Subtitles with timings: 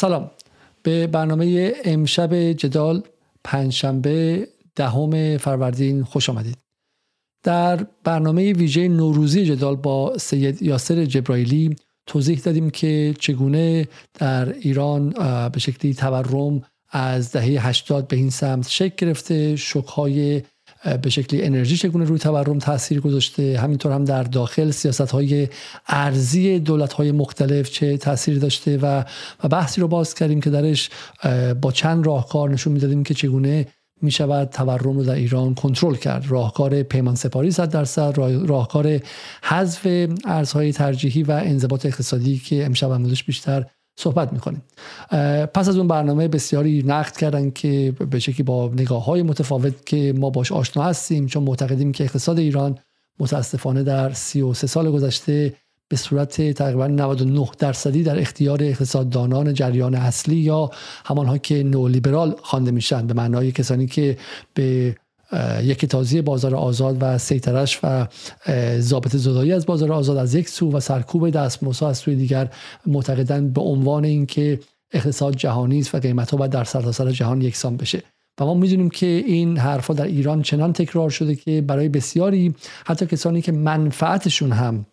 [0.00, 0.30] سلام.
[0.82, 3.02] به برنامه امشب جدال
[3.44, 6.58] پنجشنبه دهم فروردین خوش آمدید.
[7.42, 11.76] در برنامه ویژه نوروزی جدال با سید یاسر جبرائیلی
[12.06, 15.10] توضیح دادیم که چگونه در ایران
[15.52, 20.42] به شکلی تورم از دهه 80 به این سمت شکل گرفته شکهای
[21.02, 25.48] به شکلی انرژی چگونه روی تورم تاثیر گذاشته؟ همینطور هم در داخل سیاست های
[25.88, 29.04] ارزی دولت های مختلف چه تاثیر داشته؟ و
[29.44, 30.90] و بحثی رو باز کردیم که درش
[31.60, 33.66] با چند راهکار نشون می‌دادیم که چگونه
[34.02, 36.24] می شود تورم رو در ایران کنترل کرد.
[36.28, 39.00] راهکار پیمان سپاری 100 درصد راهکار
[39.42, 43.66] حذف ارزهای ترجیحی و انضباط اقتصادی که امشب هم بیشتر
[44.00, 44.62] صحبت می‌کنیم.
[45.54, 50.14] پس از اون برنامه بسیاری نقد کردن که به شکلی با نگاه های متفاوت که
[50.16, 52.78] ما باش آشنا هستیم چون معتقدیم که اقتصاد ایران
[53.18, 55.54] متاسفانه در 33 سال گذشته
[55.88, 60.70] به صورت تقریبا 99 درصدی در اختیار اقتصاددانان جریان اصلی یا
[61.04, 64.16] همانها که نولیبرال خوانده میشن به معنای کسانی که
[64.54, 64.96] به
[65.62, 68.06] یک تازی بازار آزاد و سیطرش و
[68.78, 72.48] ضابط زدایی از بازار آزاد از یک سو و سرکوب دستمزدها از سوی دیگر
[72.86, 74.60] معتقدند به عنوان اینکه
[74.92, 78.02] اقتصاد جهانی است و قیمتها باید در سرتاسر سر جهان یکسان بشه.
[78.40, 82.54] و ما می‌دونیم که این حرفها در ایران چنان تکرار شده که برای بسیاری
[82.86, 84.86] حتی کسانی که منفعتشون هم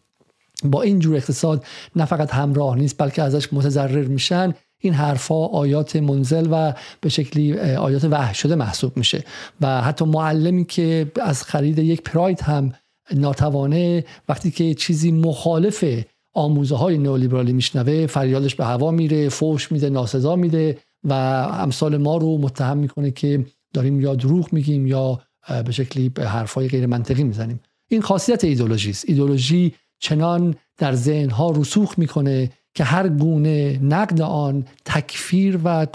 [0.63, 1.65] با این جور اقتصاد
[1.95, 4.53] نه فقط همراه نیست بلکه ازش متضرر میشن.
[4.79, 9.23] این حرفها آیات منزل و به شکلی آیات وحش شده محسوب میشه.
[9.61, 12.73] و حتی معلمی که از خرید یک پراید هم
[13.15, 15.85] ناتوانه وقتی که چیزی مخالف
[16.33, 21.13] آموزه های نئولیبرالی میشنوه فریادش به هوا میره فوش میده ناسزا میده و
[21.53, 25.21] امثال ما رو متهم می‌کنه که داریم یا دروغ میگیم یا
[25.65, 27.59] به شکلی به حرفای غیر منطقی می‌زنیم.
[27.89, 29.05] این خاصیت ایدولوژی است.
[29.07, 35.85] ایدولوژی چنان در ذهن ها رسوخ می‌کنه که هر گونه نقد آن تکفیر و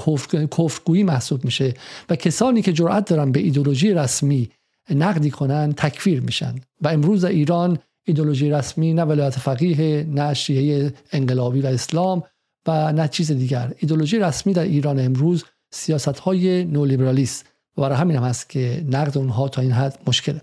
[0.51, 1.75] کفرگویی محسوب میشه
[2.11, 4.49] و کسانی که جرأت دارن به ایدولوژی رسمی
[4.91, 6.55] نقدی کنن تکفیر میشن.
[6.81, 12.23] و امروز ایران ایدولوژی رسمی نه ولایت فقیه نه شیعه انقلابی و اسلام
[12.67, 13.73] و نه چیز دیگر.
[13.79, 17.47] ایدولوژی رسمی در ایران امروز سیاست های نولیبرالیست
[17.77, 20.41] و برای همین هم هست که نقد اونها تا این حد مشکله.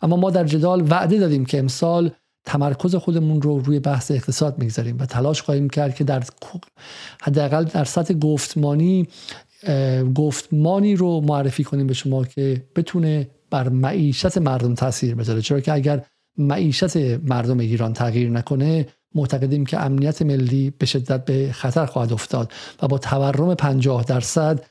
[0.00, 2.10] اما ما در جدال وعده دادیم که امسال
[2.44, 6.22] تمرکز خودمون رو روی بحث اقتصاد می‌گذاریم و تلاش خواهیم کرد که در
[7.22, 9.08] حداقل در سطح گفتمانی
[10.14, 15.42] گفتمانی رو معرفی کنیم به شما که بتونه بر معیشت مردم تاثیر بذاره.
[15.42, 16.04] چرا که اگر
[16.38, 22.52] معیشت مردم ایران تغییر نکنه معتقدیم که امنیت ملی به شدت به خطر خواهد افتاد
[22.82, 24.64] و با تورم 50 درصد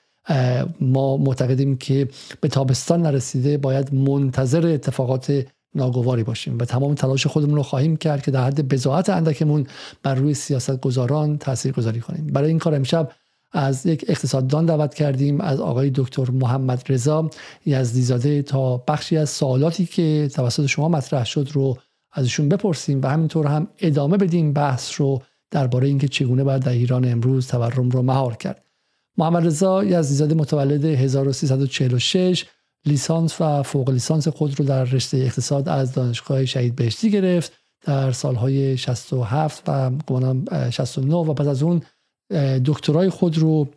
[0.81, 2.07] ما معتقدیم که
[2.41, 5.45] به تابستان نرسیده باید منتظر اتفاقات
[5.75, 9.67] ناگواری باشیم و تمام تلاش خودمون رو خواهیم کرد که در حد بزاعت اندکمون
[10.03, 12.27] بر روی سیاست گذاران تاثیر گذاری کنیم.
[12.27, 13.11] برای این کار امشب
[13.51, 17.29] از یک اقتصاددان دعوت کردیم از آقای دکتر محمد رضا
[17.65, 21.77] یزدیزاده تا بخشی از سوالاتی که توسط شما مطرح شد رو
[22.11, 25.21] ازشون بپرسیم و همینطور هم ادامه بدیم بحث رو
[25.51, 28.65] درباره اینکه چگونه باید در ایران امروز تورم رو مهار کرد.
[29.17, 32.45] محمد رضا یزدیزاده متولد 1346
[32.85, 37.53] لیسانس و فوق لیسانس خود رو در رشته اقتصاد از دانشگاه شهید بهشتی گرفت.
[37.85, 41.81] در سالهای 67 و گمانم 69 و بعد از اون
[42.65, 43.67] دکترای خود رو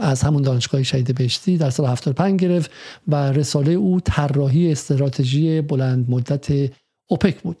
[0.00, 2.70] از همون دانشگاه شهید بهشتی در سال 75 گرفت
[3.08, 6.72] و رساله او طراحی استراتژی بلند مدت
[7.08, 7.56] اوپک بود.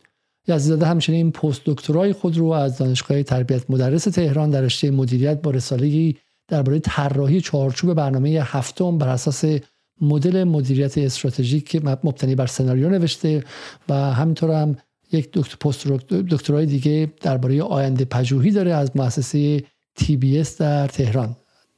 [0.48, 5.50] یزدزاده همچنین پست دکترای خود رو از دانشگاه تربیت مدرس تهران در رشته مدیریت با
[5.50, 6.14] رساله
[6.48, 9.44] درباره طراحی چارچوب برنامه هفتم بر اساس
[10.00, 13.44] مدل مدیریت استراتژیک که مبتنی بر سناریو نوشته
[13.88, 14.76] و همینطور هم
[15.12, 19.62] یک دکتر پست دکترای دیگه درباره آینده پژوهی داره از مؤسسه
[19.94, 21.36] تی بی اس در تهران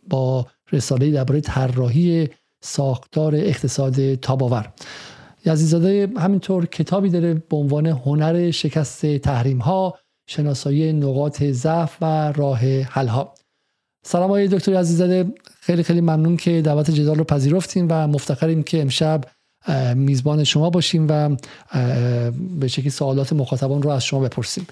[0.09, 2.29] با رساله درباره طراحی
[2.61, 4.73] ساختار اقتصاد تاباور.
[5.45, 12.61] یزیزاده همینطور کتابی داره به عنوان هنر شکست تحریم ها شناسایی نقاط ضعف و راه
[12.83, 13.35] حل ها
[14.03, 15.35] سلام آقای دکتر عزیزاده
[15.71, 19.25] خیلی خیلی ممنون که دعوت جدال رو پذیرفتیم و مفتخریم که امشب
[19.95, 21.37] میزبان شما باشیم و
[22.61, 24.67] به شکلی سوالات مخاطبان رو از شما بپرسیم.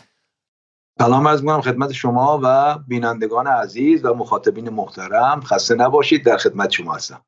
[0.98, 5.40] سلام از می‌کنم خدمت شما و بینندگان عزیز و مخاطبین محترم.
[5.40, 7.20] خسته نباشید در خدمت شما هستم.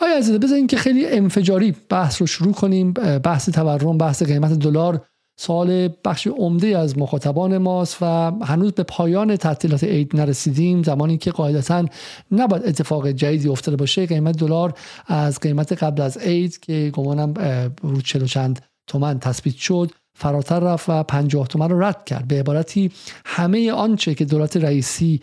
[0.00, 2.92] آیا عزیزه بذارین که خیلی انفجاری بحث رو شروع کنیم
[3.24, 5.00] بحث تورم بحث قیمت دلار.
[5.40, 8.04] سوال بخش عمده از مخاطبان ماست و
[8.44, 11.84] هنوز به پایان تعطیلات عید نرسیدیم زمانی که قاعدتا
[12.32, 14.06] نباید اتفاق جدیدی افتاده باشه.
[14.06, 14.74] قیمت دلار
[15.06, 17.34] از قیمت قبل از عید که گمانم
[17.82, 22.28] رو چلو چند تومن تثبیت شد فراتر رفت و 50 تومن رو رد کرد.
[22.28, 22.90] به عبارتی
[23.24, 25.20] همه آنچه که دولت رئیسی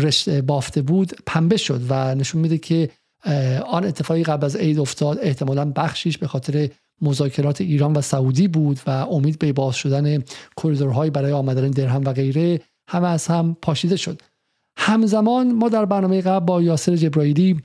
[0.00, 2.90] رشته بافته بود پنبه شد و نشون میده که
[3.66, 5.18] آن اتفاقی قبل از عید افتاد.
[5.22, 6.68] احتمالا بخشیش به خاطر
[7.02, 10.24] مذاکرات ایران و سعودی بود و امید به باز شدن
[10.56, 14.22] کریدورهایی برای آمدن درهم و غیره همه از هم پاشیده شد.
[14.76, 17.62] همزمان ما در برنامه قبل با یاسر جبرائیلی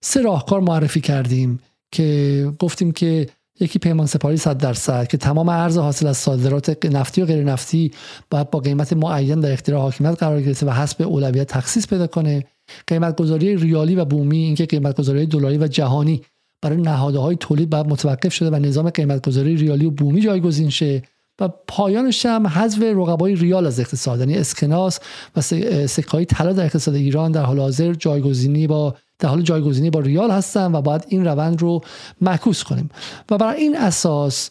[0.00, 1.60] سه راهکار معرفی کردیم
[1.92, 3.26] که گفتیم که
[3.60, 7.90] یکی پیمان سپاری 100 درصد که تمام ارز حاصل از صادرات نفتی و غیر نفتی
[8.30, 12.44] باید با قیمت معین در اختیار حاکمیت قرار گرفته و حسب اولویت تخصیص پیدا کنه.
[12.86, 16.22] قیمت گذاری ریالی و بومی اینکه قیمت گذاری دلاری و جهانی
[16.62, 21.02] برای نهادهای تولید باید متوقف شده و نظام قیمت گذاری ریالی و بومی جایگزین شه
[21.40, 25.00] و پایانش هم حذف رقبای ریال از اقتصاد یعنی اسکناس
[25.36, 25.40] و
[25.86, 30.30] سکه طلا در اقتصاد ایران در حال حاضر جایگزینی با در حال جایگزینی با ریال
[30.30, 31.80] هستن و باید این روند رو
[32.20, 32.88] معکوس کنیم.
[33.30, 34.48] و برای این اساس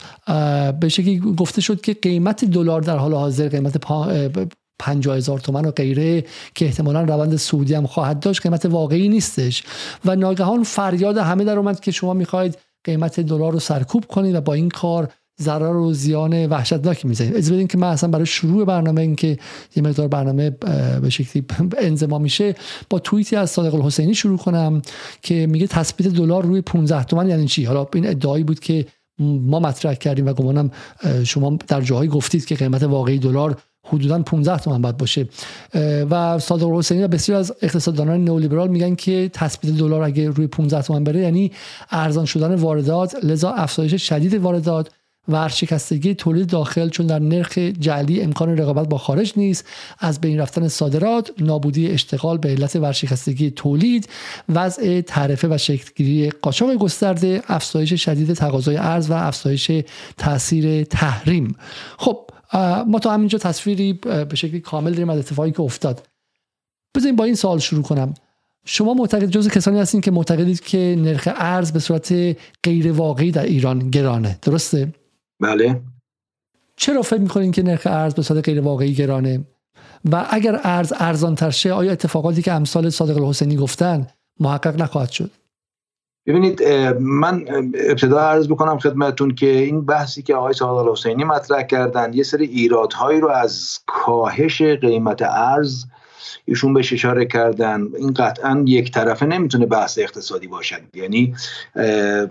[0.79, 3.77] به شکلی گفته شد که قیمت دلار در حال حاضر قیمت
[4.79, 6.23] پنجاه هزار تومن و غیره
[6.55, 9.63] که احتمالا روند سعودی هم خواهد داشت قیمت واقعی نیستش.
[10.05, 14.41] و ناگهان فریاد همه در اومد که شما می‌خواید قیمت دلار رو سرکوب کنید و
[14.41, 15.09] با این کار
[15.41, 17.35] ضرر و زیان وحشتناکی می‌زنید.
[17.35, 19.37] از بدین که من اصلا برای شروع برنامه این که
[19.75, 20.49] یه مقدار برنامه
[21.01, 21.45] به شکلی
[21.77, 22.55] انزما میشه
[22.89, 24.81] با توییتی از صادق الحسینی شروع کنم
[25.21, 28.85] که میگه تثبیت دلار روی 15 تومن یعنی چی؟ حالا این ادعایی بود که
[29.19, 30.71] ما مطرح کردیم و گمانم
[31.23, 33.57] شما در جاهایی گفتید که قیمت واقعی دلار
[33.89, 35.27] حدودا 15 تومن باید باشه.
[36.09, 40.81] و صادق حسینی و بسیار از اقتصاددانان نئولیبرال میگن که تثبیت دلار اگه روی 15
[40.81, 41.51] تومن بره یعنی
[41.91, 44.89] ارزان شدن واردات لذا افزایش شدید واردات
[45.29, 49.65] ورشکستگی تولید داخل چون در نرخ جعلی امکان رقابت با خارج نیست.
[49.99, 54.09] از بین رفتن صادرات نابودی اشتغال به علت ورشکستگی تولید
[54.49, 59.71] وضع تعرفه و شکلگیری قاچاق گسترده افزایش شدید تقاضای ارز و افزایش
[60.17, 61.55] تاثیر تحریم.
[61.97, 62.28] خب
[62.87, 66.07] ما تا همینجا تصویری به شکلی کامل داریم از اتفاقی که افتاد.
[66.95, 68.13] بذاریم با این سوال شروع کنم.
[68.65, 72.13] شما معتقد جز کسانی هستین که معتقدید که نرخ ارز به صورت
[72.63, 74.39] غیر واقعی در ایران گرانه.
[74.41, 74.93] درسته؟
[75.39, 75.81] بله.
[76.75, 79.45] چرا فکر می‌کنین که نرخ ارز به صورت غیر واقعی گرانه؟
[80.11, 84.07] و اگر ارز ارزان تر آیا اتفاقاتی که امثال صادق الحسینی گفتن
[84.39, 85.31] محقق نخواهد شد؟
[86.25, 86.63] ببینید
[86.99, 92.23] من ابتدا عرض بکنم خدمتون که این بحثی که آقای صادق الحسینی مطرح کردن یه
[92.23, 95.85] سری ایرادهایی رو از کاهش قیمت ارز
[96.45, 97.87] ایشون بهش اشاره کردن.
[97.97, 100.81] این قطعا یک طرفه نمی‌تونه بحث اقتصادی باشد.
[100.93, 101.35] یعنی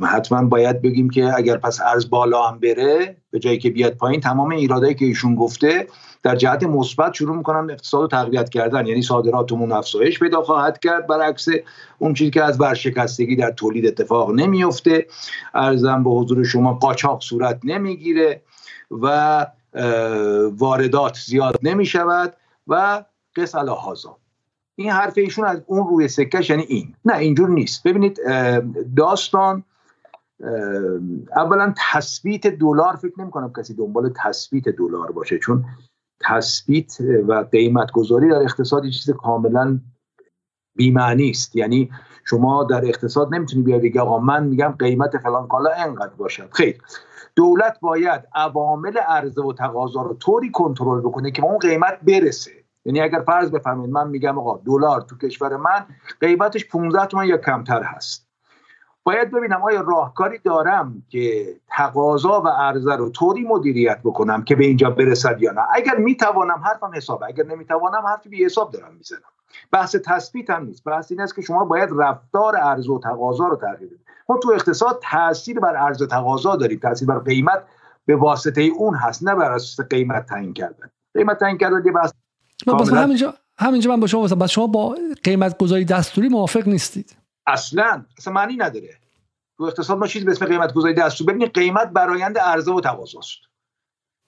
[0.03, 4.21] حتما باید بگیم که اگر پس ارز بالا هم بره به جایی که بیاد پایین
[4.21, 5.87] تمام ایرادایی که ایشون گفته
[6.23, 8.87] در جهت مثبت شروع می‌کنن اقتصاد رو تقویت کردن.
[8.87, 11.49] یعنی صادراتمون افزایش پیدا خواهد کرد برعکس
[11.99, 15.07] اون چیزی که از ورشکستگی در تولید اتفاق نمیفته
[15.55, 18.43] ارزم به حضور شما قاچاق صورت نمی‌گیره
[18.91, 19.47] و
[20.51, 22.35] واردات زیاد نمی‌شود
[22.67, 23.05] و
[23.37, 24.17] قص هازا
[24.77, 26.95] این حرف ایشون از اون روی سکش یعنی این.
[27.05, 27.83] نه اینجور نیست.
[27.83, 28.21] ببینید
[28.97, 29.65] داستان
[31.37, 35.39] اولا تثبیت دلار فکر نمی کنم کسی دنبال تثبیت دلار باشه.
[35.39, 35.65] چون
[36.21, 39.81] تثبیت و قیمت گذاری در اقتصاد چیز کاملا
[40.77, 41.57] بیمعنی است.
[41.57, 41.91] یعنی
[42.25, 46.49] شما در اقتصاد نمی‌تونی بیای بگی آقا من میگم قیمت فلان کالا انقدر باشد.
[46.53, 46.79] خیر.
[47.37, 52.51] دولت باید عوامل عرضه و تقاضا رو طوری کنترل بکنه که اون قیمت برسه.
[52.85, 55.87] یعنی اگر فرض بفهمید من میگم آقا دلار تو کشور من
[56.21, 58.28] قیمتش 15 تومن یا کمتر هست.
[59.05, 64.65] باید ببینم آیا راهکاری دارم که تقاضا و عرضه رو طوری مدیریت بکنم که به
[64.65, 67.27] اینجا برسد یا نه؟ اگر می‌توانم حرفم حسابه.
[67.27, 69.21] اگر نمی‌توانم حرفی بی حساب دارم می‌زنم.
[69.73, 70.85] بحث تثبیت هم نیست.
[70.85, 74.01] بحث این است که شما باید رفتار عرضه و تقاضا رو تغییر بدید.
[74.29, 76.79] ما تو اقتصاد تاثیر بر عرضه تقاضا داریم.
[76.79, 77.63] تاثیر بر قیمت
[78.07, 80.91] به واسطه اون هست نه بر اساس قیمت تعیین کردن.
[81.15, 82.13] قیمت تعیین کردن یه بحث
[82.93, 87.17] همینجا همینجا من با شما بس شما با قیمت گذاری دستوری موافق نیستید.
[87.49, 88.99] اصلا اصلا معنی نداره.
[89.57, 93.39] تو اقتصاد ما چیزی به اسم قیمت گذاری دستور ببینید قیمت برایند عرضه و تقاضاست.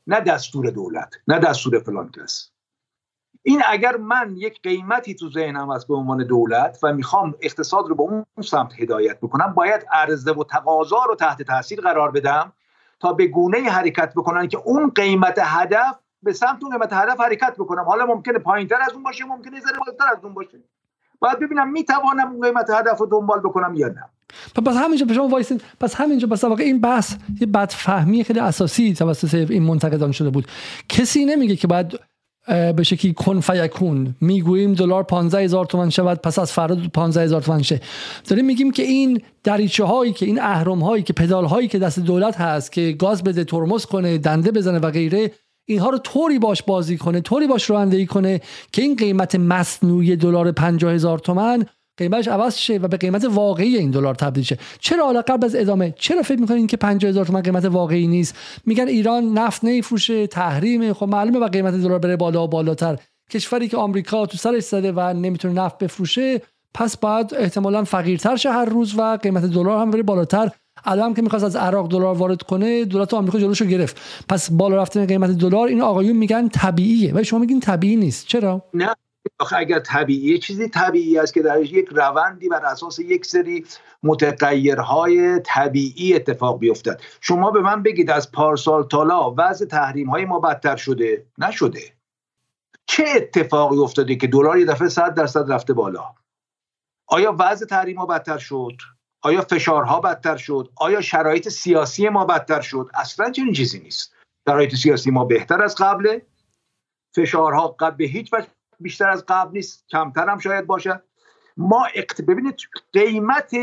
[0.07, 2.51] نه دستور دولت نه دستور فلان کس.
[3.43, 7.95] این اگر من یک قیمتی تو ذهنم هست به عنوان دولت و می‌خوام اقتصاد رو
[7.95, 12.53] به اون سمت هدایت بکنم باید عرضه و تقاضا رو تحت تاثیر قرار بدم
[13.01, 17.55] تا به گونه حرکت بکنن که اون قیمت هدف به سمت اون قیمت هدف حرکت
[17.59, 17.85] بکنم.
[17.85, 20.59] حالا ممکنه پایینتر از اون باشه ممکنه ذره بالاتر از اون باشه.
[21.21, 24.05] باید ببینم می‌توانم اون قیمت هدف رو دنبال بکنم یا نه.
[24.67, 25.61] پس همینجا به شما وایسین.
[25.81, 30.47] پس همینجا پس واقع این بحث یه بدفهمی خیلی اساسی توسط این منتقدان شده بود.
[30.89, 31.99] کسی نمیگه که باید
[32.77, 34.15] به شکلی کن فیکون.
[34.21, 37.81] می‌گوییم دلار 15 هزار تومان شود پس از فردا 15 هزار تومان شه.
[38.29, 41.99] داریم میگیم که این دریچه هایی که این اهرم هایی که پدال هایی که دست
[41.99, 45.33] دولت هست که گاز بده ترمز کنه دنده بزنه و غیره
[45.71, 48.41] اینها رو طوری باش بازی کنه طوری باش رانندگی کنه
[48.73, 51.65] که این قیمت مصنوعی دلار 50 هزار تومن
[51.97, 54.59] قیمتش عوض شه و به قیمت واقعی این دلار تبدیل شه.
[54.81, 58.35] چرا حالا قبل از ادامه چرا فکر می‌کنین که 50 هزار تومان قیمت واقعی نیست؟
[58.67, 62.99] میگن ایران نفت نمیفروشه تحریم خب معلومه و قیمت دلار بره بالا و بالاتر.
[63.31, 66.43] کشوری که آمریکا تو سرش زده و نمی‌تونه نفت بفروشه
[66.75, 70.51] پس باید احتمالا فقیرتر شه هر روز و قیمت دلار هم بره بالاتر.
[70.85, 74.25] الان که می‌خواست از عراق دلار وارد کنه دولت آمریکا جلوشو گرفت.
[74.29, 77.15] پس بالا رفتن قیمت دلار این آقایون میگن طبیعیه.
[77.15, 78.27] و شما میگین طبیعی نیست.
[78.27, 78.95] چرا؟ نه.
[79.39, 83.65] آخه اگر طبیعی چیزی طبیعی است که در یک روندی بر اساس یک سری
[84.03, 87.01] متغیرهای طبیعی اتفاق بیفتد.
[87.21, 91.81] شما به من بگید از پارسال تالا وضع تحریم های ما بدتر شده؟ نشده.
[92.87, 96.15] چه اتفاقی افتاده که دلار یه دفعه 100 درصد رفته بالا؟
[97.07, 98.77] آیا وضع تحریم ها بدتر شد؟
[99.23, 104.15] آیا فشارها بدتر شد؟ آیا شرایط سیاسی ما بدتر شد؟ اصلا چنین چیزی نیست.
[104.49, 106.27] شرایط سیاسی ما بهتر از قبله.
[107.17, 108.47] فشارها قبل به هیچ وجه
[108.81, 109.85] بیشتر از قبل نیست.
[109.91, 111.03] کمتر هم شاید باشه.
[111.57, 112.23] ما اقت...
[112.23, 112.57] ببینید
[112.93, 113.55] قیمت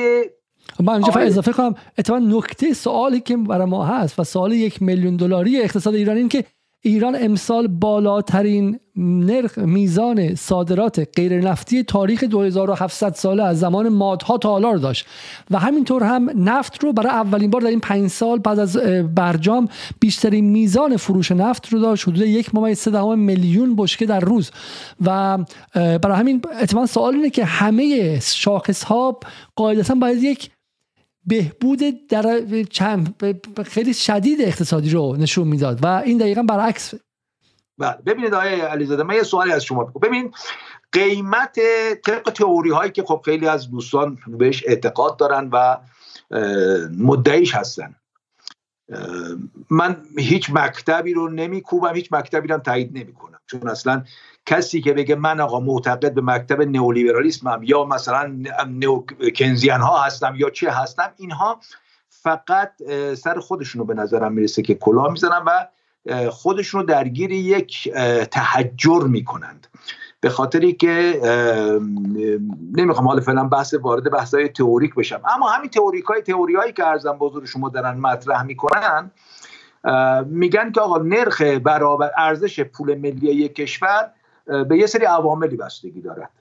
[0.79, 1.75] من اینجا اضافه کنم.
[1.97, 6.29] اتفاقا نکته سوالی که برای ما هست و سوال یک میلیون دلاری اقتصاد ایران این
[6.29, 6.45] که
[6.87, 14.49] ایران امسال بالاترین نرخ میزان صادرات غیر نفتی تاریخ 2700 ساله از زمان مادها تا
[14.49, 15.05] حالا رو داشت
[15.51, 18.77] و همینطور هم نفت رو برای اولین بار در این پنج سال بعد از
[19.15, 24.51] برجام بیشترین میزان فروش نفت رو داشت حدود یک ممیز سه میلیون بشکه در روز.
[25.05, 25.37] و
[25.73, 29.19] برای همین اتفاقا سوال اینه که همه شاخص ها
[29.55, 30.49] قاعدتا باید یک
[31.27, 32.41] بهبود در
[33.65, 36.93] خیلی شدید اقتصادی رو نشون می‌داد و این دقیقا برعکس.
[37.77, 40.33] بله ببینید آقای علیزاده من یه سوالی از شما بکنم ببینید
[40.91, 41.59] قیمت
[42.05, 45.77] طبق تئوری هایی که خب خیلی از دوستان بهش اعتقاد دارن و
[46.97, 47.95] مدعیش هستن.
[49.69, 53.39] من هیچ مکتبی رو نمیکوبم هیچ مکتبی رو تایید نمی‌کنم.
[53.47, 54.03] چون اصلا
[54.47, 58.35] کسی که بگه من آقا معتقد به مکتب نئولیبرالیسمم یا مثلا
[58.67, 59.03] نو
[59.35, 61.59] کنزیان ها هستم یا چه هستم اینها
[62.09, 62.71] فقط
[63.17, 65.67] سر خودشونو به نظرم می‌رسه که کلاه می‌زنن و
[66.29, 67.93] خودشونو درگیر یک
[68.31, 69.67] تحجر می‌کنند.
[70.19, 71.21] به خاطری که
[72.73, 76.73] نمی‌خوام حالا فعلا بحث وارد بحث های تئوریک بشم اما همین تئوریک های تئوری هایی
[76.73, 79.11] که ارزم بزرگ شما دارن مطرح می‌کنن
[80.25, 84.11] میگن که آقا نرخ برابر ارزش پول ملی یک کشور
[84.47, 86.31] به یه سری عواملی بستگی دارد.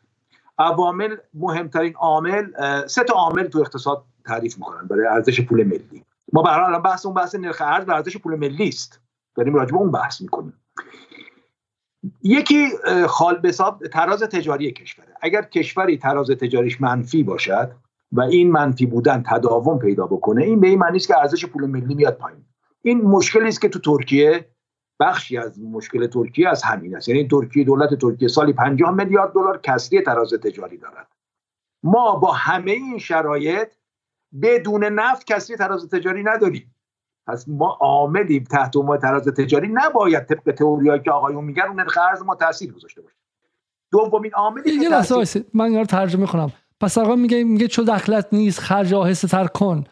[0.58, 2.46] عوامل مهمترین عامل
[2.86, 6.04] سه تا عامل تو اقتصاد تعریف می‌کنن برای ارزش پول ملی.
[6.32, 9.00] ما به هر بحث اون بحث نرخ ارز و ارزش پول ملی است.
[9.36, 10.52] داریم راجع به اون بحث می‌کنیم.
[12.22, 12.68] یکی
[13.06, 15.08] خال حساب تراز تجاری کشوره.
[15.22, 17.72] اگر کشوری تراز تجاریش منفی باشد
[18.12, 21.66] و این منفی بودن تداوم پیدا بکنه این به این معنی است که ارزش پول
[21.66, 22.44] ملی میاد پایین.
[22.82, 24.48] این مشکلی است که تو ترکیه
[25.00, 27.08] بخشی از مشکل ترکیه از همین است.
[27.08, 31.08] یعنی ترکیه دولت ترکیه سالی 50 میلیارد دلار کسری تراز تجاری دارد.
[31.82, 33.68] ما با همه این شرایط
[34.42, 36.74] بدون نفت کسری تراز تجاری نداریم.
[37.26, 39.68] پس ما عاملیم تحت عنوان تراز تجاری.
[39.72, 43.16] نباید طبق تئوریایی که آقایون میگن اون ارز ما تاثیر گذاشته باشه.
[43.92, 45.44] دومین عاملی یه تاثیر...
[45.54, 49.84] من اینا ترجمه کنم پس آقا میگه میگه چون دخلت نیست خرج آهسته تر کن.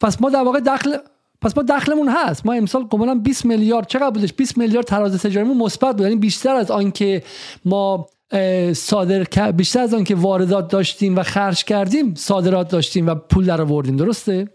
[0.00, 0.96] پس ما در واقع دخل
[1.44, 2.46] پس ما دخلمون هست.
[2.46, 6.00] ما امسال گمانم 20 میلیارد چقدر بودش؟ 20 میلیارد تراز تجاریمون مثبت بود.
[6.00, 7.22] یعنی بیشتر از آنکه
[7.64, 8.06] ما
[8.72, 13.96] صادر بیشتر از آنکه واردات داشتیم و خرج کردیم صادرات داشتیم و پول در آوردیم.
[13.96, 14.48] درسته؟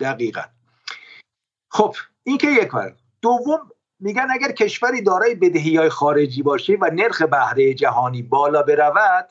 [0.00, 0.40] دقیقا.
[1.70, 2.96] خب این که یک کار.
[3.22, 3.60] دوم
[4.00, 9.28] میگن اگر کشوری دارای بدهی های خارجی باشه و نرخ بهره جهانی بالا برود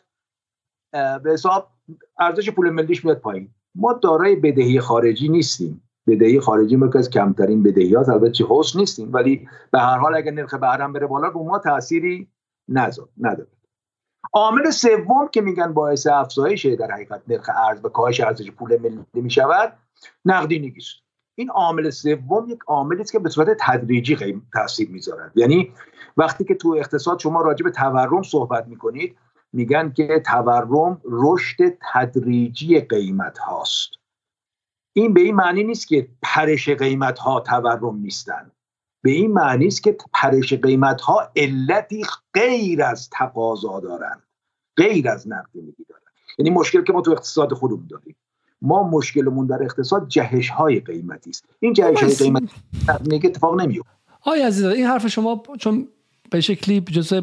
[1.23, 1.69] به حساب
[2.19, 3.49] ارزش پول ملیش میاد پایین.
[3.75, 5.86] ما دارای بدهی خارجی نیستیم.
[6.07, 10.31] بدهی خارجی ما از کمترین بدهی ها البته حسن نیستیم ولی به هر حال اگر
[10.31, 12.27] نرخ بهرم بره بالا رو ما تأثیری
[12.69, 13.47] نداره.
[14.33, 19.05] عامل سوم که میگن باعث افزایش در حقیقت نرخ ارز و کاهش ارزش پول ملی
[19.13, 19.73] می‌شود
[20.25, 20.95] نقدینگی است.
[21.35, 25.31] این عامل سوم یک عاملی است که به صورت تدریجی تاثیر می‌ذارد.
[25.35, 25.71] یعنی
[26.17, 29.17] وقتی که تو اقتصاد شما راجع به تورم صحبت می‌کنید
[29.53, 33.89] میگن که تورم رشد تدریجی قیمت هاست
[34.97, 38.51] این به این معنی نیست که پرش قیمت ها تورم نیستن.
[39.01, 44.21] به این معنی است که پرش قیمت ها علتی غیر از تقاضا دارن.
[44.77, 46.01] غیر از نقدینگی دارن.
[46.39, 48.15] یعنی مشکل که ما تو اقتصاد خودمون داریم.
[48.61, 51.45] ما مشکلمون در اقتصاد جهش های قیمتی است.
[51.59, 55.87] این جهش های قیمتی اتفاق نمیفته آیا عزیز این حرف شما چون
[56.31, 57.21] به شکلی جزء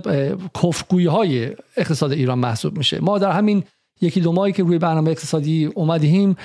[0.62, 3.00] کفگویی های اقتصاد ایران محسوب میشه.
[3.00, 3.64] ما در همین
[4.00, 6.36] یکی دو ماهی که روی برنامه اقتصادی اومدیم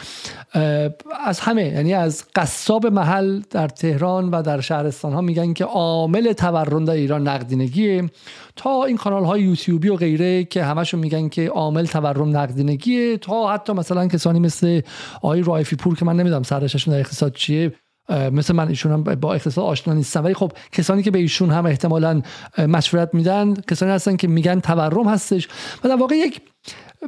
[1.26, 6.34] از همه یعنی از قصاب محل در تهران و در شهرستان ها میگن که عامل
[6.34, 8.10] تورم در ایران نقدینگیه.
[8.56, 13.18] تا این کانال های یوتیوبی و غیره که همشون میگن که عامل تورم نقدینگیه.
[13.18, 14.82] تا حتی مثلا کسانی مثل
[15.16, 17.74] آقای رایفی پور که من نمی‌دونم سرششون در اقتصاد چیه
[18.10, 21.66] مثل من ایشون هم با اقتصاد آشنا نیستم ولی خب کسانی که به ایشون هم
[21.66, 22.22] احتمالا
[22.58, 25.48] مشورت میدن کسانی هستن که میگن تورم هستش.
[25.84, 26.42] و در واقع یک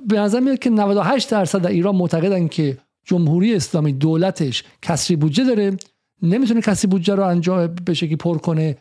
[0.07, 5.43] به نظر میاد که 98 درصد در ایران معتقدن که جمهوری اسلامی دولتش کسری بودجه
[5.43, 5.77] داره
[6.21, 8.77] نمی‌تونه کسری بودجه رو انجام به شکلی پر کنه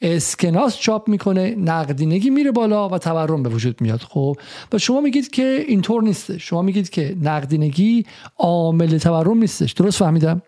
[0.00, 4.00] اسکناس چاپ می‌کنه نقدینگی میره بالا و تورم به وجود میاد.
[4.00, 4.36] خب
[4.72, 8.06] و شما میگید که اینطور نیسته شما میگید که نقدینگی
[8.38, 9.72] عامل تورم نیستش.
[9.72, 10.42] درست فهمیدم؟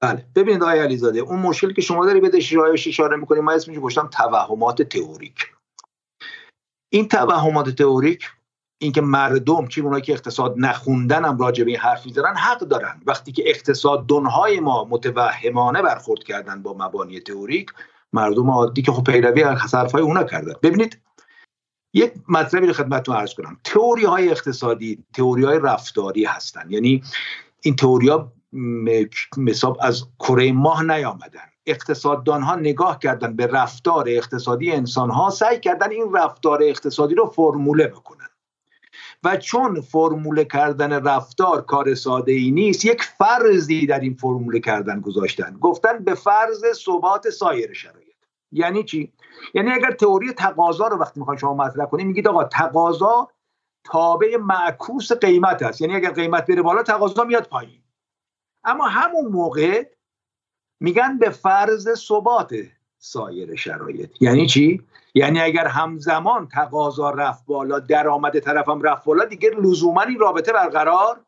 [0.00, 0.24] بله.
[0.34, 4.82] ببینید آقای علیزاده اون مشکلی که شما داری بهش اشاره می‌کنید ما اسمش گفتم توهمات
[4.82, 5.46] تئوریک.
[6.92, 8.24] این توهمات تئوریک
[8.82, 13.02] اینکه مردم چی اونایی که اقتصاد نخوندن هم راجع به این حرف می‌زنن حق دارن.
[13.06, 17.70] وقتی که اقتصاد دنهای ما متوهمانه برخورد کردن با مبانی تئوریک
[18.12, 20.52] مردم عادی که خب پیروی از حرفای اونا کردن.
[20.62, 20.98] ببینید
[21.94, 23.56] یک مطلبی رو خدمتتون عرض کنم.
[23.64, 26.70] تئوری های اقتصادی تئوری های رفتاری هستن.
[26.70, 27.02] یعنی
[27.62, 28.32] این تئوری ها
[29.36, 31.50] مثاب از کره ماه نیامدن.
[31.66, 37.26] اقتصاددان ها نگاه کردن به رفتار اقتصادی انسان ها سعی کردن این رفتار اقتصادی رو
[37.26, 38.29] فرموله بکنن.
[39.24, 45.00] و چون فرموله کردن رفتار کار ساده ای نیست یک فرضی در این فرموله کردن
[45.00, 45.58] گذاشتن.
[45.60, 48.16] گفتن به فرض ثبات سایر شرایط.
[48.52, 49.12] یعنی چی؟
[49.54, 53.28] یعنی اگر تئوری تقاضا رو وقتی می‌خوان شما مطرح کنید میگید آقا تقاضا
[53.84, 55.80] تابع معکوس قیمت است.
[55.80, 57.82] یعنی اگر قیمت بره بالا تقاضا میاد پایین.
[58.64, 59.84] اما همون موقع
[60.80, 62.54] میگن به فرض ثبات
[63.02, 64.10] سایر شرایط.
[64.22, 64.82] یعنی چی؟
[65.14, 71.20] یعنی اگر همزمان تقاضا رفت بالا درآمد طرفم رفت بالا دیگه لزوما این رابطه برقرار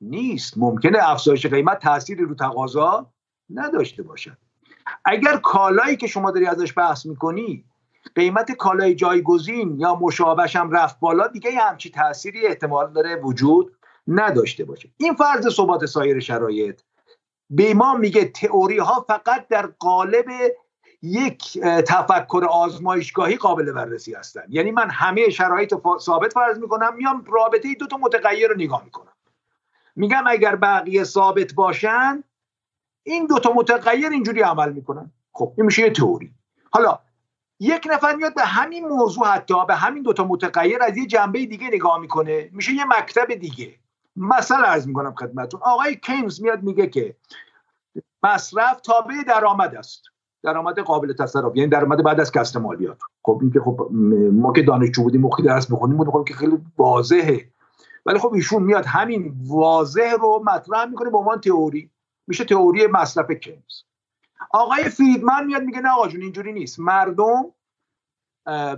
[0.00, 0.58] نیست.
[0.58, 3.06] ممکنه افزایش قیمت تأثیری رو تقاضا
[3.50, 4.36] نداشته باشد.
[5.04, 7.64] اگر کالایی که شما داری ازش بحث می‌کنی
[8.14, 13.76] قیمت کالای جایگزین یا مشابهش هم رفت بالا دیگه همچی تأثیری احتمال داره وجود
[14.08, 14.90] نداشته باشه.
[14.96, 16.80] این فرض ثبات سایر شرایط.
[17.50, 20.26] به ما میگه تئوری ها فقط در قالب
[21.02, 24.44] یک تفکر آزمایشگاهی قابل بررسی هستن.
[24.48, 29.12] یعنی من همه شرایط ثابت فرض می‌کنم میام رابطه دو تا متغیر رو نگاه می‌کنم.
[29.96, 32.24] میگم اگر بقیه ثابت باشن
[33.02, 35.12] این دو تا متغیر اینجوری عمل می‌کنن.
[35.32, 36.34] خب این میشه یه تئوری.
[36.70, 36.98] حالا
[37.60, 41.46] یک نفر میاد به همین موضوع حتی به همین دو تا متغیر از یه جنبه
[41.46, 43.74] دیگه نگاه می‌کنه میشه یه مکتب دیگه.
[44.16, 45.60] مثلا عرض می‌کنم خدمتتون.
[45.64, 47.16] آقای کینز میاد میگه که
[48.22, 50.02] مصرف تابع درآمد است.
[50.42, 52.98] درآمد قابل تصرف یعنی درآمد بعد از کسر مالیات.
[53.22, 53.88] خب این که خب
[54.32, 57.50] ما که دانشجو بودیم موقعی درس می‌خونیم بود خب که خیلی واضحه.
[58.06, 61.90] ولی خب ایشون میاد همین واضح رو مطرح می‌کنه به عنوان تئوری.
[62.26, 63.82] میشه تئوری مصرف کینز
[64.50, 66.80] آقای فریدمن میاد میگه نه آقا اینجوری نیست.
[66.80, 67.44] مردم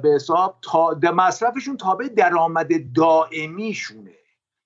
[0.02, 4.14] به حساب تا مصرفشون تابع درآمد دائمیشونه.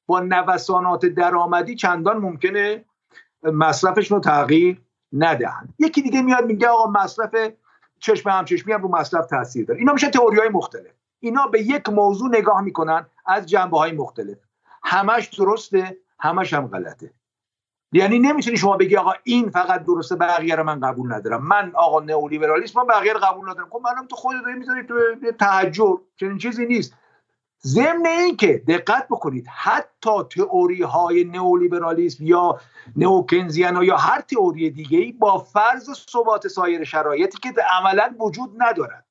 [0.06, 2.84] با نوسانات درآمدی چندان ممکنه
[3.42, 4.83] مصرفشون رو تغییر
[5.14, 5.74] ندهند.
[5.78, 7.34] یکی دیگه میاد میگه آقا مصرف
[7.98, 9.80] چشم همچشمی هم رو مصرف تاثیر داره.
[9.80, 10.92] اینا میشه تئوری های مختلف.
[11.20, 14.38] اینا به یک موضوع نگاه می‌کنن از جنبه های مختلف.
[14.84, 17.10] همش درسته همش هم غلطه.
[17.92, 21.46] یعنی نمی‌تونی شما بگی آقا این فقط درسته بقیه رو من قبول ندارم.
[21.46, 23.68] من آقا نئولیبرالیسم من بقیه رو قبول ندارم.
[23.70, 24.94] خب منم تو خودت می‌ذاری تو
[25.38, 26.94] تعجب چنین چیزی نیست.
[27.66, 32.60] ضمن این که دقت بکنید حتی تئوری های نئولیبرالیسم یا
[32.96, 39.04] نئوکنزیان یا هر تئوری دیگه با فرض ثبات سایر شرایطی که عملا وجود ندارد.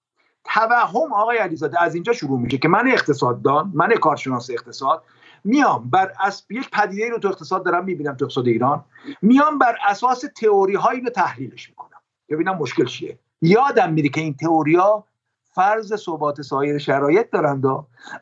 [0.45, 5.03] توهم آقای علیزاده از اینجا شروع میشه که من اقتصاددان من کارشناس اقتصاد
[5.43, 6.45] میام بر اس...
[6.49, 8.85] یک پدیده رو تو اقتصاد دارم می‌بینم تو اقتصاد ایران
[9.21, 11.97] میام بر اساس تئوری هایی رو تحلیلش می‌کنم.
[12.29, 13.19] ببینم مشکل چیه.
[13.41, 15.05] یادم میره که این تئوری ها
[15.53, 17.65] فرض ثبات سایر شرایط دارند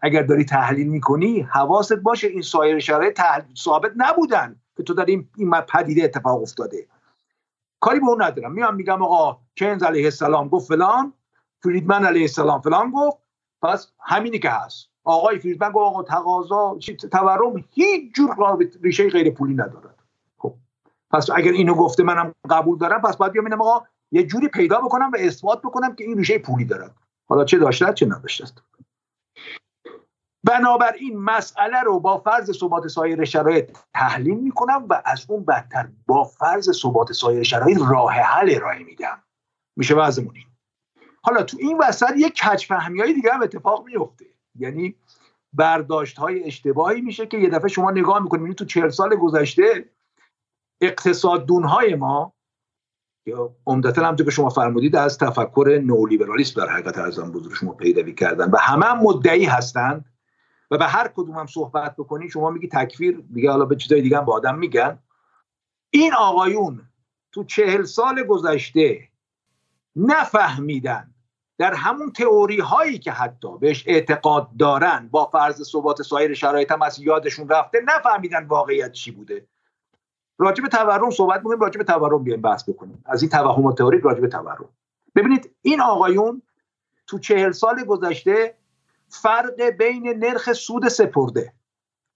[0.02, 3.22] اگر داری تحلیل می‌کنی حواست باشه این سایر شرایط
[3.58, 6.88] ثابت نبودن که تو داری این پدیده اتفاق افتاده.
[7.80, 8.52] کاری به اون ندارم.
[8.52, 11.14] میام میگم آقا کنز علیه السلام گفت فلان
[11.64, 13.18] فریدمن علیه السلام فلان گفت
[13.62, 14.90] پس همینی که هست.
[15.04, 16.78] آقای فریدمن گفت آقا تقاضا
[17.12, 19.96] تورم هیچ جور ریشه غیر پولی ندارد.
[20.38, 20.54] خب.
[21.12, 25.12] پس اگر اینو گفته منم قبول دارم پس باید بیام آقا یه جوری پیدا بکنم
[25.14, 26.96] و اثبات بکنم که این ریشه پولی دارد.
[27.30, 28.64] حالا چه داشته چه نداشته است
[30.44, 36.24] بنابراین مسئله رو با فرض ثبات سایر شرایط تحلیل می‌کنم و از اون بدتر با
[36.24, 39.24] فرض ثبات سایر شرایط راه حل ارائه میدم.
[39.78, 40.34] میشه وضعمون
[41.24, 44.26] حالا تو این وسط یک کج فهمی های دیگه هم اتفاق میفته
[44.60, 44.96] یعنی
[45.54, 49.90] برداشت های اشتباهی میشه که یه دفعه شما نگاه می‌کنید تو چهل سال گذشته
[50.82, 52.34] اقتصاد های ما
[53.68, 58.52] عمدتا هم که شما فرمودید از تفکر نولیبرالیسم در حقیقت ارزم بزرگ شما پیروی کردن.
[58.52, 60.06] و همه هم مدعی هستند
[60.72, 64.18] و به هر کدوم هم صحبت بکنی شما میگی تکفیر دیگه حالا به چیزای دیگه
[64.18, 65.00] هم با آدم میگن.
[65.90, 66.82] این آقایون
[67.32, 69.08] تو چهل سال گذشته
[69.96, 71.14] نفهمیدن
[71.58, 76.82] در همون تئوری هایی که حتی بهش اعتقاد دارن با فرض ثبات سایر شرایط هم
[76.82, 79.48] از یادشون رفته نفهمیدن واقعیت چی بوده.
[80.42, 83.04] راجب تورم صحبت می‌کنیم راجب تورم بیایم بحث بکنیم.
[83.06, 84.70] از این توهم تئوری راجب تورم.
[85.16, 86.42] ببینید این آقایون
[87.08, 88.56] تو چهل سال گذشته
[89.10, 91.54] فرق بین نرخ سود سپرده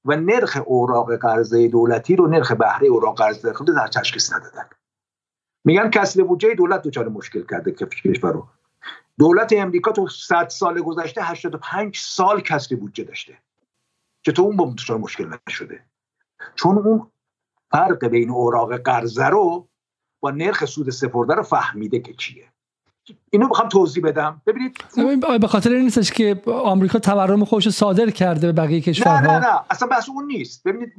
[0.06, 4.70] و نرخ اوراق قرضه دولتی رو نرخ بهره اوراق قرضه دولتی در تشخیص ندادن.
[5.64, 8.48] میگن کسر بودجه دولت دچار مشکل کرده کشور رو.
[9.20, 13.38] دولت امریکا تو 100 سال گذشته 85 سال کسر بودجه داشته
[14.22, 15.84] چطور اون با دچار مشکل نشده.
[16.56, 17.08] چون اون
[17.72, 19.68] فرق بین اوراق قرضه رو
[20.20, 22.52] با نرخ سود سپرده رو فهمیده که چیه.
[23.30, 24.42] اینو می‌خوام توضیح بدم.
[24.46, 24.78] ببینید
[25.42, 29.20] به خاطر این نیستش که آمریکا تورم خودش صادر کرده به بقیه کشورها.
[29.20, 29.40] نه نه.
[29.40, 30.64] نه اصلا بحث اون نیست.
[30.64, 30.94] ببینید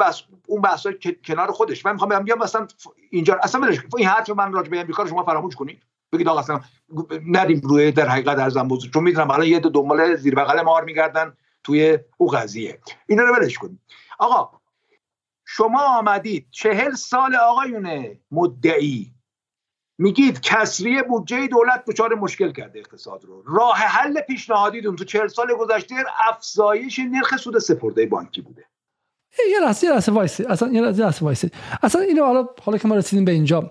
[0.00, 0.86] بحث اون بحث
[1.24, 1.86] کنار خودش.
[1.86, 2.66] من می‌خوام بیام مثلا
[3.10, 5.82] اینجا اصلا بلش این حرف من راجع به امریکا رو شما فراموش کنید.
[6.12, 6.60] بگید آقا اصلا
[7.26, 8.92] ندیم روی در حقیقت در بزرگ.
[8.92, 11.32] چون می‌دونم حالا یه دو دنبال زیر بغل مار میگردن
[11.64, 12.78] توی او قضیه.
[13.06, 13.80] اینا رو ولش کنید.
[14.18, 14.50] آقا
[15.46, 16.46] شما آمدید.
[16.50, 19.12] چهل سال آقایون مدعی.
[19.98, 23.42] میگید کسری بودجه دولت دچار مشکل کرده اقتصاد رو.
[23.46, 25.94] راه حل پیشنهادیتون تو چهل سال گذشته
[26.28, 28.64] افزایش نرخ سود سپرده بانکی بوده.
[29.50, 30.44] یه لحظه یه لحظه وایسی.
[30.44, 31.50] اصلا یه لحظه وایسی.
[31.82, 33.70] اصلا اینو حالا حالا که ما رسیدیم به اینجا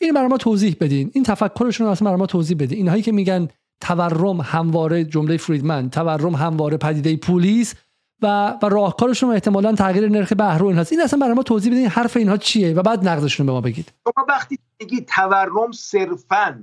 [0.00, 1.10] این برای ما توضیح بدین.
[1.14, 2.78] این تفکرشون رو اصلا برای ما توضیح بدین.
[2.78, 3.48] اینهایی که میگن
[3.80, 7.74] تورم همواره جمله فریدمن تورم همواره پدیده پولیست
[8.22, 11.86] و و راهکارشون احتمالا تغییر نرخ بهره این هست این اصلا برای ما توضیح بدین
[11.86, 13.92] حرف اینها چیه و بعد نقدشون به ما بگید.
[14.04, 16.62] شما وقتی میگی تورم صرفا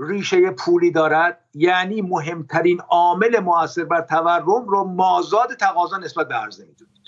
[0.00, 6.64] ریشه پولی دارد یعنی مهمترین عامل موثر بر تورم رو مازاد تقاضا نسبت به عرضه
[6.64, 6.98] می‌دونید.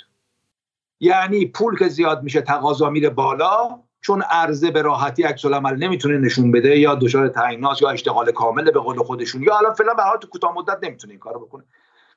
[1.01, 6.19] یعنی پول که زیاد میشه تقاضا میره بالا چون عرضه به راحتی عکس العمل نمی‌تونه
[6.19, 10.03] نشون بده یا دچار تعینات یا اشتغال کامل به قول خودشون یا الان فعلا به
[10.21, 11.65] تو کوتاه مدت نمی‌تونه این کارو بکنه.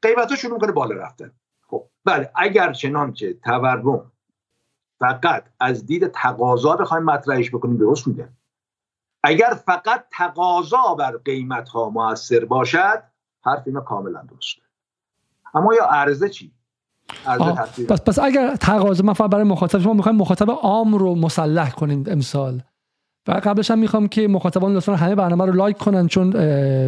[0.03, 1.31] قیمتا شروع می‌کنه بالا رفتن.
[1.67, 4.11] خب بله اگر چنانچه تورم
[4.99, 8.29] فقط از دید تقاضا بخوایم مطرحش بکنیم درست میگه
[9.23, 13.03] اگر فقط تقاضا بر قیمت ها موثر باشد
[13.45, 14.61] حرف اینا کاملا درسته.
[15.53, 16.51] اما یا عرضه چی؟
[17.89, 22.61] پس پس اگر تقاضا من برای مخاطب شما می‌خوایم مخاطب عام رو مسلح کنیم امسال.
[23.27, 26.29] و قبلش هم می‌خوام که مخاطبان لطفا همه برنامه رو لایک کنن چون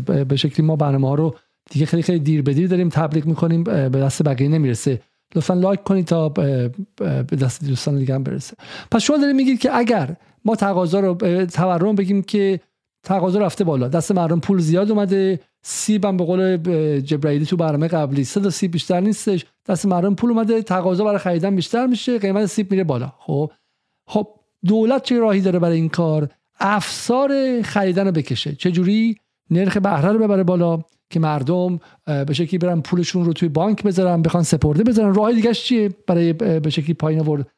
[0.02, 1.36] به شکلی ما برنامه ها رو
[1.70, 5.02] دیگه خیلی خیلی دیر به دیر داریم تبلیغ می‌کنیم به دست بقیه نمی‌رسه.
[5.36, 6.72] لطفا لایک کنید تا به
[7.42, 8.58] دست دوستان دیگه هم برسه.
[8.92, 12.60] پس شما دارید میگید که اگر ما تقاضا رو تورم بگیم که
[13.04, 16.58] تقاضا رفته بالا دست مردم پول زیاد اومده سیب هم به قول
[17.02, 21.56] جبرائیلی تو برنامه قبلی صد سیب بیشتر نیستش دست مردم پول اومده تقاضا برای خریدن
[21.56, 23.14] بیشتر میشه قیمت سیب میره بالا.
[23.18, 23.52] خب؟
[24.08, 24.28] خب
[24.66, 28.56] دولت چه راهی داره برای این کار؟ افسار خریدن رو بکشه.
[28.56, 29.18] چه جوری
[29.50, 30.80] نرخ بهره رو ببره بالا.
[31.10, 35.14] که مردم به شکلی برن پولشون رو توی بانک بذارن بخوان سپرده بذارن.
[35.14, 37.52] راه دیگه چیه برای به شکلی پایین آورد؟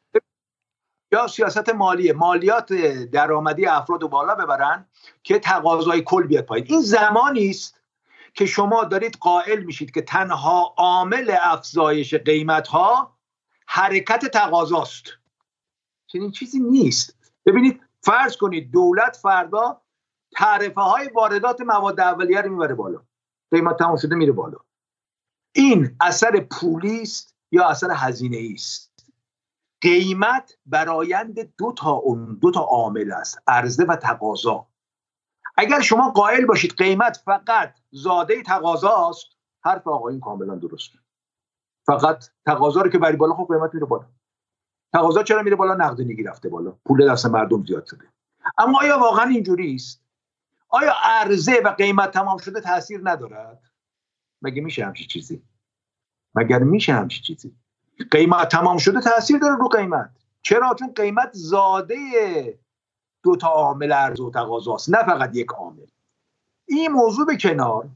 [1.12, 2.12] یا سیاست مالیه.
[2.12, 2.72] مالیات
[3.12, 4.86] درآمدی افراد رو بالا ببرن
[5.22, 6.66] که تقاضای کل بیاد پایین.
[6.68, 7.80] این زمانی است
[8.34, 13.18] که شما دارید قائل میشید که تنها عامل افزایش قیمت ها
[13.66, 15.04] حرکت تقاضاست.
[16.06, 17.16] چنین چیزی نیست.
[17.46, 19.80] ببینید فرض کنید دولت فردا
[20.36, 23.02] تعرفه های واردات مواد اولیه رو می‌بره بالا.
[23.50, 24.58] قیمت تمام شده میره بالا.
[25.54, 29.12] این اثر پولی است یا اثر هزینه است؟
[29.80, 34.66] قیمت برایند دو تا اون دو تا عامل است عرضه و تقاضا.
[35.56, 39.26] اگر شما قائل باشید قیمت فقط زاده تقاضاست
[39.64, 40.98] حرف آقایون کاملا درسته
[41.86, 44.06] فقط تقاضا رو که بری بالا خب قیمت میره بالا.
[44.92, 46.78] تقاضا چرا میره بالا؟ نقدینگی رفته بالا.
[46.84, 48.04] پول دست مردم زیاد شده.
[48.58, 50.07] اما آیا واقعا اینجوری است؟
[50.68, 53.62] آیا عرضه و قیمت تمام شده تاثیر ندارد؟
[54.42, 55.42] مگه میشه همچی چیزی؟
[56.34, 57.56] مگر میشه همچی چیزی؟
[58.10, 60.10] قیمت تمام شده تاثیر داره رو قیمت.
[60.42, 61.96] چرا؟ چون قیمت زاده
[63.22, 65.86] دو تا عامل عرضه و تقاضاست نه فقط یک عامل.
[66.66, 67.88] این موضوع به کنار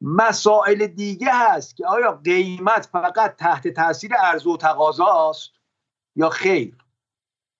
[0.00, 5.50] مسائل دیگه هست که آیا قیمت فقط تحت تاثیر عرضه و تقاضاست
[6.16, 6.76] یا خیر؟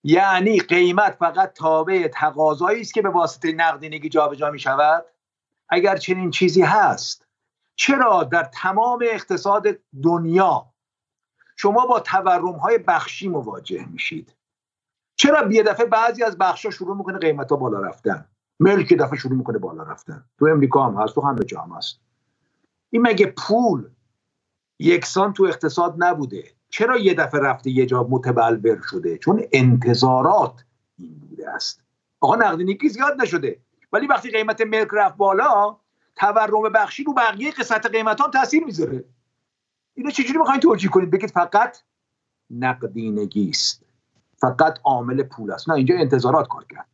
[0.03, 5.05] یعنی قیمت فقط تابع تقاضایی است که به واسطه نقدینگی جابجا می شود
[5.69, 7.27] اگر چنین چیزی هست
[7.75, 9.67] چرا در تمام اقتصاد
[10.03, 10.71] دنیا
[11.55, 14.35] شما با تورم های بخشی مواجه میشید؟
[15.15, 18.27] چرا یه دفعه بعضی از بخشا شروع می‌کنه قیمت ها بالا رفتن؟
[18.59, 20.25] ملک دفعه شروع می‌کنه بالا رفتن.
[20.39, 21.99] تو امریکا هم هست تو همه جا هم هست.
[22.89, 23.89] این مگه پول
[24.79, 30.65] یکسان تو اقتصاد نبوده؟ چرا یه دفعه رفته یه جا متبلور شده؟ چون انتظارات
[30.97, 31.81] این بوده است.
[32.19, 33.59] آقا نقدینگی زیاد نشده.
[33.93, 35.77] ولی وقتی قیمت ملک رفت بالا
[36.15, 39.03] تورم بخشی رو بقیه قسمت قیمت ها تاثیر می‌ذاره.
[39.93, 41.77] اینو چجوری می‌خواین توجیه کنید؟ بگید فقط
[42.49, 43.85] نقدینگی است.
[44.37, 45.69] فقط عامل پول است.
[45.69, 46.87] نه اینجا انتظارات کار کرد.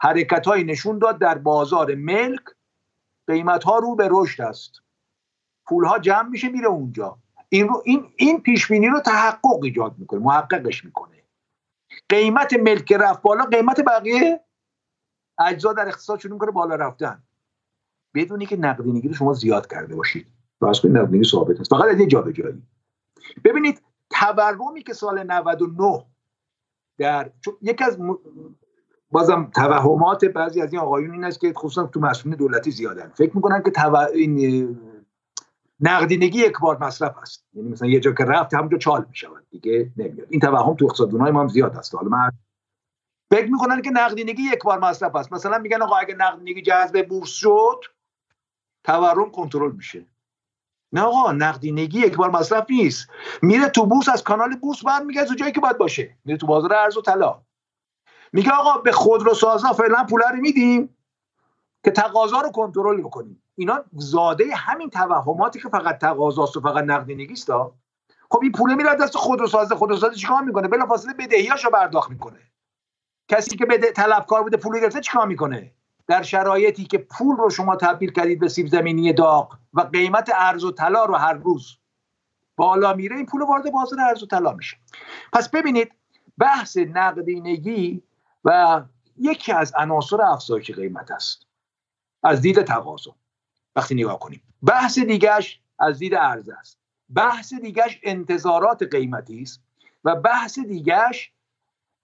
[0.00, 2.42] حرکت های نشون داد در بازار ملک
[3.26, 4.72] قیمت ها رو به رشد است.
[5.66, 7.18] پول ها جمع میشه میره اونجا.
[7.48, 11.22] این رو این این پیش بینی رو تحقق ایجاد می‌کنه محققش می‌کنه.
[12.08, 14.40] قیمت ملک رفت بالا قیمت بقیه
[15.38, 17.22] اجزا در اقتصاد شروع می‌کنه بالا رفتن.
[18.14, 20.26] بدونی که نقدینگی رو شما زیاد کرده باشید.
[20.60, 22.62] واسه کنید نقدینگی ثابت است فقط از یه جابجایی.
[23.44, 26.04] ببینید تورمی که سال 99
[26.98, 27.30] در
[27.62, 27.98] یکی از
[29.10, 33.08] بازم توهمات بعضی از این آقایون این است که خصوصا تو مسئولین دولتی زیادن.
[33.08, 33.96] فکر می‌کنن که تو...
[33.96, 34.78] این
[35.80, 37.46] نقدینگی یک بار مصرف است.
[37.54, 39.46] یعنی مثلا یه جا که رفت همونجا چال می‌شود.
[39.50, 40.26] دیگه نمیاد.
[40.30, 41.94] این توهم تو اقتصاددانای ما هم زیاد است.
[41.94, 42.32] حالا من
[43.30, 45.32] فکر می‌کنن که نقدینگی یک بار مصرف است.
[45.32, 47.80] مثلا میگن آقا اگه نقدینگی جذب بورس شد
[48.84, 50.06] تورم کنترل میشه.
[50.92, 53.08] نه آقا نقدینگی یک بار مصرف نیست.
[53.42, 56.16] میره تو بورس از کانال بورس برمیگرده تو جایی که باید باشه.
[56.24, 57.42] میره تو بازار ارز و طلا.
[58.32, 60.96] میگه آقا به خودروسازا فعلا پول رو میدیم
[61.84, 63.42] که تقاضا رو کنترل بکنیم.
[63.58, 67.52] اینا زاده همین توهماتی که فقط تقاضاست و فقط نقدینگی است
[68.30, 72.38] خب این پول میره دست خودروساز خودروساز چیکار می‌کنه؟ بلافاصله بدهیاشو پرداخت می‌کنه.
[73.28, 75.72] کسی که بده طلبکار بوده پول گرفته چیکار می‌کنه؟
[76.06, 80.64] در شرایطی که پول رو شما تبدیل کردید به سیب زمینی داغ و قیمت ارز
[80.64, 81.78] و طلا رو هر روز
[82.56, 84.76] بالا میره این پول وارد بازار ارز و طلا میشه.
[85.32, 85.92] پس ببینید
[86.38, 88.02] بحث نقدینگی
[88.44, 88.82] و
[89.16, 91.46] یکی از عناصر افزایش قیمت است.
[92.22, 93.14] از دید تقاضا.
[93.76, 94.42] وقتی نگاه کنیم.
[94.62, 96.78] بحث دیگرش از دید ارز است.
[97.14, 99.60] بحث دیگرش انتظارات قیمتی است
[100.04, 101.32] و بحث دیگرش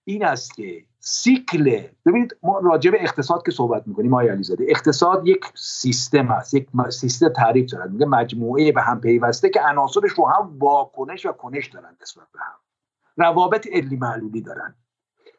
[0.05, 5.29] این است که سیکل ببینید ما راجع به اقتصاد که صحبت می‌کنیم آقای علیزاده اقتصاد
[5.29, 10.29] یک سیستم است یک سیستم تعریف دارد میگه مجموعه به هم پیوسته که عناصرش رو
[10.29, 12.55] هم واکنش و کنش دارن نسبت به هم.
[13.17, 14.75] روابط علی معلولی دارن.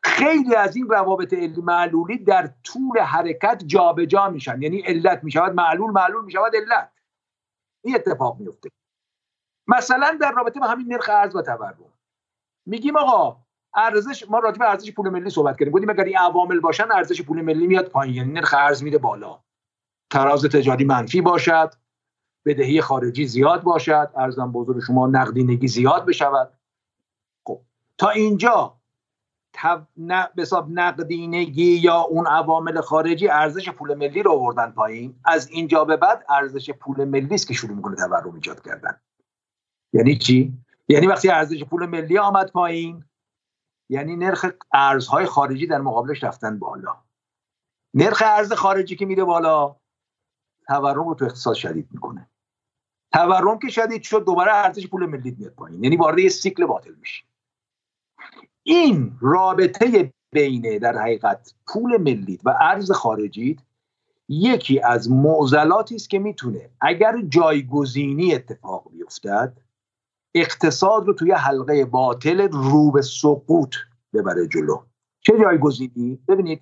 [0.05, 4.61] خیلی از این روابط علی معلولی در طول حرکت جابجا جا میشن.
[4.61, 6.91] یعنی علت می‌شود معلول معلول می‌شود علت.
[7.83, 8.69] این اتفاق میفته.
[9.67, 11.93] مثلا در رابطه با همین نرخ ارز و تورم.
[12.65, 13.37] میگیم آقا
[13.75, 15.73] ارزش ما راجع به ارزش پول ملی صحبت کردیم.
[15.73, 18.15] گفتیم اگر این عوامل باشن ارزش پول ملی میاد پایین.
[18.15, 19.39] یعنی نرخ ارز میره بالا.
[20.09, 21.73] تراز تجاری منفی باشد.
[22.45, 24.11] بدهی خارجی زیاد باشد.
[24.15, 26.53] ارزم بزرگ شما نقدینگی زیاد بشود.
[27.47, 27.61] خب
[27.97, 28.77] تا اینجا
[30.69, 35.19] نقدینگی یا اون عوامل خارجی ارزش پول ملی رو آوردن پایین.
[35.25, 39.01] از اینجا به بعد ارزش پول ملی است که شروع می‌کنه تورم ایجاد کردن.
[39.93, 40.53] یعنی چی؟
[40.87, 43.05] یعنی وقتی ارزش پول ملی آمد پایین
[43.89, 46.97] یعنی نرخ ارزهای خارجی در مقابلش رفتن بالا.
[47.93, 49.75] نرخ ارز خارجی که میره بالا
[50.67, 52.29] تورم رو تو اقتصاد شدید می‌کنه.
[53.13, 55.83] تورم که شدید شد دوباره ارزش پول ملی میاد پایین.
[55.83, 57.23] یعنی وارد یه سیکل باطل میشه
[58.67, 63.57] این رابطه بین در حقیقت پول ملی و ارز خارجی
[64.29, 69.57] یکی از معضلاتی است که می‌تونه اگر جایگزینی اتفاق بیفتد
[70.35, 73.75] اقتصاد رو توی حلقه باطل رو به سقوط
[74.13, 74.83] ببره جلو.
[75.21, 76.61] چه جایگزینی؟ ببینید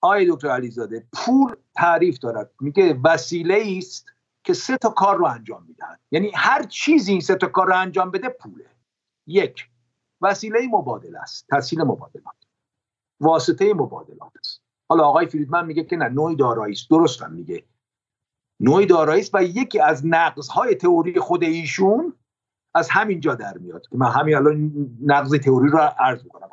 [0.00, 2.50] آقای دکتر علیزاده پول تعریف دارد.
[2.60, 4.06] میگه وسیله است
[4.44, 6.00] که سه تا کار رو انجام می‌دهد.
[6.10, 8.66] یعنی هر چیزی این سه تا کار رو انجام بده پوله.
[9.26, 9.68] یک
[10.22, 11.46] وسیله مبادله است.
[11.50, 12.34] تسهیل مبادلات.
[13.20, 14.62] واسطه مبادلات است.
[14.88, 16.90] حالا آقای فریدمن میگه که نه نوعی دارایی است.
[16.90, 17.64] درست هم میگه.
[18.60, 22.14] نوعی دارایی است و یکی از نقض های تئوری خود ایشون
[22.74, 23.86] از همین جا در میاد.
[23.92, 26.48] من همین الان نقض تئوری رو عرض می‌کنم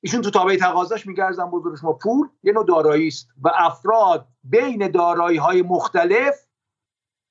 [0.00, 4.28] ایشون تو تابع تقاضاش میگه ارزم بزرگ شما پول یه نوع دارایی است و افراد
[4.44, 6.46] بین دارایی های مختلف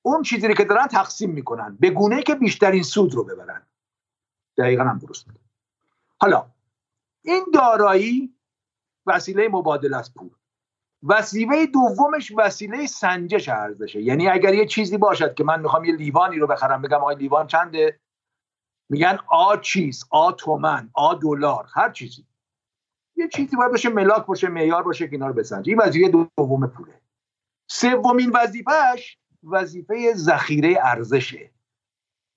[0.02, 1.78] اون چیزی که دارن تقسیم می‌کنن.
[1.80, 3.67] به گونه که بیشترین سود رو ببرن.
[4.58, 5.39] دقیقا هم درست میگه
[6.17, 6.52] حالا
[7.22, 8.38] این دارایی
[9.06, 10.30] وسیله مبادله از پول.
[11.04, 14.02] وسیله دومش وسیله سنجش ارزشه.
[14.02, 17.48] یعنی اگر یه چیزی باشد که من می‌خوام یه لیوانی رو بخرم بگم آقای لیوان
[17.48, 18.00] چنده؟
[18.89, 22.26] میگن آ چیز آ تومن آ دلار هر چیزی.
[23.15, 25.72] یه چیزی باید باشه ملاک باشه معیار باشه که اینا رو بسنجه.
[25.72, 27.02] این وظیفه دوم پوله.
[27.67, 31.52] سومین وظیفهش وظیفه ذخیره ارزشه.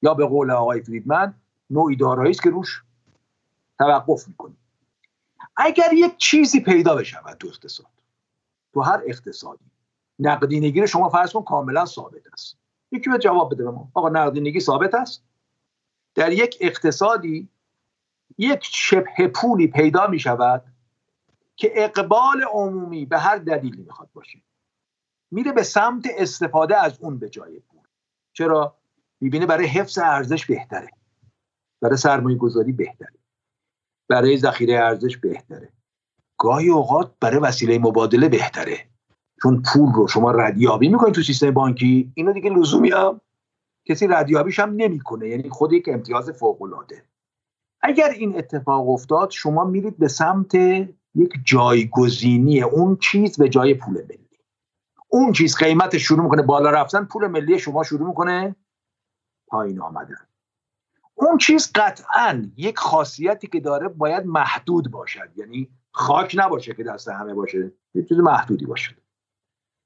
[0.03, 1.35] یا به قول آقای فریدمن
[1.71, 2.83] نوعی دارایی است که روش
[3.79, 4.57] توقف می‌کنیم
[5.57, 7.87] اگر یک چیزی پیدا بشود تو اقتصاد
[8.73, 9.65] تو هر اقتصادی
[10.19, 12.57] نقدینگی رو شما فرض کن کاملا ثابت است.
[12.93, 13.89] یکی به جواب بده به ما.
[13.95, 15.23] آقا نقدینگی ثابت است؟
[16.15, 17.49] در یک اقتصادی
[18.39, 20.65] یک شبه پولی پیدا می شود
[21.57, 24.39] که اقبال عمومی به هر دلیلی می‌خواد باشه.
[25.31, 27.81] میره به سمت استفاده از اون به جای پول.
[28.33, 28.77] چرا؟
[29.21, 30.91] می‌بینه برای حفظ ارزش بهتره.
[31.81, 33.19] برای سرمایه گذاری بهتره.
[34.09, 35.69] برای ذخیره ارزش بهتره.
[36.39, 38.87] گاهی اوقات برای وسیله مبادله بهتره.
[39.43, 43.21] چون پول رو شما ردیابی می‌کنید تو سیستم بانکی اینو دیگه لزومی هم
[43.85, 45.29] کسی ردیابیش هم نمی‌کنه.
[45.29, 47.03] یعنی خود یک امتیاز فوق العاده
[47.83, 50.55] اگر این اتفاق افتاد شما میرید به سمت
[51.15, 54.29] یک جایگزینی اون چیز به جای پول ملی.
[55.09, 58.57] اون چیز قیمت شروع می‌کنه بالا رفتن پول ملی شما شروع می‌کنه
[59.47, 60.30] پایین آمدن.
[61.21, 65.31] اون چیز قطعا یک خاصیتی که داره باید محدود باشد.
[65.37, 68.97] یعنی خاک نباشه که دست همه باشه یه چیز محدودی باشه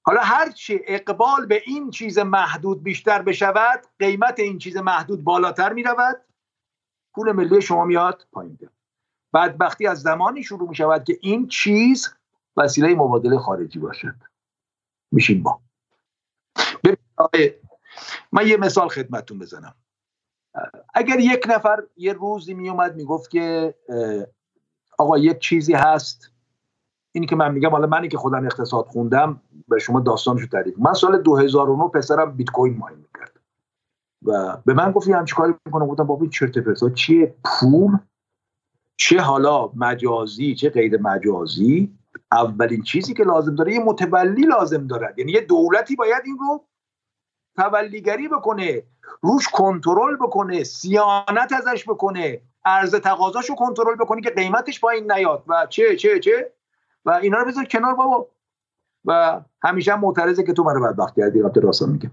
[0.07, 5.83] حالا هرچی اقبال به این چیز محدود بیشتر بشود قیمت این چیز محدود بالاتر می
[5.83, 6.21] رود
[7.15, 8.59] پول ملی شما میاد پایین.
[9.35, 12.15] بدبختی از زمانی شروع می شود که این چیز
[12.57, 14.15] وسیله مبادله خارجی باشد.
[15.13, 15.61] میشیم با.
[18.33, 19.75] من یه مثال خدمتتون بزنم.
[20.95, 23.75] اگر یک نفر یه روزی میومد می‌گفت که
[24.99, 26.31] آقا یک چیزی هست
[27.13, 30.93] اینی که من میگم حالا منی که خودم اقتصاد خوندم به شما داستانشو تعریف من
[30.93, 33.41] سال 2009 پسرم بیت کوین ماین می‌کرد.
[34.23, 37.99] و به من گفت هم چیکار می‌کنم؟ گفتم بابا چرت پرتا چیه؟ پول؟
[38.97, 41.99] چه حالا مجازی چه غیر مجازی؟
[42.33, 45.19] اولین چیزی که لازم داره یه متولی لازم دارد.
[45.19, 46.65] یعنی یه دولتی باید این رو
[47.57, 48.83] تولیگری بکنه.
[49.21, 55.45] روش کنترل بکنه سیانت ازش بکنه ارز تقاضاشو کنترل بکنه که قیمتش پایین نیاد.
[55.47, 56.53] و چه چه چه؟
[57.05, 58.29] و اینا رو بذار کنار بابا.
[59.05, 62.11] و همیشه هم معترضه که تو منو بدبخت کردی رابطه راستان میگم.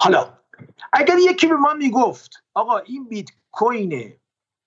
[0.00, 0.28] حالا
[0.92, 4.12] اگر یکی به ما می‌گفت آقا این بیت کوین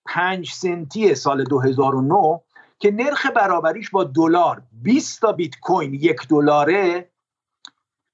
[0.06, 2.40] پنج سنتی سال 2009
[2.78, 7.10] که نرخ برابریش با دلار 20 تا بیت کوین یک دلاره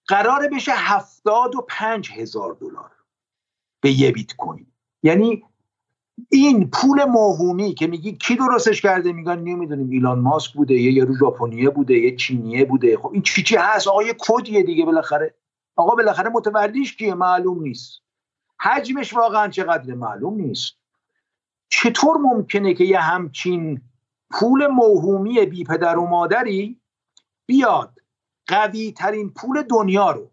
[0.07, 2.91] قرار بشه هفتاد و پنج هزار دلار
[3.81, 4.67] به یه بیت کوین
[5.03, 5.45] یعنی
[6.29, 11.17] این پول موهومی که میگی کی درستش کرده؟ میگن نمی‌دونیم ایلان ماسک بوده یه یارو
[11.17, 12.97] ژاپنیه بوده یه چینیه بوده.
[12.97, 15.35] خب این چی چی هست؟ آقا یه کدیه دیگه بالاخره.
[15.77, 18.03] آقا بالاخره متولیش کیه؟ معلوم نیست.
[18.61, 20.77] حجمش واقعا چقدر معلوم نیست.
[21.69, 23.81] چطور ممکنه که یه همچین
[24.31, 26.81] پول موهومی بی پدر و مادری
[27.47, 27.94] بیاد
[28.47, 30.31] قوی ترین پول دنیا رو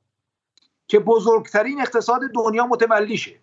[0.87, 3.39] که بزرگترین اقتصاد دنیا متولیشه.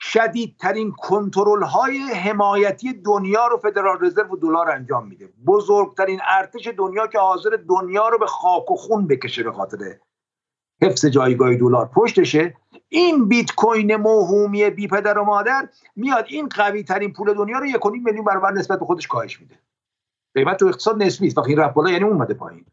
[0.00, 5.28] شدیدترین کنترل های حمایتی دنیا رو فدرال رزرو و دلار انجام میده.
[5.46, 9.96] بزرگترین ارتش دنیا که حاضر دنیا رو به خاک و خون بکشه به خاطر
[10.82, 12.56] حفظ جایگاه دلار پشتشه.
[12.88, 17.66] این بیت کوین موهومی بی پدر و مادر میاد این قوی ترین پول دنیا رو
[17.66, 19.58] یک میلیون برابر نسبت به خودش کاهش میده.
[20.34, 22.64] قیمت تو اقتصاد نسبی است وقتی این رفت بالا یعنی اومده پایین.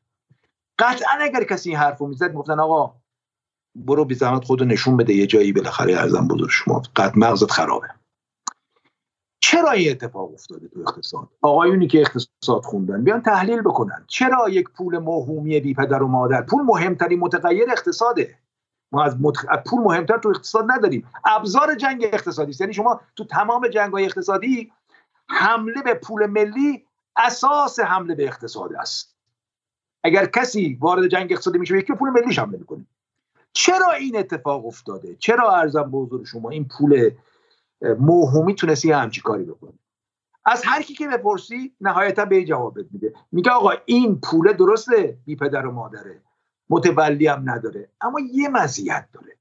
[0.79, 2.95] قطعا اگر کسی این حرفو می‌زد می‌گفتن آقا
[3.75, 7.87] برو بی زحمت خودو نشون بده یه جایی بالاخره ارزم بزرگ شما قد مغزت خرابه.
[9.41, 14.05] چرا این اتفاق افتاده تو اقتصاد؟ آقایونی که اقتصاد خوندن بیان تحلیل بکنن.
[14.07, 18.39] چرا یک پول موهومی بی پدر و مادر پول مهمترین متغیر اقتصاده؟
[18.91, 19.17] ما از,
[19.65, 21.07] پول مهمتر تو اقتصاد نداریم.
[21.25, 22.61] ابزار جنگ اقتصادی است.
[22.61, 24.71] یعنی شما تو تمام جنگ اقتصادی
[25.29, 26.85] حمله به پول ملی
[27.17, 29.12] اساس حمله به اقتصاد است.
[30.03, 32.85] اگر کسی وارد جنگ اقتصادی میشه یکی پول ملیش حمله می‌کنه.
[33.53, 37.11] چرا این اتفاق افتاده؟ چرا ارزم به حضور شما این پول
[37.99, 39.73] موهومی تونستی همچی کاری بکنه
[40.45, 43.13] از هر کی که بپرسی نهایتا به جواب میده.
[43.31, 46.21] میگه آقا این پول درسته بی پدر و مادره.
[46.69, 47.89] متولی هم نداره.
[48.01, 49.37] اما یه مزیت داره.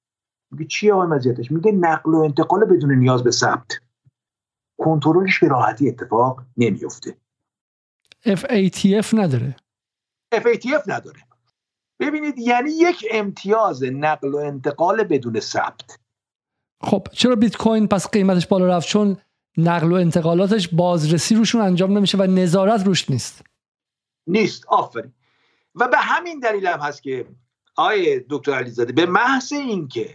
[0.51, 3.73] میگه چیه آقا مزیتش؟ میگه نقل و انتقال بدون نیاز به ثبت.
[4.79, 7.17] کنترلش به راحتی اتفاق نمیفته
[8.27, 9.57] FATF نداره.
[10.33, 11.21] FATF نداره.
[12.01, 15.99] ببینید یعنی یک امتیاز نقل و انتقال بدون ثبت.
[16.81, 19.17] خب چرا بیت کوین پس قیمتش بالا رفت؟ چون
[19.57, 23.43] نقل و انتقالاتش بازرسی روشون انجام نمیشه و نظارت روش نیست.
[24.27, 24.67] نیست.
[24.69, 25.13] آفرین.
[25.75, 27.27] و به همین دلیل هم هست که
[27.77, 30.15] آیه دکتر علیزاده به محض اینکه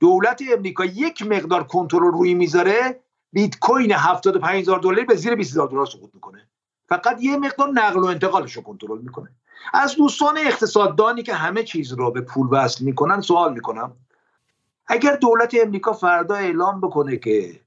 [0.00, 3.00] دولت امریکا یک مقدار کنترل روی می‌ذاره
[3.32, 6.48] بیت کوین 75000 دلار به زیر 20000 دلار سقوط می‌کنه.
[6.88, 9.30] فقط یه مقدار نقل و انتقالش رو کنترل می‌کنه.
[9.72, 13.96] از دوستان اقتصاددانی که همه چیز رو به پول وصل می‌کنن سوال می‌کنم.
[14.86, 17.60] اگر دولت امریکا فردا اعلام بکنه که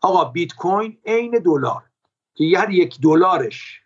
[0.00, 1.82] آقا بیت کوین عین دلار
[2.34, 3.80] که هر یک دلارش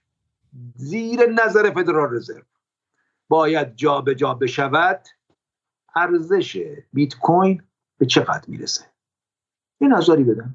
[0.77, 2.43] زیر نظر فدرال رزرو
[3.29, 5.09] باید جابجا جا بشود
[5.95, 7.63] ارزش بیت کوین
[7.99, 8.85] به چقدر می‌رسه؟
[9.81, 10.55] یه نظری بدم.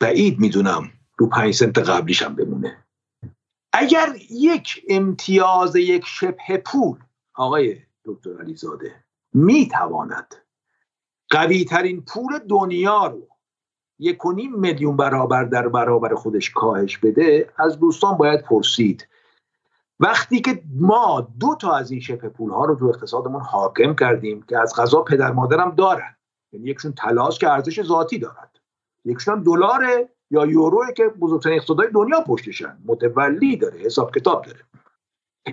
[0.00, 2.85] بعید می‌دونم رو پنج سنت قبلیش هم بمونه.
[3.78, 6.98] اگر یک امتیاز یک شبه پول
[7.34, 9.04] آقای دکتر علیزاده
[9.34, 10.34] می‌تواند
[11.30, 13.28] قوی ترین پول دنیا رو
[13.98, 19.08] یک و نیم میلیون برابر در برابر خودش کاهش بده از دوستان باید پرسید.
[20.00, 24.42] وقتی که ما دو تا از این شبه پول ها رو تو اقتصادمون حاکم کردیم
[24.42, 26.16] که از غذا پدر مادرم دارن
[26.52, 28.60] یعنی یکشون تلاش که ارزش ذاتی دارد
[29.04, 32.78] یکشون دلار یا یوروه که بزرگترین اقتصادهای دنیا پشتشن.
[32.84, 34.60] متولی داره حساب کتاب داره.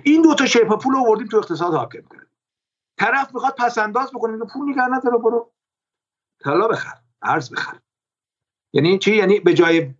[0.04, 2.28] این دو تا شبه پول آوردیم تو اقتصاد حاکم کردیم.
[2.98, 5.52] طرف می‌خواد پس انداز بکنه پول نگه نداره برو.
[6.40, 7.78] طلا بخر ارز بخر.
[8.72, 9.94] یعنی چی؟ یعنی به جای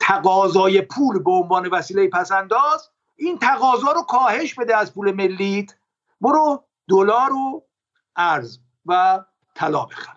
[0.00, 5.74] تقاضای پول به عنوان وسیله پس انداز این تقاضا رو کاهش بده از پول ملیت.
[6.20, 7.66] برو دلار و
[8.16, 10.16] ارز و طلا بخر.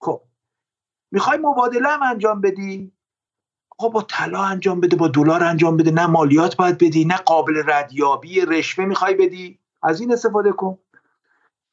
[0.00, 0.22] خب.
[1.10, 2.92] می‌خوای مبادله هم انجام بدی؟
[3.76, 7.62] خب با طلا انجام بده با دلار انجام بده نه مالیات باید بدی نه قابل
[7.66, 9.58] ردیابی رشوه می‌خوای بدی.
[9.82, 10.78] از این استفاده کن.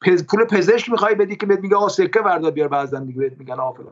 [0.02, 0.26] پز...
[0.28, 3.60] پول پزشک می‌خوای بدی که بهت میگه آقا سکه بردار بیار بعضن دیگه بهت میگن
[3.60, 3.84] آقا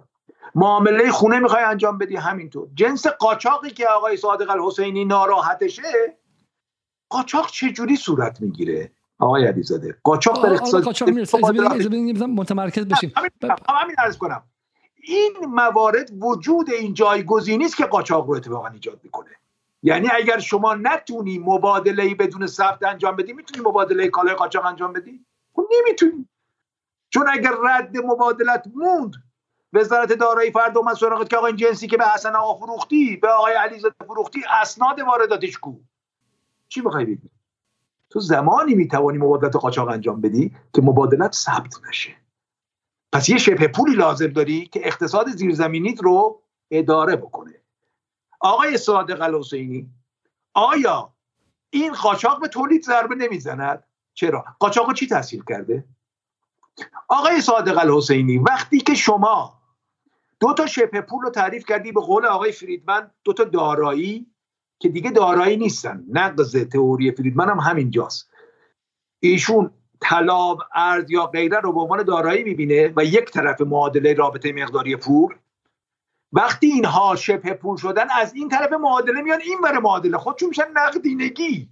[0.56, 2.68] معامله خونه می‌خوای انجام بدی همینطور.
[2.76, 6.18] جنس قاچاقی که آقای صادق الحسینی ناراحتشه
[7.10, 11.10] قاچاق چه جوری صورت می‌گیره؟ آقای علیزاده قاچاق در اقتصاد قاچاق
[12.36, 13.14] متمرکز بشیم.
[13.70, 14.44] همین عرض کنم.
[15.02, 19.30] این موارد وجود این جایگزینی است که قاچاق رو اتفاقا ایجاد می‌کنه.
[19.84, 25.26] یعنی اگر شما نتونی مبادله بدون ثبت انجام بدی می‌تونی مبادله کالای قاچاق انجام بدی؟
[25.54, 26.28] خب نمی‌تونی.
[27.10, 29.14] چون اگر رد مبادلت موند
[29.74, 33.28] وزارت دارایی فرد اومد سراغت که آقا این جنسی که به حسن آقا فروختی به
[33.28, 35.74] آقای علیزاده فروختی اسناد وارداتش کو.
[36.68, 37.30] چی می‌خوای بگی؟
[38.10, 42.16] تو زمانی می‌توانی مبادلت قاچاق انجام بدی که مبادلت ثبت نشه.
[43.12, 46.42] پس یه شبه پولی لازم داری که اقتصاد زیرزمینیت رو
[46.72, 47.54] اداره بکنه.
[48.40, 49.90] آقای صادق الحسینی
[50.54, 51.14] آیا
[51.70, 53.84] این قاچاق به تولید ضربه نمی‌زند؟
[54.14, 55.84] چرا؟ قاچاق چی تحصیل کرده؟
[57.08, 59.60] آقای صادق الحسینی وقتی که شما
[60.40, 64.28] دو تا شبه پول رو تعریف کردی به قول آقای فریدمن دو تا دارایی
[64.80, 66.06] که دیگه دارایی نیستن.
[66.10, 68.30] نقض تئوری فریدمن هم همینجاست.
[69.20, 69.72] ایشون
[70.02, 74.96] طلا ارز یا غیره رو به عنوان دارایی می‌بینه و یک طرف معادله رابطه مقداری
[74.96, 75.36] پول.
[76.34, 80.18] وقتی اینها شبه پول شدن از این طرف معادله میان این بره معادله.
[80.18, 81.70] خودشون میشن نقدینگی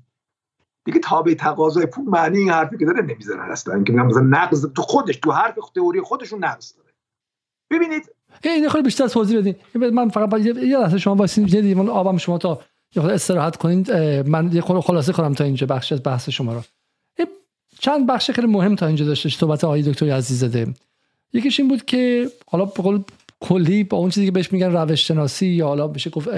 [0.85, 3.83] دیگه تابع تقاضای پول معنی این حرفی که داره نمی‌زنن اصلا.
[3.83, 6.89] که مثلا نقض تو خودش تو حرف تئوری خودشون نقض داره.
[7.71, 8.11] ببینید.
[8.43, 9.55] این خیلی بیشتر توضیح بدین.
[9.93, 12.61] من فقط یه لحظه شما واسین یه آبم شما تا
[12.95, 13.91] یه استراحت کنید
[14.27, 16.61] من یه خلاصه کنم تا اینجا بخش از بحث شما رو.
[17.79, 20.67] چند بخش خیلی مهم تا اینجا داشته صحبت آقای دکتر عزیزاده
[21.33, 23.03] یکیش این بود که حالا به قول
[23.39, 26.29] کلی با اون چیزی که بهش میگن روش شناسی یا حالا بشه گفت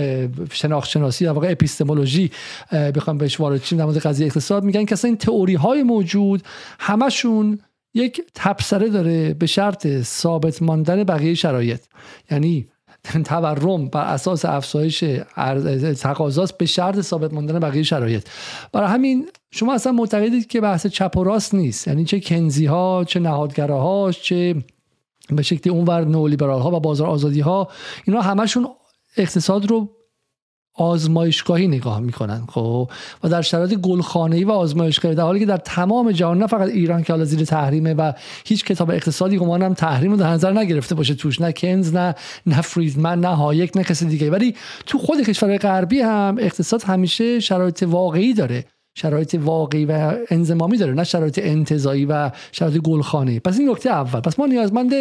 [0.54, 2.32] شناخت شناسی یا واقع اپیستمولوژی
[2.72, 6.44] بخوام بهش وارد شیم در مورد قضیه اقتصاد میگن که این تئوری های موجود
[6.80, 7.60] همشون
[7.94, 11.82] یک تبصره داره به شرط ثابت ماندن بقیه شرایط.
[12.32, 12.68] یعنی
[13.26, 15.04] تورم بر اساس افزایش
[16.00, 18.28] تقاضاست به شرط ثابت ماندن بقیه شرایط.
[18.72, 21.88] برای همین شما اصلا معتقدید که بحث چپ و راست نیست.
[21.88, 24.56] یعنی چه کنزی ها چه نهادگراهاش چه
[25.30, 27.68] به شکلی اونور نولیبرال ها و بازار آزادی ها
[28.06, 28.68] اینا همشون
[29.18, 29.90] اقتصاد رو
[30.80, 32.90] آزمایشگاهی نگاه می‌کنن خب؟
[33.24, 37.04] و در شرایط گلخانه‌ای و آزمایشگاهی در حالی که در تمام جهان نه فقط ایران
[37.04, 38.12] که حالا زیر تحریمه و
[38.46, 42.16] هیچ کتاب اقتصادی هم تحریم رو در نظر نگرفته باشه توش نه کنز نه
[42.46, 44.32] نه فریدمن نه هایک نه کسی دیگه.
[44.32, 44.56] ولی
[44.86, 48.66] تو خود کشورهای غربی هم اقتصاد همیشه شرایط واقعی داره.
[49.02, 54.20] شرایط واقعی و انزمامی داره نه شرایط انتظایی و شرایط گلخانه پس این نکته اول.
[54.20, 54.94] پس ما نیازمند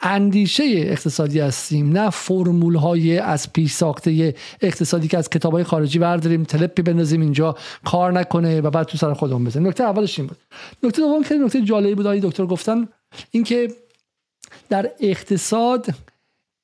[0.00, 5.98] اندیشه اقتصادی هستیم نه فرمول های از پیش ساخته اقتصادی که از کتاب های خارجی
[5.98, 9.68] برداریم تلپی بندازیم اینجا کار نکنه و بعد تو سر خودمون بزنیم.
[9.68, 10.38] نکته اولش این بود.
[10.82, 12.88] نکته دوم که نکته جالبی بود دکتر گفتن
[13.30, 13.68] اینکه
[14.68, 15.86] در اقتصاد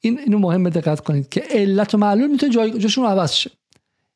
[0.01, 3.51] این اینو مهم دقت کنید که علت و معلول می‌تونه جای جاشون عوض شه.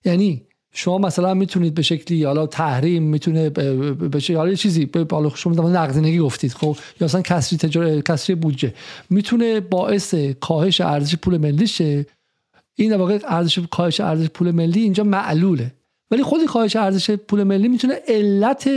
[0.05, 0.43] یعنی
[0.77, 6.19] شما مثلا می‌تونید به شکلی حالا تحریم می‌تونه به شکلی حالا چیزی حالا شما نقدینگی
[6.19, 8.01] گفتید خب؟ یا اصلا کسری تجار...
[8.01, 8.75] کسری بودجه.
[9.11, 12.07] می‌تونه باعث کاهش ارزش پول ملی شه.
[12.75, 15.73] این واقع ارزش کاهش ارزش پول ملی اینجا معلوله.
[16.11, 18.71] ولی خودی کاهش ارزش پول ملی می‌تونه علت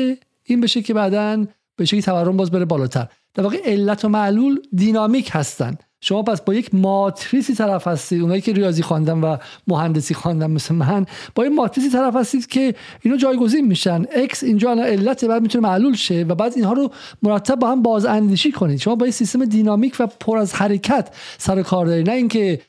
[0.43, 1.45] این بشه که بعدا
[1.75, 3.07] به شکلی تورم باز بره بالاتر.
[3.33, 5.77] در واقع علت و معلول دینامیک هستن.
[6.01, 9.37] شما پس با یک ماتریسی طرف هستید اونایی که ریاضی خواندن و
[9.67, 14.03] مهندسی خواندن مثل من با یک ماتریسی طرف هستید که اینو جایگزین میشن.
[14.03, 16.91] X اینجا الان علت بعد می‌تونه معلول شه و بعد اینها رو
[17.23, 18.79] مرتب با هم باز اندیشی کنید.
[18.79, 22.09] شما با یک سیستم دینامیک و پر از حرکت سر کار دارید.
[22.09, 22.61] نه اینکه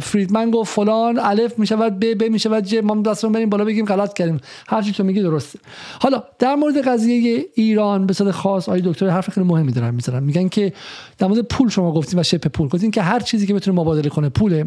[0.00, 4.12] فریدمن گفت فلان الف می‌شود ب ب می‌شود ج ما دستمون بریم بالا بگیم غلط
[4.12, 4.40] کردیم.
[4.68, 5.58] هر چی تو میگی درسته.
[6.00, 10.22] حالا در مورد قضیه ایران به صورت خاص آقای دکتر حرف خیلی مهمی دارن می‌ذارن
[10.22, 10.72] میگن که
[11.18, 12.68] در مورد پول شما گفتین و شپ پول.
[12.68, 14.66] گفتین که هر چیزی که بتونه مبادله کنه پوله.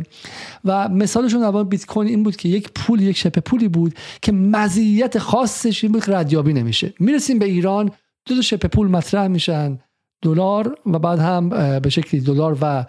[0.66, 4.32] و مثالشون در بیت کوین این بود که یک پول یک شپ پولی بود که
[4.32, 6.94] مزیت خاصش این بود که ردیابی نمیشه.
[7.00, 7.92] می‌رسیم به ایران
[8.28, 9.80] دو تا شپ پول مطرح میشن
[10.22, 11.50] دلار و بعد هم
[11.80, 12.86] به شکلی دلار و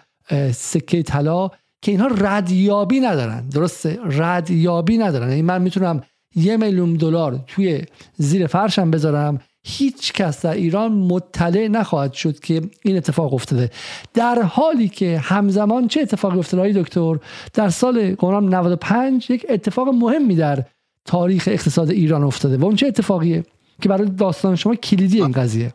[0.53, 1.51] سکه طلا
[1.83, 3.49] که اینها ردیابی ندارن.
[3.49, 5.23] درسته؟ ردیابی ندارن.
[5.23, 6.03] این یعنی من می‌تونم
[6.35, 7.83] یه میلیون دلار توی
[8.17, 9.41] زیر فرشم بذارم.
[9.65, 13.71] هیچ کس در ایران مطلع نخواهد شد که این اتفاق افتاده.
[14.15, 17.17] در حالی که همزمان چه اتفاقی افتاده های دکتر؟
[17.55, 20.65] در سال قرآن 95 یک اتفاق مهمی در
[21.05, 22.57] تاریخ اقتصاد ایران افتاده.
[22.57, 23.45] و اون چه اتفاقیه؟
[23.83, 25.73] که برای داستان شما کلیدی این قضیه.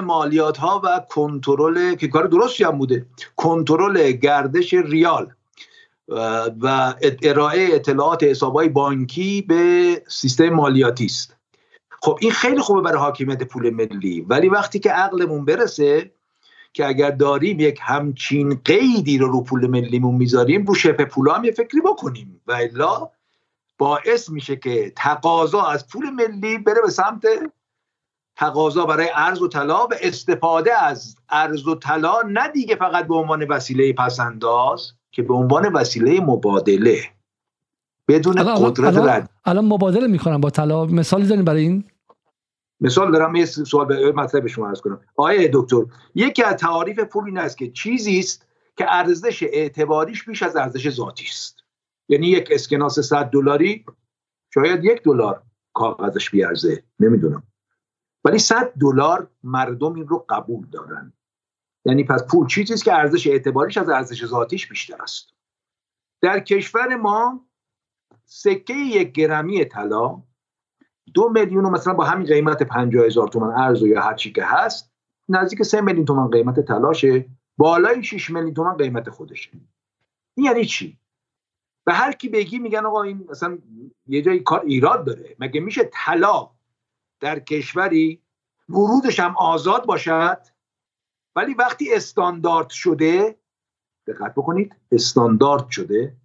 [0.00, 5.32] مالیات ها و کنترل که کار درستی هم بوده کنترل گردش ریال.
[6.60, 11.36] و ارائه اطلاعات حسابهای بانکی به سیستم مالیاتی است.
[12.02, 14.20] خب این خیلی خوبه برای حاکمیت پول ملی.
[14.20, 16.10] ولی وقتی که عقلمون برسه
[16.72, 21.44] که اگر داریم یک همچین قیدی رو رو پول ملیمون می‌ذاریم رو شپ پول هم
[21.44, 22.40] یه فکری بکنیم.
[22.46, 23.10] و الا
[23.78, 27.26] باعث میشه که تقاضا از پول ملی بره به سمت
[28.36, 33.14] تقاضا برای ارز و طلا و استفاده از ارز و طلا نه دیگه فقط به
[33.14, 36.98] عنوان وسیله پسنداز که به عنوان وسیله مبادله.
[38.08, 39.30] بدون قدرت الان, رد.
[39.44, 40.84] الان مبادله می‌کنم با طلا.
[40.84, 41.84] مثالی داریم برای این؟
[42.80, 45.00] مثال دارم یه سوال به مطلب به شما عرض کنم.
[45.16, 45.82] آیا دکتر
[46.14, 50.90] یکی از تعاریف پول این است که چیزی است که ارزش اعتباریش بیش از ارزش
[50.90, 51.56] ذاتی است.
[52.08, 53.84] یعنی یک اسکناس 100 دلاری
[54.54, 55.42] شاید یک دلار
[55.74, 56.82] کاغذش بیارزه.
[57.00, 57.42] نمی‌دونم.
[58.26, 61.12] ولی 100 دلار مردم این رو قبول دارن.
[61.84, 65.28] یعنی پس پول چیزی که ارزش اعتباریش از ارزش ذاتیش بیشتر است.
[66.22, 67.46] در کشور ما
[68.24, 70.22] سکه یک گرمی طلا
[71.14, 74.92] دو میلیون مثلا با همین قیمت 50 هزار تومن ارز یا هر چی که هست
[75.28, 79.50] نزدیک 3 میلیون تومن قیمت طلاشه بالای 6 میلیون تومن قیمت خودشه.
[80.36, 80.98] این یعنی چی؟
[81.84, 83.58] به هر کی بگی میگن آقا این مثلا
[84.06, 85.36] یه جایی کار ایراد داره.
[85.38, 86.55] مگه میشه طلا
[87.20, 88.22] در کشوری
[88.68, 90.38] ورودش هم آزاد باشد.
[91.36, 93.38] ولی وقتی استاندارد شده
[94.06, 96.16] دقت بکنید استاندارد شده.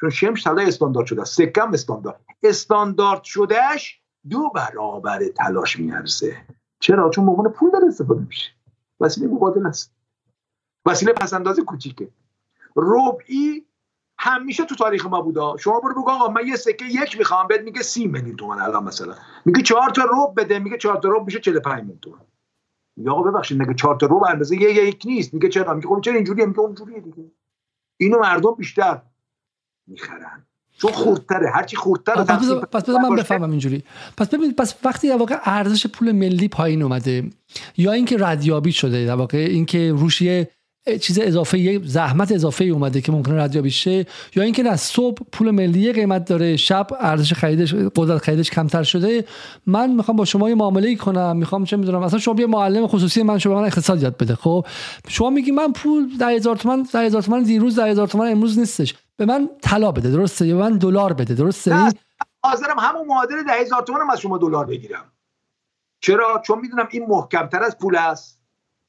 [0.00, 2.20] چون شمش طلا استاندارد شده سکم استاندارد.
[2.42, 4.00] استاندارد شدهش
[4.30, 6.36] دو برابر تلاش میارزه.
[6.80, 8.50] چرا؟ چون به پول داره استفاده میشه.
[9.00, 9.94] وسیله مبادل است.
[10.86, 12.10] وسیله پسنداز کوچیکه.
[12.76, 13.67] ربعی
[14.18, 15.40] همیشه تو تاریخ ما بوده.
[15.58, 17.46] شما برو بگو آقا من یه سکه یک می‌خوام.
[17.46, 18.60] بهت میگه سی میلیون تومن.
[18.60, 19.14] الان مثلا.
[19.44, 20.58] میگه چهار تا رب بده.
[20.58, 22.20] میگه چهار تا رب میشه 45 میلیون تومن.
[22.96, 26.00] میگه آقا ببخشید میگه چهار تا رب اندازه یه یک نیست؟ میگه چرا؟ میگه خب
[26.04, 27.30] چرا اینجوریه؟ میگه اونجوریه دیگه.
[27.96, 29.02] اینو مردم بیشتر
[29.86, 30.44] می‌خرن.
[30.78, 31.50] چون خردتره.
[31.50, 33.84] هرچی خردتر پس بذار من بفهمم اینجوری.
[34.16, 37.30] پس ببین پس وقتی در واقع ارزش پول ملی پایین اومده
[37.76, 40.50] یا اینکه ردیابی شده در واقع اینکه روشیه
[40.96, 44.06] چیز اضافه یه زحمت اضافه اومده که ممکنه ردیابی شه.
[44.36, 49.24] یا اینکه نه صبح پول ملی قیمت داره شب ارزش خریدش قدرت خریدش کمتر شده.
[49.66, 53.22] من می‌خوام با شما یه معامله کنم می‌خوام چه می‌دونم مثلا شما یه معلم خصوصی
[53.22, 54.66] من شما من اقتصاد یاد بده خب؟
[55.08, 58.94] شما میگی من پول 10000 تومان 10000 تومان دیروز 10000 تومان امروز نیستش.
[59.16, 61.74] به من طلا بده درسته؟ یا من دلار بده درسته؟
[62.42, 65.04] حاضرم همون معادل 10000 تومان از شما دلار بگیرم.
[66.00, 68.37] چرا؟ چون می‌دونم این محکمتر از پول است.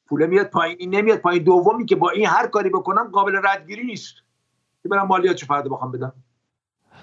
[0.10, 1.44] پول میاد پایین نمیاد پایین.
[1.44, 4.16] دومی که با این هر کاری بکنم قابل ردگیری نیست.
[4.84, 6.14] که برم مالیاتشو فردا بخوام بدم.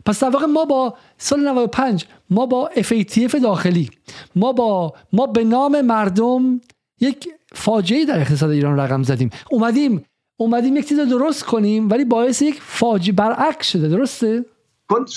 [0.07, 3.91] پس در واقع ما با سال 95 ما با FATF داخلی
[4.37, 6.61] ما با ما به نام مردم
[7.01, 9.31] یک فاجعه در اقتصاد ایران رقم زدیم.
[9.51, 10.05] اومدیم
[10.37, 13.89] اومدیم یک چیز درست کنیم ولی باعث یک فاجعه برعکس شده.
[13.89, 14.45] درسته؟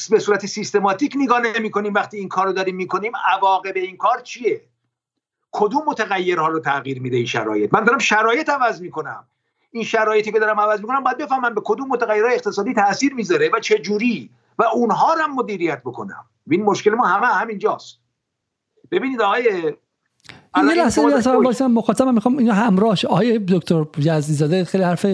[0.10, 4.20] به صورت سیستماتیک نگاه نمی کنیم وقتی این کار رو داریم می‌کنیم عواقب این کار
[4.20, 4.62] چیه؟
[5.52, 9.28] کدوم متغیرها رو تغییر میده این شرایط؟ من دارم شرایط عوض می‌کنم.
[9.72, 13.60] این شرایطی که دارم عوض می‌کنم باید بفهمم به کدوم متغیرهای اقتصادی تاثیر می‌ذاره و
[13.60, 14.30] چه جوری
[14.60, 16.26] و اونها رو هم مدیریت بکنم.
[16.52, 18.00] این مشکل ما همه همینجاست.
[18.92, 19.74] ببینید آقای
[20.56, 23.06] این لحظه مخاطبم می‌خوام اینو همراهش.
[23.06, 25.06] آقای دکتر یزدی زاده خیلی حرف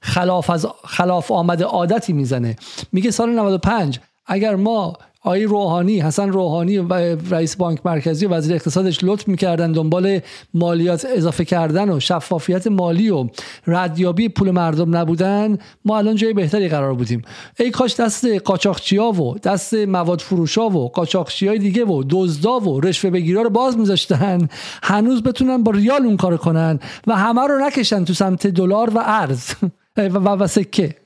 [0.00, 2.56] خلاف از خلاف آمده عادتی می‌زنه.
[2.92, 4.92] میگه سال 95 اگر ما
[5.26, 6.94] آقای روحانی حسن روحانی و
[7.30, 10.20] رئیس بانک مرکزی و وزیر اقتصادش لطف می‌کردن دنبال
[10.54, 13.28] مالیات اضافه کردن و شفافیت مالی و
[13.66, 15.58] ردیابی پول مردم نبودن.
[15.84, 17.22] ما الان جای بهتری قرار بودیم.
[17.60, 20.92] ای کاش دست قاچاقچیا و دست مواد فروشا و
[21.40, 24.48] های دیگه و دزدا و رشوه بگیرا رو باز میذاشتن.
[24.82, 29.02] هنوز بتونن با ریال اون کار کنن و همه رو نکشن تو سمت دلار و
[29.04, 29.50] ارز.
[29.96, 30.96] و, و سکه.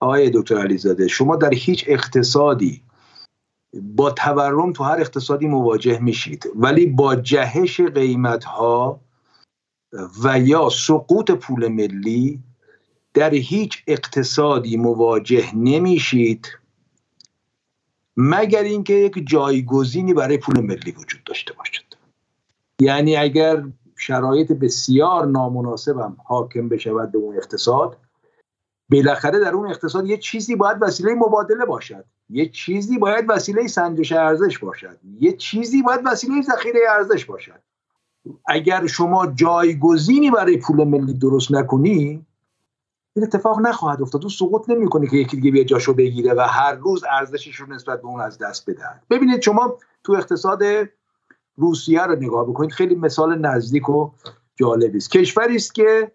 [0.00, 2.83] آقای دکتر علیزاده شما در هیچ اقتصادی
[3.82, 6.46] با تورم تو هر اقتصادی مواجه میشید.
[6.54, 9.00] ولی با جهش قیمت ها
[10.24, 12.42] و یا سقوط پول ملی
[13.14, 16.58] در هیچ اقتصادی مواجه نمیشید
[18.16, 21.84] مگر اینکه یک جایگزینی برای پول ملی وجود داشته باشد.
[22.80, 23.64] یعنی اگر
[23.96, 27.96] شرایط بسیار نامناسبم حاکم بشود به اون اقتصاد
[28.90, 32.04] بالاخره در اون اقتصاد یه چیزی باید وسیله مبادله باشد.
[32.30, 34.98] یه چیزی باید وسیله سنجش ارزش باشد.
[35.20, 37.60] یه چیزی باید وسیله ذخیره ارزش باشد.
[38.46, 42.26] اگر شما جایگزینی برای پول ملی درست نکنی
[43.16, 44.24] این اتفاق نخواهد افتاد.
[44.24, 48.02] و سقوط نمی‌کنه که یکی دیگه بیا جاشو بگیره و هر روز ارزشش رو نسبت
[48.02, 49.02] به اون از دست بدهد.
[49.10, 50.62] ببینید شما تو اقتصاد
[51.56, 52.72] روسیه رو نگاه بکنید.
[52.72, 54.10] خیلی مثال نزدیک و
[54.56, 55.10] جالبی است.
[55.10, 56.12] کشوری است که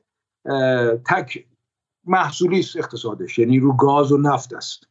[1.09, 1.45] تک
[2.05, 4.87] محصولی است اقتصادش یعنی رو گاز و نفت است.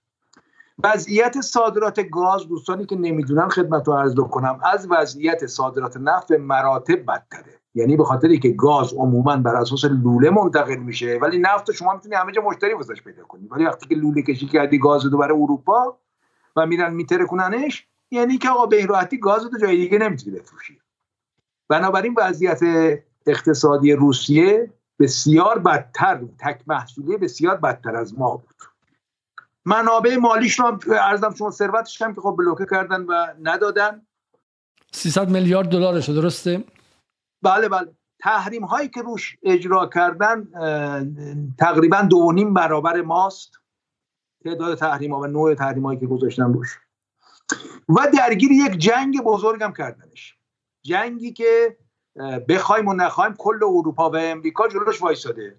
[0.84, 7.06] وضعیت صادرات گاز دوستانی که نمی‌دونن خدمت رو عرض کنم از وضعیت صادرات نفت مراتب
[7.06, 7.61] بدتره.
[7.74, 12.14] یعنی به خاطری که گاز عموما بر اساس لوله منتقل میشه ولی نفت شما می‌تونی
[12.14, 13.48] همه جا مشتری واسش پیدا کنی.
[13.50, 15.98] ولی وقتی که لوله کشی کردی گاز رو برای اروپا
[16.56, 20.78] و میرن میترکوننش یعنی که آقا به راحتی گاز رو جای دیگه نمی‌تونی بفروشی.
[21.68, 22.61] بنابراین وضعیت
[23.26, 28.55] اقتصادی روسیه بسیار بدتر تک محصولی بسیار بدتر از ما بود.
[29.64, 34.07] منابع مالیش رو ارزم شما ثروتش هم که خب بلوکه کردن و ندادن.
[34.92, 36.64] 300 میلیارد دلارشه درسته؟
[37.42, 37.94] بله بله.
[38.20, 40.49] تحریم هایی که روش اجرا کردن
[41.59, 43.53] تقریبا دو نیم برابر ماست.
[44.44, 46.78] تعداد تحریم ها و نوع تحریم هایی که گذاشتن روش.
[47.88, 50.38] و درگیر یک جنگ بزرگم کردنش.
[50.82, 51.76] جنگی که
[52.49, 55.57] بخوایم و نخوایم کل اروپا و امریکا جلوش وایساده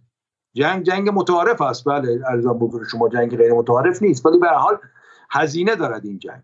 [0.53, 1.83] جنگ جنگ متعارف است.
[1.85, 4.77] بله ارزان بزرگ شما جنگ غیر متعارف نیست ولی به حال
[5.29, 6.43] هزینه دارد این جنگ.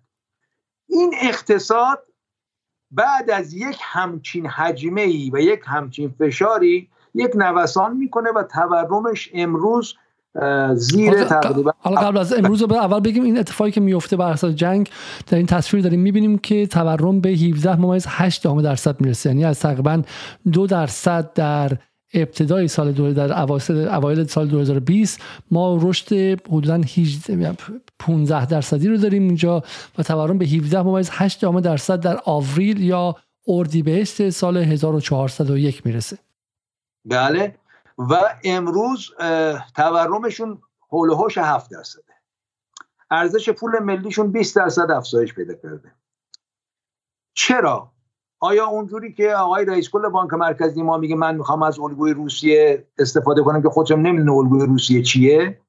[0.88, 2.04] این اقتصاد
[2.92, 9.32] بعد از یک همچین حجمه ای و یک همچین فشاری یک نوسان می‌کنه و تورمش
[9.34, 9.96] امروز
[10.74, 14.90] زیر تقریبا حالا قبل از امروز اول بگیم این اتفاقی که میفته بر اساس جنگ
[15.28, 19.30] در این تصویر داریم می‌بینیم که تورم به 17 ممیز 8 درصد می‌رسه.
[19.30, 20.02] یعنی از تقریبا
[20.52, 21.72] دو درصد در
[22.14, 23.40] ابتدای سال دو در
[23.96, 25.22] اوایل سال 2020
[25.52, 26.14] ما رشد
[26.50, 26.82] حدودا
[28.00, 29.64] 15 درصدی رو داریم اینجا
[29.98, 33.16] و تورم به 17 ممیز 8 درصد در آوریل یا
[33.48, 36.18] اردیبهشت سال 1401 می‌رسه.
[37.06, 37.56] بله.
[37.98, 39.12] و امروز
[39.76, 42.14] تورمشون حول و حوش 7 درصده.
[43.12, 45.92] ارزش پول ملیشون 20 درصد افزایش پیدا کرده.
[47.34, 47.92] چرا؟
[48.40, 52.88] آیا اونجوری که آقای رئیس کل بانک مرکزی ما میگه من می‌خوام از الگوی روسیه
[52.98, 55.62] استفاده کنم که خودم نمی‌دونه الگوی روسیه چیه؟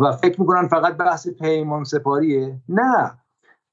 [0.00, 3.18] و فکر می‌کنن فقط بحث پیمان سپاریه؟ نه.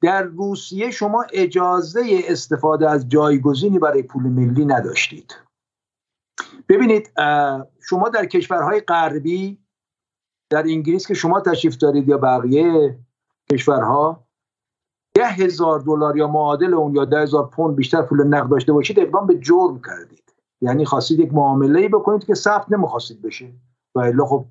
[0.01, 5.36] در روسیه شما اجازه استفاده از جایگزینی برای پول ملی نداشتید.
[6.69, 7.11] ببینید
[7.79, 9.57] شما در کشورهای غربی
[10.49, 12.99] در انگلیس که شما تشریف دارید یا بقیه
[13.51, 14.27] کشورها
[15.13, 18.99] ده هزار دلار یا معادل اون یا ده هزار پوند بیشتر پول نقد داشته باشید
[18.99, 20.33] اقدام به جرم کردید.
[20.61, 23.51] یعنی خواستید یک معامله ای بکنید که ثبت نمی‌خواستید بشه.
[23.95, 24.45] و الا خب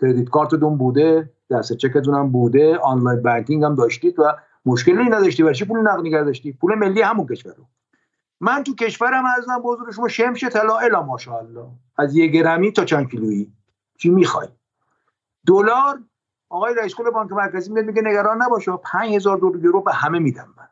[0.00, 4.22] کردیت کارتتون بوده دست چکتون هم بوده آنلاین بانکینگ هم داشتید و
[4.66, 7.64] مشکلی نداشتی برای پول نقد نگه پول ملی همون کشور رو.
[8.40, 11.66] من تو کشورم ازم بزرگ شما شمش طلا الا ماشاءالله.
[11.96, 13.52] از یه گرمی تا چند کیلویی.
[13.98, 14.48] چی می‌خوای؟
[15.46, 16.00] دلار؟
[16.50, 20.54] آقای رئیس کل بانک مرکزی میاد میگه نگران نباشه 5000 دلار یورو به همه میدم
[20.56, 20.68] من.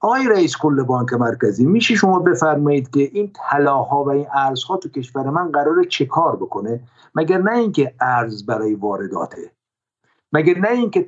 [0.00, 4.88] آقای رئیس کل بانک مرکزی میشه شما بفرمایید که این طلاها و این ارزها تو
[4.88, 6.80] کشور من قراره چه کار بکنه؟
[7.14, 9.52] مگر نه اینکه ارز برای وارداته.
[10.32, 11.02] مگر نه اینکه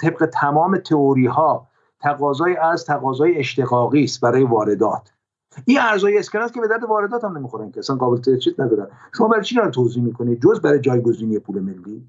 [0.00, 1.68] طبق تمام تئوری ها
[2.00, 5.13] تقاضای ارز تقاضای اشتقاقی است برای واردات.
[5.64, 7.78] این ارزهای اسکناس که به درد واردات هم نمی‌خورن که.
[7.78, 8.86] اصلا قابل ترچیت ندارن.
[9.16, 12.06] شما برای چی توضیح می‌کنید؟ جز برای جایگزینی پول ملی؟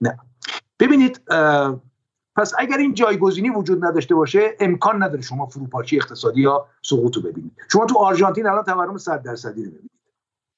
[0.00, 0.18] نه.
[0.80, 1.20] ببینید
[2.36, 7.22] پس اگر این جایگزینی وجود نداشته باشه امکان نداره شما فروپاشی اقتصادی یا سقوط رو
[7.22, 7.52] ببینید.
[7.72, 9.90] شما تو آرژانتین الان تورم 100 درصدی رو ببینید.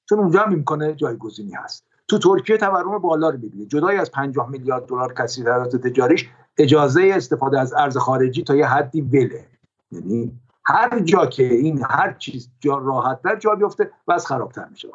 [0.09, 1.85] چون اونجا هم امکان جایگزینی هست.
[2.07, 3.69] تو ترکیه تورم بالا رو می‌بینید.
[3.69, 5.43] جدای از 50 میلیارد دلار کسی
[5.83, 9.45] تجاریش اجازه استفاده از ارز خارجی تا یه حدی بله.
[9.91, 14.89] یعنی هر جا که این هر چیز جا راحت در جا بیفته بس خرابتر میشه.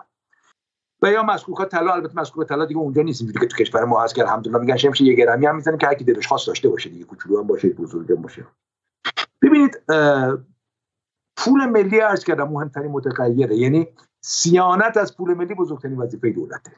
[1.02, 4.14] و یا مسکوکات طلا البته مسکوکات طلا دیگه اونجا نیست که تو کشور ما هست
[4.14, 6.90] که الحمدلله میگن شمش یه گرمی هم می‌زنیم که هر کی دلش خواست داشته باشه
[6.90, 8.46] دیگه کوچولو هم باشه بزرگ باشه.
[9.42, 9.82] ببینید
[11.36, 13.56] پول ملی ارز کردم مهمترین متغیره.
[13.56, 13.88] یعنی
[14.20, 16.72] سیانت از پول ملی بزرگترین وظیفه دولته.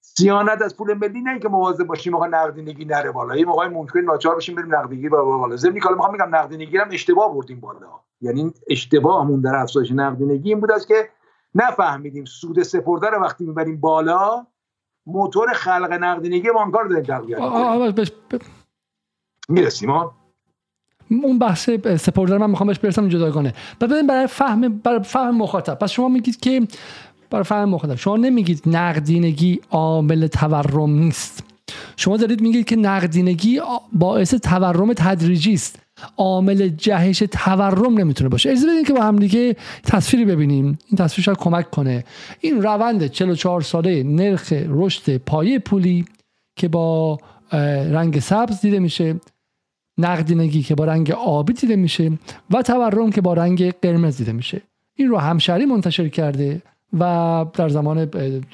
[0.00, 3.36] سیانت از پول ملی نه اینکه مواظب باشیم موقع نقدینگی نره بالا.
[3.36, 5.56] یه موقع ممکن ناچار باشیم بریم نقدینگی بالا.
[5.56, 8.00] ضمن که می‌خوام میگم نقدینگی هم اشتباه بردیم بالا.
[8.20, 11.08] یعنی اشتباهمون در افزایش نقدینگی این بود است که
[11.54, 14.46] نفهمیدیم سود سپرده رو وقتی می‌بریم بالا
[15.06, 17.38] موتور خلق نقدینگی بانکار داریم تقویت
[19.48, 19.90] می‌رسیم
[21.10, 25.74] اون بحث سپرده من می‌خوام بهش برسم جداگانه ببین برای فهم برای فهم مخاطب.
[25.74, 26.68] پس شما میگید که
[27.30, 27.94] برای فهم مخاطب.
[27.94, 31.44] شما نمیگید نقدینگی عامل تورم نیست.
[31.96, 33.60] شما دارید میگید که نقدینگی
[33.92, 35.87] باعث تورم تدریجی است.
[36.16, 38.50] عامل جهش تورم نمی‌تونه باشه.
[38.50, 40.64] اجازه بدین که با هم دیگه تصویری ببینیم.
[40.64, 42.04] این تصویر شاید کمک کنه.
[42.40, 46.04] این روند 44 ساله نرخ رشد پایه پولی
[46.56, 47.18] که با
[47.92, 49.20] رنگ سبز دیده میشه
[49.98, 52.12] نقدینگی که با رنگ آبی دیده میشه
[52.50, 54.62] و تورم که با رنگ قرمز دیده میشه.
[54.94, 56.62] این رو همشری منتشر کرده
[56.98, 58.04] و در زمان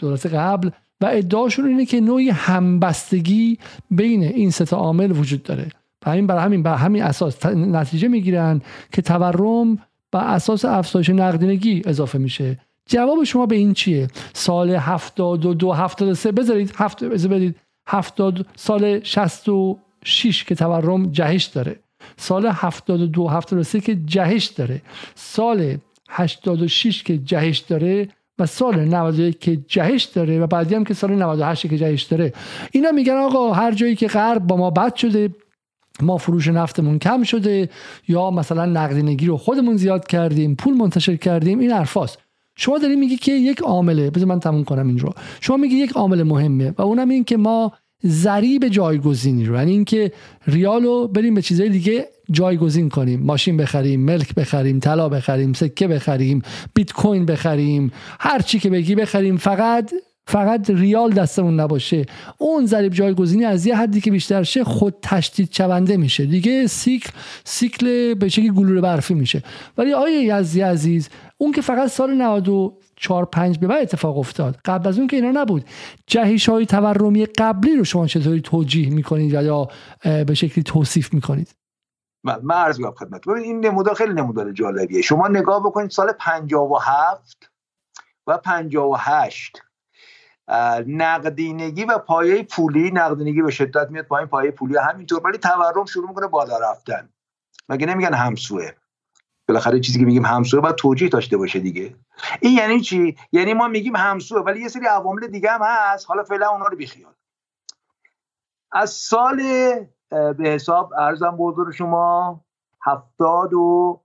[0.01, 0.71] دولت قبل
[1.01, 3.59] و ادعاشون اینه که نوعی همبستگی
[3.91, 5.69] بین این سه عامل وجود داره.
[6.07, 8.61] و همین برای همین بر همین اساس نتیجه می‌گیرن
[8.93, 9.79] که تورم
[10.13, 12.59] بر اساس افزایش نقدینگی اضافه میشه.
[12.87, 17.57] جواب شما به این چیه؟ سال 72 73 بذارید هفت بدید.
[17.87, 21.77] 70 سال 66 که تورم جهش داره.
[22.17, 24.83] سال 72 73 که جهش داره.
[25.15, 25.77] سال
[26.09, 31.11] 86 که جهش داره و سال 91 که جهش داره و بعدی هم که سال
[31.11, 32.33] 98 که جهش داره.
[32.73, 35.31] اینا میگن آقا هر جایی که غرب با ما بد شده
[36.03, 37.69] ما فروش نفتمون کم شده
[38.09, 42.19] یا مثلا نقدینگی رو خودمون زیاد کردیم پول منتشر کردیم این حرفاست
[42.57, 45.13] شما داری میگی که یک عامله بذار من تموم کنم این رو.
[45.41, 47.73] شما میگی یک عامل مهمه و اونم این که ما
[48.07, 50.13] ضریب جایگزینی رو یعنی اینکه
[50.47, 53.21] ریالو بریم به چیزهای دیگه جایگزین کنیم.
[53.21, 56.43] ماشین بخریم ملک بخریم طلا بخریم سکه بخریم
[56.75, 59.37] بیت کوین بخریم هر چی که بگی بخریم.
[59.37, 59.93] فقط
[60.27, 62.07] فقط ریال دستمون نباشه.
[62.39, 66.27] اون ضریب جایگزینی از یه حدی که بیشتر شه خود تشدید شونده میشه.
[66.27, 67.11] دیگه سیکل
[67.45, 69.43] سیکل به شکلی گلوله برفی میشه.
[69.79, 71.09] ولی آیه یزدی عزیز
[71.39, 75.31] اون که فقط سال 94 5 به بعد اتفاق افتاد قبل از اون که اینا
[75.31, 75.65] نبود.
[76.07, 79.69] جهش های تورمی قبلی رو شما چطوری توجیه می‌کنید یا
[80.03, 81.55] به شکلی توصیف می‌کنید؟
[82.25, 85.03] من عرض خدمت این نمودار خیلی نمودار جالبیه.
[85.03, 87.51] شما نگاه بکنید سال 57
[88.27, 89.63] و 58
[90.87, 96.09] نقدینگی و پایه پولی نقدینگی به شدت میاد پایین پایه پولی همینطور ولی تورم شروع
[96.09, 97.09] می‌کنه بالا رفتن.
[97.69, 98.71] مگه نمیگن همسوه؟
[99.49, 101.97] بالاخره چیزی که میگیم همسوه باید توجیه داشته باشه دیگه.
[102.41, 106.09] این یعنی چی؟ یعنی ما میگیم همسوه ولی یه سری عوامل دیگه هم هست.
[106.09, 107.13] حالا فعلا اونا رو بیخیال.
[108.73, 109.37] از سال
[110.09, 112.41] به حساب ارزم بزرگ شما
[112.83, 114.01] هفتاد و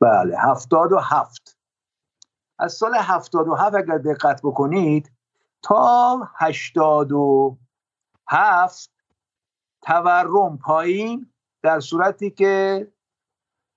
[0.00, 1.55] بله هفتاد و هفت.
[2.58, 5.12] از سال 77 اگر دقت بکنید
[5.62, 8.90] تا 87
[9.82, 11.32] تورم پایین
[11.62, 12.86] در صورتی که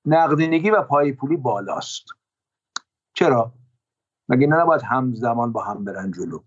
[0.05, 2.05] نقدینگی و پای پولی بالاست.
[3.13, 3.53] چرا؟
[4.29, 6.39] مگه نه نباید همزمان با هم برن جلو؟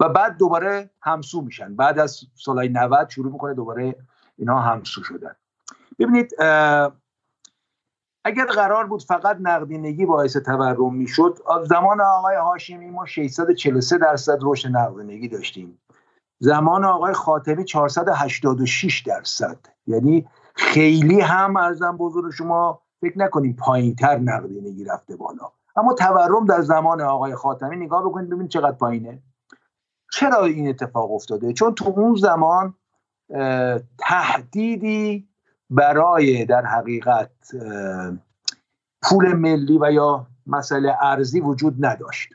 [0.00, 1.76] و بعد دوباره همسو میشن.
[1.76, 3.96] بعد از سالهای 90 شروع می‌کنه دوباره
[4.36, 5.36] اینها همسو شدن.
[5.98, 6.34] ببینید
[8.24, 14.68] اگر قرار بود فقط نقدینگی باعث تورم می‌شد زمان آقای هاشمی ما 643 درصد رشد
[14.68, 15.78] نقدینگی داشتیم.
[16.38, 19.58] زمان آقای خاتمی 486 درصد.
[19.86, 25.52] یعنی خیلی هم ارزم بزرگ شما فکر نکنیم پایین تر نقدینگی رفته بالا.
[25.76, 29.22] اما تورم در زمان آقای خاتمی نگاه بکنید ببینید چقدر پایینه.
[30.12, 32.74] چرا این اتفاق افتاده؟ چون تو اون زمان
[33.98, 35.28] تهدیدی
[35.72, 37.30] برای در حقیقت
[39.02, 42.28] پول ملی و یا مسئله ارزی وجود نداشت.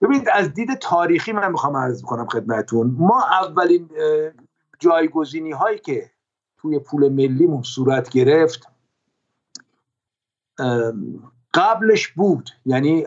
[0.00, 3.90] ببینید از دید تاریخی من می‌خوام عرض کنم خدمتون ما اولین
[4.78, 6.10] جایگزینی هایی که
[6.58, 8.68] توی پول ملیمون صورت گرفت
[11.54, 12.50] قبلش بود.
[12.66, 13.04] یعنی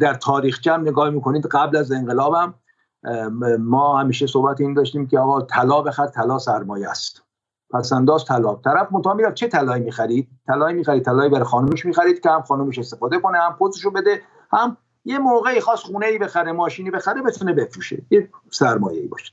[0.00, 2.54] در تاریخ جمع نگاه می‌کنید قبل از انقلابم
[3.58, 7.22] ما همیشه صحبت این داشتیم که آقا طلا بخر طلا سرمایه است.
[7.72, 8.54] پس انداز طلا.
[8.54, 12.78] طرف مطمئن می‌رفت چه طلایی می‌خرید؟ طلایی می‌خرید طلایی برای خانومش می‌خرید که هم خانومش
[12.78, 17.52] استفاده کنه هم پوزشو بده هم یه موقعی خاص خونه ای بخره ماشینی بخره بتونه
[17.52, 18.02] بفروشه.
[18.10, 19.32] یه سرمایه باشه.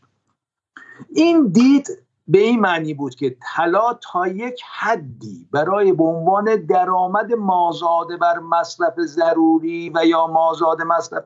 [1.09, 1.87] این دید
[2.27, 8.39] به این معنی بود که طلا تا یک حدی برای به عنوان درآمد مازاده بر
[8.39, 11.23] مصرف ضروری و یا مازاد مصرف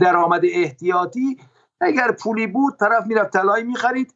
[0.00, 1.38] درآمد احتیاطی
[1.80, 4.14] اگر پولی بود طرف می‌رفت طلایی می‌خرید.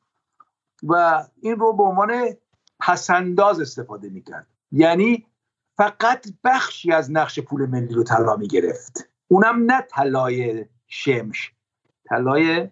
[0.88, 2.36] و این رو به عنوان
[2.80, 4.46] پسنداز استفاده می‌کرد.
[4.72, 5.26] یعنی
[5.76, 9.08] فقط بخشی از نقش پول ملی رو طلا می‌گرفت.
[9.28, 11.52] اونم نه طلای شمش
[12.04, 12.68] طلای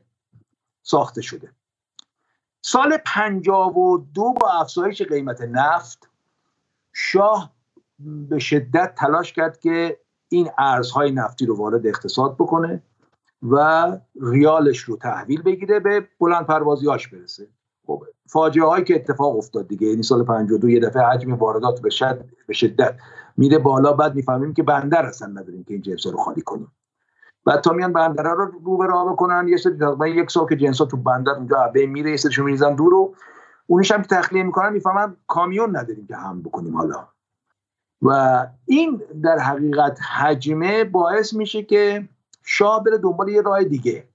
[0.83, 1.53] ساخته شده.
[2.61, 2.99] سال
[4.15, 6.11] دو با افزایش قیمت نفت
[6.93, 7.53] شاه
[7.99, 9.99] به شدت تلاش کرد که
[10.29, 12.83] این ارزهای نفتی رو وارد اقتصاد بکنه
[13.43, 17.49] و ریالش رو تحویل بگیره به بلند پروازیاش برسه.
[17.87, 21.91] خب فاجعه هایی که اتفاق افتاد دیگه یعنی سال 52 یه دفعه حجم واردات به
[21.91, 22.95] شدت به شدت
[23.37, 26.73] میره بالا بعد می‌فهمیم که بندر اصلا نداریم که این جنس رو خالی کنیم.
[27.45, 30.57] بعد تا میان بندر رو رو به راه بکنن یه سری تقریبا یک سال که
[30.57, 33.15] جنسا تو بندر اونجا به میره یه سریشون میریزن دور و
[33.67, 37.09] اونش هم که تخلیه می‌کنن می‌فهمن کامیون نداریم که هم بکنیم حالا.
[38.03, 42.09] و این در حقیقت حجمه باعث میشه که
[42.43, 44.09] شاه بره دنبال یه راه دیگه.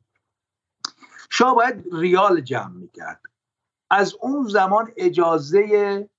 [1.29, 3.21] شاه باید ریال جمع می‌کرد.
[3.89, 6.09] از اون زمان اجازه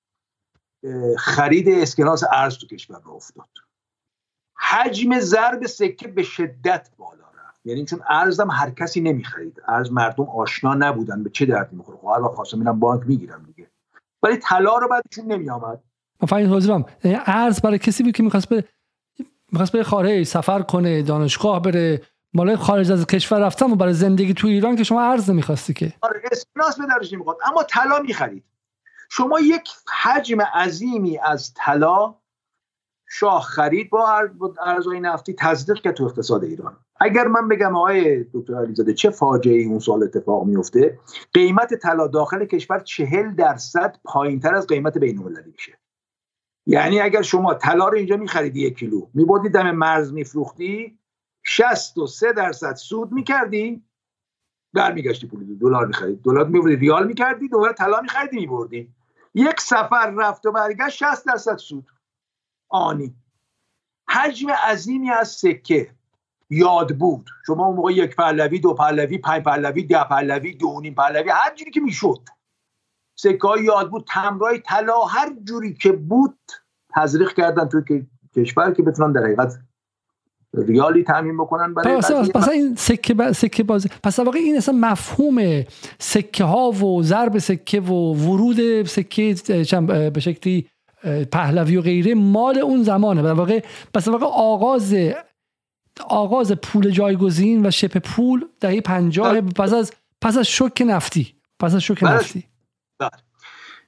[1.18, 3.48] خرید اسکناس ارز تو کشور رو افتاد.
[4.56, 7.60] حجم ضرب سکه به شدت بالا رفت.
[7.64, 9.62] یعنی چون ارزم هر کسی نمی‌خرید.
[9.68, 11.98] ارز مردم آشنا نبودن به چه دردی می‌خوره.
[11.98, 13.70] خب هر وقت خواستم میرم بانک می‌گیرم دیگه.
[14.22, 15.82] ولی طلا رو بعدشون نمیآمد.
[16.28, 18.64] فقط توضیح یعنی ارز برای کسی بود که می‌خواست به
[19.52, 22.02] می‌خواست به خارج سفر کنه دانشگاه بره
[22.34, 25.92] مال خارج از کشور رفتم و برای زندگی تو ایران که شما ارز نمی‌خواستی که.
[26.00, 28.44] آره اسکناس به درش نمی‌خواد اما طلا می‌خرید.
[29.10, 29.68] شما یک
[30.02, 32.14] حجم عظیمی از طلا
[33.10, 34.22] شاه خرید با
[34.66, 36.76] ارزهای نفتی تصدیق که تو اقتصاد ایران.
[37.00, 40.98] اگر من بگم آقای دکتر علیزاده چه فاجعه اون سال اتفاق میفته
[41.32, 45.78] قیمت طلا داخل کشور چهل درصد پایین تر از قیمت بین المللی میشه.
[46.66, 50.98] یعنی اگر شما طلا رو اینجا میخریدی یک کیلو میبردی دم مرز میفروختی
[51.42, 53.84] 63 درصد سود می‌کردی
[54.72, 58.94] برمیگشتی پول دلار می‌خرید دلار میبردی ریال می‌کردی دوباره طلا میخریدی میبردی.
[59.34, 61.86] یک سفر رفت و برگشت 60 درصد سود.
[62.68, 63.14] آنی.
[64.10, 65.90] حجم عظیمی از سکه.
[66.50, 67.30] یاد بود.
[67.46, 71.54] شما اون موقع یک پهلوی دو پهلوی پنج پهلوی ده پهلوی دو نیم پهلوی هر
[71.54, 72.28] جوری که می‌شد.
[73.18, 74.06] سکه یاد بود.
[74.08, 76.38] تمرای طلا هر جوری که بود
[76.94, 79.58] تزریق کردن توی کشور که بتونن در حقیقت
[80.54, 83.32] ریالی تعمین بکنن برای پس, پس این سکه با...
[83.32, 85.64] سکه بازی پس واقعا این اصلا مفهوم
[85.98, 89.34] سکه ها و ضرب سکه و ورود سکه
[89.86, 90.66] به شکلی
[91.32, 93.62] پهلوی و غیره مال اون زمانه در واقع
[93.94, 94.94] پس واقع آغاز
[96.06, 99.40] آغاز پول جایگزین و شپ پول دهه 50 بله.
[99.40, 102.14] پس از پس از شوک نفتی پس از شوک بله.
[102.14, 102.44] نفتی
[102.98, 103.10] بله.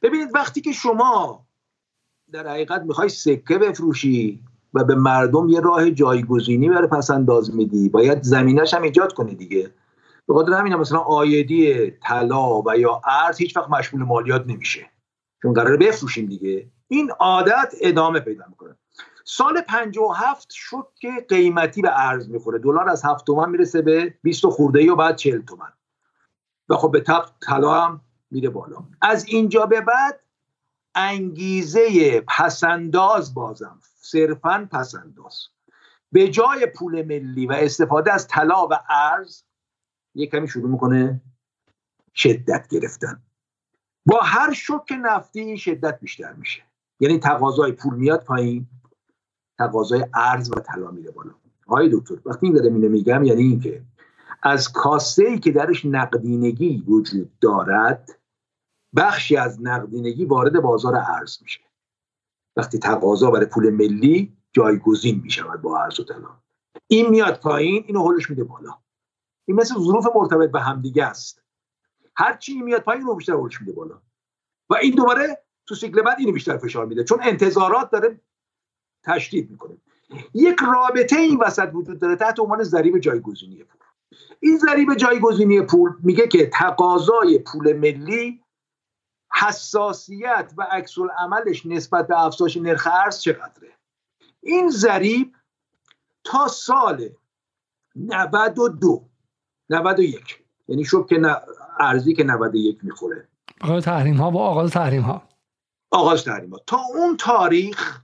[0.03, 1.47] ببینید وقتی که شما
[2.33, 4.43] در حقیقت می‌خوای سکه بفروشی
[4.75, 7.89] و به مردم یه راه جایگزینی برای پس انداز میدی.
[7.89, 9.71] باید زمینش هم ایجاد کنی دیگه.
[10.27, 14.91] به خاطر همین مثلا آیدی طلا و یا ارز هیچ وقت مشمول مالیات نمیشه.
[15.43, 16.67] چون قراره بفروشیم دیگه.
[16.89, 18.77] این عادت ادامه پیدا می‌کنه.
[19.25, 22.59] سال 57 شد که قیمتی به ارز می‌خوره.
[22.59, 25.73] دلار از 7 تومن می‌رسه به 20 خورده ای و بعد 40 تومن.
[26.69, 28.01] و خب به تب طلا هم
[28.31, 28.77] میره بالا.
[29.03, 30.21] از اینجا به بعد
[30.95, 35.49] انگیزه پسنداز بازم صرفا پسنداز
[36.13, 39.43] به جای پول ملی و استفاده از طلا و ارز
[40.15, 41.21] یک کمی شروع می‌کنه
[42.15, 43.23] شدت گرفتن.
[44.07, 46.63] با هر شک نفتی این شدت بیشتر میشه.
[47.01, 48.67] یعنی تقاضای پول میاد پایین
[49.59, 51.35] تقاضای ارز و طلا میره بالا.
[51.67, 53.83] آقای دکتر وقتی این دارم میگم یعنی اینکه
[54.43, 58.19] از کاسه ای که درش نقدینگی وجود دارد
[58.97, 61.61] بخشی از نقدینگی وارد بازار ارز میشه.
[62.61, 66.29] وقتی تقاضا برای پول ملی جایگزین می‌شود با ارز و طلا
[66.87, 68.79] این میاد پایین اینو هولش میده بالا.
[69.45, 71.43] این مثل ظروف مرتبط به همدیگه است.
[72.17, 74.01] هر چی میاد پایین رو بیشتر هولش میده بالا.
[74.71, 78.21] و این دوباره تو سیکل بعد اینو بیشتر فشار میده چون انتظارات داره
[79.03, 79.77] تشدید می‌کنه.
[80.35, 83.81] یک رابطه این وسط وجود داره تحت عنوان ضریب جایگزینی پول.
[84.41, 88.43] این ضریب جایگزینی پول میگه که تقاضای پول ملی
[89.33, 93.79] حساسیت و عکس عملش نسبت به افزایش نرخ ارز چقدره؟
[94.43, 95.37] این ضریب
[96.25, 97.09] تا سال
[97.97, 99.09] 92
[99.71, 101.21] 91 یعنی شب که
[101.81, 103.29] ارزی که 91 می‌خوره.
[103.61, 105.23] آغاز تحریم ها و آغاز تحریم ها
[105.91, 108.01] آغاز تحریم ها تا اون تاریخ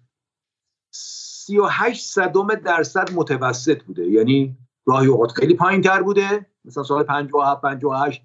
[0.90, 4.06] 38 صدم درصد متوسط بوده.
[4.06, 4.56] یعنی
[4.86, 6.46] راهی اوقات خیلی پایین تر بوده.
[6.64, 8.22] مثلا سال 57 58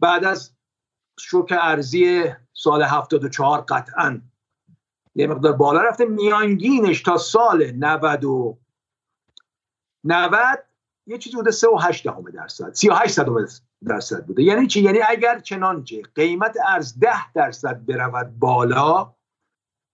[0.00, 0.56] بعد از
[1.20, 4.20] شوک ارزی سال 74 قطعا.
[5.14, 6.04] یه مقدار بالا رفته.
[6.04, 8.58] میانگینش تا سال 90 و
[10.04, 10.64] 90
[11.06, 12.72] یه چیزی بوده 3 و 8 دهم درصد.
[12.74, 13.46] 38 صدم
[13.84, 14.42] درصد بوده.
[14.42, 19.14] یعنی چی؟ یعنی اگر چنانچه قیمت ارز 10 درصد برود بالا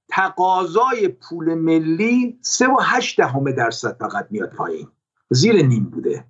[0.08, 4.88] تقاضای پول ملی 3 و 8 دهم درصد فقط میاد پایین.
[5.30, 6.24] زیر نیم بوده.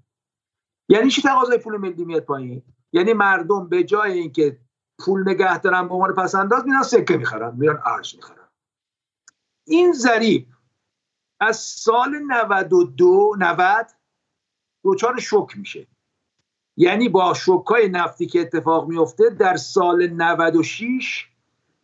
[0.88, 4.59] یعنی چی تقاضای پول ملی میاد پایین؟ یعنی مردم به جای اینکه
[4.99, 8.49] پول نگه دارن به عنوان پس انداز میرن سکه می‌خرن میرن ارز می‌خرن.
[9.64, 10.47] این ضریب
[11.40, 13.86] از سال 92 90
[14.84, 15.86] دچار شک میشه.
[16.76, 21.26] یعنی با شکای نفتی که اتفاق میفته در سال 96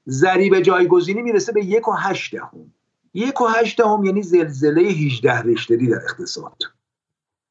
[0.09, 2.73] ضریب جایگزینی می‌رسه به یک و هشت دهم.
[3.15, 6.63] یک و هشت دهم یعنی زلزله 18 رشتری در اقتصاد.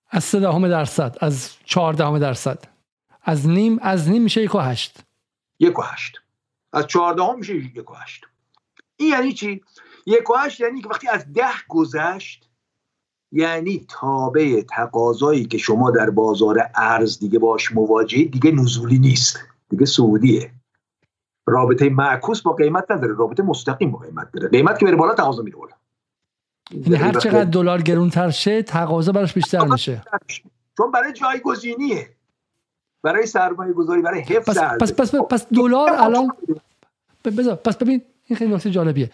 [0.10, 2.64] از سه دهم درصد از چهار دهم درصد.
[3.24, 5.00] از نیم از نیم میشه یک و هشت.
[5.62, 6.22] یک و هشت.
[6.74, 8.26] از چهار دهم میشه یک و هشت.
[8.98, 9.62] این یعنی چی؟
[10.06, 12.50] یک و هشت یعنی که وقتی از ده گذشت
[13.32, 19.40] یعنی تابع تقاضایی که شما در بازار ارز دیگه باش مواجهی دیگه نزولی نیست
[19.70, 20.52] دیگه سعودیه.
[21.48, 24.50] رابطه معکوس با قیمت نداره رابطه مستقیم با قیمت داره.
[24.50, 25.74] قیمت که بره بالا تقاضا میره بالا.
[26.72, 30.04] یعنی هر چقدر دلار گرونتر شه تقاضا براش بیشتر میشه.
[30.78, 32.16] چون برای جایگزینیه.
[33.04, 36.32] برای سرمایه گذاری برای حفظ پس پس پس, پس دلار الان
[37.26, 39.12] بذار پس ببین این خیلی نکته جالبیه.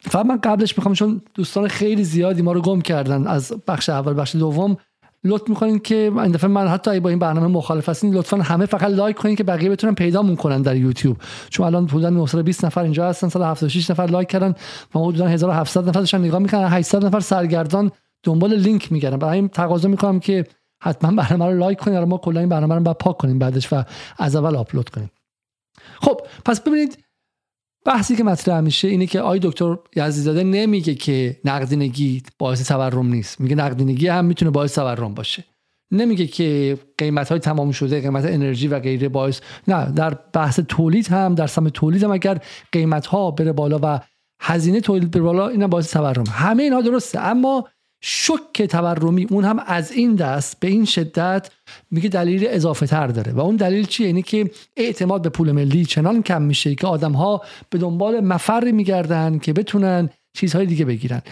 [0.00, 4.20] فقط من قبلش می‌خوام چون دوستان خیلی زیادی ما رو گم کردن از بخش اول
[4.20, 4.76] بخش دوم
[5.24, 8.90] لطف می‌کنین که این دفعه من حتی با این برنامه مخالف هستین لطفا همه فقط
[8.90, 11.16] لایک کنین که بقیه بتونن پیدا کنن در یوتیوب.
[11.50, 14.54] چون الان حدودا 920 نفر اینجا هستن سال 76 نفر لایک کردن
[14.94, 16.64] و حدودا 1700 نفر داشتن نگاه می‌کنن.
[16.64, 17.90] 800 نفر سرگردان
[18.22, 19.16] دنبال لینک میگردن.
[19.16, 20.44] برای این تقاضا می‌کنم که
[20.80, 23.82] حتما برنامه رو لایک کنین ما کلا این برنامه رو بعد پاک کنیم بعدش و
[24.18, 25.10] از اول آپلود کنیم.
[26.00, 26.98] خب پس ببینید
[27.84, 33.40] بحثی که مطرح میشه اینه که آی دکتر یزدیزاده نمیگه که نقدینگی باعث تورم نیست.
[33.40, 35.44] میگه نقدینگی هم می‌تونه باعث تورم باشه.
[35.90, 41.08] نمیگه که قیمت های تمام شده قیمت انرژی و غیره باعث نه در بحث تولید
[41.08, 42.40] هم در سمت تولید هم اگر
[42.72, 44.00] قیمت ها بره بالا و
[44.40, 46.24] هزینه تولید بره بالا این باعث تورم.
[46.30, 47.68] همه اینها درسته اما
[48.00, 51.50] شک تورمی اون هم از این دست به این شدت
[51.90, 55.84] میگه دلیل اضافه تر داره و اون دلیل چیه؟ اینه که اعتماد به پول ملی
[55.84, 61.22] چنان کم میشه که آدم ها به دنبال مفر میگردن که بتونن چیزهای دیگه بگیرن.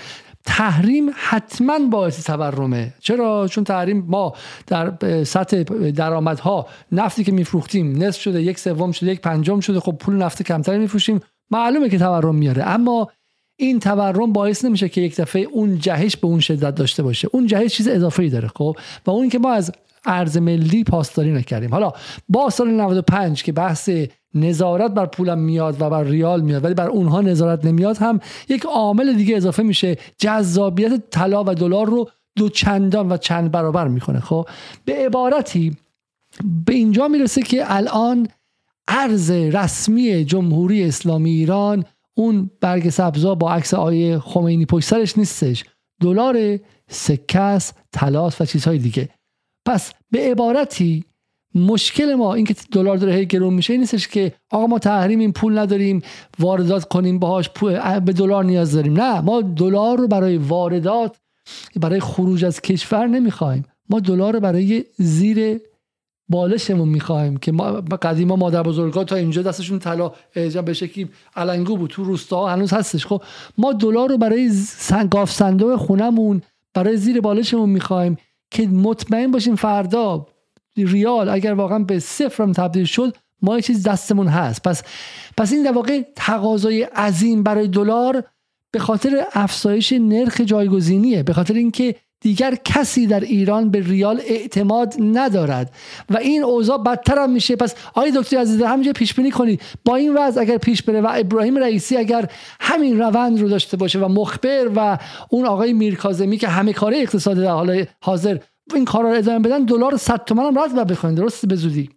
[0.47, 2.95] تحریم حتما باعث تورمه.
[3.01, 4.33] چرا؟ چون تحریم ما
[4.67, 9.93] در سطح درآمدها نفتی که میفروختیم نصف شده یک سوم شده یک پنجم شده خب
[9.93, 12.63] پول نفت کمتری میفروشیم معلومه که تورم میاره.
[12.63, 13.11] اما
[13.57, 17.29] این تورم باعث نمیشه که یک دفعه اون جهش به اون شدت داشته باشه.
[17.33, 18.77] اون جهش چیز اضافه ای داره خب؟
[19.07, 19.73] و اون که ما از
[20.07, 21.71] ارز ملی پاسداری نکردیم.
[21.71, 21.93] حالا
[22.29, 23.91] با سال 95 که بحث
[24.35, 28.65] نظارت بر پولم میاد و بر ریال میاد ولی بر اونها نظارت نمیاد هم یک
[28.65, 29.97] عامل دیگه اضافه میشه.
[30.19, 34.49] جذابیت طلا و دلار رو دو چندان و چند برابر می‌کنه خب؟
[34.85, 35.77] به عبارتی
[36.67, 38.29] به اینجا می‌رسه که الان
[38.89, 41.85] ارز رسمی جمهوری اسلامی ایران
[42.19, 45.65] اون برگ سبزا با عکس آیه خمینی پشت سرش نیستش.
[46.01, 46.59] دلار
[46.91, 49.09] سکس تلاس و چیزهای دیگه.
[49.67, 51.05] پس به عبارتی
[51.55, 55.59] مشکل ما اینکه دلار داره هی گرون میشه نیستش که آقا ما تحریم این پول
[55.59, 56.03] نداریم
[56.39, 57.49] واردات کنیم باهاش
[58.05, 59.01] به دلار نیاز داریم.
[59.01, 61.17] نه ما دلار رو برای واردات
[61.81, 63.65] برای خروج از کشور نمی‌خوایم.
[63.91, 65.61] ما دلار رو برای زیر
[66.29, 67.65] بالشمون می‌خوایم که ما
[68.03, 70.13] قدیما مادر بزرگا تا اینجا دستشون طلا
[70.65, 71.91] به شکلی علنگو بود.
[71.91, 73.07] تو روستا هنوز هستش.
[73.07, 73.23] خب
[73.59, 74.51] ما دلار رو برای
[75.11, 76.43] گاف صندوق خونمون
[76.75, 78.17] برای زیر بالشمون می‌خوایم
[78.51, 80.27] که مطمئن باشیم فردا
[80.77, 84.63] ریال اگر واقعا به صفرم تبدیل شد ما یه چیز دستمون هست.
[84.63, 84.83] پس
[85.37, 88.25] پس این در واقع تقاضای عظیم برای دلار
[88.73, 91.23] به خاطر افزایش نرخ جایگزینیه.
[91.23, 95.75] به خاطر اینکه دیگر کسی در ایران به ریال اعتماد ندارد.
[96.11, 97.57] و این اوضاع بدتر هم میشه.
[97.57, 99.63] پس آقای دکتر عزیز همینجا پیش بینی کنید.
[99.85, 103.99] با این وضع اگر پیش بره و ابراهیم رئیسی اگر همین روند رو داشته باشه
[103.99, 104.99] و مخبر و
[105.31, 108.39] اون آقای میرکاظمی که همه کاره اقتصاد در حال حاضر
[108.75, 111.15] این کارا رو ادامه بدن دلار 100 تومن هم رد بخواین.
[111.15, 111.91] درست به زودی.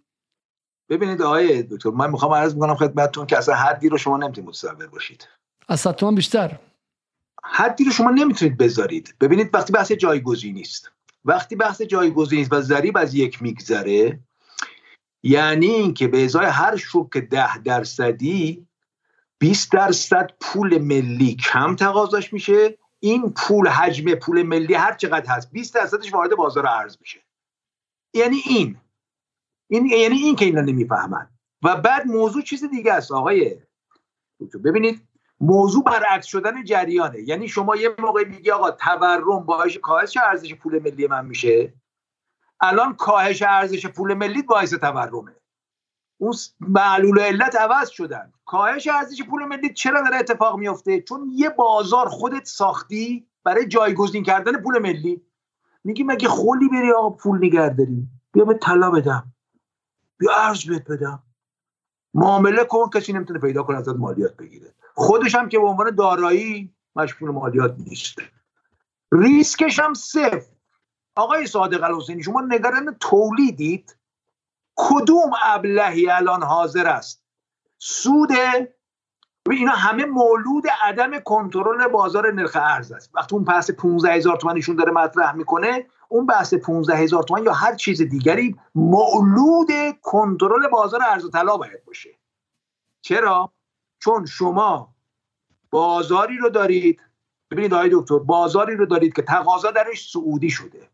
[0.90, 4.86] ببینید آقای دکتر من می‌خوام عرض می‌کنم خدمتتون که اصلا حدی رو شما نمی‌تونید متصور
[4.86, 5.28] باشید.
[5.68, 6.50] از 100 تومن بیشتر.
[7.44, 9.14] حدی رو شما نمی‌تونید بذارید.
[9.20, 10.90] ببینید وقتی بحث جایگزینی است
[11.24, 14.20] وقتی بحث جایگزینی است و ضریب از یک میگذره
[15.22, 18.66] یعنی اینکه به ازای هر شوک ده درصدی
[19.38, 22.78] 20 درصد پول ملی کم تقاضاش میشه.
[23.00, 27.20] این پول حجم پول ملی هر چقدر هست 20 درصدش وارد بازار ارز میشه.
[28.14, 28.76] یعنی این.
[29.70, 31.28] این یعنی این که اینا نمی‌فهمن.
[31.62, 33.56] و بعد موضوع چیز دیگه است آقای
[34.64, 35.09] ببینید
[35.40, 37.20] موضوع برعکس شدن جریانه.
[37.20, 41.74] یعنی شما یه موقع میگی آقا تورم باعث کاهش ارزش پول ملی من میشه.
[42.60, 45.36] الان کاهش ارزش پول ملی باعث تورمه.
[46.18, 48.32] اون معلول علت عوض شدن.
[48.44, 54.22] کاهش ارزش پول ملی چرا داره اتفاق میفته؟ چون یه بازار خودت ساختی برای جایگزین
[54.22, 55.22] کردن پول ملی.
[55.84, 59.32] میگی مگه خولی بری آقا پول نگرداری بیا به طلا بدم.
[60.18, 61.22] بیا ارز بهت بدم.
[62.14, 64.74] معامله کن کسی نمی‌تونه پیدا کنه ازت مالیات بگیره.
[64.94, 68.18] خودش هم که به عنوان دارایی مشمول مالیات نیست.
[69.12, 70.50] ریسکش هم صفر.
[71.16, 73.96] آقای صادق الحسینی شما نگران تولیدید
[74.76, 77.24] کدوم ابلهی الان حاضر است؟
[77.78, 78.32] سود
[79.50, 83.10] اینا همه مولود عدم کنترل بازار نرخ ارز است.
[83.14, 87.44] وقتی اون بحث 15 هزار تومن ایشون داره مطرح می‌کنه اون بحث 15 هزار تومن
[87.44, 89.68] یا هر چیز دیگری مولود
[90.02, 92.10] کنترل بازار ارز و طلا باید باشه.
[93.00, 93.52] چرا؟
[93.98, 94.94] چون شما
[95.70, 97.00] بازاری رو دارید.
[97.50, 100.88] ببینید آقای دکتر بازاری رو دارید که تقاضا درش سعودی شده.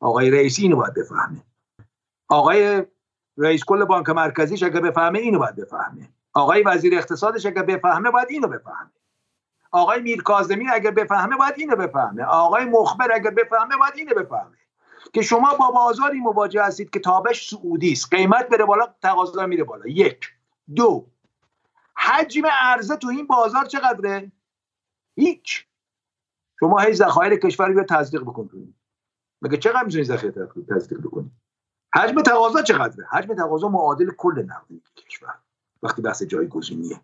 [0.00, 1.42] آقای رئیسی اینو باید بفهمه.
[2.28, 2.82] آقای
[3.36, 6.08] رئیس کل بانک مرکزیش اگه بفهمه اینو باید بفهمه.
[6.32, 8.90] آقای وزیر اقتصادش اگه بفهمه باید اینو بفهمه.
[9.70, 12.24] آقای میر کاظمی اگر بفهمه باید اینو بفهمه.
[12.24, 14.56] آقای مخبر اگر بفهمه باید اینو بفهمه.
[15.12, 18.14] که شما با بازاری مواجه هستید که تابش سعودی است.
[18.14, 19.86] قیمت بره بالا تقاضا میره بالا.
[19.86, 20.32] یک.
[20.76, 21.06] دو.
[21.96, 24.32] حجم عرضه تو این بازار چقدره؟
[25.16, 25.66] هیچ.
[26.60, 28.74] شما هی ذخایر کشور رو تصدیق بکن تو این.
[29.42, 31.30] مگه چقدر می‌تونی ذخیره تصدیق بکنی؟
[31.94, 35.34] حجم تقاضا چقدره؟ حجم تقاضا معادل کل نقدی کشور.
[35.82, 37.00] وقتی بحث جایگزینیه.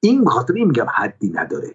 [0.00, 1.74] این بخاطر این میگم حدی نداره.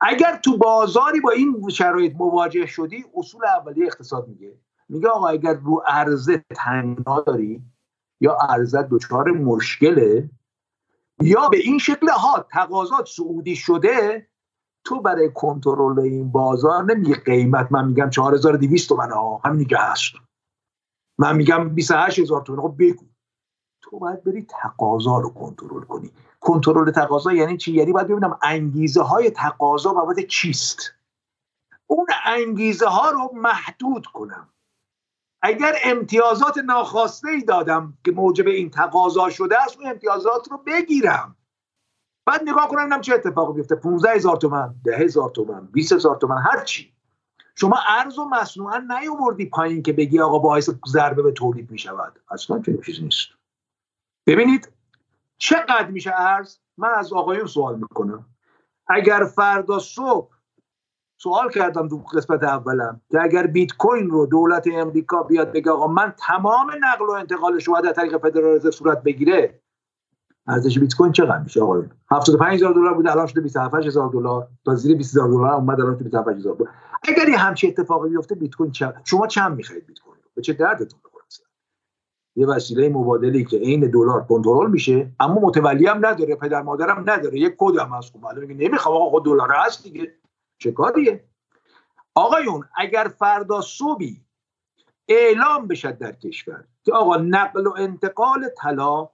[0.00, 4.58] اگر تو بازاری با این شرایط مواجه شدی اصول اولیه اقتصاد میگه.
[4.88, 7.62] میگه آقا اگر رو عرضه تنها داری
[8.20, 10.30] یا عرضه دچار مشکله
[11.20, 14.26] یا به این شکل ها تقاضات سعودی شده
[14.84, 17.72] تو برای کنترل این بازار نمیگه قیمت.
[17.72, 19.40] من میگم 4200 تومن ها.
[19.44, 20.12] همین دیگه هست.
[21.18, 23.04] من میگم 28000 تومن خب بگو.
[23.82, 26.12] تو باید بری تقاضا رو کنترل کنی.
[26.44, 30.94] کنترل تقاضا یعنی چی؟ یعنی باید ببینم انگیزه های تقاضا بابت چیست.
[31.86, 34.48] اون انگیزه ها رو محدود کنم.
[35.42, 41.36] اگر امتیازات ناخواسته ای دادم که موجب این تقاضا شده است اون امتیازات رو بگیرم.
[42.26, 43.74] بعد نگاه کنم چه اتفاقی بیفته.
[43.74, 46.94] 15 هزار تومن ده هزار تومن 20 هزار تومن هر چی.
[47.54, 52.20] شما ارز و مصنوعا نیاوردی پایین که بگی آقا باعث ضربه به تولید می شود
[52.30, 53.28] اصلا چنین چیزی نیست.
[54.26, 54.73] ببینید
[55.44, 58.26] چقدر میشه ارز من از آقایون سوال می‌کنم.
[58.88, 60.34] اگر فردا صبح
[61.16, 65.86] سوال کردم تو قسمت اولم که اگر بیت کوین رو دولت امریکا بیاد بگه آقا
[65.86, 69.60] من تمام نقل و انتقالش رو از طریق فدرال رزرو صورت بگیره
[70.46, 74.48] ارزش بیت کوین چقدر میشه آقایون؟ 75000 دلار بود الان شده 27000 دلار.
[74.64, 76.70] تا زیر 20000 دلار اومد الان شده 27000 دلار.
[77.02, 80.52] اگر یه همچین اتفاقی بیفته بیت کوین چه شما چند می‌خرید بیت کوین به چه
[80.52, 81.00] دردتون
[82.36, 87.38] یه وسیله مبادلی که عین دلار کنترل میشه اما متولی هم نداره پدر مادرم نداره
[87.38, 88.12] یک کد هم هست.
[88.12, 90.14] خب معلومه که نمی‌خوام آقا دلار هست دیگه.
[90.58, 91.24] چه کاریه؟
[92.14, 94.24] آقایون اگر فردا صبحی
[95.08, 99.08] اعلام بشد در کشور که آقا نقل و انتقال طلا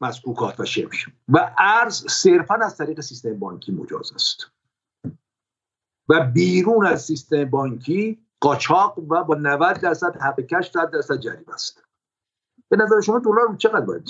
[0.00, 4.50] مسکوکات و شمش و ارز صرفا از طریق سیستم بانکی مجاز است.
[6.08, 11.54] و بیرون از سیستم بانکی قاچاق و با 90 درصد حق کش 100 درصد جریمه
[11.54, 11.89] است.
[12.70, 14.08] به نظر شما دلار چقدر باید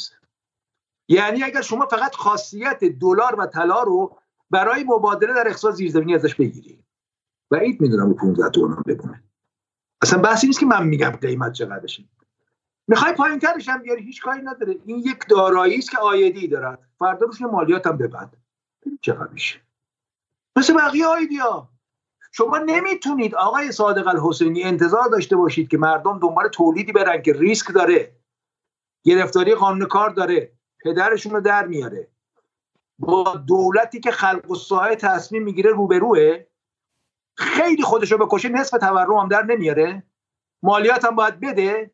[1.09, 4.17] یعنی اگر شما فقط خاصیت دلار و طلا رو
[4.51, 6.85] برای مبادله در اقتصاد زیرزمینی ازش بگیری.
[7.51, 9.23] بعید می‌دونم رو 15 تومن بمونه.
[10.03, 12.05] اصلا بحثی نیست که من میگم قیمت چقدر بشه
[12.89, 14.79] می‌خوای پایین ترش هم بیاری هیچ کاری نداره.
[14.85, 18.37] این یک دارایی است که آیدی دارد فردا روش مالیات هم ببند.
[19.01, 19.61] چقدر میشه.
[20.57, 21.69] مثل بقیه آیدیا
[22.33, 27.75] شما نمی‌تونید آقای صادق الحسینی انتظار داشته باشید که مردم دنبال تولیدی برن که ریسک
[27.75, 28.20] داره.
[29.05, 30.53] گرفتاری قانون کار داره.
[30.85, 32.09] پدرشون رو در میاره.
[32.99, 36.45] با دولتی که خلق و ساحه تصمیم می‌گیره روبروه
[37.37, 40.03] خیلی خودشو بکشه نصف تورم هم در نمیاره.
[40.63, 41.91] مالیات هم باید بده.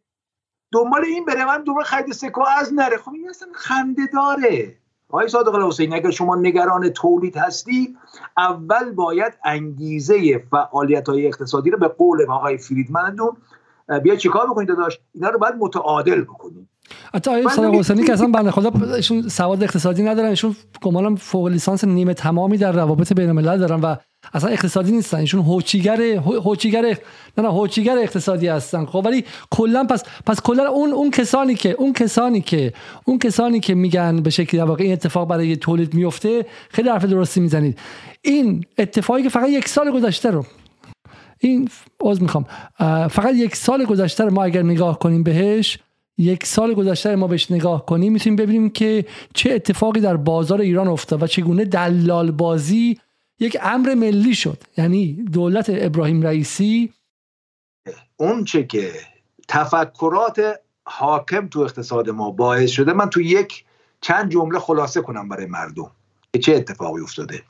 [0.72, 2.96] دنبال این بره من دنبال خرید سکو از نره.
[2.96, 4.78] خب این اصلا خنده داره.
[5.08, 7.96] آقای صادق الحسینی اگر شما نگران تولید هستی
[8.36, 13.36] اول باید انگیزه فعالیت های اقتصادی رو به قول آقای فریدمندون
[14.02, 16.68] بیا چیکار بکنید داشت اینا رو باید متعادل بکنید
[17.14, 21.46] حتی آقای صادق حسینی که اصلا بنده خدا ایشون سواد اقتصادی ندارن ایشون گمانم فوق
[21.46, 23.96] لیسانس نیمه تمامی در روابط بین الملل دارن و
[24.34, 25.18] اصلا اقتصادی نیستن.
[25.18, 26.02] ایشون هوچیگر
[26.44, 26.82] هوچیگر
[27.38, 28.84] نه نه هوچیگر اقتصادی هستن.
[28.84, 32.72] خب ولی کلا پس پس کلا اون اون کسانی که اون کسانی که
[33.04, 37.40] اون کسانی که میگن به شکلی واقع این اتفاق برای تولید میفته خیلی حرف درستی
[37.40, 37.78] می‌زنید.
[38.22, 40.46] این اتفاقی که فقط یک سال گذشته رو
[41.38, 41.68] این
[42.00, 42.44] عذر می‌خوام.
[43.08, 45.78] فقط یک سال گذشته رو ما اگر نگاه کنیم بهش
[46.18, 50.88] یک سال گذشته ما بهش نگاه کنیم می‌تونیم ببینیم که چه اتفاقی در بازار ایران
[50.88, 53.00] افتاد و چگونه دلال بازی
[53.40, 54.62] یک امر ملی شد.
[54.76, 56.92] یعنی دولت ابراهیم رئیسی
[58.16, 58.92] اون چه که
[59.48, 63.64] تفکرات حاکم تو اقتصاد ما باعث شده من تو یک
[64.00, 65.90] چند جمله خلاصه کنم برای مردم
[66.32, 67.42] که چه اتفاقی افتاده.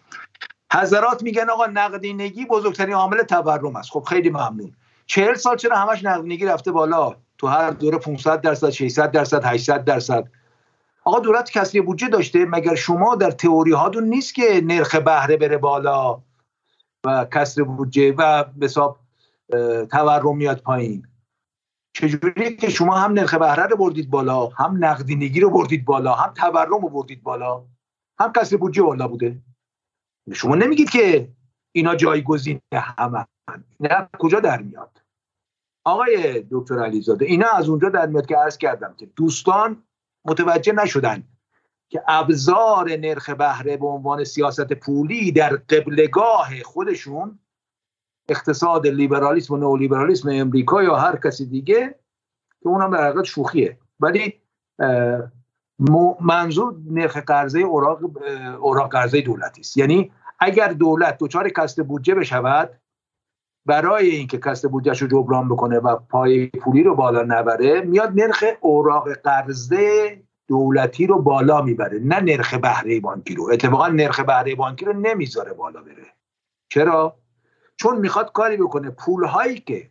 [0.72, 3.90] حضرات میگن آقا نقدینگی بزرگترین عامل تورم است.
[3.90, 4.72] خب خیلی ممنون.
[5.06, 9.84] چهل سال چرا همش نقدینگی رفته بالا؟ تو هر دوره 500 درصد 600 درصد 800
[9.84, 10.28] درصد.
[11.04, 15.58] آقا دولت کسری بودجه داشته مگر شما در تئوری هاتون نیست که نرخ بهره بره
[15.58, 16.22] بالا
[17.04, 18.98] و کسر بودجه و حساب
[19.90, 21.06] تورم میاد پایین؟
[21.94, 26.32] چجوری که شما هم نرخ بهره رو بردید بالا هم نقدینگی رو بردید بالا هم
[26.32, 27.64] تورم رو بردید بالا
[28.20, 29.42] هم کسر بودجه بالا بوده؟
[30.32, 31.28] شما نمیگید که
[31.72, 33.26] اینا جایگزین همه.
[33.80, 35.05] نه کجا در میاد؟
[35.86, 39.82] آقای دکتر علیزاده اینا از اونجا در میاد که عرض کردم که دوستان
[40.24, 41.22] متوجه نشدن
[41.88, 47.38] که ابزار نرخ بهره به عنوان سیاست پولی در قبلگاه خودشون
[48.28, 51.94] اقتصاد لیبرالیسم و نئولیبرالیسم امریکا یا هر کسی دیگه
[52.62, 53.78] که اونم در حقیقت شوخیه.
[54.00, 54.40] ولی
[56.20, 58.00] منظور نرخ قرضه اوراق
[58.60, 59.76] اوراق قرضه دولتی است.
[59.76, 62.70] یعنی اگر دولت دچار کسر بودجه بشود
[63.66, 68.44] برای اینکه کسب بودجهش رو جبران بکنه و پای پولی رو بالا نبره میاد نرخ
[68.60, 73.50] اوراق قرضه دولتی رو بالا می‌بره نه نرخ بهره بانکی رو.
[73.52, 76.06] اتفاقا نرخ بهره بانکی رو نمی‌ذاره بالا بره.
[76.68, 77.16] چرا؟
[77.76, 78.90] چون می‌خواد کاری بکنه.
[78.90, 79.90] پول هایی که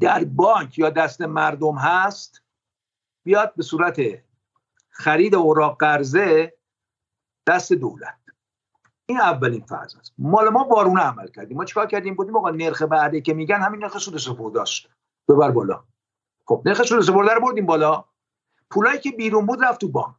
[0.00, 2.42] در بانک یا دست مردم هست
[3.24, 4.00] بیاد به صورت
[4.90, 6.54] خرید اوراق قرضه
[7.46, 8.23] دست دولت.
[9.06, 10.14] این اولین فرض است.
[10.18, 11.56] مال ما بارونه عمل کردیم.
[11.56, 14.86] ما چیکار کردیم؟ بودیم آقا نرخ بعدی که میگن همین نرخ سود سپرده است.
[15.28, 15.84] ببر بالا.
[16.46, 18.04] خب نرخ سود سپرده رو بردیم بالا.
[18.70, 20.16] پولایی که بیرون بود رفت تو بانک.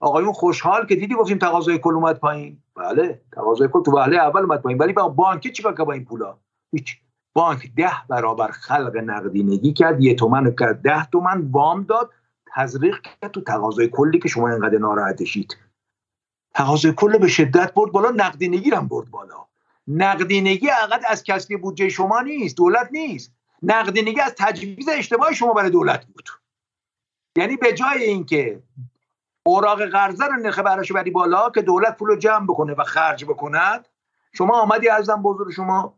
[0.00, 2.62] آقایون خوشحال که دیدی گفتیم تقاضای کل اومد پایین.
[2.74, 4.78] بله تقاضای کل تو وهله اول اومد پایین.
[4.78, 6.38] ولی با بانک چیکار کرد با این پولا؟
[6.72, 7.00] هیچ.
[7.34, 10.02] بانک ده برابر خلق نقدینگی کرد.
[10.02, 12.10] یه تومن کرد ده تومن وام داد.
[12.54, 15.56] تزریق کرد تو تقاضای کلی که شما اینقدر ناراحتشید
[16.54, 19.46] تقاضای کل به شدت برد بالا نقدینگی هم برد بالا.
[19.88, 23.32] نقدینگی فقط از کسری بودجه شما نیست دولت نیست.
[23.62, 26.28] نقدینگی از تجویز اشتباه شما برای دولت بود.
[27.36, 28.62] یعنی به جای اینکه
[29.42, 33.24] اوراق قرضه رو نرخ براش بری بالا که دولت پول رو جمع بکنه و خرج
[33.24, 33.88] بکند
[34.32, 35.94] شما آمدی ارزم بزرگ شما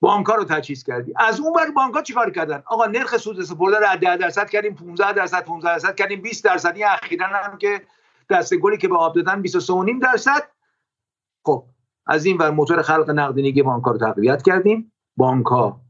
[0.00, 1.12] بانکا رو تجهیز کردی.
[1.16, 5.12] از اون بر بانکا چیکار کردن؟ آقا نرخ سود سپرده رو 10 درصد کردیم 15
[5.12, 7.82] درصد 15 درصد کردیم 20 درصد این اخیرا هم که
[8.32, 10.42] دسته گلی که به آب دادن 23.5 درصد.
[11.44, 11.64] خب
[12.06, 14.92] از این ور موتور خلق نقدینگی بانک رو تقویت کردیم.
[15.16, 15.80] بانک ها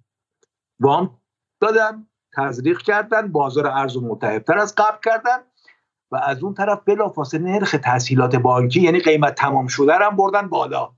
[0.81, 1.19] وام
[1.61, 5.39] دادن تزریق کردن بازار ارز متحبتر از قبل کردن
[6.11, 10.93] و از اون طرف بلافاصله نرخ تسهیلات بانکی یعنی قیمت تمام شده هم بردن بالا.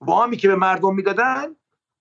[0.00, 1.56] وامی که به مردم می‌دادن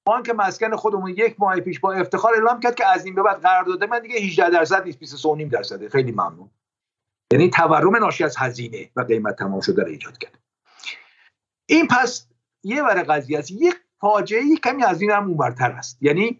[0.06, 3.42] بانک مسکن خودمون یک ماه پیش با افتخار اعلام کرد که از این به بعد
[3.42, 5.90] قرار داده من دیگه 18 درصد نیست 23.5 درصده.
[5.90, 6.50] خیلی ممنون.
[7.32, 10.40] یعنی تورم ناشی از هزینه و قیمت تمام شده رو ایجاد کرد.
[11.70, 12.28] این پس
[12.64, 13.52] یه ور قضیه است.
[13.52, 15.98] یک فاجعه کمی از این هم اونورتر است.
[16.02, 16.40] یعنی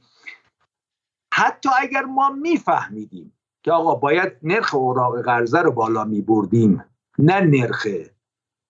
[1.34, 6.84] حتی اگر ما میفهمیدیم که آقا باید نرخ اوراق قرضه رو بالا می بردیم
[7.20, 7.88] نه نرخ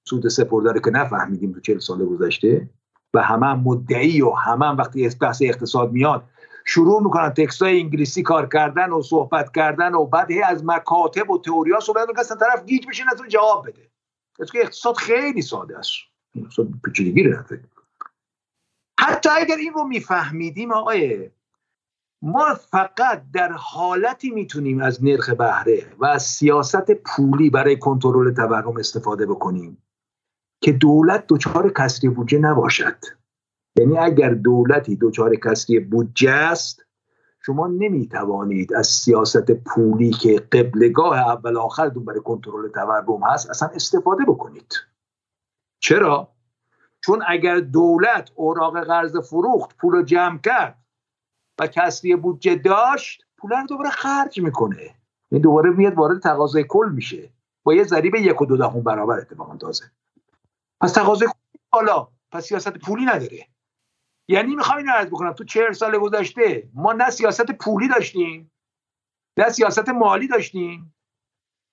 [0.07, 2.69] سود سپرده که نفهمیدیم تو چهل سال گذشته
[3.13, 6.23] و همه هم مدعی و همه هم وقتی بحث اقتصاد میاد
[6.65, 11.29] شروع می‌کنن تکست های انگلیسی کار کردن و صحبت کردن و بعد هی از مکاتب
[11.29, 13.91] و تئوری ها صحبت می‌کنن طرف گیج بشین از جواب بده.
[14.51, 15.91] که اقتصاد خیلی ساده است.
[16.85, 17.63] پیچیدگی نداره
[18.99, 21.29] حتی اگر این رو میفهمیدیم آقای
[22.21, 28.77] ما فقط در حالتی می‌تونیم از نرخ بهره و از سیاست پولی برای کنترل تورم
[28.77, 29.83] استفاده بکنیم
[30.61, 32.97] که دولت دچار کسری بودجه نباشد.
[33.75, 36.85] یعنی اگر دولتی دچار کسری بودجه است
[37.45, 44.23] شما نمی‌توانید از سیاست پولی که قبلگاه اول آخرتون برای کنترل تورم هست اصلا استفاده
[44.23, 44.73] بکنید.
[45.79, 46.31] چرا؟
[47.01, 50.77] چون اگر دولت اوراق قرض فروخت پول رو جمع کرد
[51.59, 54.95] و کسری بودجه داشت پول رو دوباره خرج می‌کنه.
[55.31, 57.29] این دوباره میاد وارد تقاضای کل میشه.
[57.63, 59.85] با یه ضریب یک و دو دهم برابر اتفاقا تازه.
[60.81, 62.07] پس تقاضای کل بالا.
[62.31, 63.47] پس سیاست پولی نداره.
[64.27, 65.33] یعنی می‌خوام اینو عرض بکنم.
[65.33, 68.51] تو چهل سال گذشته ما نه سیاست پولی داشتیم
[69.37, 70.95] نه سیاست مالی داشتیم.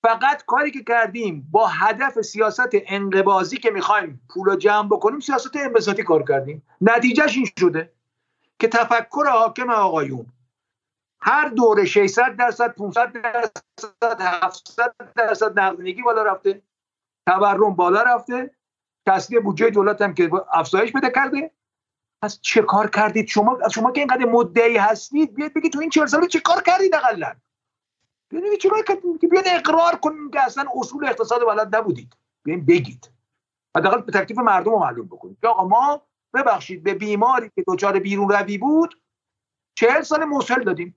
[0.02, 5.56] فقط کاری که کردیم با هدف سیاست انقبازی که می‌خوایم پول رو جمع بکنیم سیاست
[5.56, 6.66] انبساطی کار کردیم.
[6.80, 7.92] نتیجهش این شده
[8.58, 10.26] که تفکر حاکم آقایون
[11.20, 16.62] هر دوره 600 درصد 500 درصد 700 درصد نقدینگی بالا رفته
[17.26, 18.50] تورم بالا رفته
[19.08, 21.50] کسری بودجه دولت هم که افزایش بده کرده.
[22.22, 26.06] پس چه کار کردید؟ شما شما که اینقدر مدعی هستید بیاید بگید تو این 40
[26.06, 27.32] ساله چه کار کردید اقلا؟
[28.28, 32.16] بیاید چه کار کردید؟ که بیاید اقرار کنید که اصلا اصول اقتصاد بلد نبودید.
[32.44, 33.10] بیاید بگید.
[33.76, 35.38] حداقل به تکلیف مردم رو معلوم بکنید.
[35.40, 36.02] که آقا ما
[36.34, 39.02] ببخشید به بیماری که دچار بیرون روی بود
[39.74, 40.96] چهل سال مسهل دادیم.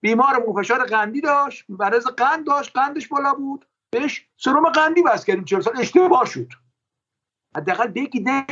[0.00, 3.66] بیمار فشار قندی داشت مرض قند داشت قندش بالا بود.
[3.90, 6.48] بهش سرم قندی بس کردیم چهل سال اشتباه شد.
[7.56, 8.46] حداقل بگید نه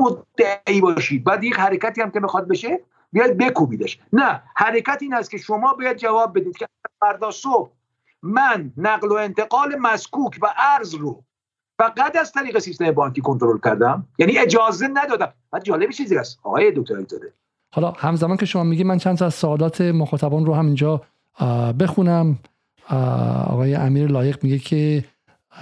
[0.00, 1.24] مدعی باشید.
[1.24, 2.80] بعد یک حرکتی هم که می‌خواد بشه
[3.12, 3.98] بیاید بکوبیدش.
[4.12, 6.68] نه حرکت این است که شما باید جواب بدید که
[7.00, 7.70] فردا صبح
[8.22, 11.24] من نقل و انتقال مسکوک و ارز رو
[11.78, 14.06] فقط از طریق سیستم بانکی کنترل کردم.
[14.18, 15.32] یعنی اجازه ندادم.
[15.50, 17.32] بعد جالب چیزی است آقای دکتر ایزاده
[17.74, 21.02] حالا همزمان که شما میگی من چند تا از سوالات مخاطبان رو هم اینجا
[21.80, 22.38] بخونم.
[23.46, 25.04] آقای امیر لایق میگه که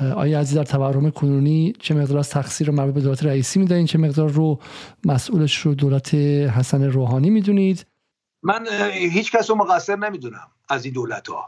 [0.00, 3.86] آیا عزیز در تورم کنونی چه مقدار از تقصیر رو مربوط به دولت رئیسی می‌دهید
[3.86, 4.58] چه مقدار رو
[5.04, 7.86] مسئولش رو دولت حسن روحانی می‌دونید؟
[8.42, 11.46] من هیچ کس رو مقصر نمی‌دونم از این دولت ها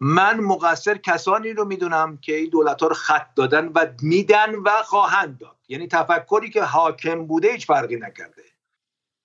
[0.00, 4.70] من مقصر کسانی رو می‌دونم که این دولت ها رو خط دادن و میدن و
[4.84, 5.56] خواهند داد.
[5.68, 8.42] یعنی تفکری که حاکم بوده هیچ فرقی نکرده.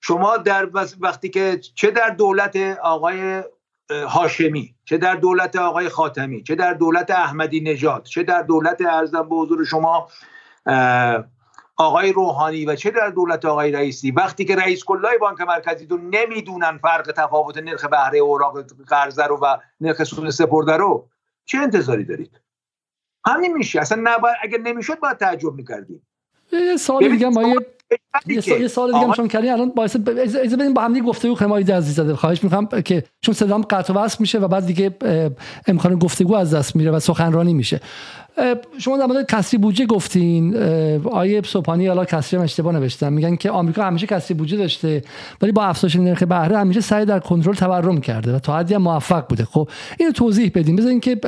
[0.00, 0.68] شما در
[1.00, 3.42] وقتی که چه در دولت آقای
[3.90, 9.28] هاشمی چه در دولت آقای خاتمی چه در دولت احمدی نژاد چه در دولت ارزم
[9.28, 10.08] به حضور شما
[11.76, 14.10] آقای روحانی و چه در دولت آقای رئیسی.
[14.10, 19.36] وقتی که رئیس کلای بانک مرکزی رو نمی‌دونن فرق تفاوت نرخ بهره اوراق قرضه رو
[19.36, 21.08] و نرخ سود سپرده رو
[21.44, 22.40] چه انتظاری دارید؟
[23.26, 23.80] همین میشه.
[23.80, 26.06] اصلا نباید اگر نمی‌شد باید تعجب می‌کردیم.
[26.52, 27.66] یه سال دیگه ما یه
[28.26, 31.50] یه سال دیگه هم چون کردین الان باعث اجازه بدین با هم دیگه گفتگو کنیم
[31.50, 34.94] آقای عزیزاده خواهش می‌کنم که چون صدام قطع و وصل میشه و بعد دیگه
[35.66, 37.80] امکان گفتگو از دست میره و سخنرانی میشه.
[38.78, 40.56] شما در مورد کسری بودجه گفتین
[41.04, 43.12] آیه صبحانی حالا کسری هم اشتباه نوشتن.
[43.12, 45.02] میگن که آمریکا همیشه کسری بودجه داشته
[45.42, 48.82] ولی با افزایش نرخ بهره همیشه سعی در کنترل تورم کرده و تا حدی هم
[48.82, 49.44] موفق بوده.
[49.44, 49.68] خب
[49.98, 51.20] اینو توضیح بدیم بذارین که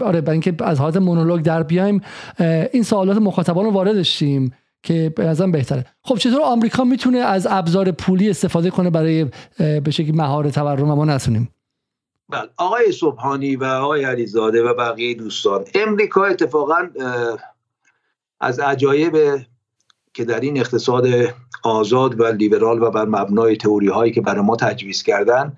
[0.00, 2.00] آره برای اینکه از حالت مونولوگ در بیایم
[2.72, 4.52] این سوالات مخاطبان رو وارد شیم.
[4.82, 5.86] که به نظرم بهتره.
[6.02, 9.26] خب چطور آمریکا می‌تونه از ابزار پولی استفاده کنه برای
[9.58, 11.48] به شکلی مهار تورم ما نتونیم؟
[12.28, 12.48] بله.
[12.56, 16.88] آقای صبحانی و آقای علیزاده و بقیه دوستان امریکا اتفاقا
[18.40, 19.16] از عجایب
[20.14, 21.06] که در این اقتصاد
[21.62, 25.56] آزاد و لیبرال و بر مبنای تئوری هایی که برای ما تجویز کردن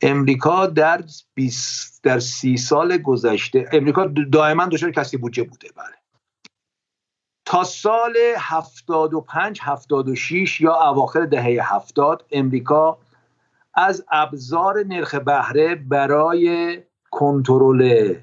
[0.00, 1.04] امریکا در
[1.34, 5.68] 20 در سی سال گذشته امریکا دائما دچار کسی بودجه بوده.
[5.76, 6.03] بله.
[7.44, 12.98] تا سال 75 76 یا اواخر دهه 70 امریکا
[13.74, 16.78] از ابزار نرخ بهره برای
[17.10, 18.14] کنترل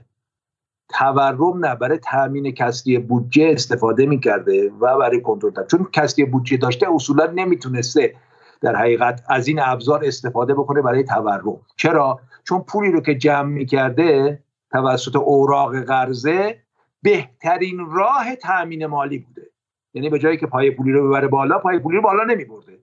[0.89, 6.88] تورم نه برای تامین کسری بودجه استفاده می‌کرده و برای کنترل چون کسری بودجه داشته
[6.95, 8.15] اصولا نمی‌تونسته
[8.61, 11.60] در حقیقت از این ابزار استفاده بکنه برای تورم.
[11.76, 14.39] چرا؟ چون پولی رو که جمع می‌کرده
[14.72, 16.57] توسط اوراق قرضه
[17.01, 19.51] بهترین راه تامین مالی بوده.
[19.93, 22.79] یعنی به جایی که پای پولی رو ببره بالا پای پولی رو بالا نمیبرده.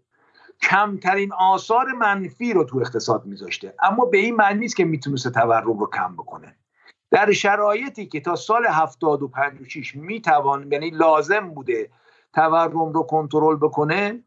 [0.63, 3.75] کمترین آثار منفی رو تو اقتصاد میذاشته.
[3.83, 6.57] اما به این معنی نیست که می‌تونسته تورم رو کم بکنه.
[7.11, 11.91] در شرایطی که تا سال 75 و 6 می‌توان یعنی لازم بوده
[12.35, 14.23] تورم رو کنترل بکنه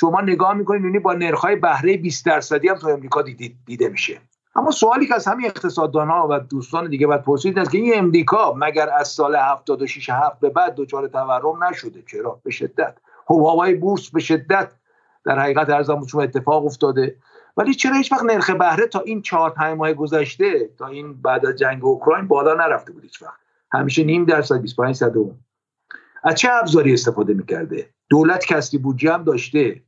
[0.00, 3.22] شما نگاه می‌کنید یعنی با نرخ‌های بهره 20 درصدی هم تو امریکا
[3.66, 4.20] دیده میشه.
[4.56, 7.92] اما سوالی که از همین اقتصاددان ها و دوستان دیگه باید پرسید است که این
[7.98, 12.96] امریکا مگر از سال 76 7 به بعد دچار تورم نشده؟ چرا؟ به شدت.
[13.28, 14.72] هوای بورس به شدت
[15.24, 17.16] در حقیقت ارزم چون اتفاق افتاده.
[17.56, 21.46] ولی چرا هیچ وقت نرخ بهره تا این چهار پنج ماه گذشته تا این بعد
[21.46, 23.38] از جنگ اوکراین بالا نرفته بود هیچ وقت؟
[23.72, 25.30] همیشه نیم درصد 25 صدم
[26.24, 29.82] از چه ابزاری استفاده می‌کرده؟ دولت کسری بودجه هم داشته.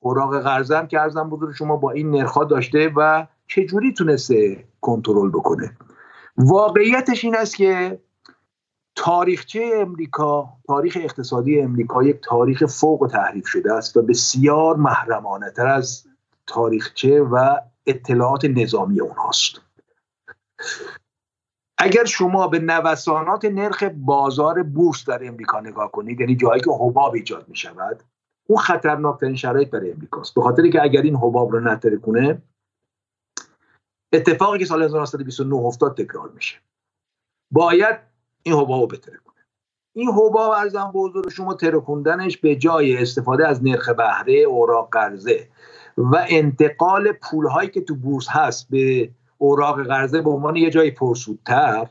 [0.00, 5.30] اوراق قرضه هم که ارزم بود شما با این نرخ داشته و چجوری تونسته کنترل
[5.30, 5.76] بکنه؟
[6.36, 8.00] واقعیتش این است که
[8.96, 15.66] تاریخچه امریکا تاریخ اقتصادی امریکا یک تاریخ فوق تحریف شده است و بسیار محرمانه تر
[15.66, 16.06] از
[16.46, 17.56] تاریخچه و
[17.86, 19.60] اطلاعات نظامی اونهاست.
[21.78, 27.14] اگر شما به نوسانات نرخ بازار بورس در امریکا نگاه کنید یعنی جایی که حباب
[27.14, 28.02] ایجاد می شود
[28.46, 30.34] اون خطرناکترین شرایط برای امریکاست.
[30.34, 32.42] به خاطر که اگر این حباب رو نتره کنه
[34.14, 36.56] اتفاقی که سال 1929 افتاد تکرار میشه.
[37.50, 37.96] باید
[38.42, 39.34] این حباب بتره کنه
[39.96, 45.48] این حباب ارزم به حضور شما ترکوندنش به جای استفاده از نرخ بهره اوراق قرضه
[45.96, 50.90] و انتقال پول هایی که تو بورس هست به اوراق قرضه به عنوان یه جای
[50.90, 51.90] پرسودتر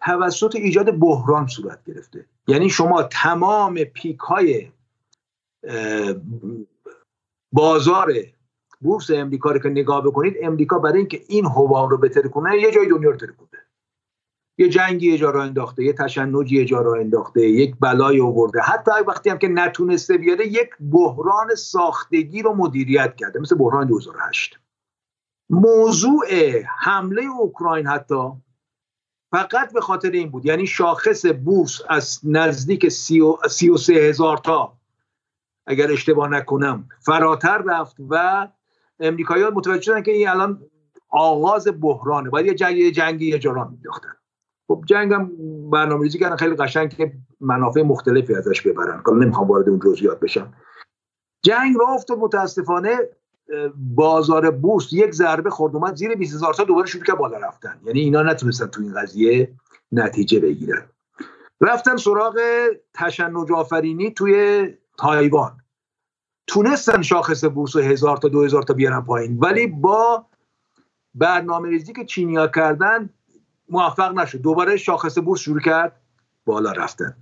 [0.00, 2.26] توسط ایجاد بحران صورت گرفته.
[2.48, 4.72] یعنی شما تمام پیک های
[7.52, 8.12] بازار
[8.80, 12.70] بورس امریکا رو که نگاه بکنید امریکا برای اینکه این حباب رو بهتر کنه یه
[12.70, 13.58] جای دنیا رو ترکونده
[14.60, 18.60] یه جنگی یه جا انداخته یه تشنجی یه جا انداخته یک بلای آورده.
[18.60, 24.58] حتی وقتی هم که نتونسته بیاره یک بحران ساختگی رو مدیریت کرده مثل بحران 2008
[25.50, 26.26] موضوع
[26.78, 28.32] حمله اوکراین حتی
[29.32, 30.46] فقط به خاطر این بود.
[30.46, 33.20] یعنی شاخص بورس از نزدیک سی
[33.70, 34.78] و سه هزار تا
[35.66, 38.48] اگر اشتباه نکنم فراتر رفت و
[39.00, 40.62] امریکایی متوجه شدن که این الان
[41.08, 42.30] آغاز بحرانه.
[42.30, 44.12] باید یه جنگ جنگی یه جرا میداختن
[44.68, 45.30] خب جنگ هم
[45.70, 46.36] برنامه ریزی کردن.
[46.36, 49.02] خیلی قشنگ که منافع مختلفی ازش ببرن.
[49.06, 50.52] که نمی‌خوام وارد اون جزئیات بشم.
[51.42, 52.98] جنگ را افتاد متاسفانه
[53.76, 57.80] بازار بورس یک ضربه خورد اومد زیر 20 هزار تا دوباره شروع کرد بالا رفتن.
[57.84, 59.52] یعنی اینا نتونستن تو این قضیه
[59.92, 60.82] نتیجه بگیرن.
[61.60, 62.40] رفتن سراغ
[62.94, 64.68] تشنج آفرینی توی
[64.98, 65.59] تایوان.
[66.46, 69.38] تونستن شاخص بورس رو هزار تا دو هزار تا بیارن پایین.
[69.38, 70.26] ولی با
[71.14, 73.10] برنامه ریزی که چینیا کردن
[73.68, 74.38] موفق نشد.
[74.38, 76.00] دوباره شاخص بورس شروع کرد
[76.46, 77.16] بالا رفتن.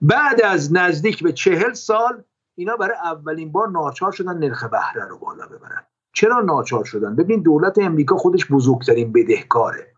[0.00, 2.22] بعد از نزدیک به چهل سال
[2.54, 5.86] اینا برای اولین بار ناچار شدن نرخ بهره رو بالا ببرن.
[6.12, 9.92] چرا ناچار شدن؟ ببین دولت امریکا خودش بزرگترین بدهکاره.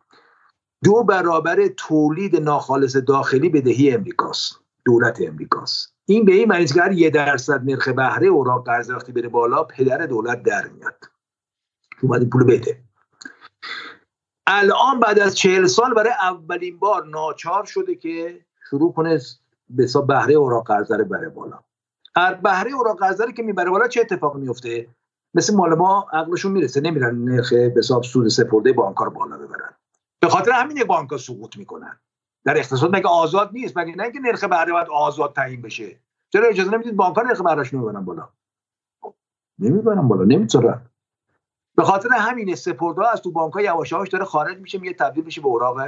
[0.85, 4.61] دو برابر تولید ناخالص داخلی بدهی امریکاست.
[4.85, 5.98] دولت امریکاست.
[6.11, 10.07] این به این معنی هر یه درصد نرخ بهره اوراق قرض وقتی بره بالا پدر
[10.07, 11.05] دولت در میاد.
[12.03, 12.81] اومد پول بده.
[14.47, 18.41] الان بعد از چهل سال برای اولین بار ناچار شده که
[18.71, 19.21] شروع کنه
[19.71, 21.59] به حساب بهره اوراق قرضه رو بره بالا.
[22.43, 24.89] بهره اوراق قرضه که می‌بره بالا چه اتفاقی میفته
[25.35, 29.75] مثل مال ما عقلشون می‌رسه نمیرن نرخ به حساب سود سپرده بانک رو بالا ببرن.
[30.21, 32.01] به خاطر همین بانک سقوط می‌کنن.
[32.45, 36.01] در اقتصاد مگه آزاد نیست؟ مگه نه اینکه نرخ بهره باید آزاد تعیین بشه؟
[36.31, 38.29] چرا اجازه نمی‌دید بانک ها نرخ بهرهشون می‌برن بالا؟
[39.59, 40.81] نمی‌برن بالا نمی‌ذارن
[41.77, 45.41] به خاطر همین سپرده از تو بانک ها یواش داره خارج میشه میگه تبدیل میشه
[45.41, 45.81] به اوراق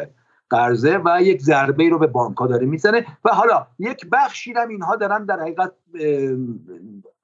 [0.51, 4.68] قرضه و یک ضربه رو به بانک ها داره می‌زنه و حالا یک بخشی هم
[4.68, 5.72] اینها دارن در حقیقت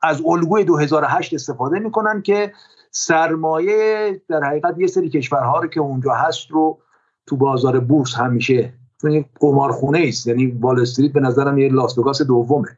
[0.02, 2.52] از الگوی 2008 استفاده می‌کنن که
[2.90, 6.78] سرمایه در حقیقت یه سری کشورها رو که اونجا هست رو
[7.26, 12.22] تو بازار بورس همیشه چون قمارخونه است یعنی وال استریت به نظرم یه لاس وگاس
[12.22, 12.68] دومه.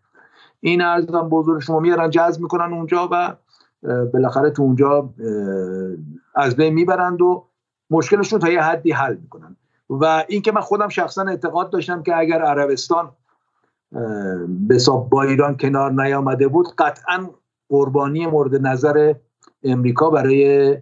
[0.61, 3.36] این ارزم بزرگ شما میارن جذب می‌کنن اونجا و
[4.12, 5.11] بالاخره تو اونجا
[6.35, 7.45] از بین می‌برند و
[7.90, 9.57] مشکلشون تا یه حدی حل می‌کنن.
[9.90, 13.11] و اینکه من خودم شخصا اعتقاد داشتم که اگر عربستان
[14.49, 14.78] به
[15.11, 17.31] با ایران کنار نیامده بود قطعا
[17.69, 19.15] قربانی مورد نظر
[19.62, 20.77] امریکا برای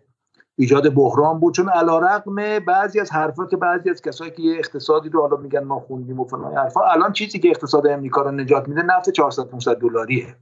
[0.59, 1.55] ایجاد بحران بود.
[1.55, 5.37] چون علا رقم بعضی از حرفا که بعضی از کسایی که یه اقتصادی رو حالا
[5.37, 9.11] میگن ما خوندیم و فلان حرفا الان چیزی که اقتصاد امریکا رو نجات میده نفت
[9.11, 10.37] 400 500 دلاریه.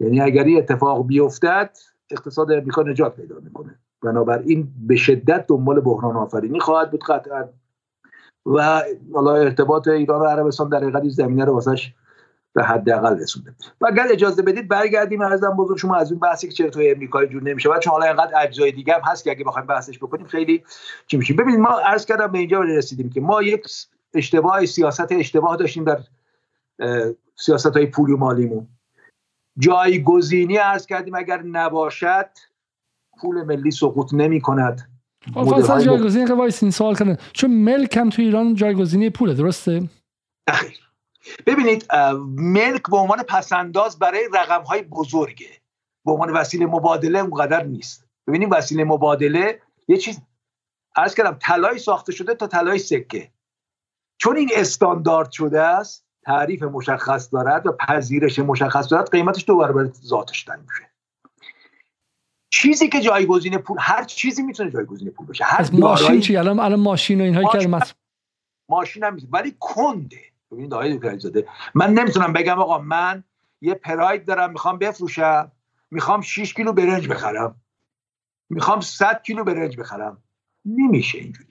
[0.00, 1.70] یعنی اگر این اتفاق بیفتد
[2.10, 3.78] اقتصاد امریکا نجات پیدا می‌کنه.
[4.02, 7.48] بنابراین به شدت دنبال بحران آفرینی خواهد بود قطعا.
[8.46, 8.82] و
[9.14, 11.94] حالا ارتباط ایران و عربستان در حقیقت زمینه رو واسش
[12.52, 13.54] به حداقل رسونده.
[13.80, 15.78] و اگر اجازه بدید برگردیم ارزم بزرگ.
[15.78, 17.70] شما از این بحثی که چرا توی امریکا جور نمیشه.
[17.70, 20.62] و چون حالا اینقدر اجزای دیگه هم هست که اگه بخوایم بحثش بکنیم خیلی
[21.06, 21.34] چی میشه.
[21.34, 23.62] ببینید ما عرض کردم به اینجا رسیدیم که ما یک
[24.14, 26.00] اشتباه سیاست اشتباه داشتیم در
[27.36, 28.66] سیاست های پولی و مالیمون.
[29.58, 32.30] جایگزینی عرض کردیم اگر نباشد
[33.20, 34.90] پول ملی سقوط نمی کند
[35.34, 39.88] فاصل جایگزینی که این سوال کردن چون ملک هم تو ایران جایگزینی پوله درسته؟
[40.46, 40.89] اخیر
[41.46, 41.94] ببینید
[42.36, 45.60] ملک به عنوان پسنداز برای رقم های بزرگه.
[46.04, 48.04] به عنوان وسیله مبادله اونقدر نیست.
[48.26, 50.20] ببینید وسیله مبادله یه چیز
[50.96, 53.30] عرض کردم طلای ساخته شده تا طلای سکه.
[54.18, 59.90] چون این استاندارد شده است تعریف مشخص دارد و پذیرش مشخص دارد قیمتش دو برابر
[59.90, 60.90] ذاتش تعیین میشه.
[62.50, 65.44] چیزی که جایگزین پول هر چیزی می‌تونه جایگزین پول بشه.
[65.44, 67.68] هر ماشین چی؟ الان الان ماشین و اینهایی که.
[68.68, 70.29] ماشین هم ولی کنده.
[70.52, 73.24] ببینید آقای زاده من نمی‌تونم بگم آقا من
[73.60, 75.52] یه پراید دارم می‌خوام بفروشم.
[75.90, 77.60] می‌خوام 6 کیلو برنج بخرم.
[78.50, 80.22] می‌خوام 100 کیلو برنج بخرم.
[80.64, 81.48] نمیشه اینجوری.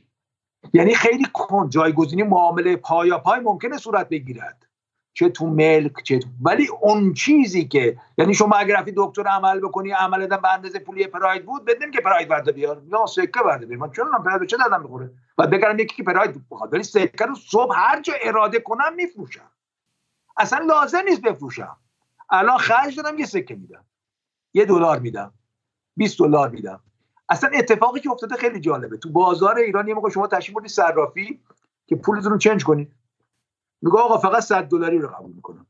[0.74, 4.66] یعنی خیلی کن جایگزینی معامله پایا پای ممکنه صورت بگیرد.
[5.14, 9.60] چه تو ملک چه تو ولی اون چیزی که یعنی شما اگر رفتی دکتر عمل
[9.60, 13.66] بکنی عمل به اندازه پولی پراید بود بدونیم که پراید برده بیار یا سکه برده
[13.66, 16.04] بیار من چون پراید چه دادم بخوره و بگرم یکی که
[16.52, 19.52] بخواد ولی سکه رو صبح هر جا اراده کنم میفروشم.
[20.38, 21.78] اصلا لازم نیست بفروشم.
[22.30, 23.86] الان خرج دادم یه سکه میدم.
[24.54, 25.34] یه دلار میدم.
[25.98, 26.80] 20 دلار میدم.
[27.30, 28.98] اصلا اتفاقی که افتاده خیلی جالبه.
[28.98, 31.40] تو بازار ایران یه موقع شما تشریف بردی صرافی
[31.88, 32.92] که پولتون رو چنج کنید
[33.82, 35.66] میگه آقا فقط 100 دلاری رو قبول می‌کنم.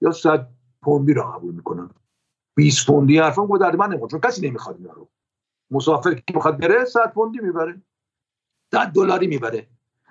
[0.00, 0.48] یا 100
[0.82, 1.90] پوندی رو قبول می‌کنم.
[2.54, 5.08] 20 پوندی حرفم گفت در من نمی‌خواد کسی نمی‌خواد اینا رو.
[5.70, 7.82] مسافر که می‌خواد بره 100 پوندی می‌بره.
[8.72, 9.66] 100 دلاری می‌بره.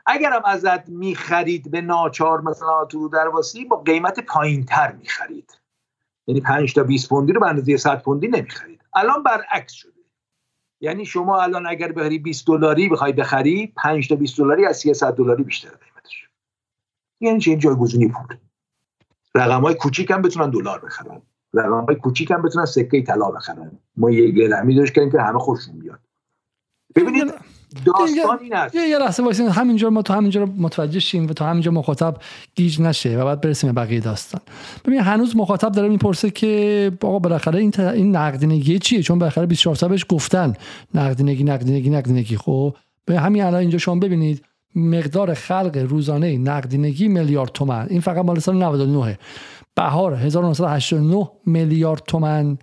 [0.06, 5.60] اگرم ازت می‌خرید به ناچار مثلا تو درواسی با قیمت پایینتر می‌خرید.
[6.27, 8.81] یعنی 5 تا 20 پوندی رو به اندازه 100 پوندی نمی‌خرید.
[8.94, 9.94] الان برعکس شده.
[10.81, 15.14] یعنی شما الان اگر بخری 20 دلاری بخوای بخری 5 تا 20 دلاری از 300
[15.14, 16.30] دلاری بیشتره قیمتش.
[17.19, 18.38] یعنی چه جایگزینی پول.
[19.36, 21.22] رقم های کوچیک هم بتونن دلار بخرن.
[21.53, 23.80] رقم های کوچیک هم بتونن سکه طلا بخرن.
[23.98, 25.99] ما یه گرمی درست کردیم که همه خوششون بیاد
[26.95, 27.34] ببینید
[27.86, 28.76] داستان این است.
[28.76, 29.48] یه, یه لحظه وایسین.
[29.48, 32.18] همینجا ما تو همینجا رو متوجه شیم و تو همینجا مخاطب
[32.56, 34.41] گیج نشه و بعد برسیم به بقیه داستان.
[34.86, 39.76] ببین هنوز مخاطب داره می‌پرسه که آقا بالاخره این این نقدینگی چیه؟ چون بالاخره 24
[39.76, 40.54] تا بهش گفتن
[40.94, 42.38] نقدینگی نقدینگی نقدینگی.
[42.38, 42.76] خب
[43.06, 47.88] به همین الان اینجا شما ببینید مقدار خلق روزانه نقدینگی میلیارد تومن.
[47.90, 49.18] این فقط مال سال 99
[49.76, 52.58] بهار 1989 میلیارد تومن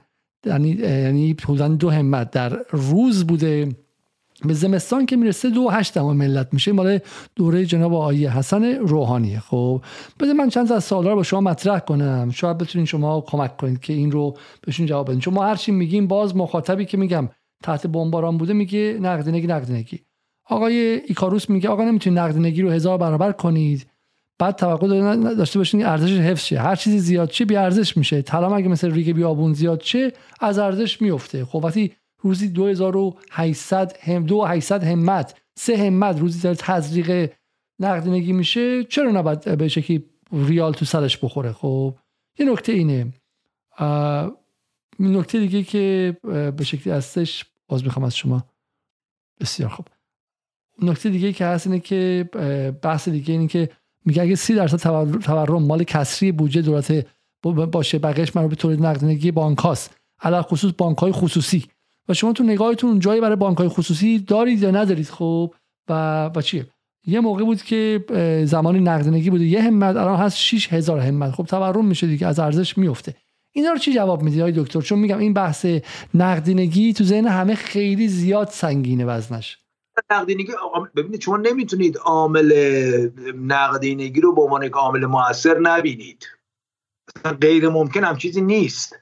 [0.46, 3.68] یعنی یعنی حدودا دو همت در روز بوده.
[4.44, 6.98] به زمستان که می‌رسه دو هشت ملت میشه مال
[7.36, 9.40] دوره جناب آقای حسن روحانیه.
[9.40, 9.82] خب
[10.20, 12.30] بده من چند از سوالا رو با شما مطرح کنم.
[12.30, 14.36] شاید بتونین شما کمک کنید که این رو
[14.66, 15.20] بهشون جواب بدین.
[15.20, 17.28] چون ما هرچی میگیم باز مخاطبی که میگم
[17.62, 20.00] تحت بمباران بوده میگه نقدینگی نقدینگی.
[20.44, 20.74] آقای
[21.06, 23.86] ایکاروس میگه آقا نمی‌تونید نقدینگی رو هزار برابر کنید.
[24.38, 26.60] بعد توقع داشته باشین ارزش حفظ شه.
[26.60, 28.22] هر چیزی زیاد چه بی ارزش میشه.
[28.22, 31.44] طلا اگه مثل ریگ بیابون زیاد چه از ارزش میفته.
[31.44, 35.40] خب وقتی روزی 2800 هم 2800 همت.
[35.58, 37.32] سه همت روزی داره تزریق
[37.80, 38.84] نقدینگی میشه.
[38.84, 41.94] چرا نباید به شکلی ریال تو سرش بخوره؟ خب
[42.38, 43.12] یه نکته اینه.
[45.00, 46.16] نکته دیگه که
[46.56, 48.44] به شکلی هستش باز می‌خوام از شما
[49.40, 49.86] بسیار خوب.
[50.82, 52.30] نکته دیگه که هست اینه که
[52.82, 53.70] بحث دیگه اینه که
[54.04, 54.78] میگه اگه سی درصد
[55.18, 57.06] تورم مال کسری بودجه دولت
[57.72, 61.66] باشه بقیش مربوط به تولید نقدینگی بانک هاست علاوه خصوص بانک های خصوصی.
[62.08, 65.54] و شما تو نگاهتون جایی برای بانک های خصوصی دارید یا ندارید خب؟
[65.88, 66.66] و و چیه؟
[67.06, 68.04] یه موقع بود که
[68.46, 71.30] زمانی نقدینگی بوده یه همت الان هست 6000 همت.
[71.30, 73.14] خب تورم میشه دیگه از ارزش میفته.
[73.52, 75.66] اینا رو چی جواب می‌دید های دکتر؟ چون میگم این بحث
[76.14, 79.58] نقدینگی تو ذهن همه خیلی زیاد سنگینه وزنش.
[80.10, 80.52] نقدینگی
[80.96, 82.52] ببینید شما نمی‌تونید عامل
[83.34, 86.26] نقدینگی رو به عنوان یک عامل موثر نبینید.
[87.40, 88.96] غیر ممکن هم چیزی نیست.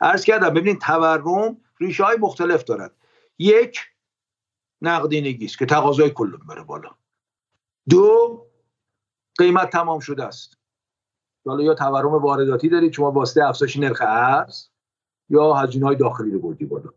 [0.00, 2.92] عرض کردم ببینید تورم ریشه های مختلف دارد
[3.38, 3.80] یک
[4.82, 6.90] نقدینگی است که تقاضای کل بره بالا.
[7.88, 8.46] دو
[9.38, 10.58] قیمت تمام شده است.
[11.46, 14.68] حالا یا تورم وارداتی دارید شما واسطه افزایش نرخ ارز
[15.28, 16.90] یا هزینه های داخلی رو بردی بالا.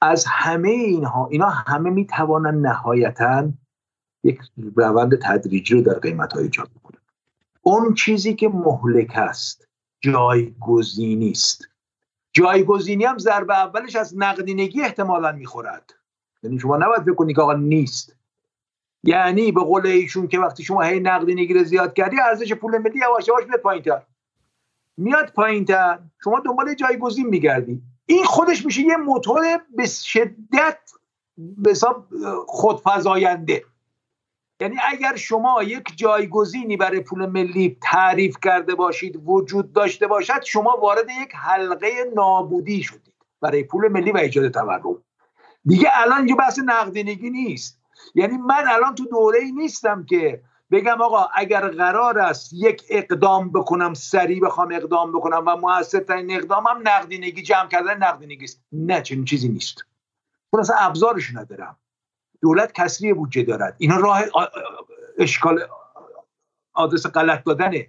[0.00, 3.52] از همه اینها اینا همه می‌توانند نهایتا
[4.24, 4.40] یک
[4.76, 6.98] روند تدریجی رو در قیمت های ایجاد بکنه
[7.62, 9.68] اون چیزی که مهلک است
[10.00, 11.67] جایگزینی است.
[12.38, 15.94] جایگزینی هم ضربه اولش از نقدینگی احتمالا می‌خورد.
[16.42, 18.16] یعنی شما نباید بکنید که آقا نیست.
[19.02, 22.98] یعنی به قول ایشون که وقتی شما هی نقدینگی رو زیاد کردی ارزش پول ملی
[22.98, 24.02] یواش یواش میاد پایینتر.
[24.96, 25.98] میاد پایینتر.
[26.24, 27.82] شما دنبال جایگزین میگردی.
[28.06, 30.78] این خودش میشه یه موتور به شدت
[31.38, 32.06] به حساب
[32.46, 33.64] خودفزاینده.
[34.60, 40.78] یعنی اگر شما یک جایگزینی برای پول ملی تعریف کرده باشید وجود داشته باشد شما
[40.82, 45.02] وارد یک حلقه نابودی شدید برای پول ملی و ایجاد تورم.
[45.64, 47.80] دیگه الان اینجا بحث نقدینگی نیست.
[48.14, 53.52] یعنی من الان تو دوره ای نیستم که بگم آقا اگر قرار است یک اقدام
[53.52, 58.62] بکنم سریع بخوام اقدام بکنم و موثرترین اقدامم نقدینگی جمع کردن نقدینگی است.
[58.72, 59.76] نه چنین چیزی نیست.
[60.50, 61.76] چون اصلا ابزارش ندارم.
[62.40, 63.76] دولت کسری بودجه دارد.
[63.78, 64.22] اینا راه
[65.18, 65.68] اشکال
[66.72, 67.88] آدرس غلط دادنه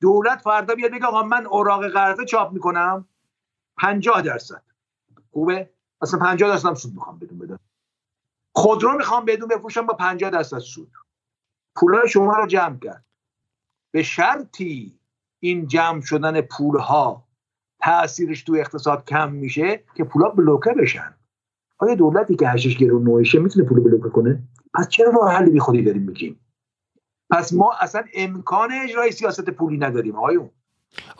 [0.00, 3.08] دولت فردا بیاد بگه آقا من اوراق قرضه چاپ می‌کنم.
[3.76, 4.62] 50 درصد.
[5.32, 5.70] خوبه؟
[6.02, 7.58] اصلا 50 درصد سود می‌خوام بدون بدم.
[8.52, 10.92] خودرو می‌خوام بدون بفروشم با 50 درصد سود.
[11.74, 13.04] پولای شما رو جمع کرد.
[13.90, 14.98] به شرطی
[15.40, 17.24] این جمع شدن پولها
[17.80, 21.15] تاثیرش تو اقتصاد کم میشه که پولا بلوکه بشن.
[21.78, 24.42] آیا دولتی که هشش گرون نوشه می‌تونه پول بلوکه کنه؟
[24.74, 26.40] پس چرا راه حل بی خودی داریم میگیم؟
[27.30, 30.50] پس ما اصلا امکان اجرای سیاست پولی نداریم آیون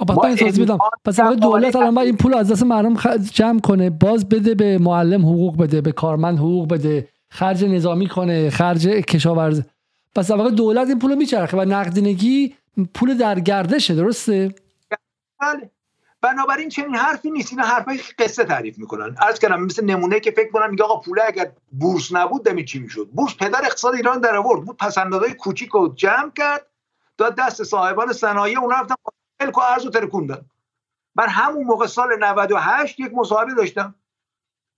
[0.09, 4.79] پس بدم پس دولت الان این پول از دست مردم جمع کنه باز بده به
[4.79, 9.63] معلم حقوق بده به کارمند حقوق بده خرج نظامی کنه خرج کشاورز.
[10.15, 12.55] پس واقع دولت این پول رو میچرخه و نقدینگی
[12.95, 14.55] پول در گردشه درسته؟
[15.41, 15.71] بله.
[16.23, 17.53] بنابراین چنین حرفی نیست.
[17.53, 19.17] اینا حرفای قصه تعریف می‌کنن.
[19.21, 22.79] عرض کردم مثل نمونه که فکر کنم میگه آقا پوله اگر بورس نبود دمی چی
[22.79, 24.65] می‌شد؟ بورس پدر اقتصاد ایران در آورد.
[24.65, 26.67] بود پسندازهای کوچیک رو جمع کرد
[27.19, 28.95] داد دست صاحبان صنایع اون رفتن
[29.41, 30.41] ملک و ارز و ترکوندن
[31.15, 33.95] من همون موقع سال 98 یک مصاحبه داشتم.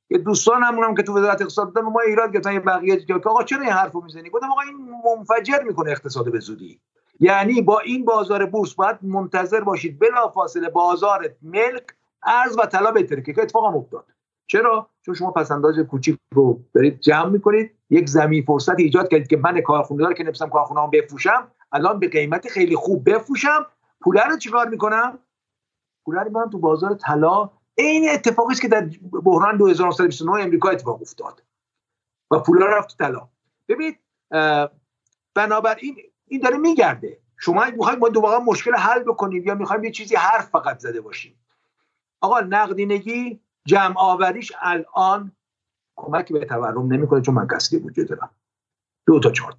[0.08, 3.44] که دوستان همونم که تو وزارت اقتصاد بودن ما ایراد گرفتن یه بقیه که آقا
[3.44, 6.80] چرا این حرفو می‌زنی؟ گفتم آقا این منفجر می‌کنه اقتصاد به زودی.
[7.20, 11.84] یعنی با این بازار بورس باید منتظر باشید بلا فاصله بازار ملک
[12.22, 14.04] ارز و طلا بترکه که اتفاق افتاد.
[14.46, 19.36] چرا؟ چون شما پسنداز کوچیک رو برید جمع می‌کنید یک زمین فرصت ایجاد کردید که
[19.36, 23.66] من کارخونه دار که نفسم کارخونه هم بفروشم الان به قیمت خیلی خوب بفروشم.
[24.00, 25.18] پول رو چیکار می‌کنم؟
[26.04, 27.50] پول رو تو بازار طلا.
[27.74, 28.90] این اتفاقی است که در
[29.24, 31.42] بحران 2929 امریکا اتفاق افتاد
[32.30, 33.28] و پول رفت تو طلا.
[33.68, 33.98] ببینید
[35.34, 35.96] بنابراین
[36.28, 37.18] این داره میگرده.
[37.36, 41.34] شما می‌خواید ما دوباره مشکل حل بکنیم یا می‌خوایم یه چیزی حرف فقط زده باشیم.
[42.20, 45.32] آقا نقدینگی جمع آوریش الان
[45.96, 48.30] کمک به تورم نمی‌کنه چون من کسی بودجه دارم
[49.06, 49.54] دو تا چهار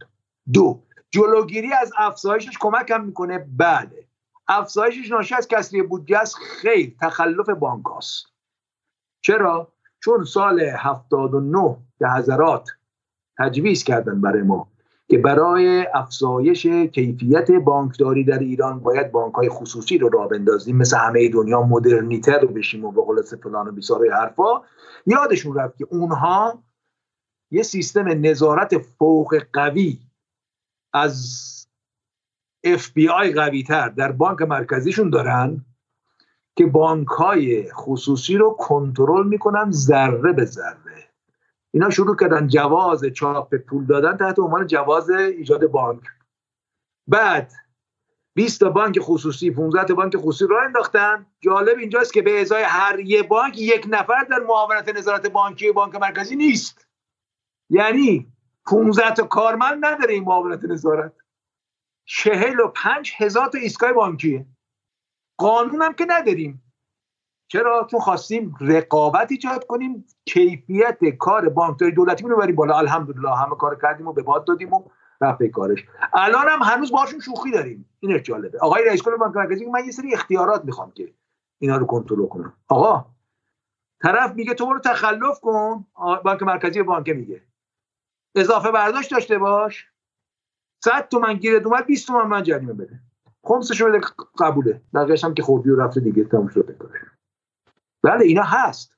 [0.54, 3.48] دو جلوگیری از افزایشش کمک هم می‌کنه.
[3.58, 4.08] بله.
[4.48, 6.36] افزایشش ناشی از کسری بودجه است.
[6.36, 7.84] خیر تخلف بانک
[9.22, 12.70] چرا؟ چون سال 79 که حضرات
[13.38, 14.68] تجویز کردن برای ما.
[15.10, 20.98] که برای افزایش کیفیت بانکداری در ایران باید بانک های خصوصی رو راه بندازیم مثل
[20.98, 24.62] همه دنیا مدرنیتر رو بشیم و به قول فلان و بیسار حرفا.
[25.06, 26.64] یادشون رفت که اونها
[27.52, 30.00] یه سیستم نظارت فوق قوی
[30.94, 31.46] از
[32.64, 35.66] اف بی آی قوی تر در بانک مرکزیشون دارن
[36.56, 40.89] که بانک های خصوصی رو کنترل می‌کنن ذره به ذره.
[41.74, 46.04] اینا شروع کردن جواز چاپ پول دادن تحت عنوان جواز ایجاد بانک.
[47.08, 47.52] بعد
[48.36, 51.26] 20 تا بانک خصوصی 15 تا بانک خصوصی راه انداختن.
[51.40, 55.96] جالب اینجاست که به ازای هر یه بانک یک نفر در معاونت نظارت بانکی بانک
[55.96, 56.88] مرکزی نیست.
[57.70, 58.34] یعنی
[58.66, 61.14] 15 تا کارمند نداره این معاونت نظارت.
[62.06, 64.46] چهل و پنج هزار تا ایستگاه بانکیه.
[65.38, 66.69] قانون هم که نداریم.
[67.52, 72.78] چرا؟ چون خواستیم رقابت ایجاد کنیم کیفیت کار بانکداری دولتی رو بریم بالا.
[72.78, 74.84] الحمدلله همه کار کردیم و به باد دادیم و
[75.22, 75.86] رفت کارش.
[76.14, 77.90] الان هم هنوز باشون شوخی داریم.
[78.00, 78.60] این جالبه.
[78.60, 81.14] آقای رئیس کل بانک مرکزی من یه سری اختیارات می‌خوام که
[81.60, 82.54] اینا رو کنترل کنم.
[82.68, 83.06] آقا
[84.02, 85.86] طرف میگه تو برو تخلف کن.
[86.24, 87.42] بانک مرکزی بانک میگه.
[88.36, 89.88] اضافه برداشت داشته باش.
[90.84, 93.00] 100 تومن گیرت اومد 20 تومن من جریمه بده.
[93.44, 94.02] خمسشو بده
[94.40, 94.82] قبوله.
[94.94, 96.74] بقیه‌اش هم که خوردی و رفته دیگه تموم شده
[98.04, 98.96] بله اینا هست.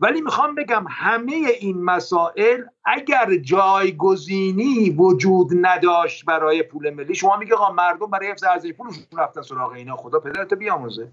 [0.00, 7.54] ولی می‌خوام بگم همه این مسائل اگر جایگزینی وجود نداشت برای پول ملی شما میگه
[7.54, 11.12] آقا مردم برای حفظ ارزش پولشون رفتن سراغ اینا خدا پدرت بیاموزه.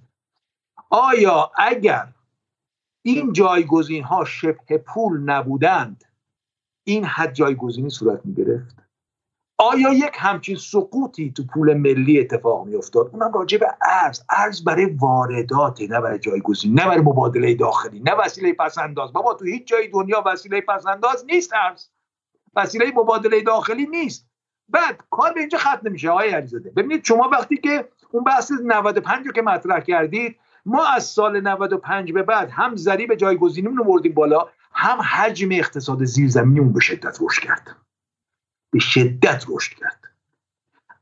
[0.89, 2.07] آیا اگر
[3.01, 6.03] این جایگزین ها شبه پول نبودند
[6.83, 8.84] این حد جایگزینی صورت می‌گرفت؟
[9.57, 14.21] آیا یک همچین سقوطی تو پول ملی اتفاق میافتاد؟ اونم راجع به ارز.
[14.29, 19.45] ارز برای واردات نه برای جایگزین نه برای مبادله داخلی نه وسیله پسنداز بابا تو
[19.45, 21.87] هیچ جای دنیا وسیله پسنداز نیست ارز.
[22.55, 24.27] وسیله مبادله داخلی نیست.
[24.69, 26.69] بعد کار به اینجا ختم نمیشه آقای علیزاده.
[26.69, 32.11] ببینید شما وقتی که اون بحث 95 رو که مطرح کردید ما از سال 95
[32.13, 37.41] به بعد هم ضریب جایگزینیمون رو بردیم بالا هم حجم اقتصاد زیرزمینیمون به شدت رشد
[37.41, 37.84] کرد.
[38.75, 39.99] به شدت رشد کرد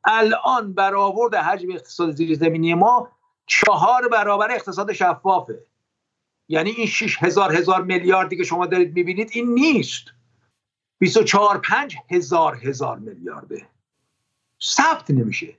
[0.06, 3.10] الان برآورد حجم اقتصاد زیرزمینی ما
[3.46, 5.66] چهار برابر اقتصاد شفافه
[6.48, 10.04] یعنی این 6 هزار هزار میلیاردی که شما دارید می‌بینید این نیست
[11.00, 13.68] 24 5 هزار هزار میلیارده
[14.64, 15.56] ثبت نمیشه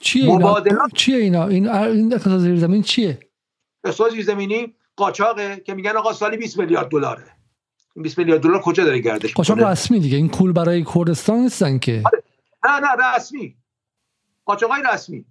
[0.00, 0.62] چیه اینا؟
[0.94, 3.18] چیه اینا؟ این اقتصاد زیرزمین چیه؟
[3.84, 7.36] اقتصاد زیرزمینی قاچاقه که میگن آقا سالی 20 میلیارد دلاره
[7.96, 12.02] 20 میلیارد دلار کجا داره گردش قاچاق رسمی دیگه این کول برای کردستان نیستن که.
[12.06, 12.22] آره.
[12.64, 13.56] نه نه رسمی.
[14.44, 15.24] قاچاقای رسمی.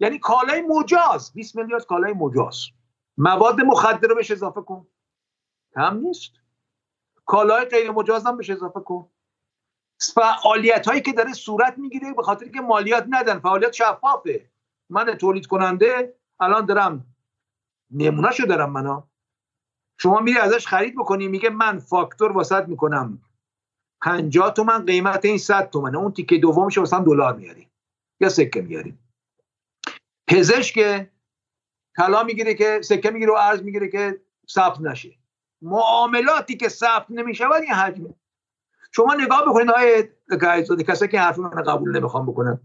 [0.00, 1.32] یعنی کالای مجاز.
[1.32, 2.66] 20 میلیارد کالای مجاز.
[3.18, 4.86] مواد مخدر رو بهش اضافه کن.
[5.74, 6.32] کم نیست.
[7.26, 9.08] کالای غیر مجاز هم بهش اضافه کن.
[9.98, 13.38] فعالیت هایی که داره صورت می‌گیره به خاطر که مالیات ندن.
[13.38, 14.50] فعالیت شفافه.
[14.90, 17.06] من تولید کننده الان دارم
[17.90, 19.08] نمونه شو دارم منا
[19.98, 23.22] شما میری ازش خرید بکنی میگه من فاکتور واسط می‌کنم.
[24.02, 25.98] 50 تومن قیمت این 100 تومنه.
[25.98, 27.68] اون تیکه دومش واسه دلار میاری.
[28.20, 28.98] یا سکه میاری.
[30.28, 31.06] پزشک
[31.96, 34.20] طلا می‌گیره که سکه می‌گیره و ارز می‌گیره که
[34.50, 35.14] ثبت نشه.
[35.62, 38.14] معاملاتی که ثبت نمی‌شود این حجمه
[38.92, 40.08] شما نگاه بکنید های
[40.40, 42.60] گایزاده کسایی که حرف من قبول نمی‌خوام بکنن.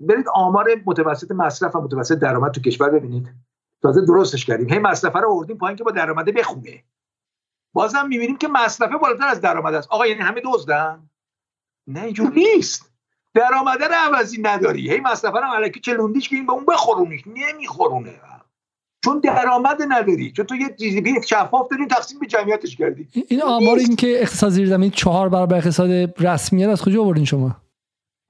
[0.00, 3.45] برید آمار متوسط مصرف و متوسط درآمد تو کشور ببینید.
[3.82, 4.72] تازه درستش کردیم.
[4.72, 6.84] هی مصرفه رو آوردیم پایین که با درآمده بخونه.
[7.72, 9.88] بازم می‌بینیم که مصرفه بالاتر از درآمد است.
[9.90, 11.10] آقا یعنی همه دزدن؟
[11.86, 12.92] نه اینجور نیست.
[13.34, 14.90] درآمده رو عوضی نداری.
[14.90, 17.22] هی مصرفه رو علکی چلوندیش که این به اون بخورونیش.
[17.26, 18.20] نمیخورونه.
[19.04, 20.32] چون درآمد نداری.
[20.32, 23.08] چون تو یه چیزی بی شفاف داری تقسیم به جمعیتش کردی.
[23.28, 25.90] این آمار این که اقتصاد زیر زمین چهار برابر اقتصاد
[26.22, 27.56] رسمی از کجا آوردین شما؟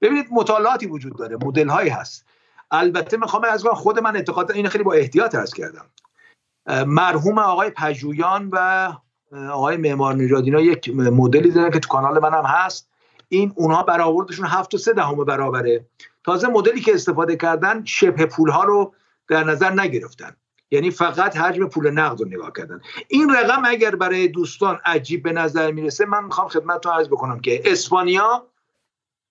[0.01, 1.37] ببینید مطالعاتی وجود داره.
[1.41, 2.25] مدل هایی هست.
[2.71, 5.85] البته می‌خوام از خود من اعتقاد این خیلی با احتیاط عرض کردم.
[6.85, 8.93] مرحوم آقای پژویان و
[9.51, 12.89] آقای معمار نژاد یک مدلی دارن که تو کانال منم هست.
[13.29, 15.85] این اونها برآوردشون هفت و سه دهم برابره.
[16.23, 18.93] تازه مدلی که استفاده کردن شبه پول ها رو
[19.27, 20.35] در نظر نگرفتن.
[20.71, 22.81] یعنی فقط حجم پول نقد رو نگاه کردن.
[23.07, 27.61] این رقم اگر برای دوستان عجیب به نظر می‌رسه من می‌خوام خدمتتون عرض بکنم که
[27.65, 28.47] اسپانیا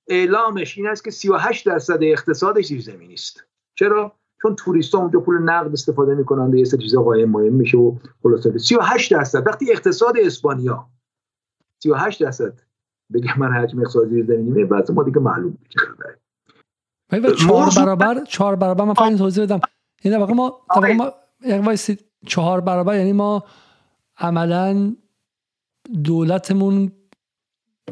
[0.09, 3.45] اعلامش این است که 38 درصد اقتصادش زیرزمینی است.
[3.75, 4.13] چرا؟
[4.43, 7.97] چون توریست ها اونجا پول نقد استفاده می‌کنن یه سری چیزا قایم مهم میشه و
[8.23, 8.59] خلاصه.
[8.59, 9.47] 38 درصد.
[9.47, 10.89] وقتی اقتصاد اسپانیا
[11.83, 12.61] 38 درصد.
[13.13, 17.35] بگم من حجم اقتصاد زیرزمینی بعد ما دیگه معلوم میشه خبره.
[17.35, 19.61] چهار برابر چهار برابر من فقط توضیح بدم.
[20.03, 21.13] این واقع ما واقع ما
[21.47, 23.45] یعنی چهار برابر یعنی ما
[24.19, 24.97] عملا
[26.05, 26.93] دولتمون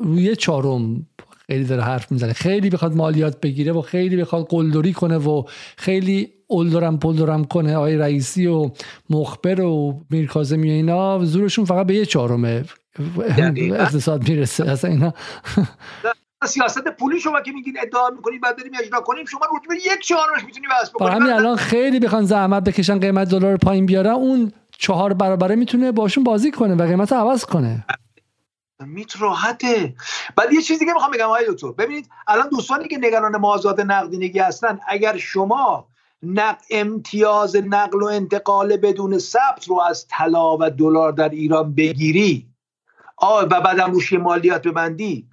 [0.00, 1.06] روی چهارم
[1.46, 2.32] خیلی داره حرف می‌زنه.
[2.32, 5.42] خیلی بخواد مالیات بگیره و خیلی بخواد قلدری کنه و
[5.76, 7.76] خیلی اولدرم پلدرم کنه.
[7.76, 8.70] آقای رئیسی و
[9.10, 12.64] مخبر و میرکازمی و اینا زورشون فقط به یه چهارم
[13.56, 14.70] اقتصاد می‌رسه.
[14.70, 15.14] اصلا اینا
[16.44, 20.44] سیاست پولی شما که میگین ادعا می‌کنید بعد بریم اجرا کنیم شما رو یک چهارمش
[20.44, 25.14] می‌تونی بس بکنید همین الان خیلی بخوان زحمت بکشن قیمت دلار پایین بیاره اون چهار
[25.14, 27.84] برابره می‌تونه باشون بازی کنه و قیمت عوض کنه.
[28.88, 29.94] میت راحته.
[30.36, 31.72] بعد یه چیزی دیگه می‌خوام بگم آقای دکتر.
[31.72, 35.88] ببینید الان دوستانی که نگران مازاد نقدینگی هستن اگر شما
[36.22, 36.58] نق...
[36.70, 42.48] امتیاز نقل و انتقال بدون ثبت رو از طلا و دلار در ایران بگیری
[43.16, 45.28] آ و بعدم روش مالیات ببندی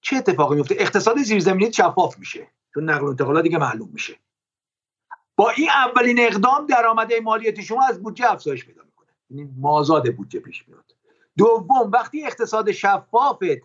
[0.00, 4.16] چه اتفاقی میفته؟ اقتصاد زیرزمینی شفاف میشه چون نقل و انتقالات دیگه معلوم میشه.
[5.36, 9.08] با این اولین اقدام درآمد مالیاتی شما از بودجه افزایش پیدا می‌کنه.
[9.30, 10.85] یعنی مازاد بودجه پیش میاد.
[11.38, 13.62] دوم وقتی اقتصاد شفافت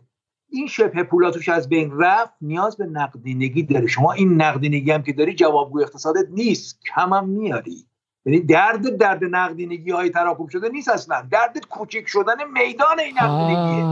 [0.50, 3.88] این شبه پولاتوش از بین رفت نیاز به نقدینگی داره.
[3.88, 7.86] شما این نقدینگی هم که داری جوابگوی اقتصادت نیست کم هم میاری.
[8.26, 11.28] یعنی درد درد نقدینگی های تراکم شده نیست اصلا.
[11.32, 13.86] دردت کوچک شدن میدان این نقدینگیه.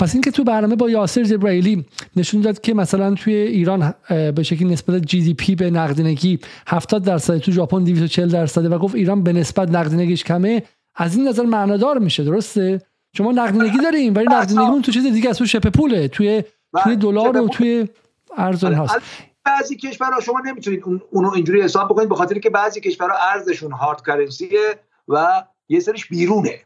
[0.00, 4.68] پس اینکه تو برنامه با یاسر جبرائیلی نشون داد که مثلا توی ایران به شکلی
[4.68, 9.22] نسبت جی دی پی به نقدینگی 70 درصد تو ژاپن 240 درصده و گفت ایران
[9.22, 10.62] به نسبت نقدینگیش کمه.
[10.98, 12.82] از این نظر معنادار میشه درسته؟
[13.16, 16.44] شما نقدینگی داریم ولی نقدینگی تو چیز دیگه از تو شپ پوله توی
[16.82, 17.88] توی دلار و توی
[18.36, 18.96] ارزون هست
[19.44, 24.06] بعضی کشورها شما نمی‌تونید اونو اینجوری حساب بکنید به خاطر که بعضی کشورها ارزشون هارد
[24.06, 26.60] کرنسیه و یه سریش بیرونه.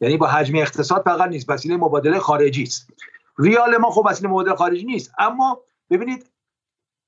[0.00, 2.90] یعنی با حجم اقتصاد فقط نیست وسیله مبادله خارجی است.
[3.38, 5.60] ریال ما خب وسیله مبادله خارجی نیست اما
[5.90, 6.31] ببینید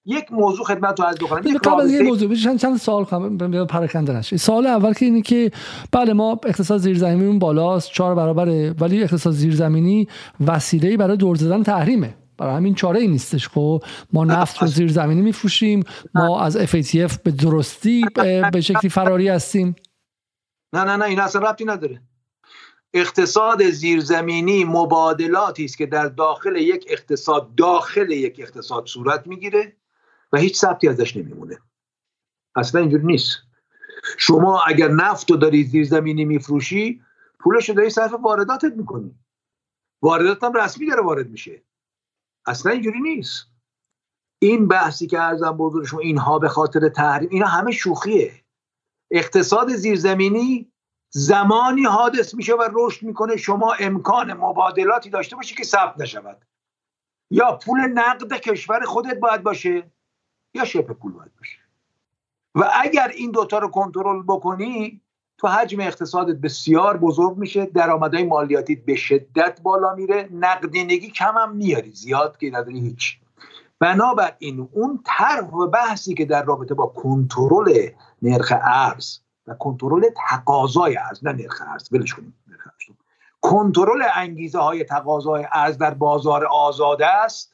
[0.07, 1.47] یک موضوع خدمت رو عرض بکنم.
[1.47, 4.37] یک قبل یه موضوع چند چند سوال کنم پراکنده نشه.
[4.37, 5.51] سوال اول که اینه که
[5.93, 10.09] بله ما اقتصاد زیرزمینیمون بالاست چهار برابره ولی اقتصاد زیرزمینی
[10.47, 12.15] وسیله برای دور زدن تحریمه.
[12.39, 13.83] برای همین چاره ای نیستش خب.
[14.13, 18.05] ما نفت رو زیر زمینی میفروشیم ما از FATF به درستی
[18.53, 19.77] به شکلی فراری هستیم.
[20.73, 22.03] نه نه نه این اصلا ربطی نداره.
[22.95, 29.77] اقتصاد زیرزمینی مبادلاتی است که در داخل یک اقتصاد داخل یک اقتصاد صورت می‌گیره.
[30.35, 31.59] و هیچ ثبتی ازش نمیمونه.
[32.57, 33.39] اصلا اینجوری نیست.
[34.19, 37.03] شما اگر نفت رو داری زیرزمینی میفروشی
[37.41, 39.15] پولش رو داری صرف وارداتت می‌کنی.
[40.03, 41.63] واردات هم رسمی داره وارد میشه.
[42.47, 43.47] اصلا اینجوری نیست.
[44.39, 48.45] این بحثی که ارزم بزرگ شما اینها به خاطر تحریم اینا همه شوخیه.
[49.11, 50.73] اقتصاد زیرزمینی
[51.11, 53.37] زمانی حادث میشه و رشد می‌کنه.
[53.37, 56.45] شما امکان مبادلاتی داشته باشی که ثبت نشود.
[57.31, 59.94] یا پول نقد کشور خودت باید باشه.
[60.55, 61.59] یا شبه پول باید باشه.
[62.55, 65.01] و اگر این دوتا رو کنترل بکنی
[65.39, 71.57] تو حجم اقتصادت بسیار بزرگ میشه درآمدهای مالیاتی به شدت بالا میره نقدینگی کم هم
[71.57, 73.19] میاری زیاد که نداری هیچ.
[73.79, 77.89] بنابراین اون طرح و بحثی که در رابطه با کنترل
[78.23, 82.35] نرخ ارز و کنترل تقاضای ارز نه نرخ ارز ولش کنیم
[83.41, 87.54] کنترل انگیزه های تقاضای ارز در بازار آزاد است.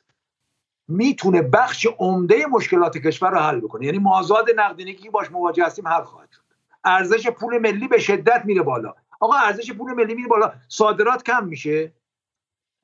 [0.91, 3.87] می‌تونه بخش عمده مشکلات کشور رو حل بکنه.
[3.87, 6.43] یعنی مازاد نقدینگی که باش مواجه هستیم حل خواهد شد.
[6.85, 8.95] ارزش پول ملی به شدت میره بالا.
[9.21, 10.53] آقا ارزش پول ملی میره بالا.
[10.69, 11.93] صادرات کم میشه.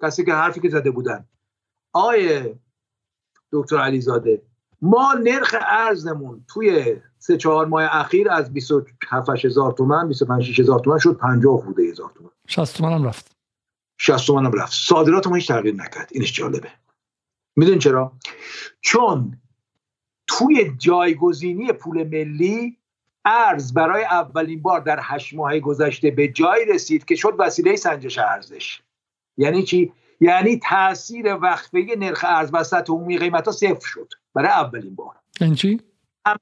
[0.03, 1.24] کسی که حرفی که زده بودن.
[1.93, 2.55] آقای
[3.53, 4.43] دکتر علیزاده
[4.83, 10.99] ما نرخ ارزمون توی سه چهار ماه اخیر از 27 هزار تومن 25 هزار تومن
[10.99, 13.37] شد 50 خورده هزار تومن 60 تومن هم رفت.
[13.99, 14.73] 60 تومن هم رفت.
[14.73, 16.09] صادرات ما هیچ تغییر نکرد.
[16.12, 16.69] اینش جالبه.
[17.57, 18.12] میدون چرا؟
[18.81, 19.41] چون
[20.27, 22.77] توی جایگزینی پول ملی
[23.24, 28.19] ارز برای اولین بار در هشت ماه گذشته به جای رسید که شد وسیله سنجش
[28.19, 28.81] ارزش.
[29.37, 34.95] یعنی چی؟ یعنی تاثیر وقفه نرخ ارز وسط عمومی قیمت ها صفر شد برای اولین
[34.95, 35.15] بار.
[35.41, 35.81] یعنی چی؟
[36.27, 36.37] هم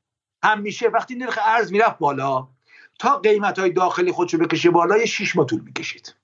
[0.45, 2.49] همیشه وقتی نرخ ارز می‌رفت بالا
[2.99, 6.15] تا قیمت های داخلی خودشو بکشه بالا یه 6 ماه طول می‌کشید.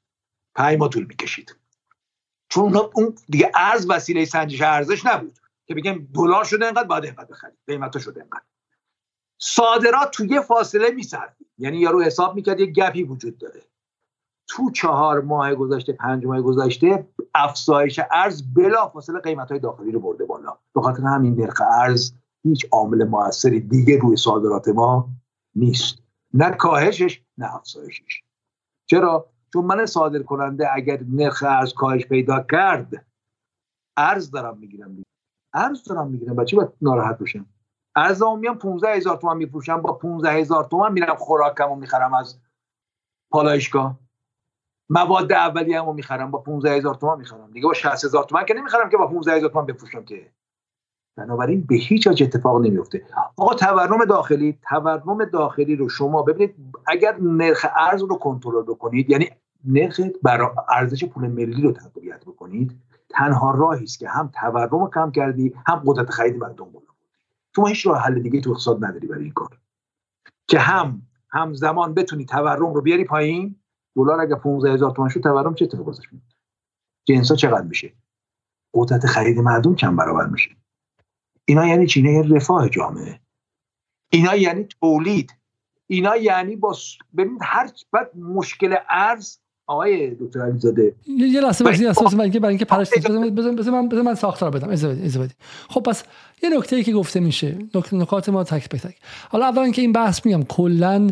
[0.54, 1.56] 5 ماه طول می‌کشید.
[2.50, 7.30] چون اون دیگه ارز وسیله سنجش ارزش نبود که بگم دلار شده انقدر باید انقدر
[7.30, 8.42] بخرید قیمت شده انقدر.
[9.38, 11.36] صادرات تو یه فاصله میسرد.
[11.58, 13.62] یعنی یارو حساب می‌کرد یه گپی وجود داره.
[14.48, 20.00] تو چهار ماه گذشته پنج ماه گذشته افزایش ارز بلا فاصله قیمت های داخلی رو
[20.00, 20.58] برده بالا.
[20.74, 22.12] به خاطر همین نرخ ارز
[22.42, 25.08] هیچ عامل موثری دیگه روی صادرات ما
[25.54, 25.98] نیست.
[26.34, 28.22] نه کاهشش نه افزایشش.
[28.86, 33.06] چرا؟ چون من صادر کننده اگر نرخ ارز کاهش پیدا کرد
[33.96, 35.02] ارز دارم می‌گیرم
[35.54, 36.36] ارز دارم می‌گیرم.
[36.36, 37.46] بچه باید ناراحت بشم
[37.96, 42.38] ارز میام 15 هزار تومن میفروشم با 15 هزار تومن میرم خوراکمو می‌خرم از
[43.32, 43.98] پالایشگاه.
[44.90, 47.66] مواد اولیه رو می‌خرم با 15 هزار تومان می‌خرم دیگه.
[47.66, 50.32] با 60 هزار تومان که نمی‌خرم که با 15 هزار تومان بفروشم که.
[51.16, 53.02] بنابراین به هیچ وجه اتفاق نمیفته.
[53.36, 56.54] آقا تورم داخلی تورم داخلی رو شما ببینید
[56.86, 59.30] اگر نرخ ارز رو کنترل بکنید یعنی
[59.64, 64.90] نرخ بر ارزش پول ملی رو تقویت بکنید تنها راهی است که هم تورم رو
[64.94, 66.86] کم کردی هم قدرت خرید مردم بالا
[67.56, 69.58] شما هیچ راه حل دیگه تو اقتصاد نداری برای این کار.
[70.46, 73.56] که هم همزمان بتونی تورم رو بیاری پایین
[73.96, 76.34] دلار اگه 15 هزار تومان شد تورم چه اتفاقی میفته
[77.04, 77.92] جنسا چقدر میشه؟
[78.74, 80.50] قدرت خرید مردم کم برابر میشه.
[81.50, 83.20] اینا یعنی چی؟ یعنی رفاه جامعه.
[84.12, 85.32] اینا یعنی تولید.
[85.86, 86.76] اینا یعنی با
[87.16, 89.36] ببینید هر بعد مشکل ارز
[89.66, 90.94] آقای دکتر علیزاده.
[91.06, 94.50] یه لحظه واسه اساس برای اینکه برای اینکه پرش بزن بزن من بزن من ساختار
[94.50, 94.68] بدم.
[94.70, 95.36] اجازه بدید
[95.68, 96.04] خب پس
[96.42, 97.58] یه نکته ای که گفته میشه.
[97.92, 98.96] نکات ما تک به تک.
[99.28, 101.10] حالا اولا که این بحث میگم کلا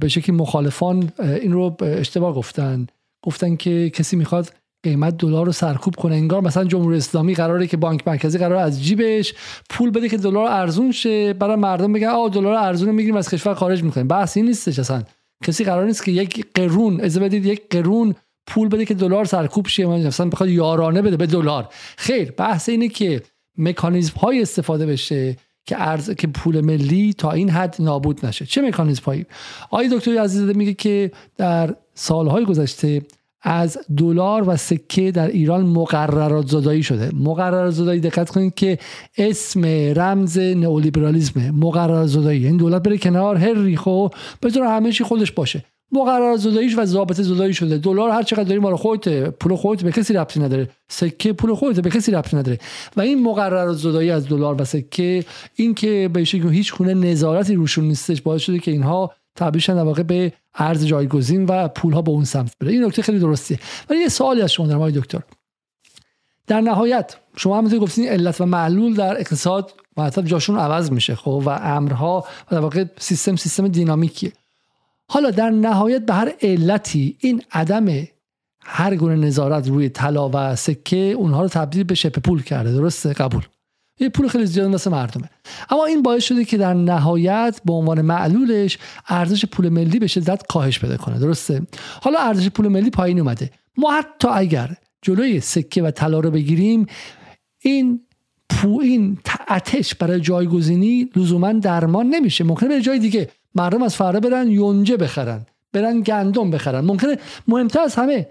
[0.00, 2.86] به شکلی مخالفان این رو اشتباه گفتن.
[3.22, 4.54] گفتن که کسی می‌خواد
[4.88, 6.14] قیمت دلار رو سرکوب کنه.
[6.14, 9.34] انگار مثلا جمهوری اسلامی قراره که بانک مرکزی قرار از جیبش
[9.70, 11.32] پول بده که دلار ارزون شه.
[11.32, 14.08] برای مردم بگن آ دلار ارزون می‌گیریم از کشور خارج می‌کنیم.
[14.08, 15.02] بحث این نیستش اصلا.
[15.44, 18.14] کسی قرار نیست که یک قرون از بدید یک قرون
[18.46, 19.86] پول بده که دلار سرکوب شه.
[19.86, 21.68] مثلا بخواد یارانه بده به دلار.
[21.96, 23.22] خیر بحث اینه که
[23.58, 25.36] مکانیزم های استفاده بشه
[25.66, 28.46] که ارز که پول ملی تا این حد نابود نشه.
[28.46, 29.26] چه مکانیزم هایی
[29.70, 33.02] آقای دکتر عزیزاده میگه که در سالهای گذشته
[33.48, 37.10] از دلار و سکه در ایران مقررات زدایی شده.
[37.14, 38.78] مقررات زدایی دقت کنید که
[39.18, 39.64] اسم
[39.96, 44.08] رمز نئولیبرالیسمه مقررات زدایی این یعنی دولت بره کنار هر ریخو
[44.42, 45.64] بذاره همه چی خودش باشه.
[45.92, 47.78] مقررات زداییش و ضابطه زدایی شده.
[47.78, 50.68] دلار هر چقدر داری مال خودت پول خودت به کسی ربطی نداره.
[50.88, 52.58] سکه پول خودت به کسی ربطی نداره.
[52.96, 55.24] و این مقررات زدایی از دلار و سکه
[55.54, 56.20] این که به
[56.50, 61.46] هیچ گونه نظارتی روشون نیستش باعث شده که اینها تبدیل شدن واقع به ارز جایگزین
[61.46, 62.72] و پول ها به اون سمت بره.
[62.72, 63.58] این نکته خیلی درستیه
[63.90, 65.20] ولی یه سوالی از شما دارم دکتر.
[66.46, 71.42] در نهایت شما همونطور گفتین علت و معلول در اقتصاد مرتب جاشون عوض میشه خب
[71.46, 74.32] و امرها و در واقع سیستم سیستم دینامیکیه.
[75.08, 77.86] حالا در نهایت به هر علتی این عدم
[78.60, 82.72] هر گونه نظارت روی طلا و سکه اونها رو تبدیل به شپ پول کرده.
[82.72, 83.42] درسته؟ قبول.
[84.00, 85.30] یه پول خیلی زیاد مثل مردمه.
[85.70, 88.78] اما این باعث شده که در نهایت به عنوان معلولش
[89.08, 91.18] ارزش پول ملی به شدت کاهش پیدا کنه.
[91.18, 91.62] درسته؟
[92.02, 93.50] حالا ارزش پول ملی پایین اومده.
[93.76, 96.86] ما حتی اگر جلوی سکه و طلا رو بگیریم
[97.60, 98.00] این
[98.50, 99.18] پو این
[99.48, 102.44] اتش برای جایگزینی لزوما درمان نمیشه.
[102.44, 106.84] ممکنه به جای دیگه مردم از فردا برن یونجه بخرن برن گندم بخرن.
[106.84, 107.18] ممکنه
[107.48, 108.28] مهمتر از همه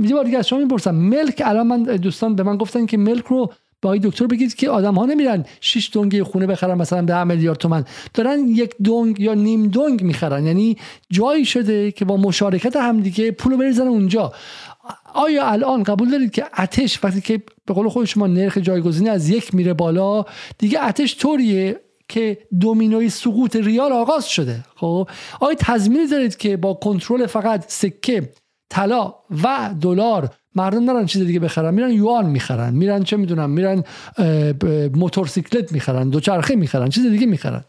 [0.00, 3.24] یه بار دیگه از شما می‌پرسم ملک الان من دوستان به من گفتن که ملک
[3.24, 3.52] رو
[3.82, 7.84] با دکتر بگید که آدم ها نمیرن 6 دنگ خونه بخرن مثلا به میلیارد تومن
[8.14, 10.46] دارن یک دنگ یا نیم دنگ می‌خرن.
[10.46, 10.76] یعنی
[11.10, 14.32] جایی شده که با مشارکت همدیگه پول بریزن اونجا.
[15.14, 19.28] آیا الان قبول دارید که اتش وقتی که به قول خود شما نرخ جایگزینی از
[19.28, 20.24] یک میره بالا
[20.58, 25.08] دیگه اتش طوریه که دومینوی سقوط ریال آغاز شده؟ خب
[25.40, 28.32] آیا تضمینی دارید که با کنترل فقط سکه
[28.70, 33.84] طلا و دلار مردم نرن چیز دیگه بخرن میرن یوان می‌خرن میرن چه می‌دونم میرن
[34.94, 37.64] موتورسیکلت می‌خرن دوچرخه می‌خرن چیز دیگه می‌خرن.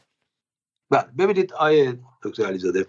[1.18, 2.86] ببینید آیه دکتر علیزاده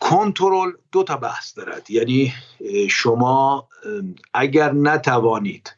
[0.00, 1.90] کنترل دو تا بحث دارد.
[1.90, 2.32] یعنی
[2.90, 3.68] شما
[4.34, 5.76] اگر نتوانید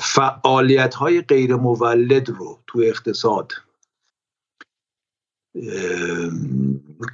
[0.00, 3.52] فعالیت های غیر مولد رو تو اقتصاد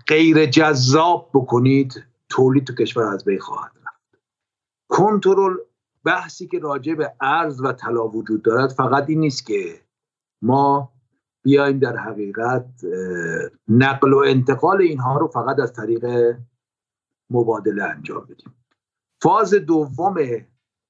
[0.07, 4.23] غیر جذاب بکنید تولید تو کشور از بین خواهد رفت.
[4.89, 5.57] کنترل
[6.05, 9.81] بحثی که راجع به ارز و طلا وجود دارد فقط این نیست که
[10.43, 10.93] ما
[11.43, 12.67] بیایم در حقیقت
[13.69, 16.37] نقل و انتقال اینها رو فقط از طریق
[17.31, 18.55] مبادله انجام بدیم.
[19.23, 20.15] فاز دوم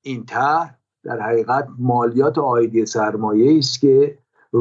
[0.03, 4.19] این طرح در حقیقت مالیات آیدی سرمایه است که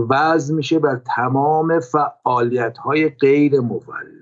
[0.10, 4.17] وضع میشه بر تمام فعالیت های غیر مولد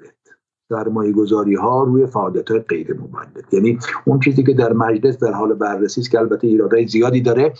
[0.69, 5.31] سرمایه گذاری ها روی فعالیت های غیر مولد یعنی اون چیزی که در مجلس در
[5.31, 7.53] حال بررسی است که البته ایرادهای زیادی داره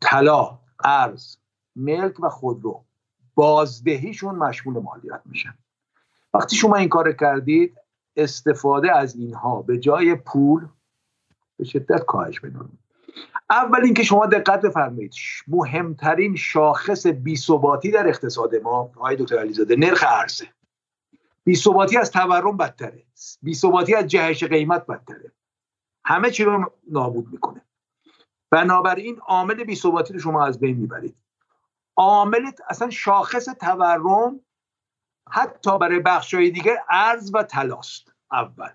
[0.00, 1.36] طلا ارز
[1.76, 2.84] ملک و خودرو.
[3.34, 5.54] بازدهیشون مشمول مالیات میشن.
[6.34, 7.76] وقتی شما این کار کردید
[8.16, 10.66] استفاده از اینها به جای پول
[11.56, 12.60] به شدت کاهش پیدا
[13.50, 15.14] اول اینکه شما دقت بفرمایید
[15.48, 20.44] مهمترین شاخص بیثباتی در اقتصاد ما آقای دکتر علیزاده نرخ ارزه.
[21.46, 23.02] بیثباتی از تورم بدتره.
[23.42, 25.32] بیثباتی از جهش قیمت بدتره.
[26.04, 27.62] همه چی رو نابود می‌کنه.
[28.50, 31.16] بنابراین عامل بیثباتی رو شما از بین می‌برید.
[31.96, 34.40] عامل اصلا شاخص تورم
[35.30, 38.12] حتی برای بخشای دیگه ارز و تلاست.
[38.32, 38.70] اول.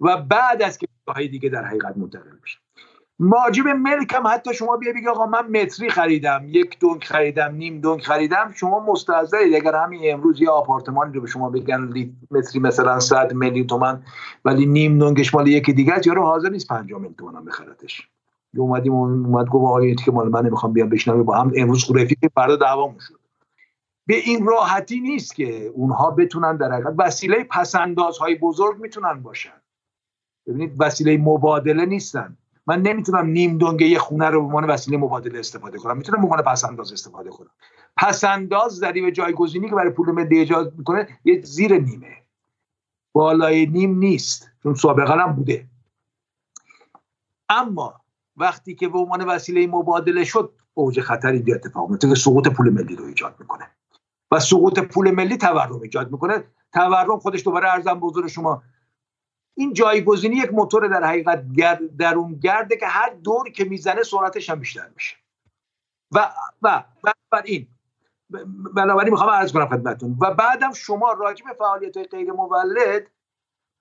[0.00, 2.58] و بعد از که های دیگه در حقیقت منتقل میشه.
[3.24, 7.80] ماجب ملک هم حتی شما بیا بگی آقا من متری خریدم یک دونک خریدم نیم
[7.80, 11.94] دونک خریدم شما مستحضرید اگر همین امروز یه آپارتمانی رو به شما بگن
[12.30, 14.02] متری مثلا 100 میلیون تومن
[14.44, 18.08] ولی نیم دونکش مال یکی دیگه است یارو حاضر نیست 5 میلیون تومن بخرتش
[18.56, 22.56] اومدیم اومد گفت آقا که مال من نمی‌خوام بیام بشنوه با هم امروز رفیق فردا
[22.56, 23.20] دعوامون شد.
[24.06, 29.62] به این راحتی نیست که اونها بتونن در حقیقت وسیله پسندازهای بزرگ می‌تونن باشن.
[30.46, 32.36] ببینید وسیله مبادله نیستن.
[32.66, 35.96] من نمی‌تونم نیم دنگه یه خونه رو به عنوان وسیله مبادله استفاده کنم.
[35.96, 37.50] می‌تونم به عنوان پسنداز استفاده کنم.
[37.96, 42.16] پسنداز ذریب جایگزینی که برای پول ملی ایجاد می‌کنه یه زیر نیمه.
[43.14, 45.68] بالای نیم نیست چون سابقا هم بوده.
[47.48, 48.00] اما
[48.36, 52.70] وقتی که به عنوان وسیله مبادله شد اوج خطر اینجا اتفاق میفته که سقوط پول
[52.70, 53.70] ملی رو ایجاد می‌کنه.
[54.30, 56.44] و سقوط پول ملی تورم ایجاد می‌کنه.
[56.72, 58.62] تورم خودش دوباره ارزم بزرگ شما
[59.54, 61.44] این جایگزینی یک موتور در حقیقت
[61.96, 65.16] درون گرده که هر دور که می‌زنه سرعتش هم بیشتر میشه.
[66.12, 66.30] و
[66.62, 66.84] و
[67.44, 67.68] این
[68.74, 70.16] بنابراین می‌خوام عرض کنم خدمتتون.
[70.20, 73.06] و بعدم شما راجع به فعالیت غیر مولد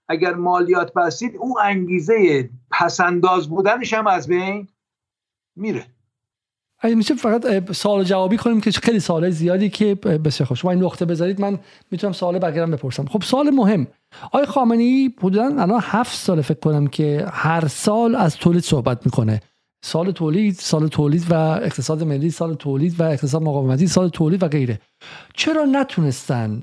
[0.09, 4.67] اگر مالیات بستید اون انگیزه پسنداز بودنش هم از بین
[5.55, 5.85] میره.
[6.81, 10.61] اگه میشه فقط سوال جوابی کنیم که خیلی سوال زیادی که بسیار خوش.
[10.61, 11.59] شما این نقطه بذارید من
[11.91, 13.05] می‌تونم سوال بقیه بپرسم.
[13.05, 13.87] خب سوال مهم.
[14.25, 19.41] آقای خامنه‌ای حدودا الان هفت سال فکر کنم که هر سال از تولید صحبت می‌کنه؟
[19.83, 24.47] سال تولید سال تولید و اقتصاد ملی سال تولید و اقتصاد مقاومتی سال تولید و
[24.47, 24.79] غیره.
[25.33, 26.61] چرا نتونستن؟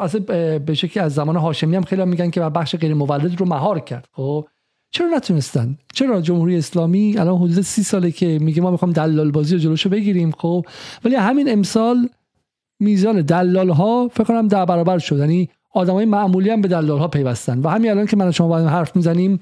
[0.00, 3.80] از به شکلی از زمان هاشمی هم خیلی میگن که بخش غیر مولد رو مهار
[3.80, 4.08] کرد.
[4.12, 4.48] خب
[4.90, 9.54] چرا نتونستن؟ چرا جمهوری اسلامی الان حدود سی ساله که میگه ما می‌خوام دلال بازی
[9.54, 10.66] رو جلوشو بگیریم خب؟
[11.04, 12.08] ولی همین امسال
[12.80, 15.18] میزان دلال ها فکر کنم ده برابر شد.
[15.18, 17.58] یعنی آدمای معمولی هم به دلال ها پیوستن.
[17.58, 19.40] و همین الان که من شما باید حرف می‌زنیم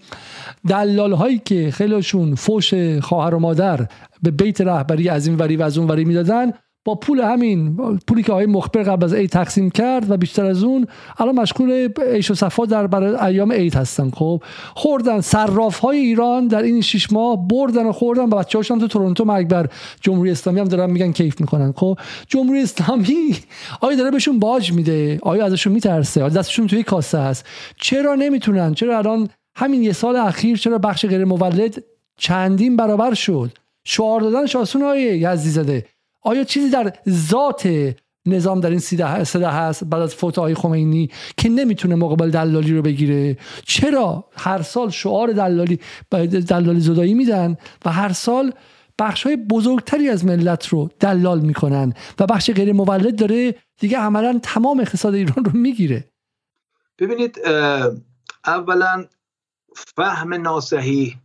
[0.68, 3.86] دلال هایی که خیلیشون فوش خواهر و مادر
[4.22, 6.52] به بیت رهبری از این وری و از اون وری می‌دادن
[6.86, 7.76] با پول همین
[8.06, 10.86] پولی که آقای مخبر قبل از عید تقسیم کرد و بیشتر از اون
[11.18, 14.10] الان مشغول عیش و صفا در برای ایام عید هستن.
[14.10, 14.42] خب
[14.74, 18.88] خوردن صراف های ایران در این شش ماه بردن و خوردن و بچه هاشون تو
[18.88, 19.68] تورنتو مرگ بر
[20.00, 21.72] جمهوری اسلامی هم دارن میگن کیف می‌کنن.
[21.72, 21.98] خب
[22.28, 23.36] جمهوری اسلامی
[23.80, 27.46] آیا داره بهشون باج میده؟ آیا ازشون میترسه؟ آیا دستشون توی کاسه هست
[27.76, 31.84] چرا نمی‌تونن؟ چرا الان همین یه سال اخیر چرا بخش غیر مولد
[32.16, 33.52] چندین برابر شد؟
[33.84, 35.84] شعار دادن آسون های یزدی زده
[36.26, 37.94] آیا چیزی در ذات
[38.26, 42.82] نظام در این سده هست بعد از فوت آقای خمینی که نمی‌تونه مقابل دلالی رو
[42.82, 45.80] بگیره؟ چرا هر سال شعار دلالی
[46.48, 48.52] دلالی زدایی میدن و هر سال
[48.98, 54.40] بخش های بزرگتری از ملت رو دلال می‌کنن و بخش غیر مولد داره دیگه عملا
[54.42, 56.04] تمام اقتصاد ایران رو می‌گیره؟
[56.98, 57.38] ببینید
[58.46, 59.04] اولا
[59.76, 61.16] فهم ناسحی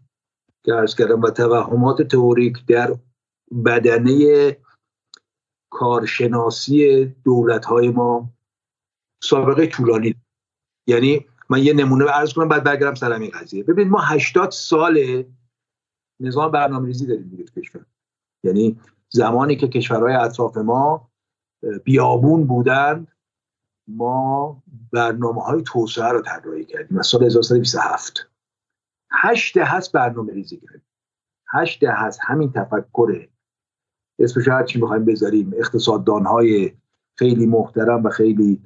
[0.63, 2.95] که ارز کردم و توهمات تئوریک در
[3.65, 4.57] بدنه
[5.71, 8.29] کارشناسی دولت های ما
[9.23, 10.15] سابقه طولانی.
[10.87, 13.63] یعنی من یه نمونه عرض کنم بعد برگردم سر این قضیه.
[13.63, 15.23] ببینید ما 80 سال
[16.19, 17.85] نظام برنامه‌ریزی داریم دیگه کشور.
[18.43, 18.79] یعنی
[19.09, 21.11] زمانی که کشورهای اطراف ما
[21.83, 23.07] بیابون بودند
[23.87, 28.29] ما برنامه های توسعه رو طراحی کردیم از سال 1927
[29.11, 30.87] هشت هست برنامه ریزی کردیم.
[31.53, 33.27] هشت هست همین تفکر
[34.23, 35.53] اسمش هر چی می‌خوایم بذاریم.
[35.57, 36.71] اقتصاددان های
[37.15, 38.61] خیلی محترم و خیلی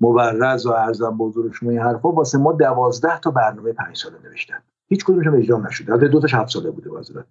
[0.00, 4.62] مبرز و ارزم بزرگ شما این حرفا واسه ما دوازده تا برنامه پنج ساله نوشتن.
[4.88, 5.92] هیچ کدومش هم اجرا نشده.
[5.92, 7.24] البته دو تاش هفت ساله بوده واسه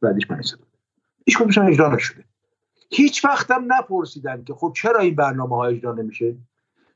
[0.00, 0.62] بعدش پنج ساله
[1.26, 2.24] هیچ کدومش هم اجرا نشده.
[2.90, 6.36] هیچ وقت هم نپرسیدن که خب چرا این برنامه ها اجرا نمیشه؟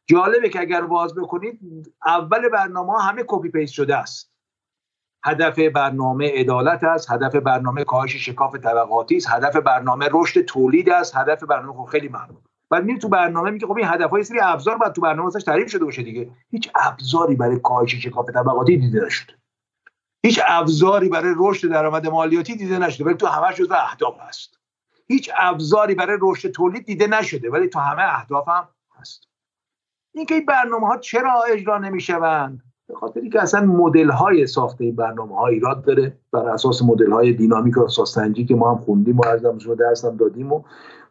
[0.07, 1.61] جالبه که اگر باز بکنید
[2.07, 4.32] اول برنامه همه copy paste شده است.
[5.25, 11.17] هدف برنامه عدالت است هدف برنامه کاهش شکاف طبقاتی است هدف برنامه رشد تولید است
[11.17, 14.79] هدف برنامه خب خیلی ممنون بعد میری تو برنامه میگه خب این هدفهای سری ابزار
[14.79, 16.31] باید تو برنامه واسش تعریف شده باشه دیگه.
[16.51, 19.33] هیچ ابزاری برای کاهش شکاف طبقاتی دیده نشده.
[20.23, 24.59] هیچ ابزاری برای رشد درآمد مالیاتی دیده نشده ولی تو همش جزو اهداف هست.
[25.09, 28.69] هیچ ابزاری برای رشد تولید دیده نشده ولی تو همه اهداف هم
[29.01, 29.29] هست.
[30.15, 34.97] اینکه این برنامه ها چرا اجرا نمی‌شوند؟ به خاطر اینکه اصلا مدل های ساخته این
[34.97, 39.19] برنامه ها ایراد داره بر اساس مدل های دینامیک و سنجی که ما هم خوندیم
[39.19, 40.63] و ارزم درس هم دادیم و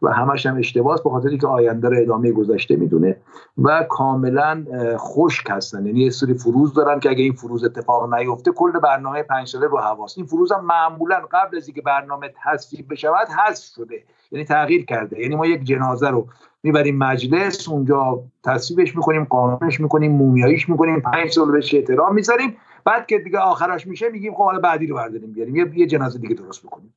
[0.01, 3.17] و همش هم اشتباهه به خاطر اینکه آینده رو ادامه گذشته می‌دونه
[3.57, 4.65] و کاملا
[4.97, 5.85] خشک هستن.
[5.85, 9.67] یعنی یه سری فروز دارن که اگه این فروز اتفاق نیفته کل برنامه پنج ساله
[9.67, 14.03] رو حواس این فروز هم معمولا قبل از اینکه برنامه تصویب بشود حذف شده.
[14.31, 15.19] یعنی تغییر کرده.
[15.19, 16.27] یعنی ما یک جنازه رو
[16.63, 22.57] می‌بریم مجلس اونجا تصویبش می‌کنیم قانونش می‌کنیم مومیاییش می‌کنیم پنج سال بهش احترام می‌ذاریم.
[22.85, 25.55] بعد که دیگه آخرش میشه میگیم خب حالا بعدی رو برداریم بیاریم.
[25.55, 26.93] یه جنازه دیگه درست بکنیم.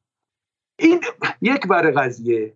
[0.78, 1.00] این
[1.40, 2.54] یک بر قضیه.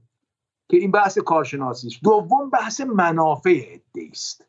[0.68, 4.44] که این بحث کارشناسی است دوم بحث منافع عده است.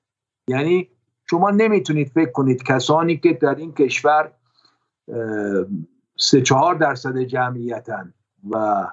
[0.47, 0.89] یعنی
[1.29, 4.31] شما نمی‌تونید فکر کنید کسانی که در این کشور
[6.17, 8.13] سه چهار درصد جمعیتن
[8.49, 8.87] و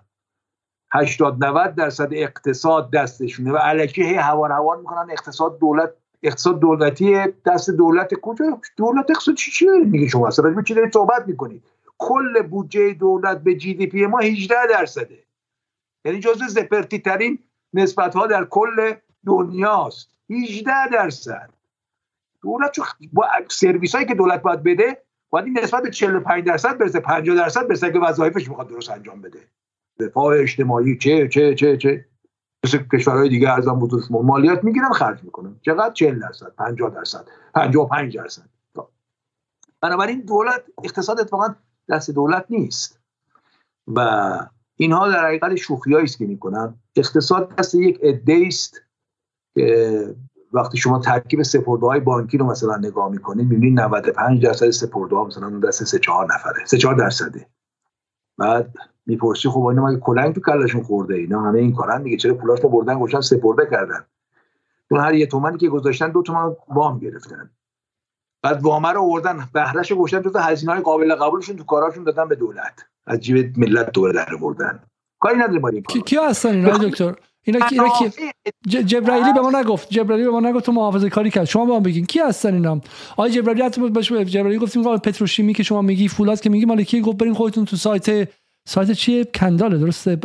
[0.92, 5.90] 80 90 درصد اقتصاد دستشونه و علکی هی هوار هوار می‌کنن اقتصاد دولت
[6.22, 10.28] اقتصاد دولتی دست دولت کجا؟ دولت اقتصاد چی چی میگه شما.
[10.28, 11.64] اصلا چی دارید صحبت می‌کنید؟
[11.98, 15.25] کل بودجه دولت به جی دی پی ما 18 درصده.
[16.06, 17.38] یعنی جزء زپرتی ترین
[17.74, 18.94] نسبت ها در کل
[19.26, 20.10] دنیاست.
[20.30, 21.50] 18 درصد.
[22.42, 26.78] دولت چون با سرویس هایی که دولت باید بده باید این نسبت به 45 درصد
[26.78, 27.00] برسه.
[27.00, 29.38] 50 درصد برسه که وظایفش می‌خواد درست انجام بده.
[30.00, 32.04] دفاع اجتماعی چه چه چه چه.
[32.64, 35.56] مثل کشورهای دیگه ارزان بزرگ مالیات می‌گیرن خرج می‌کنن.
[35.62, 38.48] چقدر؟ 40 درصد 50 درصد 55 درصد.
[38.76, 38.88] خب.
[39.80, 41.54] بنابراین دولت اقتصاد اتفاقا
[41.88, 43.00] دست دولت نیست.
[43.86, 44.38] و
[44.76, 46.74] اینها در حقیقت شوخی است که می‌کنن.
[46.96, 48.82] اقتصاد دست یک عده است
[49.54, 50.14] که
[50.52, 55.24] وقتی شما ترکیب سپرده های بانکی رو مثلا نگاه می‌کنید می‌بینید 95 درصد سپرده ها
[55.24, 57.46] مثلا دست 3 4 نفره 3 4 درصده.
[58.38, 58.74] بعد
[59.06, 62.16] می‌پرسی خب اینا مگه کلنگ تو کلشون خورده؟ اینا همه این کارن دیگه.
[62.16, 64.04] چرا پولاش رو بردن گوشن سپرده کردن؟
[64.90, 67.50] اون هر یه تومانی که گذاشتن دو تومن وام گرفتن.
[68.42, 72.34] بعد وام رو آوردن بهرهش گوشن تو هزینه های قابل قبولشون تو کاراشون دادن به
[72.34, 72.86] دولت.
[73.06, 74.80] از جیب ملت دوره در بردن
[75.20, 79.60] کاری نداره ما کی کی هستن اینا دکتر؟ اینا کی اینا کی جبرائیلی به ما
[79.60, 81.44] نگفت جبرائیلی به ما نگفت تو محافظه کاری کرد.
[81.44, 82.80] شما به ما بگین کی هستن اینا؟
[83.12, 87.00] آقای جبرائیلی حتی باش جبرائیلی گفتیم پتروشیمی که شما میگی فولاد که میگی مال کی؟
[87.00, 88.28] گفت برین خودتون تو سایت
[88.68, 90.16] سایت چیه؟ کنداله درسته؟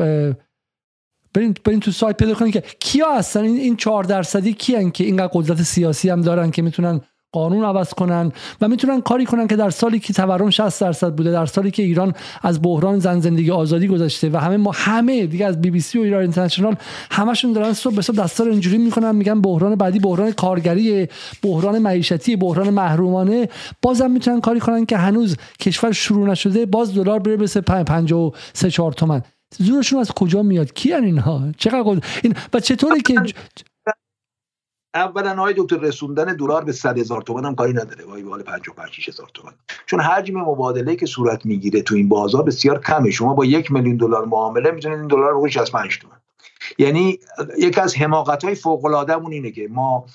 [1.33, 5.03] برین برین تو سایت پیدا کنید که کیا هستن؟ این این 4 درصدی کیان که
[5.03, 7.01] اینقدر قدرت سیاسی هم دارن که می‌تونن
[7.33, 8.31] قانون عوض کنن
[8.61, 11.83] و می‌تونن کاری کنن که در سالی که تورم 60 درصد بوده در سالی که
[11.83, 15.79] ایران از بحران زن زندگی آزادی گذشته و همه ما همه دیگه از بی بی
[15.79, 16.75] سی و ایران اینترنشنال
[17.11, 21.07] همشون دارن صبح به صبح دستار اینجوری می‌کنن میگن بحران بعدی بحران کارگری
[21.43, 23.49] بحران معیشتی بحران محرومانه.
[23.81, 28.91] بازم می‌تونن کاری کنن که هنوز کشور شروع نشده باز دلار بره به 53 4
[28.91, 29.21] تومن.
[29.57, 33.15] زورشون از کجا میاد؟ کی اینها؟ چقدر این و چطوری که
[34.93, 38.05] اولا های دکتر رسوندن دلار به 100 هزار تومان هم کاری نداره.
[38.05, 39.53] وای بالا 55 هزار تومان.
[39.85, 43.11] چون حجم مبادله که صورت می‌گیره تو این بازار بسیار کمه.
[43.11, 46.17] شما با یک میلیون دلار معامله می‌تونید این دلار رو 65 تومان.
[46.77, 47.19] یعنی
[47.57, 50.05] یکی از حماقت های فوق العاده اینه که ما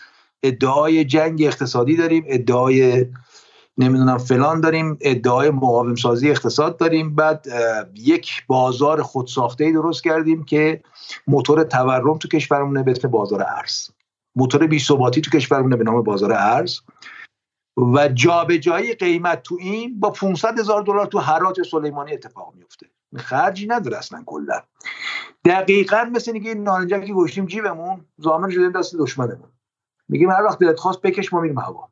[0.42, 3.06] ادعای جنگ اقتصادی داریم ادعای
[3.78, 7.14] نمی‌دونم فلان داریم ادعای مقاوم سازی اقتصاد داریم.
[7.14, 7.46] بعد
[7.94, 10.80] یک بازار خودساخته ای درست کردیم که
[11.26, 13.88] موتور تورم تو کشورمونه به بازار ارز.
[14.36, 16.80] موتور بی ثباتی تو کشورمونه به نام بازار ارز.
[17.94, 22.86] و جابجایی قیمت تو این با 500 هزار دلار تو حراج سلیمانی اتفاق میفته.
[23.16, 24.62] خرجی نداره اصلا کلا.
[25.44, 29.48] دقیقا مثل اینکه نارنجک که گوشتیم جیبمون زامن شدیم دست دشمنمون.
[30.08, 31.88] میگیم هر وقت دلت خواست بکش ما میریم هوا.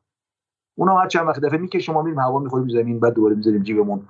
[0.75, 4.07] اونا هر چند وقت دفعه می‌کشه شما میریم هوا می‌خوریم زمین بعد دوباره می‌ذاریم جیبمون.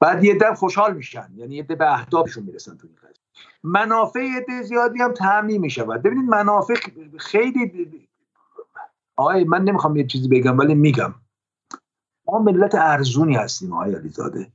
[0.00, 1.28] بعد یه دم خوشحال میشن.
[1.36, 2.96] یعنی یه به اهدافشون می‌رسن تو این
[3.64, 6.02] منافع زیادی هم تعمین می‌شود.
[6.02, 6.74] ببینید منافع
[7.18, 8.08] خیلی
[9.16, 11.14] آقای من نمی‌خوام یه چیزی بگم ولی میگم.
[12.26, 14.52] ما ملت ارزونی هستیم آقای علیزاده.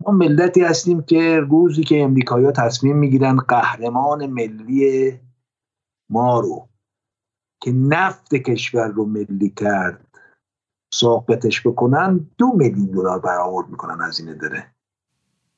[0.00, 5.20] ما ملتی هستیم که روزی که امریکایی تصمیم می‌گیرن قهرمان ملی
[6.10, 6.68] ما رو
[7.60, 10.08] که نفت کشور رو ملی کرد
[10.94, 14.74] ساقطش بکنن دو میلیون دلار برآورد می‌کنن از این داره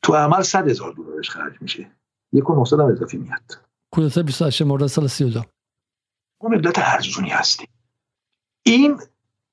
[0.02, 1.90] تو عمل صد هزار دلارش خرج میشه.
[2.32, 3.58] یک و هم اضافی میاد
[3.90, 5.44] کودتا 28 مورد سال 32
[6.42, 7.68] ما ملت ارزونی هستیم.
[8.62, 9.00] این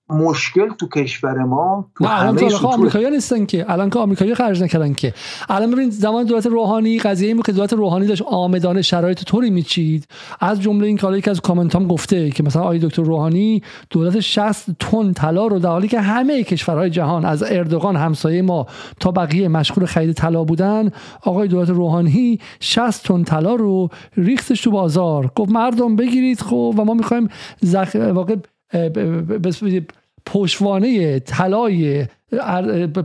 [0.10, 3.72] مشکل تو کشور ما تو نه الان تو آمریکایی نیستن که.
[3.72, 5.14] الان که آمریکایی خرج نکردن که.
[5.50, 10.08] الان ببینید زمان دولت روحانی قضیه این که دولت روحانی داشت آمدانه شرایط طوری میچید.
[10.40, 14.20] از جمله این که که از کامنت هم گفته که مثلا آقای دکتر روحانی دولت
[14.20, 18.68] 60 تن طلا رو در حالی که همه کشورهای جهان از اردوغان همسایه ما
[19.00, 24.72] تا بقیه مشغول خرید طلا بودن آقای دولت روحانی 60 تن طلا رو ریختش تو
[24.72, 25.32] بازار.
[25.36, 27.30] گفت مردم بگیرید خب و ما می‌خوایم
[27.62, 27.96] زخ...
[27.96, 28.36] واقع
[30.26, 32.06] پشوانه طلای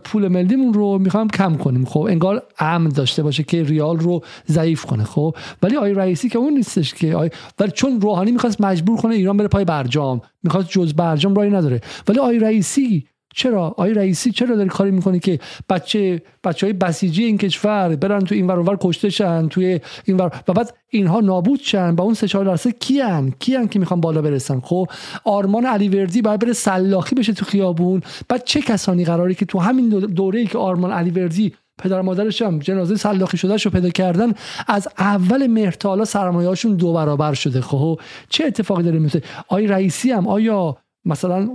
[0.05, 1.85] پول ملیمون رو می‌خوایم کم کنیم.
[1.85, 5.05] خب انگار امن داشته باشه که ریال رو ضعیف کنه.
[5.05, 9.15] خب ولی آی رئیسی که اون نیستش که آی ولی چون روحانی می‌خواست مجبور کنه
[9.15, 11.81] ایران بره پای برجام می‌خواست جز برجام رای نداره.
[12.09, 15.39] ولی آی رئیسی چرا؟ آی رئیسی چرا داری کاری می‌کنی که
[15.69, 20.43] بچه بچه های بسیجی این کشور برن تو این ور کشته شن توی این ور
[20.49, 24.23] و بعد اینها نابود شن با اون سه چهار درصد کیان کیان که می‌خوان بالا
[24.23, 24.89] برسن؟ خب
[25.25, 28.03] آرمان علی وردی باید بره سلاخی بشه تو خیابون.
[28.29, 32.43] بعد چه کسانی قراری که تو همین دوره ای که آرمان علی وردی پدر مادرش
[32.43, 34.33] هم جنازه سلاخی شده رو پیدا کردن
[34.69, 37.61] از اول مهر سرمایه هاشون دو برابر شده.
[37.61, 40.77] خب چه اتفاقی داره میفته آی رئیسی هم آیا
[41.09, 41.47] مثلا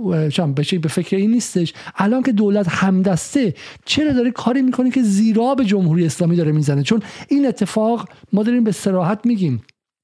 [0.56, 1.72] بشه به فکر این نیستش.
[1.96, 3.54] الان که دولت همدسته
[3.84, 8.42] چرا داره کاری می‌کنه که زیرا به جمهوری اسلامی داره می‌زنه؟ چون این اتفاق ما
[8.42, 9.62] داریم به سراحت میگیم.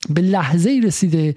[0.08, 1.34] به لحظه رسیده.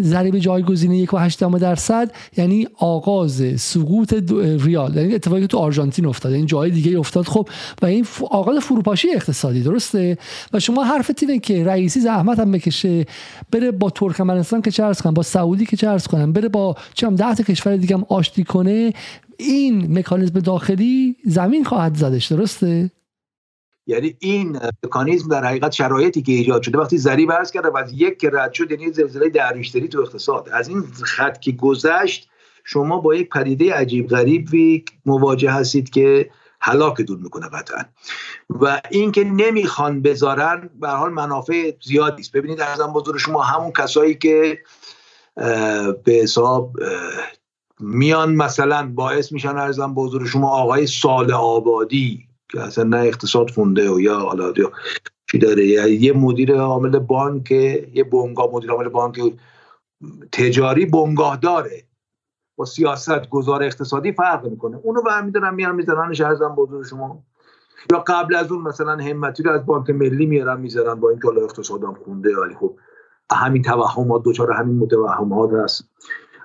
[0.00, 4.96] ضریب جایگزین یک و هشتم درصد یعنی آغاز سقوط ریال.
[4.96, 6.32] یعنی اتفاقی تو آرژانتین افتاد.
[6.32, 7.26] این جای دیگه افتاد.
[7.26, 7.48] خب
[7.82, 10.18] و این آغاز فروپاشی اقتصادی درسته؟
[10.52, 13.06] و شما حرفت اینه که رئیسی زحمت هم بکشه
[13.50, 17.34] بره با ترکمنستان که چه کنن با سعودی که چه کنن بره با چم ده
[17.34, 18.92] تا کشور دیگه هم آشتی کنه
[19.38, 22.90] این مکانیزم داخلی زمین خواهد زدش درسته؟
[23.88, 27.92] یعنی این مکانیزم در حقیقت شرایطی که ایجاد شده وقتی ضریب عرض کرده و از
[27.92, 30.48] یک که رد شد یعنی زلزله دریشتری تو اقتصاد.
[30.52, 32.28] از این خط که گذشت
[32.64, 37.84] شما با یک پدیده عجیب غریبی مواجه هستید که هلاکتون می‌کنه قطعا.
[38.50, 42.32] و اینکه نمی‌خوان بذارن به حال منافع زیادی است.
[42.32, 44.58] ببینید ارزم بزرگ شما همون کسایی که
[46.04, 46.76] به حساب
[47.80, 53.90] میان مثلا باعث میشن ارزم بزرگ شما آقای سال آبادی که اصلا نه اقتصاد فونده
[53.90, 54.52] و یا حالا
[55.30, 55.66] چی داره.
[55.66, 59.20] یه مدیر عامل بانک یه بنگاه مدیر عامل بانک
[60.32, 61.82] تجاری بنگاه داره.
[62.56, 64.80] با سیاست گذار اقتصادی فرق می‌کنه.
[64.82, 67.22] اونو برمیدارن میان می‌ذارن ارزم بزرگ شما.
[67.92, 71.42] یا قبل از اون مثلا همتی رو از بانک ملی میارن می‌ذارن با این حالا
[71.42, 72.78] اقتصادم خونده ولی خب
[73.32, 75.90] همین توهمات دوچار همین متوهمات هست.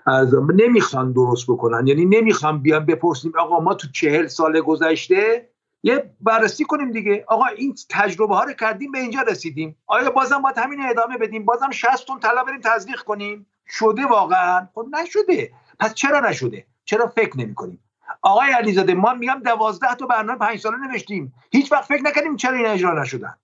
[0.06, 1.88] از نمی‌خوان درست بکنن.
[1.88, 5.50] یعنی نمی‌خوان بیان بپرسیم آقا ما تو چهل سال گذشته
[5.84, 7.26] یه بررسی کنیم دیگه.
[7.28, 9.78] آقا این تجربه ها رو کردیم به اینجا رسیدیم.
[9.88, 14.68] آیا بازم باید همین ادامه بدیم؟ بازم 60 تن طلا بریم تزریق کنیم؟ شده واقعا؟
[14.76, 15.52] خب نشده.
[15.80, 17.80] پس چرا نشده؟ چرا فکر نمی کنیم
[18.22, 21.34] آقای علیزاده ما میگم دوازده تا برنامه پنج ساله نوشتیم.
[21.52, 23.38] هیچ وقت فکر نکردیم چرا این اجرا نشدن.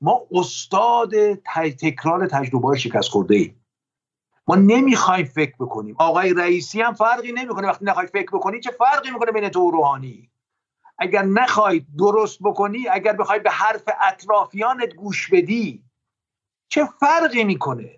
[0.00, 1.34] ما استاد
[1.80, 3.64] تکرار تجربه های شکست خورده ایم
[4.48, 5.96] ما نمی‌خوایم فکر بکنیم.
[5.98, 7.68] آقای رئیسی هم فرقی نمی‌کنه.
[7.68, 10.30] وقتی نخوای فکر بکنی چه فرقی می‌کنه بین تو روحانی؟
[10.98, 13.82] اگر نخوای درست بکنی اگر بخوای به حرف
[14.12, 15.82] اطرافیانت گوش بدی
[16.68, 17.90] چه فرقی می‌کنه؟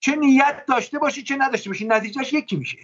[0.00, 2.78] چه نیت داشته باشی چه نداشته باشی نتیجهش یکی میشه.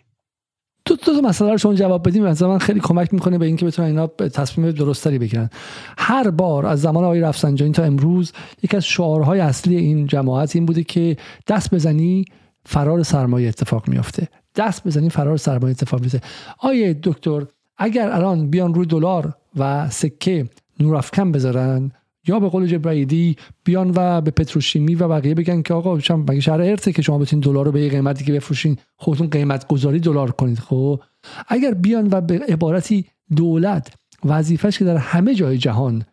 [0.85, 3.89] تو تو مسئله رو شما جواب بدیم از من خیلی کمک می‌کنه به اینکه بتونن
[3.89, 5.51] اینا تصمیم درستری بگیرن.
[5.99, 8.33] هر بار از زمان آقای رفسنجانی تا امروز
[8.63, 11.17] یکی از شعارهای اصلی این جماعت این بوده که
[11.49, 12.25] دست بزنی
[12.67, 14.29] فرار سرمایه اتفاق میافته.
[14.57, 16.21] دست بزنی فرار سرمایه اتفاق میفته
[16.59, 17.47] آیه دکتر
[17.79, 20.49] اگر الان بیان روی دلار و سکه
[20.81, 21.93] نورافکن بذارن
[22.29, 26.41] یا به قول جبرائیلی بیان و به پتروشیمی و بقیه بگن که آقا شما مگه
[26.41, 30.31] شهر ارته که شما بتونید دلار رو به قیمتی که بفروشین خودتون قیمت گذاری دلار
[30.31, 31.01] کنید خب؟
[31.49, 33.05] اگر بیان و به عبارتی
[33.37, 33.95] دولت
[34.25, 36.05] وظیفش که در همه جای جهان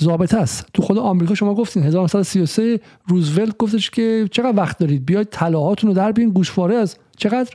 [0.00, 0.66] ضابطه است.
[0.74, 5.96] تو خود آمریکا شما گفتین 1933 روزولت گفتش که چقدر وقت دارید؟ بیاید طلاهاتون رو
[5.96, 7.50] در بیین گوشواره از چقدر؟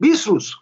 [0.00, 0.52] 20 روز.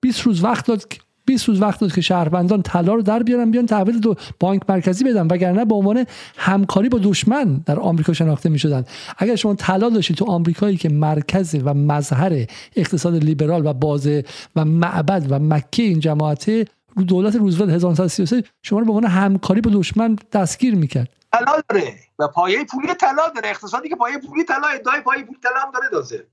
[0.00, 0.82] 20 روز وقت داد
[1.28, 5.04] 20 روز وقت داد که شهروندان طلا رو در بیارن بیان تحویل دو بانک مرکزی
[5.04, 5.26] بدن.
[5.26, 6.06] وگرنه به عنوان
[6.36, 8.84] همکاری با دشمن در آمریکا شناخته می شدن
[9.18, 12.46] اگر شما طلا داشتید تو آمریکایی که مرکز و مظهر
[12.76, 14.24] اقتصاد لیبرال و بازه
[14.56, 16.64] و معبد و مکه این جماعته
[17.06, 21.08] دولت روزولت 1933 شما رو به عنوان همکاری با دشمن دستگیر می‌کرد.
[21.32, 23.48] طلا داره و پایه پولی طلا داره.
[23.48, 26.26] اقتصادی که پایه پولی طلا ادعای پایه پولی طلا هم داره دازه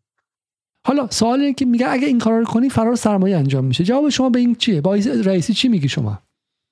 [0.88, 3.84] حالا سوال اینه که میگه اگه این کارا رو کنی فرار سرمایه انجام میشه.
[3.84, 4.96] جواب شما به این چیه؟ با
[5.26, 6.20] رئیسی چی میگی شما؟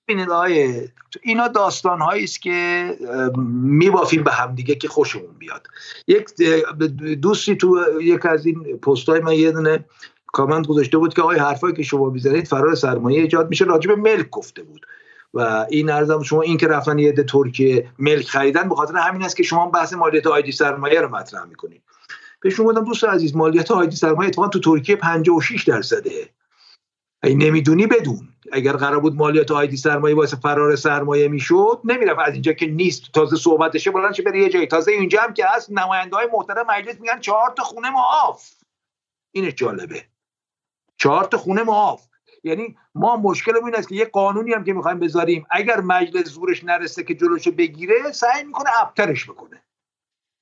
[0.07, 0.81] ببینید آقای
[1.22, 2.90] اینا داستان هایی است که
[3.64, 5.68] میبافیم به همدیگه که خوشمون بیاد.
[6.07, 6.26] یک
[7.22, 9.85] دوستی تو یک از این پست های من یه دونه
[10.27, 13.65] کامنت گذاشته بود که آقای حرفایی که شما می‌زنید فرار سرمایه ایجاد میشه.
[13.65, 14.85] راجع به ملک گفته بود.
[15.34, 19.35] و این ارزم شما این که رفتن یه ترکیه ملک خریدن به خاطر همین است
[19.35, 21.81] که شما بحث مالیات آیدی سرمایه رو مطرح می‌کنید.
[22.43, 26.29] بهشون گفتم دوست عزیز مالیات آیدی سرمایه اتفاقا تو ترکیه 56 درصده.
[27.21, 28.27] اگه نمی‌دونی بدون.
[28.51, 32.19] اگر قرار بود مالیات آیدی سرمایه واسه فرار سرمایه می‌شد نمی‌رفت.
[32.19, 33.11] از اینجا که نیست.
[33.13, 34.67] تازه صحبتشه بلند بره یه جایی.
[34.67, 38.51] تازه اینجا هم که هست نماینده های محترم مجلس میگن چهار تا خونه معاف
[39.31, 40.03] اینش جالبه.
[40.97, 42.07] چهار تا خونه معاف
[42.43, 45.45] یعنی ما مشکل این است که یه قانونی هم که می‌خوایم بذاریم.
[45.51, 49.63] اگر مجلس زورش نرسه که جلوشو بگیره سعی می‌کنه ابترش بکنه.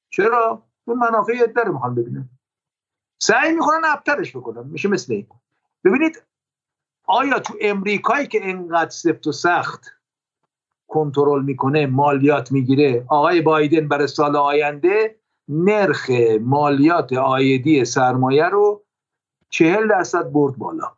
[0.10, 2.30] چرا؟ اون منافع عده رو می‌خوان ببینن.
[3.22, 4.68] سعی می‌کنن ابترش بکنن.
[4.68, 5.28] میشه مثل این.
[5.84, 6.24] ببینید
[7.08, 9.86] آیا تو امریکایی که انقدر سفت و سخت
[10.88, 15.16] کنترل می‌کنه مالیات می‌گیره آقای بایدن برای سال آینده
[15.48, 16.10] نرخ
[16.42, 18.84] مالیات آیدی سرمایه رو
[19.50, 20.98] چهل درصد برد بالا.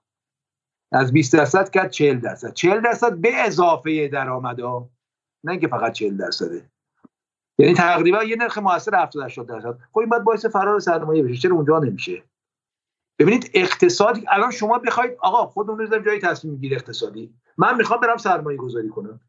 [0.91, 2.53] از 20 درصد کرد 40 درصد.
[2.53, 4.89] 40 درصد به اضافه درآمدها
[5.43, 6.69] نه که فقط 40 درصده.
[7.57, 9.79] یعنی تقریبا یه نرخ موثر 70 80 درصد.
[9.91, 11.41] خب این باید باعث فرار سرمایه بشه.
[11.41, 12.23] چرا اونجا نمیشه؟
[13.19, 17.33] ببینید اقتصادی الان شما بخواید آقا خودمون رو جایی تصمیم می‌گیره اقتصادی.
[17.57, 19.19] من می‌خوام برم سرمایه گذاری کنم.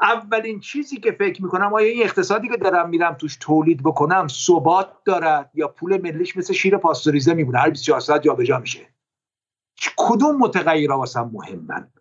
[0.00, 5.04] اولین چیزی که فکر می‌کنم آیا این اقتصادی که دارم میرم توش تولید بکنم ثبات
[5.04, 8.94] دارد یا پول ملیش مثل شیر پاستوریزه میمونه؟ هر 24 ساعت جابجا میشه.
[9.96, 11.92] کدوم متغیرها واسم مهمن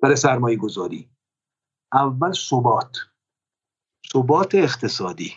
[0.00, 1.10] برای سرمایه گذاری؟
[1.92, 2.96] اول ثبات.
[4.12, 5.34] ثبات اقتصادی.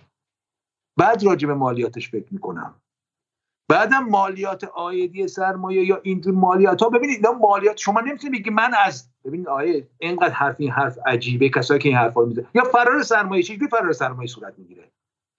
[0.98, 2.76] بعد راجع به مالیاتش فکر می‌کنم.
[3.70, 8.74] بعدم مالیات آیدی سرمایه یا اینجور مالیات ها ببینید اینا مالیات شما نمی‌تونید بگید من
[8.86, 12.46] از ببینید آیه اینقدر حرف این حرف عجیبه کسایی که این حرفا می‌زنن.
[12.56, 14.92] یا فرار سرمایه چجوری فرار سرمایه صورت می‌گیره؟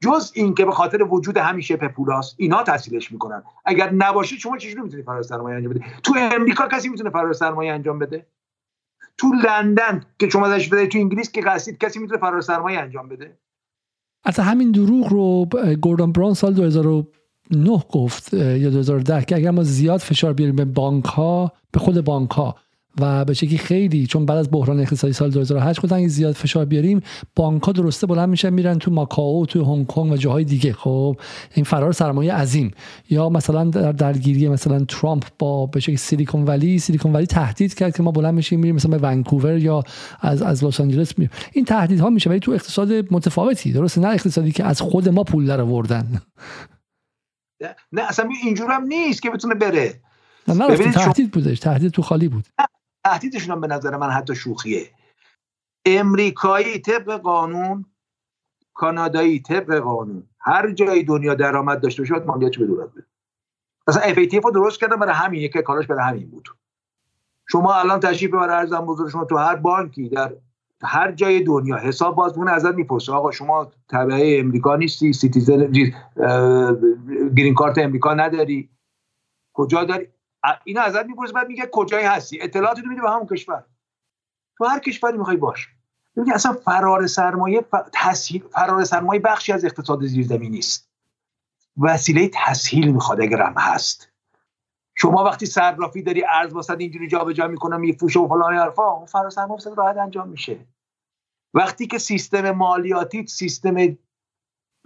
[0.02, 3.42] جز این که به خاطر وجود همین شبه پولاست اینا تحصیلش می‌کنن.
[3.64, 7.72] اگر نباشه شما چجوری می‌تونید فرار سرمایه انجام بده تو امریکا کسی می‌تونه فرار سرمایه
[7.72, 8.26] انجام بده؟
[9.20, 13.08] تو لندن که شما داشت بده تو انگلیس که قصید کسی می‌تونه فرار سرمایه انجام
[13.08, 13.38] بده؟
[14.24, 17.04] از همین دروغ رو گوردون بران سال 2009
[17.90, 22.30] گفت یا 2010 که اگر ما زیاد فشار بیاریم به بانک ها به خود بانک
[22.30, 22.56] ها
[23.00, 27.02] و به شکلی خیلی چون بعد از بحران اقتصادی سال 2008 گفتن زیاد فشار بیاریم
[27.36, 30.72] بانک ها درسته بلند میشن میرن تو ماکائو تو هنگ کنگ و جاهای دیگه.
[30.72, 31.16] خب
[31.54, 32.70] این فرار سرمایه عظیم.
[33.10, 37.96] یا مثلا در درگیری مثلا ترامپ با به شکلی سیلیکون ولی سیلیکون ولی تهدید کرد
[37.96, 39.82] که ما بلند میشیم میریم مثلا به ونکوور یا
[40.20, 41.32] از از لس آنجلس میریم.
[41.52, 43.72] این تهدیدها میشه ولی تو اقتصاد متفاوتی.
[43.72, 46.22] درسته؟ نه اقتصادی که از خود ما پول در آوردن.
[47.92, 50.00] نه اصلا اینجور هم نیست که بتونه بره.
[50.48, 51.58] نه تهدید بودش.
[51.58, 52.44] تهدید تو خالی بود.
[53.04, 54.90] تهدیدشون هم به نظر من حتی شوخیه.
[55.86, 57.84] امریکایی طبق قانون
[58.74, 60.26] کانادایی طبق قانون.
[60.40, 63.06] هر جای دنیا درآمد داشته باشه مالیاتش به دولت بده.
[63.88, 66.48] مثلا FATF رو درست کردن برای همین یکی کاراش برای همین بود.
[67.48, 70.36] شما الان تشریف ببر عرضم به حضور شما تو هر بانکی در
[70.82, 75.72] هر جای دنیا حساب باز ازت می‌پرسه آقا شما تبعه امریکا نیستی؟ citizen
[77.36, 78.70] green card امریکا نداری؟
[79.52, 80.08] کجا داری؟
[80.64, 83.64] اینا ازت می‌پرسه بعد میگه کجایی هستی؟ اطلاعات رو میده به همون کشور.
[84.58, 85.68] تو هر کشوری می‌خوای باش.
[86.16, 90.90] میگه اصلا فرار سرمایه تسهیل فرار سرمایه بخشی از اقتصاد زیرزمینی است
[91.76, 94.12] وسیله تسهیل می‌خواد اگر هم هست.
[94.94, 99.74] شما وقتی صرافی داری ارز واسه اینجوری جابجا می‌کنه میفروشه و فلان حرفا فرار سرمایه
[99.76, 100.66] راحت انجام میشه.
[101.54, 103.98] وقتی که سیستم مالیاتی سیستم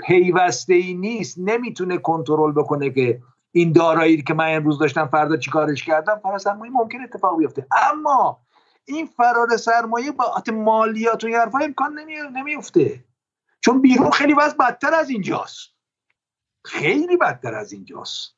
[0.07, 3.23] پیوسته ای نیست نمی‌تونه کنترل بکنه که
[3.57, 7.67] این دارایی که من امروز داشتم فردا چیکارش کردم فرار سرمایه ممکن اتفاق بیفته.
[7.91, 8.41] اما
[8.85, 11.99] این فرار سرمایه با مالیات و حرفا امکان
[12.33, 13.05] نمیفته
[13.61, 15.71] چون بیرون خیلی وضع بدتر از اینجاست.
[16.65, 18.37] خیلی بدتر از اینجاست.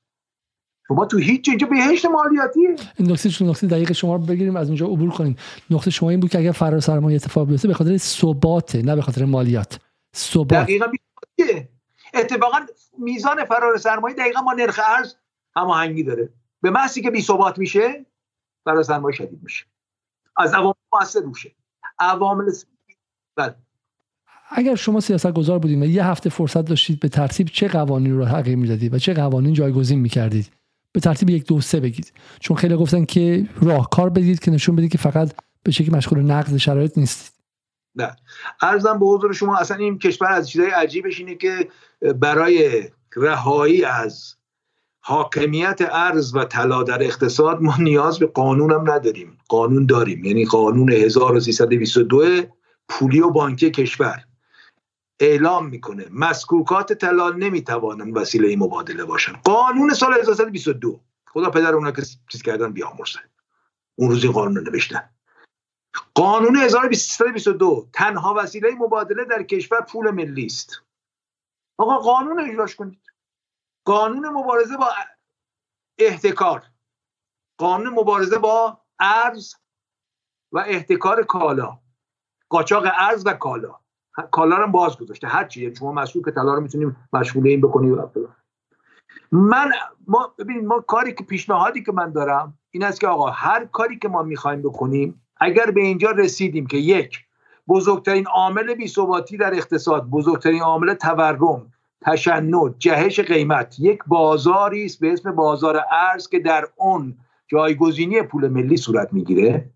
[0.89, 2.77] شما تو هیچ اینجا بهشت مالیاتیه.
[2.97, 5.37] این نکته چون نکته دقیق شما رو بگیریم از اونجا عبور کنیم.
[5.71, 9.03] نقطه شما این بود که اگر فرار سرمایه اتفاق بیفته به خاطر ثبات نه به
[9.03, 9.79] خاطر مالیات.
[10.17, 10.49] ثبات.
[10.49, 10.87] دقیقاً
[12.15, 12.59] اتفاقا
[12.99, 15.15] میزان فرار سرمایه دقیقا با نرخ ارز
[15.57, 16.29] هماهنگی داره.
[16.63, 18.07] به محضی که بی ثبات میشه
[18.65, 19.65] برای سرمایه شدید میشه.
[20.37, 21.53] از عوامل مؤثر روشه
[21.99, 22.53] عوامل
[23.37, 23.55] بله.
[24.51, 28.25] اگر شما سیاست گذار بودید و یه هفته فرصت داشتید به ترتیب چه قوانین رو
[28.25, 30.53] تغییر می‌دادید و چه قوانین جایگزین می‌کردید
[30.93, 32.13] به ترتیب یک دو سه بگید.
[32.41, 36.57] چون خیلی گفتن که راهکار بدید که نشون بدید که فقط به شکل مشغول نقد
[36.57, 37.36] شرایط نیستید.
[37.97, 38.17] نه.
[38.63, 41.69] ارزم به حضور شما اصلا این کشور از چیزای عجیبش اینه که
[42.21, 44.37] برای رهایی از
[45.01, 49.39] حاکمیت ارز و طلا در اقتصاد ما نیاز به قانون هم نداریم.
[49.49, 50.25] قانون داریم.
[50.25, 52.25] یعنی قانون 1322
[52.89, 54.25] پولی و بانکی کشور.
[55.21, 56.07] اعلام می‌کنه.
[56.11, 62.73] مسکوکات طلا نمی‌توانند وسیله مبادله باشن قانون سال 1322 خدا پدر اونا که چیز کردن
[62.73, 63.19] بیامرزه.
[63.95, 65.11] اون روز قانون رو نوشتن.
[66.15, 70.83] قانون 1322 تنها وسیله مبادله در کشور پول ملی است.
[71.79, 73.13] آقا قانون اجراش کنید.
[73.85, 74.89] قانون مبارزه با
[75.99, 76.63] احتکار.
[77.59, 79.55] قانون مبارزه با ارز
[80.53, 81.79] و احتکار کالا.
[82.49, 83.75] قاچاق ارز و کالا.
[84.31, 85.27] کالا رو باز گذاشته.
[85.27, 87.95] هر چیه شما مسئول که طلا رو می‌تونیم مشغول این بکنیم
[89.33, 89.73] من
[90.07, 93.99] ما ببینید ما کاری که پیشنهادی که من دارم این است که آقا هر کاری
[93.99, 97.19] که ما می‌خوایم بکنیم اگر به اینجا رسیدیم که یک
[97.69, 105.13] بزرگترین عامل بیثباتی در اقتصاد بزرگترین عامل تورم تشنج جهش قیمت یک بازاری است به
[105.13, 107.15] اسم بازار ارز که در اون
[107.49, 109.71] جایگزینی پول ملی صورت می‌گیره.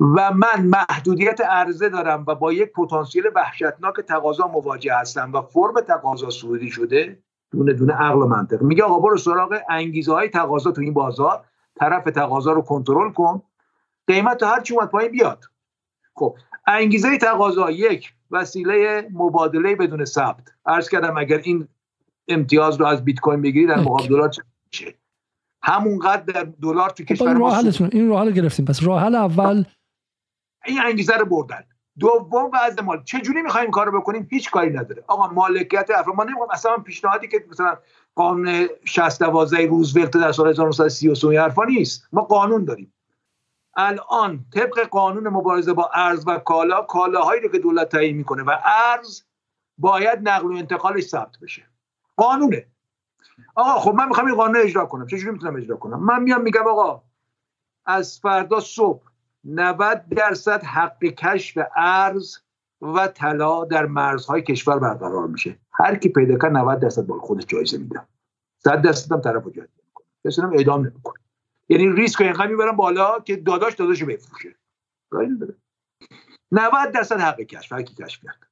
[0.00, 5.80] و من محدودیت عرضه دارم و با یک پتانسیل وحشتناک تقاضا مواجه هستم و فرم
[5.80, 7.18] تقاضا سعودی شده
[7.52, 8.62] دونه دونه عقل و منطق.
[8.62, 11.44] میگه آقا برو سراغ انگیزه های تقاضا تو این بازار
[11.80, 13.42] طرف تقاضا رو کنترل کن.
[14.08, 15.44] قیمت هر چی اومد پایین بیاد.
[16.14, 16.36] خب
[16.66, 20.52] انگیزه تقاضا یک وسیله مبادله بدون ثبت.
[20.66, 21.68] عرض کردم اگر این
[22.28, 24.30] امتیاز رو از بیت کوین بگیری در مقابل دلار
[24.70, 24.94] چه
[25.62, 27.58] همونقدر در دلار تو خب، کشور ما
[27.92, 28.64] این راه حل گرفتیم.
[28.64, 29.64] پس راه حل اول
[30.64, 31.64] این انگیزه رو بردن.
[31.98, 33.02] دوم وضع مال.
[33.04, 35.04] چه جوری می‌خوایم کارو بکنیم؟ هیچ کاری نداره.
[35.06, 37.76] آقا مالکیت افراد ما نمی‌خوام اصلا پیشنهادی که مثلا
[38.14, 42.08] قانون 60 12 روزولت در سال 1933 حرفا نیست.
[42.12, 42.92] ما قانون داریم.
[43.78, 48.56] الان طبق قانون مبارزه با ارز و کالا کالاهایی رو که دولت تعیین می‌کنه و
[48.64, 49.22] ارز
[49.78, 51.62] باید نقل و انتقالش ثبت بشه.
[52.16, 52.66] قانونه.
[53.54, 55.06] آقا خب من می‌خوام این قانون اجرا کنم.
[55.06, 57.02] چجوری می‌تونم اجرا کنم؟ من میام میگم آقا
[57.86, 59.02] از فردا صبح
[59.44, 62.36] 90 درصد حق کشف ارز
[62.82, 65.58] و طلا در مرزهای کشور برقرار میشه.
[65.72, 68.08] هر کی پیدا کنه 90 درصد بال خودش جایزه میدم
[68.58, 70.06] 100 درصد هم طرفو جایزه می‌کنه.
[70.24, 71.27] کسی هم اعدام نمی‌کنه.
[71.68, 74.54] یعنی ریسک اینقدر می‌برم بالا که داداش داداشو بفروشه.
[75.10, 75.54] کاری نداره.
[76.52, 78.48] 90 درصد حق کشف کی کشف کرد.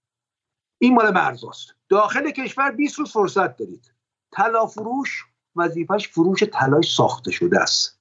[0.78, 1.74] این مال مرزاست.
[1.88, 3.92] داخل کشور 20 روز فرصت دارید.
[4.32, 5.24] طلا فروش
[5.56, 8.00] وظیفش فروش طلای ساخته شده است.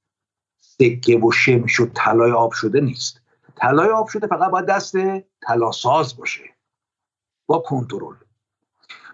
[0.59, 3.21] سکه و شمش و طلای آب شده نیست.
[3.55, 4.95] طلای آب شده فقط باید دست
[5.73, 6.55] ساز باشه.
[7.47, 8.15] با کنترل.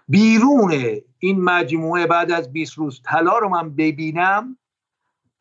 [0.08, 4.58] بیرون این مجموعه بعد از 20 روز طلا رو من ببینم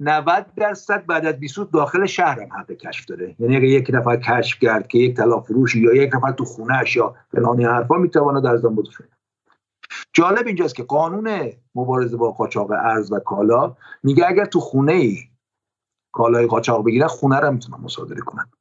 [0.04, 3.36] 90 درصد بعد از 20 داخل شهرم حق کشف داره.
[3.40, 6.96] یعنی اگه یک نفر کشف کرد که یک طلا فروشی یا یک نفر تو خونهش
[6.96, 9.06] یا فلان حرفا می‌تونه در زمان بزرگ
[10.14, 15.18] جالب اینجاست که قانون مبارزه با قاچاق ارز و کالا میگه اگر تو خونه ای
[16.12, 18.52] کالای قاچاق بگیرن خونه رو می‌تونن مصادره کنن.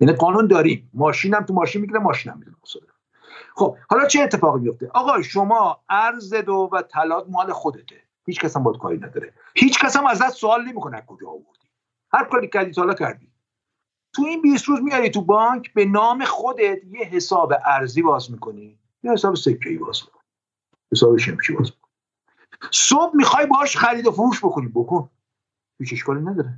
[0.00, 0.90] یعنی قانون داریم.
[0.94, 2.92] ماشین هم تو ماشین می‌گیره ماشین هم می‌تونه مصادره
[3.54, 7.96] خب حالا چه اتفاقی میفته آقا شما ارز دو و طلا مال خودته.
[8.26, 9.34] هیچ کس هم باید کاری نداره.
[9.54, 11.68] هیچ کس هم ازت سوال نمی‌کنه کجا آوردی.
[12.12, 13.32] هر کاری کردی سالا کردی.
[14.14, 18.78] تو این 20 روز میاری تو بانک به نام خودت یه حساب ارزی باز می‌کنی.
[19.02, 20.22] یه حساب سکه‌ای باز می‌کنی.
[20.92, 21.82] حساب شمشی باز می‌کنی.
[22.70, 24.68] صبح می‌خوای باش خرید و فروش بکنی.
[24.68, 25.10] بکن.
[25.80, 26.54] هیچ اشکالی نداره.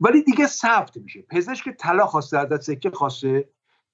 [0.00, 1.22] ولی دیگه ثبت میشه.
[1.22, 3.48] پزشک طلا خواسته ازت سکه خواسته.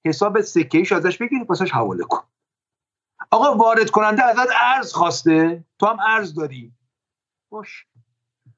[0.05, 2.23] حساب سکه ایش ازش بگیری پسش حواله کن.
[3.31, 5.65] آقا وارد کننده ازت ارز خواسته.
[5.79, 6.73] تو هم ارز داری.
[7.51, 7.87] باش.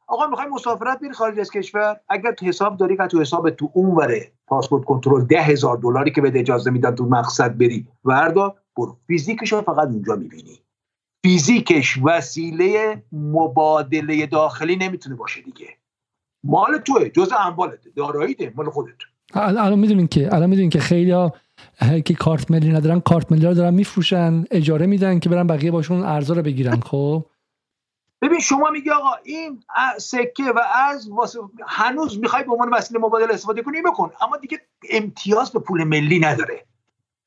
[0.07, 3.71] آقا می‌خوای مسافرت بری خارج از کشور؟ اگر تو حساب داری که تو حساب تو
[3.75, 8.57] اون وره پاسپورت کنترل ده هزار دلاری که به اجازه میدن تو مقصد بری وردا
[8.77, 8.97] برو.
[9.07, 10.59] فیزیکش فقط اونجا می‌بینی.
[11.23, 15.67] فیزیکش وسیله مبادله داخلی نمی‌تونه باشه دیگه.
[16.45, 18.95] مال توه جز اموالته داراییته مال خودت.
[19.35, 21.15] الان می‌دونین که الان می‌دونین که خیلی
[22.05, 26.03] که کارت ملی ندارن کارت ملی رو دارن میفروشن اجاره میدن که برن بقیه باشون
[26.03, 27.27] ارزا رو بگیرن خب؟
[28.23, 29.65] ببین شما میگی آقا این
[29.99, 31.09] سکه و ارز
[31.67, 34.13] هنوز می‌خوای به عنوان وسیله مبادله استفاده کنی بکن.
[34.21, 36.67] اما دیگه امتیاز به پول ملی نداره.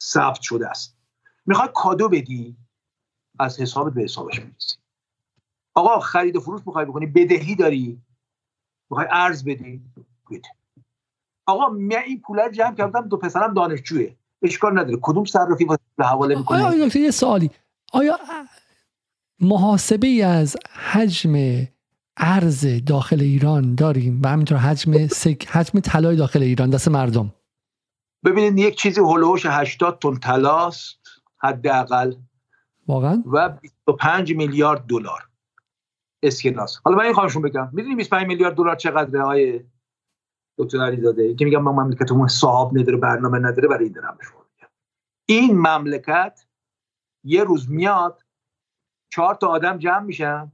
[0.04, 0.98] ثبت شده است.
[1.46, 2.58] می‌خوای کادو بدی
[3.40, 4.76] از حسابت به حسابش میریزی
[5.74, 8.02] آقا خرید و فروش می‌خوای بکنی بدهی داری.
[8.90, 9.82] می‌خوای ارز بدی
[10.32, 10.50] بده.
[11.46, 14.16] آقا من این پول جمع کردم دو پسرم دانشجوه.
[14.42, 14.98] اشکال نداره.
[15.02, 17.52] کدوم صرافی به حواله می‌کنه؟ آیا یه سوالی.
[17.94, 18.20] آیا
[19.42, 20.58] محاسبه از
[20.92, 21.66] حجم
[22.18, 27.34] ارز داخل ایران داریم و همینطور حجم سک حجم طلای داخل ایران دست مردم.
[28.26, 31.00] ببینید یک چیزی هلوش 80 تن طلاست
[31.38, 32.14] حداقل.
[32.88, 35.28] واقعا؟ و 25 میلیارد دلار.
[36.24, 36.80] اسکناس.
[36.84, 37.70] حالا من این خواهشون بگم.
[37.74, 39.64] می‌دونی 25 میلیارد دلار چقدره های
[40.58, 44.18] دکتر علیزاده؟ که میگم ما مملکتمون صاحب نداره برنامه نداره برای این دارم
[45.26, 46.46] این مملکت
[47.24, 48.21] یه روز میاد
[49.12, 50.52] چهار تا آدم جمع میشن.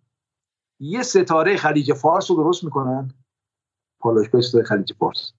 [0.80, 3.14] یه ستاره خلیج فارس رو درست می‌کنن.
[4.00, 5.34] پالایشگاه ستاره خلیج فارس.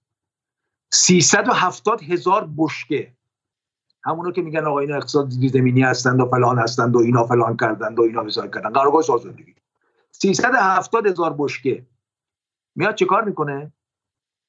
[0.93, 3.13] 370 هزار بشکه.
[4.03, 7.99] همونو که میگن آقا اینا اقتصاد زمینی هستند و فلان هستند و اینا فلان کردند
[7.99, 9.55] و اینا بسار کردن قرارگاه سازندگی
[10.11, 11.85] 370 هزار بشکه.
[12.75, 13.73] میاد چه کار می‌کنه؟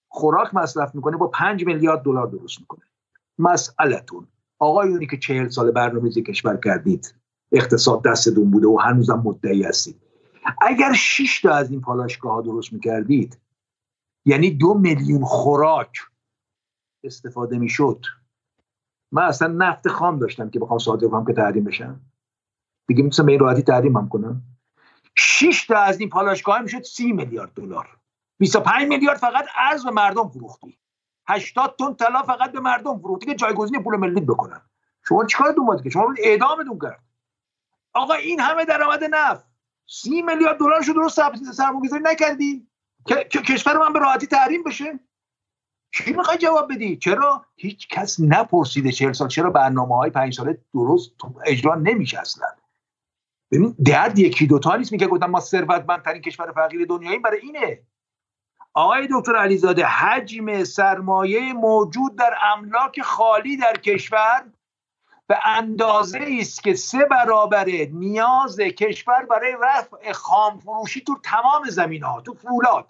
[0.09, 2.85] خوراک مصرف می‌کنه با 5 میلیارد دلار درست می‌کنه.
[3.39, 4.27] مسئلتون.
[4.59, 7.15] آقایونی که چهل سال برنامه‌ریزی کشور کردید.
[7.53, 10.01] اقتصاد دستتون بوده و هنوزم مدعی هستید.
[10.61, 13.39] اگر 6 تا از این پالاشگاه ها درست می‌کردید
[14.25, 15.99] یعنی دو میلیون خوراک
[17.05, 18.05] استفاده می‌شد.
[19.13, 22.01] من اصلا نفت خام داشتم که بخوام صادر کنم که تحریم بشم.
[22.87, 24.43] دیگه می‌تونم این راحتی تحریم هم کنم.
[25.17, 27.97] 6 تا از این پالاشگاه می‌شد 30 میلیارد دلار.
[28.39, 30.79] 25 میلیارد فقط ارز به مردم فروختی.
[31.29, 34.61] 80 تن طلا فقط به مردم فروختی که جایگزین پول ملی بکنن.
[35.03, 37.10] شما چیکار دنبال که شما اعدامتون کرد.
[37.93, 39.47] آقا این همه درآمد نفت.
[39.87, 41.21] سی میلیارد دلار شو درست
[41.53, 42.67] سرمایه‌گذاری نکردی.
[43.07, 45.01] که کشور من به راحتی تحریم بشه.
[45.95, 49.29] چی می‌خوای جواب بدی؟ چرا؟ هیچ کس نپرسیده چهل سال.
[49.29, 51.11] چرا برنامه های پنج ساله درست
[51.47, 52.47] اجرا نمیشه اصلا؟
[53.53, 54.93] ببین درد یکی دوتا نیست.
[54.93, 57.83] میگه گفتم ما ثروتمندترین کشور فقیر دنیایی برای اینه.
[58.75, 64.45] آقای دکتر علیزاده حجم سرمایه موجود در املاک خالی در کشور
[65.31, 72.03] به اندازه است که سه برابر نیاز کشور برای رفع خام فروشی تو تمام زمین
[72.03, 72.87] ها تو فولاد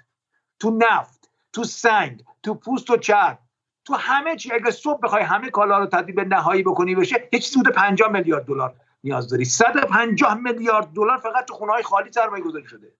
[0.61, 3.39] تو نفت تو سنگ تو پوست و چرم
[3.85, 4.53] تو همه چی.
[4.53, 8.11] اگه صبح بخوای همه کالا رو تبدیل به نهایی بکنی بشه یه چیزی بوده 50
[8.11, 9.45] میلیارد دلار نیاز داری.
[9.45, 12.95] 150 میلیارد دلار فقط تو خونه های خالی سرمایه گذاری شده.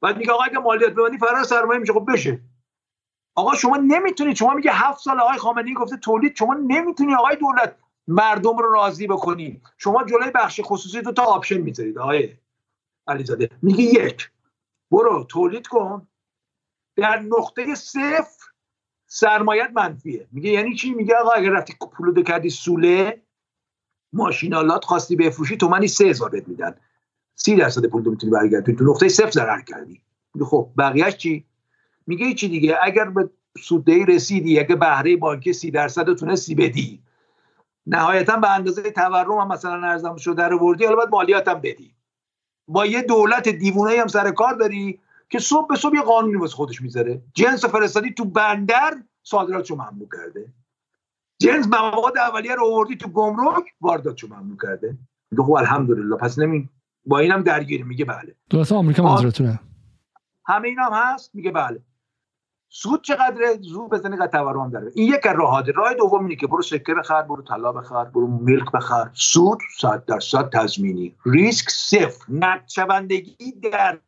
[0.00, 1.92] بعد میگه آقا اگه مالیات ببندی فرار سرمایه میشه.
[1.92, 2.40] خب بشه.
[3.34, 7.76] آقا شما نمی‌تونید شما میگه هفت سال آقای خامنه‌ای گفته تولید شما نمی‌تونی آقای دولت
[8.08, 9.60] مردم رو راضی بکنی.
[9.78, 12.34] شما جلوی بخش خصوصی دو تا آپشن می‌ذارید آقای
[13.06, 13.50] علیزاده.
[13.62, 14.30] میگه یک.
[14.90, 16.06] برو تولید کن.
[16.96, 18.42] در نقطه صفر
[19.06, 20.28] سرمایت منفیه.
[20.32, 23.22] میگه یعنی چی؟ میگه آقا اگر رفتی پولو کردی سوله
[24.12, 26.74] ماشینالات خواستی بفروشی تومنی سه هزار بهت میدن.
[27.34, 28.74] سی درصد پول می‌تونی برگردی.
[28.74, 30.02] تو نقطه صفر ضرر کردی.
[30.44, 31.44] خب بقیهش چی؟
[32.06, 32.78] میگه چی دیگه.
[32.82, 33.30] اگر به
[33.62, 37.02] سوددهی رسیدی اگه بهره بانکی سی درصد تونستی بدی.
[37.86, 41.94] نهایتا به اندازه تورم هم مثلا ارزم شده در وردی حالا باید مالیات هم بدی.
[42.68, 46.54] با یه دولت دیوونه هم سر کار داری که صبح به صبح یه قانونی واسه
[46.54, 47.22] خودش می‌ذاره.
[47.34, 50.52] جنس فرستادی تو بندر صادراتشو ممنوع کرده.
[51.38, 54.98] جنس مواد اولیه رو آوردی تو گمرک وارداتشو ممنوع کرده.
[55.30, 56.68] میگه خب الحمدلله پس نمی
[57.06, 58.34] با اینم درگیر میگه بله.
[58.50, 59.60] درست آمریکا منظورتونه.
[60.46, 61.82] همه اینا هم هست؟ میگه بله.
[62.74, 64.92] سود چقدره؟ زود بزنی قد تورم داره.
[64.94, 68.72] این یک راه راه دوم اینه که برو سکه بخر برو طلا بخر برو ملک
[68.72, 69.10] بخر.
[69.12, 71.14] سود صد درصد تضمینی.
[71.26, 72.24] ریسک صفر.
[72.28, 73.98] نقدشوندگی در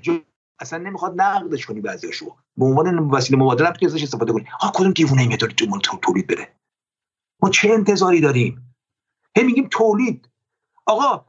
[0.00, 0.18] جو...
[0.60, 2.36] اصلا نمی‌خواد نقدش کنی بعضیاشو.
[2.56, 4.44] به عنوان وسیله مبادله هم ازش استفاده کنی.
[4.60, 6.56] ها کدوم دیوونه میاد تو مال تولید بره؟
[7.42, 8.74] ما چه انتظاری داریم؟
[9.36, 10.28] هی میگیم تولید.
[10.86, 11.24] آقا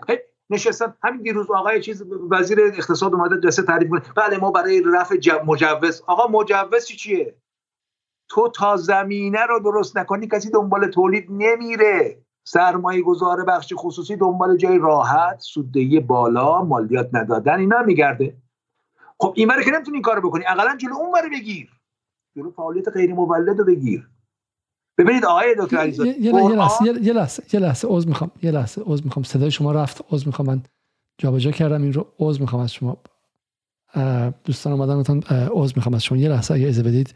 [0.50, 0.94] نشستن.
[1.04, 6.04] همین دیروز آقای چیز وزیر اقتصاد اومده جلسه تعریف کنه بله ما برای رفع مجوز.
[6.08, 7.36] آقا مجوز چی چیه؟
[8.30, 12.22] تو تا زمینه رو درست نکنی کسی دنبال تولید نمیره.
[12.44, 18.38] سرمایه گذار بخش خصوصی دنبال جای راحت سوددهی بالا مالیات ندادن اینا میگرده.
[19.20, 20.44] خب این که نمی‌تونی این کارو بکنی.
[20.48, 21.70] اقلا جلو اون بگیر.
[22.36, 24.10] جلو فعالیت غیر مولد رو بگیر.
[25.00, 28.82] ببینید آقای دکتر علیزاده یه, یه لحظه یه لحظه یه لحظه عذر می‌خوام یه لحظه
[28.86, 29.24] عذر می‌خوام.
[29.24, 30.48] صدای شما رفت عذر می‌خوام.
[30.48, 30.62] من
[31.18, 32.98] جابجا کردم این رو عذر می‌خوام از شما.
[34.44, 35.20] دوستان اومدن گفتن
[35.52, 36.18] عذر می‌خوام از شما.
[36.18, 37.14] یه لحظه اگه اجازه بدید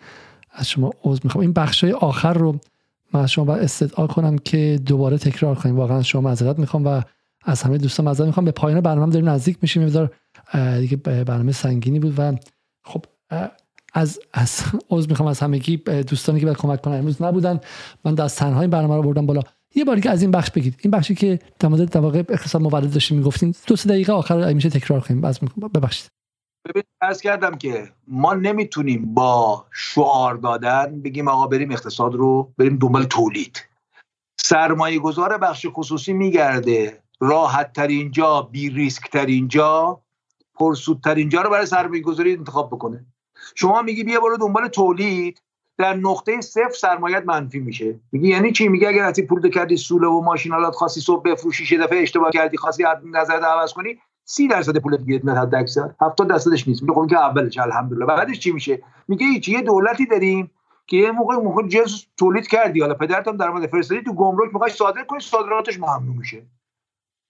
[0.52, 1.42] از شما عذر می‌خوام.
[1.42, 2.60] این بخشای آخر رو
[3.14, 5.76] من از شما باید استدعا کنم که دوباره تکرار کنیم.
[5.76, 7.02] واقعا شما معذرت می‌خوام و
[7.46, 8.46] از همه دوستان معذرت می‌خوام.
[8.46, 9.88] به پایان برنامه داریم نزدیک میشیم.
[9.88, 10.10] یه
[10.80, 12.34] دیگه برنامه سنگینی بود و
[12.84, 13.06] خب
[13.94, 16.98] از از عذر می‌خوام از همگی دوستانی که باید کمک کنن.
[16.98, 17.60] امروز نبودن.
[18.06, 19.42] من دست تنها این برنامه رو بردم بالا.
[19.76, 20.80] یه باری که از این بخش بگید.
[20.82, 24.70] این بخشی که در مورد در اقتصاد مولد داشتیم می‌گفتین دو سه دقیقه آخر میشه
[24.70, 25.22] تکرار کنیم.
[25.76, 26.08] ببخشید.
[26.70, 32.78] ببین ارز کردم که ما نمی‌تونیم با شعار دادن بگیم آقا بریم اقتصاد رو بریم
[32.78, 33.66] دنبال تولید.
[34.40, 37.04] سرمایه گذار بخش خصوصی میگرده.
[37.20, 40.02] راحت ترین جا بی ریسک ترین جا
[40.56, 43.06] پرسود ترین جا رو برای سرمایه گذاری انتخاب بکنه.
[43.56, 45.42] شما میگی بیا برو دنبال تولید
[45.78, 48.00] در نقطه صفر سرمایت منفی میشه.
[48.12, 51.82] میگی یعنی چی؟ میگه اگر از پول کردی سوله و ماشینالات خاصی صبح بفروشی یه
[51.82, 52.84] دفعه اشتباه کردی خواستی
[53.14, 56.82] نظر عوض کنی سی درصد پولت گیرت میاد حد اکثر 70 درصدش نیست.
[56.82, 58.06] میگه خب که اولش الحمدلله.
[58.06, 60.52] بعدش چی میشه؟ میگه هیچ یه دولتی داریم
[60.88, 62.82] که یه موقع موقع جنس تولید کردی.
[62.82, 66.46] حالا پدرت هم درآمد فرستادی تو گمرک می‌خوای صادر کنی صادراتش ممنوع میشه.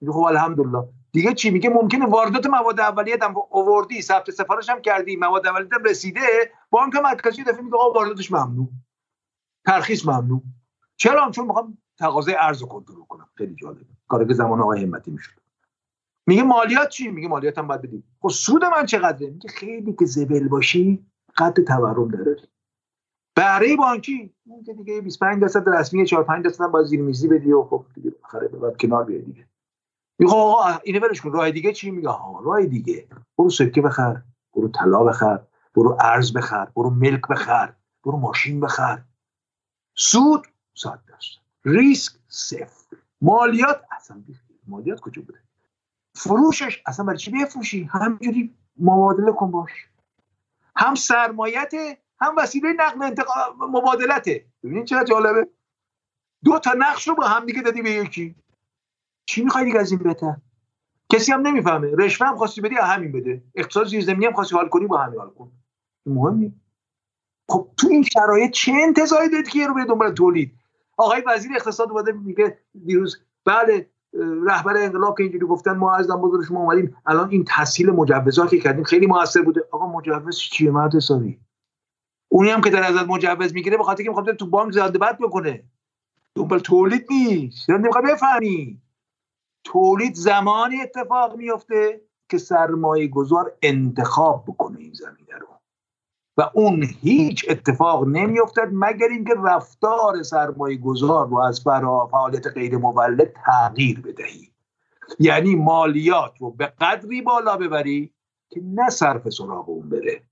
[0.02, 0.84] میگه خب الحمدلله.
[1.14, 5.70] دیگه چی میگه؟ ممکنه واردات مواد اولیه هم اووردی ثبت سفارش هم کردی مواد اولیه
[5.74, 6.22] هم رسیده
[6.70, 8.70] بانک مرکزی دفعه میگه آقا وارداتش ممنوع.
[9.66, 10.42] ترخیص ممنوع.
[10.96, 13.30] چرا؟ چون می‌خوام تقاضای ارز رو کنترل کنم.
[13.36, 13.86] خیلی جالبه.
[14.08, 15.32] کاری که زمان آقای همتی می‌شد.
[16.28, 18.04] میگه مالیات چی؟ میگه مالیات هم باید بدیم.
[18.22, 21.06] خب سود من چقدره؟ میگه خیلی که زبل باشی
[21.38, 22.38] قد تورم داره.
[23.36, 27.64] بهره بانکی میگه دیگه 25 درصد رسمی 4 5 درصد باید زیر میزی بدی و
[27.64, 29.48] خب دیگه آخره بعد کنار بیای دیگه.
[30.20, 33.08] میگه آقا اینو ولش کن راه دیگه چی میگه؟ ها راه دیگه.
[33.38, 34.22] برو سکه بخر
[34.54, 35.40] برو طلا بخر
[35.76, 37.74] برو ارز بخر برو ملک بخر
[38.04, 39.04] برو ماشین بخر.
[39.96, 41.42] سود 100 درصد.
[41.66, 42.98] ریسک صفر.
[43.22, 44.24] مالیات اصلا
[44.68, 45.40] مالیات کجا بوده؟
[46.16, 49.72] فروشش اصلا برای چی بفروشی؟ همینجوری مبادله کن باش.
[50.76, 51.74] هم سرمایت
[52.20, 55.48] هم وسیله نقل انتقال مبادلته ببینید چقدر جالبه.
[56.44, 58.36] دو تا نقش رو با هم دیگه دادی به یکی.
[59.26, 60.36] چی می‌خوای دیگه از این بهتر؟
[61.10, 61.92] کسی هم نمی‌فهمه.
[61.96, 65.30] رشوه هم خواستی بدی همین بده؟ اقتصاد زیرزمینی هم خواستی حال کنی با همین حال
[65.30, 65.52] کن.
[66.06, 66.56] مهم نیست.
[67.50, 70.52] خب تو این شرایط چه انتظاری دارید که رو به دنبال تولید؟
[70.98, 73.90] آقای وزیر اقتصاد اومده میگه دیروز بله
[74.46, 78.60] رهبر انقلاب که اینجوری گفتن ما از بزرگ شما اومدیم الان این تسهیل مجوزات که
[78.60, 79.64] کردیم خیلی موثر بوده.
[79.72, 81.40] آقا مجوز چیه مرد حسابی؟
[82.30, 85.18] اونی هم که در ازت مجوز می‌گیره به خاطر که می‌خواد تو بانک زنده بد
[85.18, 85.64] بکنه.
[86.36, 87.70] دنبال تولید نیست.
[87.70, 88.82] نمی‌خواد بفهمی؟
[89.64, 95.48] تولید زمانی اتفاق میفته که سرمایه گذار انتخاب بکنه این زمینه رو.
[96.38, 102.78] و اون هیچ اتفاق نمیافتد مگر اینکه رفتار سرمایه گذار رو از فرا فعالیت غیر
[102.78, 104.52] مولد تغییر بدهی.
[105.20, 108.14] یعنی مالیات رو به قدری بالا ببری
[108.50, 110.24] که نه صرف سراغ اون بره.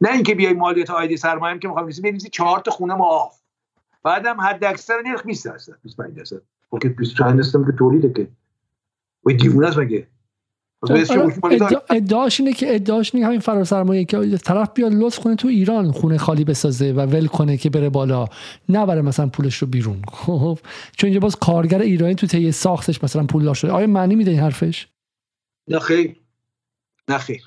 [0.00, 3.40] نه اینکه بیای مالیات آیدی سرمایه که می‌خوام بنویسی چهار تا خونه معاف
[4.02, 6.42] بعدم حد اکثر نرخ 20 درصد 25 درصد.
[6.70, 8.28] اوکی 25 درصد که تولیده که
[9.24, 10.06] وای دیوونه است مگه
[11.90, 15.92] ادعاش اینه که ادعاش اینه همین فرار سرمایه که طرف بیاد لطف کنه تو ایران
[15.92, 18.26] خونه خالی بسازه و ول کنه که بره بالا
[18.68, 20.02] نبره مثلا پولش رو بیرون.
[20.12, 20.58] خب؟
[20.96, 24.40] چون اینجا باز کارگر ایرانی تو طی ساختش مثلا پول داشته آیا معنی میده این
[24.40, 24.88] حرفش؟
[25.68, 26.16] نه خیر.
[27.08, 27.42] نه خیر.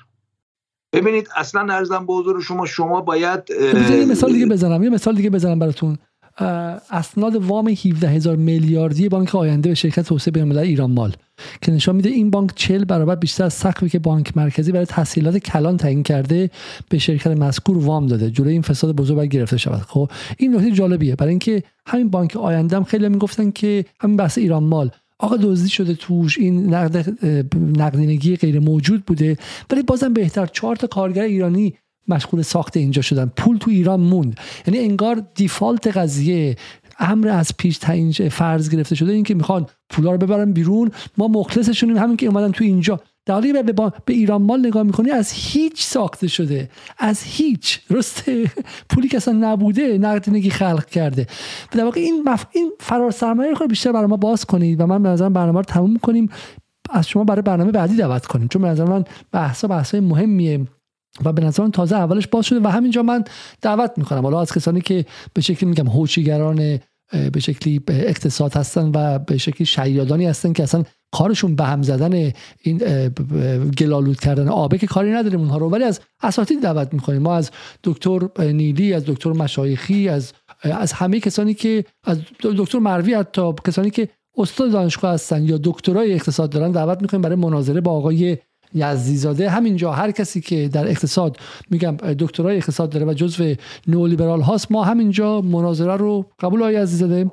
[0.92, 4.82] ببینید اصلا ارزم به حضور شما شما باید یه مثال دیگه بزنم.
[4.82, 5.98] یه مثال دیگه بزنم براتون.
[6.90, 11.12] اسناد وام 17 هزار میلیاردی بانک آینده به شرکت توسعه بین‌الملل ایران مال.
[11.62, 15.38] که نشان میده این بانک 40 برابر بیشتر از سقفی که بانک مرکزی برای تسهیلات
[15.38, 16.50] کلان تعیین کرده
[16.88, 18.30] به شرکت مذکور وام داده.
[18.30, 19.80] جلوی این فساد بزرگ باید گرفته شود.
[19.80, 21.16] خب این نکته جالبیه.
[21.16, 24.90] برای اینکه همین بانک آینده هم خیلی می‌گفتن که همین بحث ایران مال.
[25.18, 27.16] آقا دزدی شده توش این نقد
[27.76, 29.36] نقدینگی غیر موجود بوده.
[29.70, 30.46] ولی بازم بهتر.
[30.46, 31.74] چهار تا کارگر ایرانی
[32.08, 33.32] مشغول ساخت اینجا شدن.
[33.36, 34.40] پول تو ایران موند.
[34.66, 36.56] یعنی انگار دیفالت قضیه
[36.98, 40.90] امر از پیش تعیین فرض گرفته شده اینکه می‌خوان پولا رو ببرن بیرون.
[41.18, 43.00] ما مخلصشونیم همین که اومدن تو اینجا.
[43.26, 43.72] در حالی به,
[44.04, 46.70] به ایران مال نگاه می‌کنی از هیچ ساخته شده.
[46.98, 47.80] از هیچ.
[47.90, 48.50] رسته
[48.90, 51.26] پولی که اصلا نبوده نقدینگی خلق کرده.
[51.70, 52.46] در واقع این مف...
[52.52, 55.64] این فرار سرمایه رو بیشتر برای ما باز کنید و من به نظرم برنامه رو
[55.64, 56.28] تموم کنیم.
[56.90, 58.48] از شما برای برنامه بعدی دعوت کنیم.
[58.48, 60.66] چون به نظر من بحثا بحثای مهمیه.
[61.24, 63.24] و به تازه اولش باز شده و همینجا من
[63.62, 64.22] دعوت می‌کنم.
[64.22, 66.80] حالا از کسانی که به شکلی میگم هوچیگران
[67.32, 72.32] به شکلی اقتصاد هستن و به شکلی شیادانی هستن که اصلا کارشون به هم زدن
[72.62, 72.78] این
[73.78, 75.70] گلالود کردن آبه که کاری نداریم اونها رو.
[75.70, 77.22] ولی از اساتید دعوت می‌کنیم.
[77.22, 77.50] ما از
[77.84, 80.32] دکتر نیلی از دکتر مشایخی از
[80.62, 84.08] از همه کسانی که از دکتر مروی حتی کسانی که
[84.38, 88.38] استاد دانشگاه هستن یا دکترای اقتصاد دارن دعوت می‌کنیم برای مناظره با آقای
[88.74, 89.50] یزدیزاده.
[89.50, 91.36] همینجا هر کسی که در اقتصاد
[91.70, 93.54] میگم دکترای اقتصاد داره و جزو
[93.86, 97.30] نولیبرال هاست ما همینجا مناظره رو قبول آقای یزدیزاده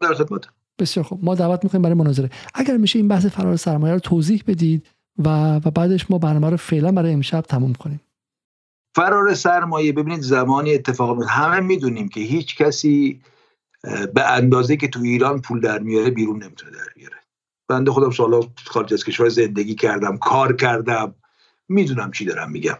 [0.00, 0.44] در خدمت.
[0.78, 1.24] بسیار خوب.
[1.24, 2.30] ما دعوت می‌کنیم برای مناظره.
[2.54, 4.86] اگر میشه این بحث فرار سرمایه رو توضیح بدید
[5.18, 8.00] و و بعدش ما برنامه رو فعلا برای امشب تموم کنیم.
[8.96, 13.20] فرار سرمایه ببینید زمانی اتفاق می همه می‌دونیم که هیچ کسی
[14.14, 17.16] به اندازه که تو ایران پول در میاره بیرون نمی‌تونه در بیاره.
[17.68, 21.14] بنده خودم سالا خارج از کشور زندگی کردم کار کردم.
[21.68, 22.78] می‌دونم چی دارم میگم.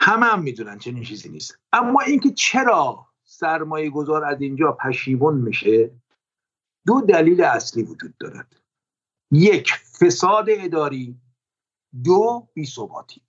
[0.00, 1.58] همه هم می‌دونن چنین چیزی نیست.
[1.72, 5.90] اما اینکه چرا سرمایه گذار از اینجا پشیمون میشه
[6.86, 8.56] دو دلیل اصلی وجود دارد.
[9.30, 11.20] یک فساد اداری.
[12.04, 13.22] دو بیثباتی.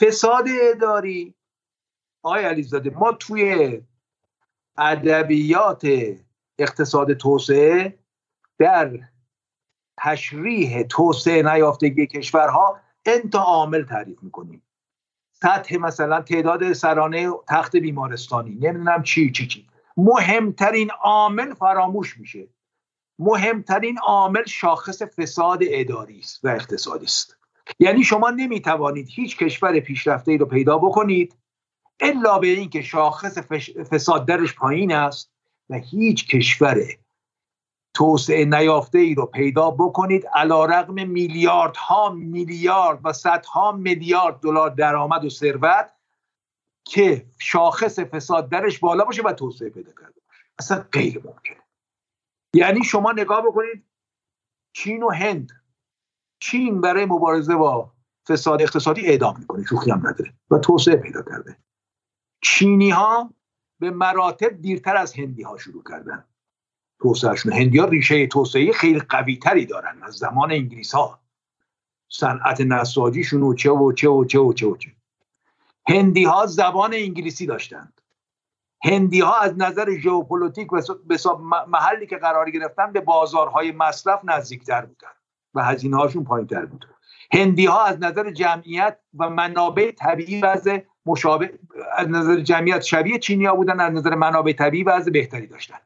[0.00, 1.34] فساد اداری
[2.22, 3.82] آقای علیزاده ما توی
[4.78, 5.86] ادبیات
[6.58, 7.98] اقتصاد توسعه
[8.58, 9.08] در
[10.02, 14.62] تشریح توسعه نیافتگی کشورها انتا عامل تعریف می‌کنیم.
[15.32, 19.66] سطح مثلا تعداد سرانه تخت بیمارستانی نمی‌دونم چی چی چی.
[19.96, 22.48] مهمترین عامل فراموش میشه.
[23.18, 27.36] مهمترین عامل شاخص فساد اداری است و اقتصادی است.
[27.78, 31.36] یعنی شما نمی‌توانید هیچ کشور پیشرفته ای رو پیدا بکنید
[32.00, 33.38] الا به اینکه شاخص
[33.90, 35.32] فساد درش پایین است
[35.70, 36.78] و هیچ کشور
[37.94, 40.26] توسعه نیافته ای رو پیدا بکنید.
[40.26, 45.92] علا رقم میلیاردها میلیارد و صدها میلیارد دلار درآمد و ثروت
[46.84, 50.20] که شاخص فساد درش بالا باشه و توسعه پیدا کرده
[50.58, 51.62] اصلا غیر ممکنه
[52.54, 53.84] یعنی شما نگاه بکنید
[54.72, 55.52] چین و هند.
[56.40, 57.92] چین برای مبارزه با
[58.28, 61.56] فساد اقتصادی اعدام می‌کنه شوخی هم نداره و توسعه پیدا کرده.
[62.42, 63.34] چینی ها
[63.80, 66.24] به مراتب دیرتر از هندی ها شروع کردن.
[67.02, 67.52] توسعهشون.
[67.52, 71.20] هندی ها ریشه توسعه خیلی قوی تری دارن از زمان انگلیس ها
[72.08, 74.90] صنعت نساجیشون و چه و چه و چه و چه و چه.
[75.88, 78.00] هندی ها زبان انگلیسی داشتند.
[78.84, 80.80] هندی ها از نظر ژئوپلیتیک و
[81.68, 85.08] محلی که قرار گرفتن به بازارهای مصرف نزدیکتر بودن
[85.54, 86.86] و هزینه هاشون پایین تر بود.
[87.32, 91.58] هندی ها از نظر جمعیت و منابع طبیعی وضع مشابه
[91.96, 95.78] از نظر جمعیت شبیه چینیا بودن از نظر منابع طبیعی وضع بهتری داشتن.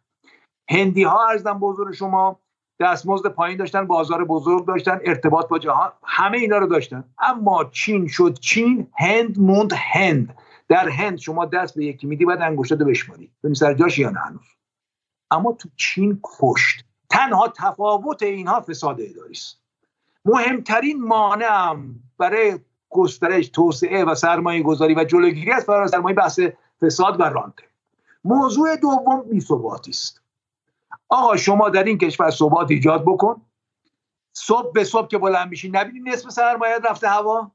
[0.69, 2.41] هندی ها ارزم بزرگ شما
[2.81, 7.05] دستمزد پایین داشتن بازار بزرگ داشتن ارتباط با جهان همه اینا رو داشتن.
[7.19, 10.35] اما چین شد چین هند موند هند.
[10.69, 13.31] در هند شما دست به یکی میدی بعد انگشتات بشماری.
[13.45, 14.47] ببین سر جاش یا نه هنوز.
[15.31, 16.85] اما تو چین کشت.
[17.11, 19.61] تنها تفاوت اینها فساد اداری است.
[20.25, 21.77] مهمترین مانع
[22.19, 22.59] برای
[22.91, 26.41] گسترش توسعه و سرمایه گذاری و جلوگیری از فرار سرمایه بحث
[26.83, 27.65] فساد و رانته.
[28.25, 30.26] موضوع دوم بیثباتی است.
[31.09, 33.43] آقا شما در این کشور ثبات ایجاد بکن.
[34.33, 37.51] صبح به صبح که بلند میشی نبینی نصف سرمایه رفته هوا؟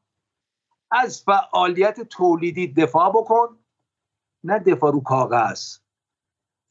[0.91, 3.59] از فعالیت تولیدی دفاع بکن.
[4.43, 5.77] نه دفاع رو کاغذ.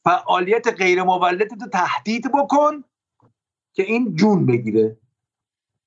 [0.03, 2.83] فعالیت غیر مولد رو تهدید بکن
[3.73, 4.97] که این جون بگیره.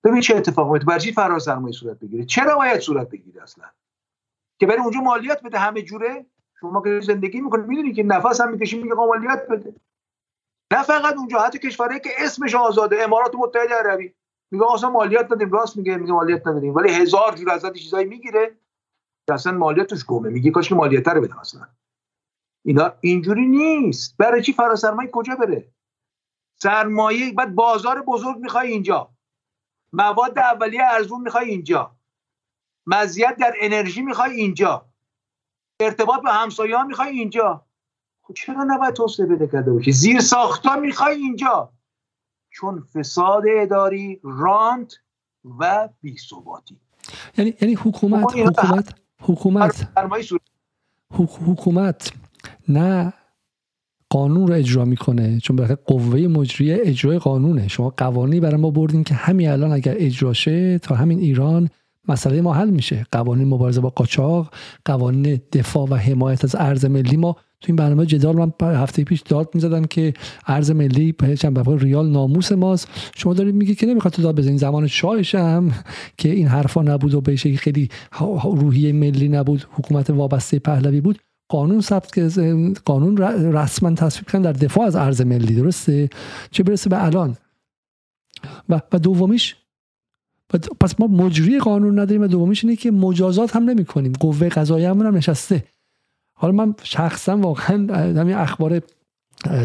[0.04, 0.86] ببین چه اتفاق میفته.
[0.86, 2.24] برای فرار سرمایه صورت بگیره.
[2.24, 3.64] چرا باید صورت بگیره اصلا؟
[4.58, 6.26] که برای اونجا مالیات بده همه جوره؟
[6.60, 9.74] شما که زندگی می‌کنید می‌دونی که نفس هم می‌کشی میگه مالیات بده.
[10.74, 14.14] نه فقط اونجا حتی کشورهایی که اسمش آزاده امارات متحده عربی.
[14.50, 16.74] میگه اصلا مالیات ندیم راست میگه میگه مالیات ندیم.
[16.74, 18.56] ولی هزار جور ازت چیزایی می‌گیره
[19.26, 20.28] که اصلا مالیاتش گمه.
[20.28, 21.68] میگه کاش که مالیات رو بده اصلا.
[22.64, 24.16] اینا اینجوری نیست.
[24.16, 25.72] برای چی فراسرمایه کجا بره؟
[26.62, 29.10] سرمایه بعد بازار بزرگ می‌خوای اینجا.
[29.92, 31.96] مواد اولیه ارزون می‌خوای اینجا.
[32.86, 34.86] مزیت در انرژی می‌خوای اینجا.
[35.80, 37.66] ارتباط با همسایه ها می‌خوای اینجا.
[38.26, 41.72] خب چرا نباید توسعه بده کرده باشی؟ زیر ساختا می‌خوای اینجا.
[42.50, 44.94] چون فساد اداری رانت
[45.58, 46.76] و بیثباتی.
[47.38, 49.88] یعنی یعنی حکومت حکومت حکومت
[51.46, 52.12] حکومت
[52.68, 53.12] نه
[54.10, 57.68] قانون رو اجرا می‌کنه چون به قوه مجریه اجرای قانونه.
[57.68, 61.70] شما قوانینی برای ما بردین که همین الان اگر اجرا شه تا همین ایران
[62.08, 63.06] مسئله ما حل میشه.
[63.12, 68.06] قوانین مبارزه با قاچاق قوانین دفاع و حمایت از ارز ملی ما تو این برنامه
[68.06, 70.14] جدال من هفته پیش داد می‌زدم که
[70.46, 72.88] ارز ملی چند ریال ناموس ماست.
[73.16, 75.72] شما دارید میگی که نمی‌خواد تو داد بزنین زمان شاهش هم
[76.18, 77.88] که این حرفا نبود و بهش خیلی
[78.44, 81.18] روحیه ملی نبود حکومت وابسته پهلوی بود.
[81.48, 82.38] قانون ثبت
[82.84, 83.16] قانون
[83.52, 86.10] رسما تصویب کردن در دفاع از ارز ملی درسته؟
[86.50, 87.36] چه برسه به الان؟
[88.68, 89.56] و, و دومیش
[90.58, 94.90] پس ما مجری قانون نداریم و دومیش اینه که مجازات هم نمی کنیم قوه قضاییه
[94.90, 95.64] هم نشسته.
[96.36, 98.82] حالا من شخصا واقعا همین اخبار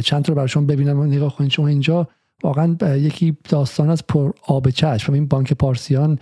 [0.04, 1.52] چند تا برشون ببینم نگاه کنید.
[1.52, 2.08] شما اینجا
[2.44, 5.14] واقعا یکی داستان از پر آب چشم.
[5.14, 6.20] این بانک پارسیان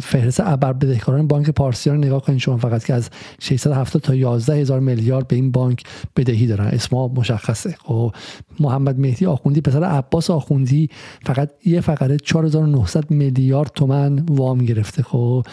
[0.00, 3.10] فهرست ابر بدهکاران بانک پارسیان نگاه کنید شما فقط که از
[3.40, 5.82] 670 تا 11 هزار میلیارد به این بانک
[6.16, 6.66] بدهی دارن.
[6.66, 7.76] اسما مشخصه.
[7.84, 8.12] خب
[8.60, 10.90] محمد مهدی آخوندی پسر عباس آخوندی
[11.26, 15.02] فقط یه فقره 4900 میلیارد تومن وام گرفته.
[15.02, 15.46] خب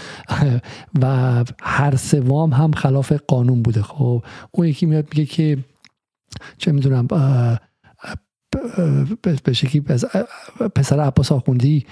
[1.01, 3.81] و هر سه وام هم خلاف قانون بوده.
[3.81, 5.57] خب اون یکی میاد میگه که
[6.57, 7.07] چه می‌دونم
[9.43, 9.81] به شکلی
[10.75, 11.85] پسر عباس آخوندی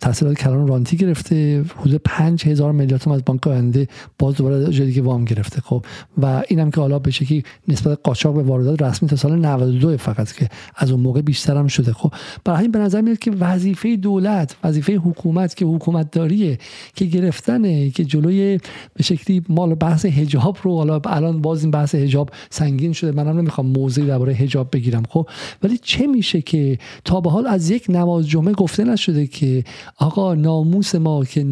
[0.00, 3.88] تحصیلات کلان رانتی گرفته حدود پنج هزار میلیارد از بانک آینده
[4.18, 5.84] باز دوباره جدی وام گرفته خب.
[6.22, 10.32] و اینم که حالا به شکلی نسبت قاچاق به واردات رسمی تا سال 92 فقط
[10.32, 12.12] که از اون موقع بیشتر هم شده خب.
[12.44, 16.58] برای همین به نظر میاد که وظیفه دولت وظیفه حکومت که حکومت داریه
[16.94, 18.58] که گرفتنه که جلوی
[18.94, 23.38] به شکلی مال بحث حجاب رو حالا الان باز این بحث حجاب سنگین شده منم
[23.38, 25.28] نمی‌خوام موضوعی درباره حجاب بگیرم خب.
[25.66, 29.64] ولی چه میشه که تا به حال از یک نماز جمعه گفته نشده که
[29.98, 31.46] آقا ناموس ما که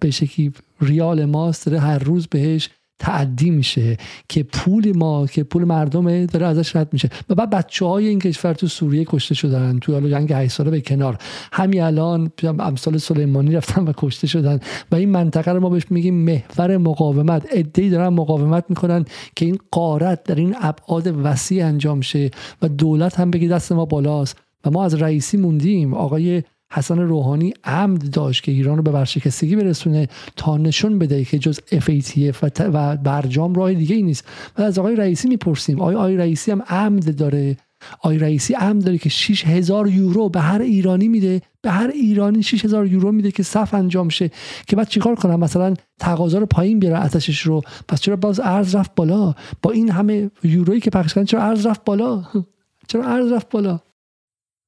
[0.00, 3.96] به شکلی ریال ماست داره هر روز بهش تعدی میشه
[4.28, 7.10] که پول ما که پول مردمه داره ازش رد میشه.
[7.28, 10.70] و بعد بچه های این کشور تو سوریه کشته شدن تو حالا جنگ 8 ساله
[10.70, 11.18] به کنار.
[11.52, 14.60] همین الان امثال سلیمانی رفتن و کشته شدن.
[14.92, 17.46] و این منطقه رو ما بهش میگیم محور مقاومت.
[17.78, 19.04] ای دارن مقاومت می‌کنن
[19.36, 22.30] که این قارت در این ابعاد وسیع انجام شه
[22.62, 24.38] و دولت هم بگی دست ما بالاست.
[24.64, 25.94] و ما از رئیسی موندیم.
[25.94, 26.42] آقای
[26.74, 31.58] حسن روحانی عمد داشت که ایران رو به ورشکستگی برسونه تا نشون بده که جز
[31.58, 34.24] FATF و برجام راه دیگه ای نیست.
[34.58, 35.80] و از آقای رئیسی می‌پرسیم.
[35.80, 37.56] آیا آقای رئیسی هم عمد داره؟
[38.00, 41.42] آقای رئیسی عمد داره که 6000 یورو به هر ایرانی میده.
[41.62, 44.30] به هر ایرانی 6000 یورو میده که صف انجام شه.
[44.66, 47.62] که بعد چیکار کنم؟ مثلا تقاضا رو پایین بیاره اتشش رو.
[47.88, 51.66] پس چرا باز ارز رفت بالا؟ با این همه یورویی که پخش کردن چرا ارز
[51.66, 52.24] رفت بالا؟
[52.88, 53.80] چرا ارز رفت بالا؟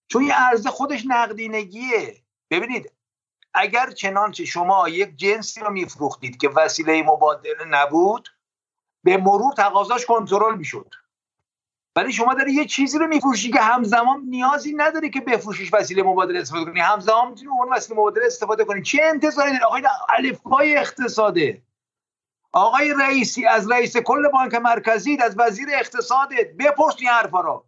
[0.09, 2.17] چون این ارز خودش نقدینگیه.
[2.51, 2.93] ببینید
[3.55, 8.29] اگر چنانچه شما یک جنسی رو میفروختید که وسیله مبادله نبود
[9.05, 10.95] به مرور تقاضاش کنترل می‌شد.
[11.97, 16.41] ولی شما داری یه چیزی رو میفروشی که همزمان نیازی نداری که بفروشیش وسیله مبادله
[16.41, 16.81] استفاده کنی.
[16.81, 18.83] همزمان می‌تونی اون وسیله مبادله استفاده کنی.
[18.83, 21.63] چه انتظاری داری؟ آقای الفبای اقتصاده.
[22.53, 27.66] آقای رئیسی از رئیس کل بانک مرکزی از وزیر اقتصادت بپرس این حرفا رو.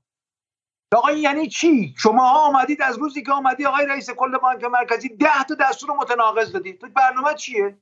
[0.96, 5.08] آقا یعنی چی؟ شما ها آمدید از روزی که آمدی آقای رئیس کل بانک مرکزی
[5.08, 7.78] ده تا دستور متناقض دادید تو برنامه چیه؟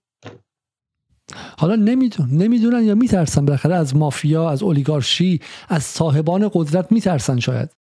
[1.59, 7.73] حالا نمیدون نمی‌دونن یا میترسن بالاخره از مافیا از اولیگارشی از صاحبان قدرت میترسن شاید.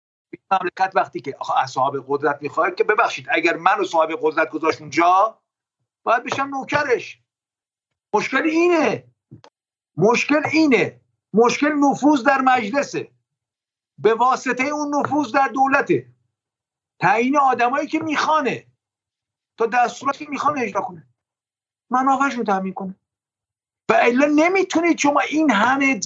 [0.52, 5.40] مملکت وقتی که از صاحب قدرت می‌خواد که ببخشید اگر منو صاحب قدرت گذاشت اونجا
[6.04, 7.20] باید بشم نوکرش.
[8.14, 9.04] مشکل اینه.
[9.98, 11.02] مشکل اینه.
[11.34, 13.15] مشکل نفوذ در مجلسه.
[13.98, 16.08] به واسطه اون نفوذ در دولته.
[17.02, 18.68] تعیین آدمایی که می‌خوانه.
[19.58, 21.08] تا دستوراتی که می‌خوانه اجرا کنه.
[21.90, 22.96] منافعش رو تامین کنه.
[23.90, 26.00] و الا نمی‌تونید شما این همه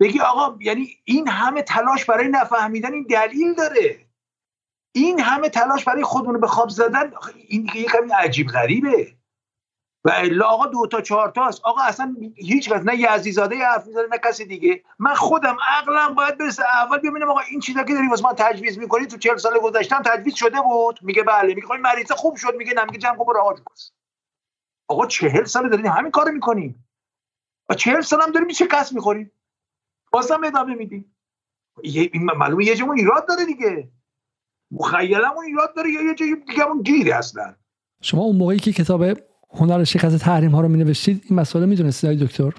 [0.00, 4.08] بگی آقا یعنی این همه تلاش برای نفهمیدن این دلیل داره.
[4.94, 7.12] این همه تلاش برای خودمون به خواب زدن
[7.48, 9.16] این یه کمی عجیب غریبه.
[10.04, 14.06] و الا آقا دو تا چهار تاست آقا اصلا هیچ کس نه یزدیزاده حرف می‌زنه
[14.12, 14.82] نه کسی دیگه.
[14.98, 16.62] من خودم عقلم باید برسه.
[16.64, 20.02] اول ببینم آقا این چیزا که داری واسه من تجویز می‌کنی تو 40 سال گذشتم
[20.02, 20.98] تجویز شده بود.
[21.02, 22.54] میگه بله میگه خب مریض خوب شد.
[22.54, 23.56] میگه نه میگه جمع برو
[24.88, 26.88] آقا 40 سال داریم همین کارو می‌کنیم
[27.68, 29.32] و 40 سال هم داریم کس می‌خوریم
[30.12, 31.16] بازم ادامه میدیم
[31.82, 33.88] این معلومه یه جمون ایراد داره دیگه.
[34.70, 37.54] مخیلمون ایراد داره یا یه جایی همون گیره اصلا.
[38.02, 39.04] شما اون موقعی که کتاب
[39.54, 42.52] هنر شکست تحریم ها رو می نوشتید این مسئله می‌دونستید های دکتر؟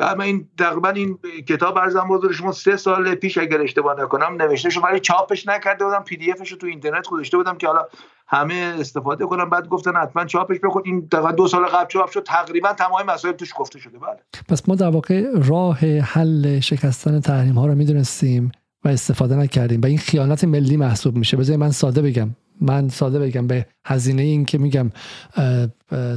[0.00, 1.18] من این تقریبا این
[1.48, 5.84] کتاب ارزم بزرگ شما سه سال پیش اگر اشتباه نکنم نوشته شو ولی چاپش نکرده
[5.84, 7.86] بودم پی دی افش رو تو اینترنت گذاشته بودم که حالا
[8.26, 9.50] همه استفاده کنم.
[9.50, 12.22] بعد گفتن حتما چاپش بکن این دو سال قبل چاپ شد.
[12.22, 13.98] تقریبا تمام مسائل توش گفته شده.
[13.98, 14.18] بله.
[14.48, 18.52] پس ما در واقع راه حل شکستن تحریم ها رو می‌دونستیم
[18.84, 21.36] و استفاده نکردیم و این خیانت ملی محسوب میشه.
[21.36, 22.28] بذار من ساده بگم.
[22.60, 24.90] من ساده بگم به هزینه این که میگم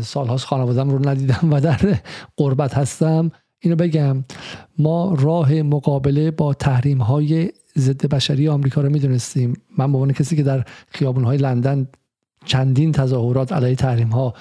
[0.01, 1.79] سالهاست خانوادم رو ندیدم و در
[2.37, 4.23] قربت هستم اینو بگم.
[4.77, 9.53] ما راه مقابله با تحریم های ضد بشری آمریکا رو می‌دونستیم.
[9.77, 11.87] من به عنوان کسی که در خیابون های لندن
[12.45, 14.33] چندین تظاهرات علیه تحریم ها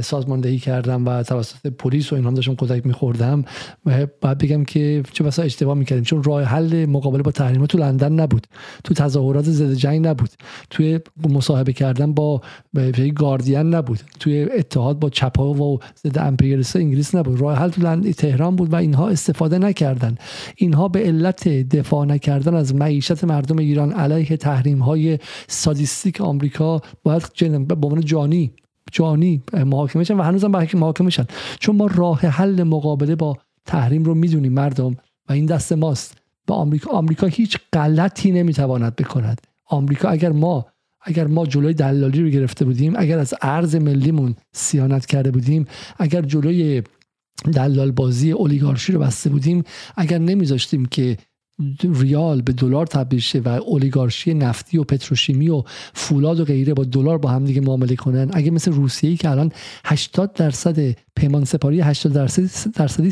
[0.00, 3.44] سازماندهی کردم و توسط پلیس و اینها داشتم کتک میخوردم.
[3.86, 6.04] و باید بگم که چه بسا اشتباه می‌کردیم.
[6.04, 8.46] چون راه حل مقابله با تحریم تو لندن نبود.
[8.84, 10.30] تو تظاهرات ضد جنگ نبود.
[10.70, 12.40] توی مصاحبه کردن با
[13.16, 14.00] گاردین نبود.
[14.20, 17.40] توی اتحاد با چپا و ضد امپریالیست انگلیس نبود.
[17.40, 20.14] راه حل تو لندن تهران بود و اینها استفاده نکردن.
[20.56, 25.18] اینها به علت دفاع نکردن از معیشت مردم ایران علیه تحریم های
[25.48, 27.22] سادیستیک آمریکا باید
[27.68, 28.52] به عنوان جانی
[28.92, 31.26] جانی محاکمه شن و هنوزم محاکمه شن.
[31.60, 33.36] چون ما راه حل مقابله با
[33.66, 34.96] تحریم رو می‌دونیم مردم
[35.28, 36.16] و این دست ماست.
[36.46, 39.40] به آمریکا آمریکا هیچ غلطی نمی‌تواند بکند.
[39.66, 40.66] آمریکا اگر ما
[41.02, 45.66] اگر ما جلوی دلالی رو گرفته بودیم اگر از ارز ملیمون سیانت کرده بودیم
[45.98, 46.82] اگر جلوی
[47.52, 49.64] دلال بازی اولیگارشی رو بسته بودیم
[49.96, 51.16] اگر نمیذاشتیم که
[51.94, 55.62] ریال به دلار تبدیل شه و اولیگارشی نفتی و پتروشیمی و
[55.94, 58.30] فولاد و غیره با دلار با هم دیگه معامله کنن.
[58.32, 59.52] اگه مثل روسیه ای که الان
[59.84, 63.10] 80 درصد پیمان سپاری 80 درصد درصدی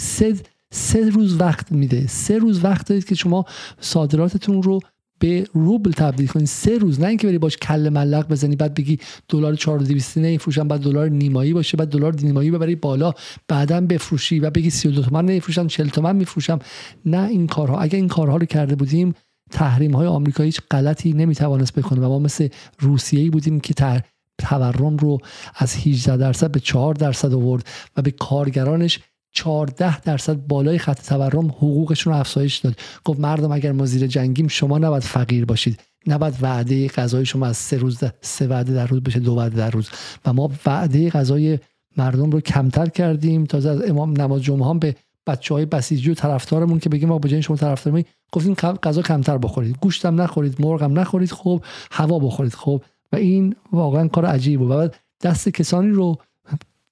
[0.71, 2.07] سه روز وقت میده.
[2.07, 3.45] سه روز وقت دارید که شما
[3.81, 4.81] صادراتتون رو
[5.19, 6.47] به روبل تبدیل کنی.
[6.47, 8.99] سه روز نه اینکه بری باش کل ملق بزنی بعد بگی
[9.29, 13.13] دلار 4200 نمیفروشم بعد دلار نیمایی باشه بعد دلار نیمایی ببری بالا
[13.49, 16.59] بعدا بفروشی و بگی 32 تومن نمیفروشم 40 تومن میفروشم.
[17.05, 17.79] نه این کارها.
[17.79, 19.15] اگر این کارها رو کرده بودیم
[19.51, 22.49] تحریم های آمریکا هیچ غلطی نمی‌توانست بکنه و ما مثل
[22.79, 24.03] روسیه بودیم که تر
[24.39, 25.19] تورم رو
[25.55, 27.67] از 18 درصد به 4 درصد آورد
[27.97, 29.01] و به کارگرانش
[29.39, 32.77] 14 درصد بالای خط تورم حقوقشون رو افزایش داد.
[33.05, 35.81] گفت مردم اگر ما زیر جنگیم شما نباید فقیر باشید.
[36.07, 39.71] نباید وعده غذای شما از سه روز سه وعده در روز بشه دو وعده در
[39.71, 39.89] روز.
[40.27, 41.59] و ما وعده غذای
[41.97, 43.45] مردم رو کمتر کردیم.
[43.45, 47.19] تا از امام نماز جمعه هم به بچه های بسیجی و طرفدارمون که بگیم ما
[47.19, 49.77] به شما طرفدار گفتیم غذا کمتر بخورید.
[49.81, 52.83] گوشتم نخورید مرغم نخورید خب هوا بخورید خب.
[53.13, 54.65] و این واقعا کار عجیبه.
[54.65, 54.89] و
[55.23, 56.17] دست کسانی رو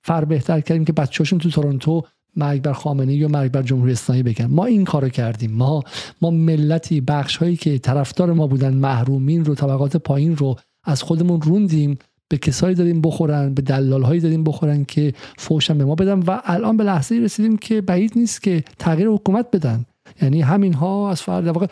[0.02, 2.02] فر بهتر کردیم که بچه‌هاشون تو تورنتو
[2.36, 4.46] مرگ بر خامنه یا مرگ بر جمهوری اسلامی بگن.
[4.46, 5.52] ما این کارو کردیم.
[5.52, 5.82] ما
[6.22, 11.42] ما ملتی بخش هایی که طرفدار ما بودن محرومین رو طبقات پایین رو از خودمون
[11.42, 11.98] روندیم
[12.28, 16.40] به کسایی دادیم بخورن به دلال هایی دادیم بخورن که فوشن به ما بدن و
[16.44, 19.84] الان به لحظه رسیدیم که بعید نیست که تغییر حکومت بدن.
[20.22, 21.66] یعنی همین ها از فرد واقع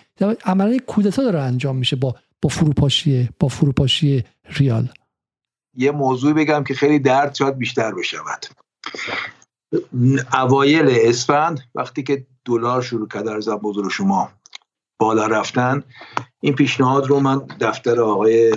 [0.44, 4.24] عملا کودتا داره انجام میشه با با فروپاشی با فروپاشی
[4.56, 4.88] ریال.
[5.76, 8.46] یه موضوعی بگم که خیلی درد شاید بیشتر بشود.
[10.34, 14.30] اوایل اسفند وقتی که دلار شروع کرد در بزرگ شما
[15.00, 15.82] بالا رفتن
[16.40, 18.56] این پیشنهاد رو من دفتر آقای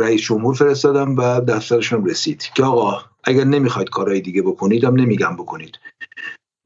[0.00, 5.36] رئیس جمهور فرستادم و دفترشون رسید که آقا اگر نمی‌خواید کارهای دیگه بکنید هم نمیگم
[5.36, 5.78] بکنید.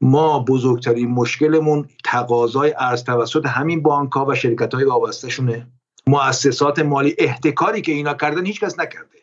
[0.02, 5.66] ما بزرگترین مشکلمون تقاضای ارز توسط همین بانک ها و شرکت های وابسته شونه
[6.06, 9.19] مؤسسات مالی احتکاری که اینا کردن هیچکس نکرده.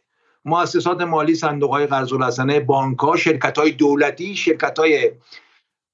[0.48, 5.12] مؤسسات مالی صندوق های قرض الحسنه بانک ها شرکت های دولتی شرکت های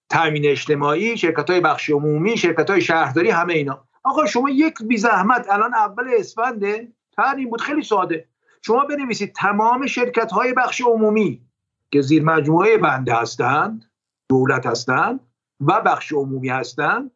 [0.10, 3.84] تامین اجتماعی شرکت های بخش عمومی شرکت های شهرداری همه اینا.
[4.04, 6.88] آقا شما یک بی زحمت الان اول اسفنده
[7.38, 8.28] این بود خیلی ساده.
[8.62, 11.42] شما بنویسید تمام شرکت های بخش عمومی
[11.92, 13.92] که زیر مجموعه بنده هستند
[14.30, 15.20] دولت هستند
[15.62, 17.12] و بخش عمومی هستند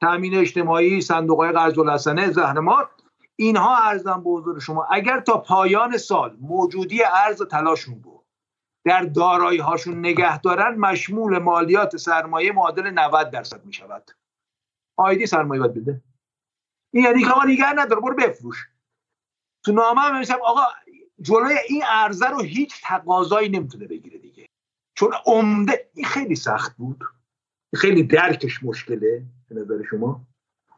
[0.00, 2.90] تامین اجتماعی صندوق های قرض الحسنه زهرمار
[3.38, 8.24] اینها ارزم به حضور شما اگر تا پایان سال موجودی ارز تلاشون رو
[8.84, 14.10] در دارایی هاشون نگه دارن مشمول مالیات سرمایه معادل 90 درصد می شود
[14.96, 16.02] آیدی سرمایه باید بده.
[16.94, 18.68] این یعنی که آقا نگه نداره برو بفروش.
[19.64, 20.62] تو نامه هم آقا
[21.20, 24.46] جلوی این ارزه رو هیچ تقاضایی نمی‌تونه بگیره دیگه.
[24.94, 27.04] چون عمده این خیلی سخت بود.
[27.74, 30.26] خیلی درکش مشکله به نظر شما.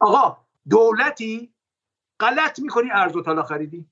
[0.01, 0.37] آقا
[0.69, 1.53] دولتی
[2.19, 3.85] غلط می‌کنی ارز و طلا خریدی.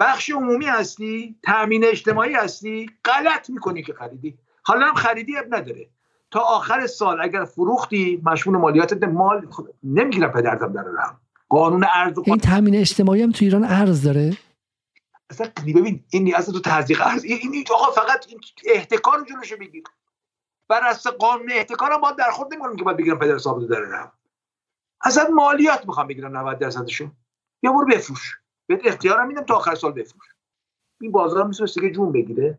[0.00, 4.38] بخش عمومی هستی تامین اجتماعی هستی غلط می‌کنی که خریدی.
[4.62, 5.88] حالا هم خریدی اب نداره.
[6.30, 9.48] تا آخر سال اگر فروختی مشمول مالیات مال
[9.82, 14.36] نمی‌گیرم پدرتم در رم قانون ارز این تامین اجتماعی هم تو ایران ارز داره؟
[15.30, 18.26] اصلا ببین این اصلا تو تزریق ارز این آقا فقط
[18.64, 19.82] احتکار رو جلوشو بگیر
[20.68, 23.80] بر اساس قانون احتکار هم باید در خود نمی‌کنم که باید بگیرم پدر صاحب در
[23.80, 24.12] رم
[25.04, 27.10] اصلا مالیات می‌خوام بگیرم 90 درصدشو
[27.62, 28.38] یا برو بفروش.
[28.66, 30.24] بهت اختیارم میدم تا آخر سال بفروش.
[31.00, 32.58] این بازار می‌تونست که جون بگیره.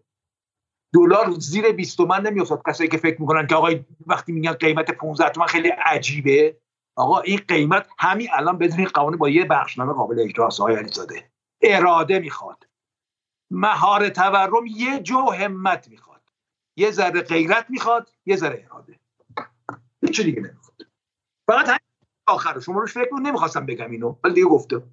[0.93, 2.61] دلار زیر 20 تومن نمیافتاد.
[2.67, 6.57] کسایی که فکر می‌کنن که آقای وقتی میگن قیمت 15 تومن خیلی عجیبه.
[6.95, 11.31] آقا این قیمت همین الان بدون این قوانین با یه بخشنامه قابل اجراست های علیزاده.
[11.61, 12.67] اراده می‌خواد.
[13.51, 16.21] مهار تورم یه جو همت می‌خواد.
[16.77, 18.99] یه ذره غیرت می‌خواد یه ذره اراده.
[20.01, 20.77] هیچ دیگه نمی‌خواد.
[21.47, 21.79] فقط همین
[22.27, 24.15] آخر شما روش فکر نمی‌خواستم بگم اینو.
[24.23, 24.83] ولی دیگه گفتم.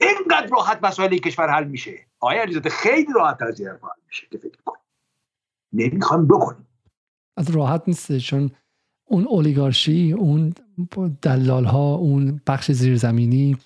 [0.00, 2.06] اینقدر راحت مسائل کشور حل میشه.
[2.20, 4.76] آیا علیزاده خیلی راحت از این حل میشه که فکر کن
[5.72, 6.66] نمی‌خوام بکنیم
[7.36, 8.50] از راحت نیست چون
[9.04, 10.54] اون اولیگارشی اون
[11.22, 13.56] دلال ها اون بخش زیرزمینی.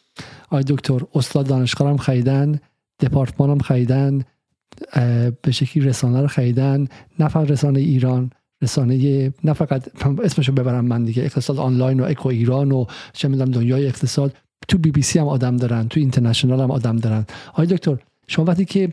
[0.51, 2.61] آی دکتر استاد دانشگاه هم خریدن
[3.01, 4.25] دپارتمان هم خریدن
[5.43, 6.87] به شکلی رسانه رو خریدن
[7.19, 8.31] نه رسانه ایران.
[8.63, 13.51] رسانه نه فقط اسمشو ببرم من دیگه اقتصاد آنلاین و اکو ایران و چه می‌دونم
[13.51, 14.35] دنیای اقتصاد.
[14.69, 17.27] تو بی بی سی هم آدم دارن تو اینترنشنال هم آدم دارن.
[17.49, 17.97] آقای دکتر
[18.27, 18.93] شما وقتی که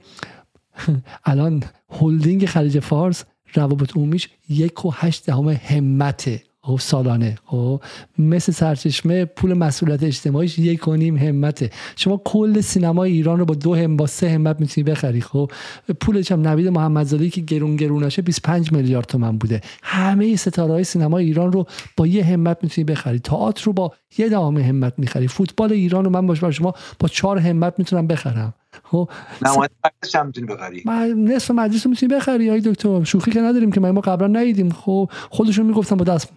[1.25, 6.43] الان هلدینگ خلیج فارس روابط عمومیش یک و هشت دهم همته.
[6.65, 7.37] خب سالانه.
[7.45, 7.81] خب
[8.19, 11.69] مثل سرچشمه پول مسئولیت اجتماعیش یک و نیم همته.
[11.95, 15.21] شما کل سینما ایران رو با دو هم با سه همت می‌تونی بخری.
[15.21, 15.51] خب
[15.99, 19.61] پولش هم نوید محمدزاده که گرون گروناشه 25 میلیارد تومن بوده.
[19.83, 21.65] همه ستاره های سینما ایران رو
[21.97, 23.19] با یه همت می‌تونی بخری.
[23.19, 25.27] تئاتر رو با یه دام همت می‌خری.
[25.27, 28.53] فوتبال ایران رو من باش شما با چهار همت می‌تونم بخرم.
[28.83, 29.09] خب
[29.41, 29.75] نماینده
[30.15, 30.83] هم می‌تونی بخری.
[31.17, 32.49] نصف مجلس رو می‌تونی بخری.
[32.49, 34.69] آقای دکتر شوخی که نداریم که ما قبلا ندیدیم.
[34.69, 36.29] خب خودشون می‌گفتن با دست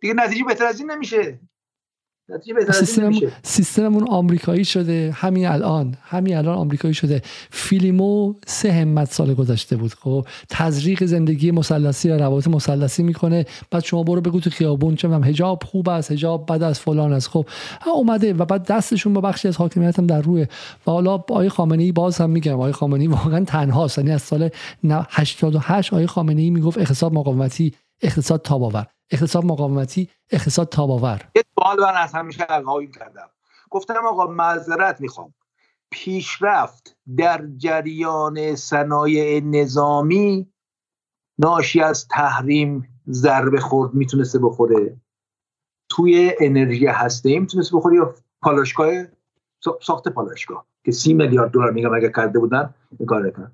[0.00, 1.38] دیگه نتیجه بهتر از این نمیشه.
[3.42, 7.22] سیستممون آمریکایی شده همین الان همین الان آمریکایی شده.
[7.50, 13.46] فیلیمو سه همت سال گذشته بود خب؟ تزریق زندگی مثلثی و روابط مثلثی می‌کنه.
[13.70, 17.28] بعد شما برو بگو تو خیابون چه حجاب خوب است حجاب بد از فلان است
[17.28, 17.46] خب؟
[17.86, 20.42] اومده و بعد دستشون با بخشی از حاکمیت هم در روی
[20.86, 23.98] و حالا آقای خامنه ای باز هم میگم آقای خامنه ای واقعا تنهاست.
[23.98, 24.50] یعنی از سال
[25.10, 28.86] 88 آقای خامنه ای می‌گفت اقتصاد مقاومتی اقتصاد تاباور.
[29.10, 31.28] اقتصاد مقاومتی اقتصاد تاباور.
[31.36, 33.30] یه سوال من از همیشه القایم کردم.
[33.70, 35.34] گفتم آقا معذرت می‌خوام.
[35.90, 40.52] پیشرفت در جریان صنایع نظامی
[41.38, 44.96] ناشی از تحریم ضربه خورد می‌تونسته بخوره؟
[45.88, 48.92] توی انرژی هسته ای می‌تونسته بخوره یا پالاشگاه
[49.82, 53.50] ساخت پالاشگاه که سی میلیارد دلار میگم اگه کرده بودن این کار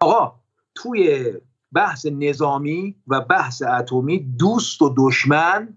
[0.00, 0.34] آقا
[0.74, 1.32] توی
[1.76, 5.76] بحث نظامی و بحث اتمی دوست و دشمن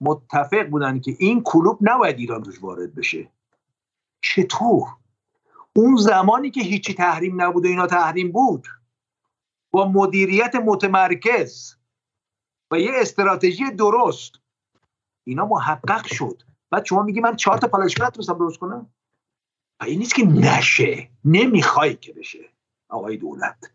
[0.00, 3.30] متفق بودن که این کلوب نباید ایران توش وارد بشه.
[4.20, 4.88] چطور؟
[5.76, 8.68] اون زمانی که هیچی تحریم نبود و اینا تحریم بود
[9.70, 11.76] با مدیریت متمرکز
[12.70, 14.32] و یه استراتژی درست
[15.24, 16.42] اینا محقق شد.
[16.70, 18.90] بعد شما میگی من چهار تا پالایشگاه نتونستم درست کنم؟
[19.82, 22.48] این نیست که نشه؟ نمی‌خوای که بشه.
[22.88, 23.70] آقای دولت.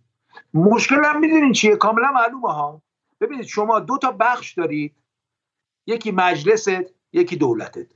[0.54, 2.82] مشکل هم می‌دونین چیه؟ کاملا معلومه ها.
[3.22, 4.96] ببینید شما دو تا بخش دارید.
[5.88, 6.70] یکی مجلست
[7.14, 7.88] یکی دولتت.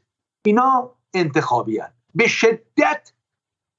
[0.46, 1.92] اینا انتخابی هن.
[2.16, 3.14] به شدت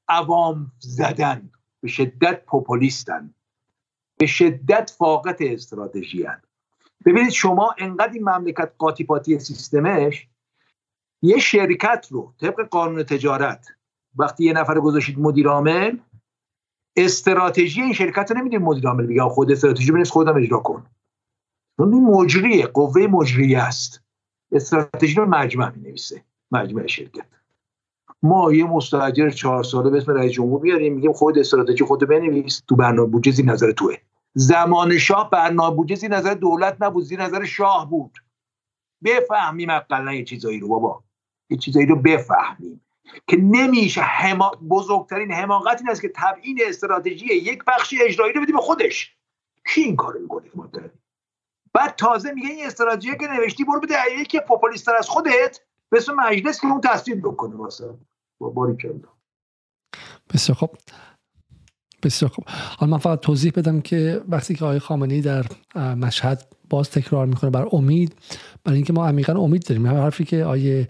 [0.09, 3.35] عوام زدن به شدت پوپولیستن.
[4.19, 6.43] به شدت فاقت استراتژی هن.
[7.05, 10.29] ببینید شما انقدر این مملکت قاطی پاتی سیستمش
[11.23, 13.67] یه شرکت رو طبق قانون تجارت
[14.17, 15.99] وقتی یه نفر گذاشید مدیر عامل
[16.97, 20.87] استراتژی این شرکت رو نمیدیم مدیر عامل بگه خود استراتژی بنویس خودم اجرا کن.
[21.79, 24.03] اون مجریه قوه مجریه است.
[24.53, 27.25] استراتژی رو مجمع می نویسه مجمع شرکت.
[28.23, 32.63] ما یه مستاجر چهار ساله به اسم رئیس جمهور میاریم میگیم خود استراتژی خود بنویس.
[32.69, 33.97] تو برنامه بودجه زیر نظر توه.
[34.35, 38.19] زمان شاه برنامه بودجه زیر نظر دولت نبود زیر نظر شاه بود.
[39.05, 41.03] بفهمیم اقلا یه چیزایی رو بابا.
[41.51, 42.81] یه چیزایی رو بفهمیم.
[43.27, 44.51] که نمیشه هما...
[44.51, 49.17] بزرگترین حماقت این است که تبیین استراتژی یک بخش اجرایی رو بدی به خودش.
[49.75, 50.51] کی این کارو می‌کنه
[51.73, 55.61] بعد تازه میگه این استراتژی که نوشتی برو بده یکی پاپولیستر از خودت
[55.91, 57.95] به اسم مجلس که اون تصویر بکنه واسه
[58.39, 58.77] با باری
[60.35, 60.71] بسیار خب
[62.03, 62.43] بسیار خب
[62.79, 67.51] حالا من فقط توضیح بدم که وقتی که آقای خامنه‌ای در مشهد باز تکرار می‌کنه
[67.51, 68.15] بر امید
[68.65, 69.87] برای اینکه ما عمیقا امید داریم.
[69.87, 70.89] هر حرفی که آیه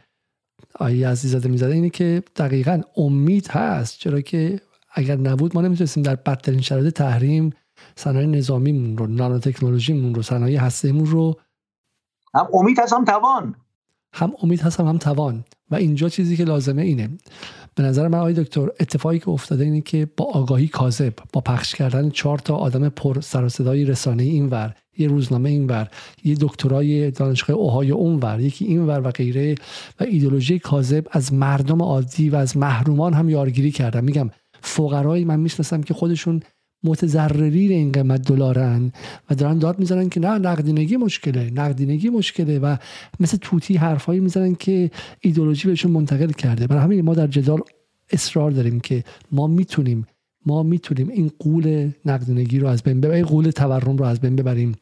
[0.75, 4.60] آیه عزیزاده می‌زده اینه که دقیقا امید هست چرا که
[4.94, 7.51] اگر نبود ما نمی‌تونستیم در بدترین شرایط تحریم
[7.97, 11.41] صنایع نظامیمون رو نانو تکنولوژیمون رو صنایع هستهمون رو
[12.34, 13.55] هم امید هست هم توان.
[14.15, 15.44] هم امید هست هم, هم توان.
[15.70, 17.10] و اینجا چیزی که لازمه اینه.
[17.75, 21.75] به نظر من آقای دکتر اتفاقی که افتاده اینه که با آگاهی کاذب با پخش
[21.75, 25.89] کردن چهار تا آدم پر سر صدای رسانه اینور یه روزنامه اینور
[26.25, 29.55] یه دکترای دانشگاه اوهای اونور یکی اینور و غیره
[30.01, 34.05] و ایدولوژی کاذب از مردم عادی و از محرومان هم یارگیری کردن.
[34.05, 36.42] میگم فقرایی من می‌شناسم که خودشون
[36.85, 38.93] متضررین این قیمت دلارن
[39.31, 42.77] و دارن داد می‌زنن که نه نقدینگی مشکله نقدینگی مشکله و
[43.20, 46.67] مثل توتی حرفایی می‌زنن که ایدولوژی بهشون منتقل کرده.
[46.67, 47.61] برای همین ما در جدال
[48.11, 50.07] اصرار داریم که ما می‌تونیم
[50.47, 54.75] ما می‌تونیم این قول نقدینگی رو از بین ببریم قول تورم رو از بین ببریم.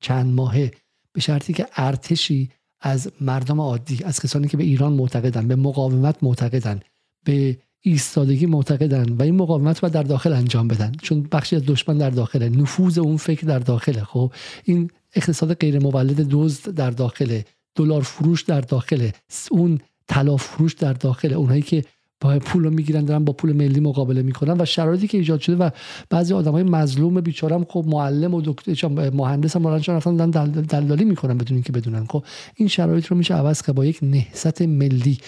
[0.00, 0.70] چند ماهه
[1.12, 2.50] به شرطی که ارتشی
[2.80, 6.80] از مردم عادی از کسانی که به ایران معتقدن به مقاومت معتقدن
[7.24, 10.92] به ایستادگی معتقدن و این مقاومت رو در داخل انجام بدن.
[11.02, 12.48] چون بخشی از دشمن در داخله.
[12.48, 14.04] نفوذ اون فکر در داخله.
[14.04, 14.32] خب
[14.64, 17.44] این اقتصاد غیر مولد دزد در داخله.
[17.74, 19.12] دلار فروش در داخله.
[19.50, 21.34] اون طلا فروش در داخله.
[21.34, 21.84] اونایی که
[22.20, 25.56] با پول رو می‌گیرن دارن با پول ملی مقابله می‌کنن و شرایطی که ایجاد شده
[25.56, 25.70] و
[26.10, 31.54] بعضی های مظلوم بیچارم خب معلم و دکتر مهندس هم رفتن دل دلالی می‌کنن بدون
[31.54, 32.06] اینکه بدونن.
[32.06, 32.24] خب
[32.54, 35.18] این شرایط رو میشه عوض که با یک نهضت ملی.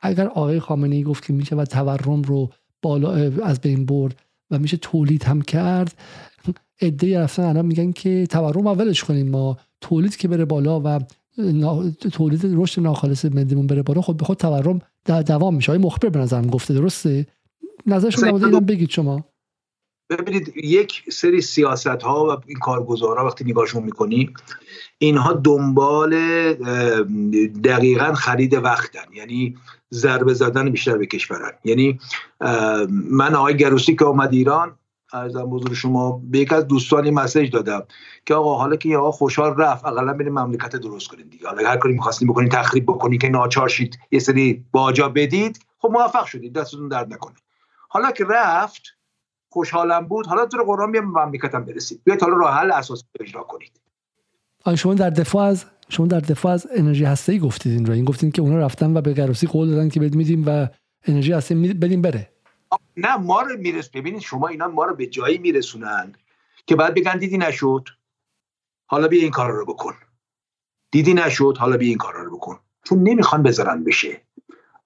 [0.00, 2.50] اگر آقای خامنه ای گفت که میشه و تورم رو
[2.82, 3.12] بالا
[3.44, 4.16] از بین برد
[4.50, 5.94] و میشه تولید هم کرد
[6.82, 9.56] عده رفتن الان میگن که تورم اولش کنیم ما.
[9.80, 11.00] تولید که بره بالا و
[12.12, 15.72] تولید رشد ناخالص ملیمون بره بالا خود به خود تورم دوام میشه.
[15.72, 17.26] های مخبر به نظرم گفته درسته؟
[17.86, 19.24] نظرشون در بگید شما.
[20.10, 24.34] ببینید یک سری سیاست ها و این کارگزارا وقتی نگاهشون می‌کنی
[24.98, 26.14] اینها دنبال
[27.64, 29.12] دقیقا خرید وقتن.
[29.12, 29.56] یعنی
[29.94, 31.52] ضربه زدن بیشتر به کشورن.
[31.64, 32.00] یعنی
[32.90, 34.76] من آقای گروسی که آمد ایران
[35.12, 37.82] ارزم بزرگ شما به یک از دوستانی مسیج دادم
[38.26, 41.48] که آقا حالا که آقا خوشحال رفت اقلا بریم مملکت درست کنیم دیگه.
[41.48, 45.90] حالا هر کاری می‌خواستیم بکنید تخریب بکنید که ناچار شید یه سری باجا بدید خب
[45.92, 47.34] موفق شدید دستتون درد نکنه.
[47.88, 48.82] حالا که رفت
[49.52, 50.26] خوشحالم بود.
[50.26, 53.80] حالا تو قرآن بیام مملکتم برسید بیاید حالا راه حل اساسی اجرا کنید.
[54.76, 57.92] شما در دفاع از شما در دفاع از انرژی هسته‌ای گفتید این رو.
[57.92, 60.66] این گفتین که اونا رفتن و به گروسی قول دادن که بد میدیم و
[61.06, 62.30] انرژی هسته‌ای بدیم بره.
[62.96, 66.12] نه ما رو میرس ببینید شما اینا ما رو به جایی میرسونن
[66.66, 67.84] که بعد بگن دیدی نشد
[68.86, 69.94] حالا بیا این کار رو بکن.
[70.90, 72.58] دیدی نشد حالا بیا این کار رو بکن.
[72.84, 74.20] چون نمی‌خوان بذارن بشه.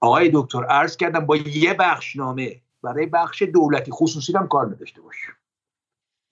[0.01, 5.33] آقای دکتر عرض کردم با یه بخشنامه برای بخش دولتی خصوصی هم کار نداشته باشه.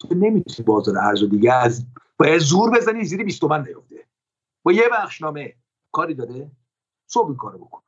[0.01, 1.87] تو نمی‌تونی بازار ارز دیگه از
[2.19, 4.07] باید زور بزنی زیر 20 تومن نیفته.
[4.63, 5.57] با یه بخشنامه
[5.93, 6.51] کاری داره
[7.07, 7.83] صبح این کارو بکن.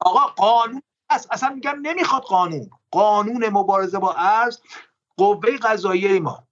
[0.00, 2.70] آقا قانون اصلا میگم نمی‌خواد قانون.
[2.90, 4.60] قانون مبارزه با ارز
[5.16, 6.46] قوه قضاییه ما.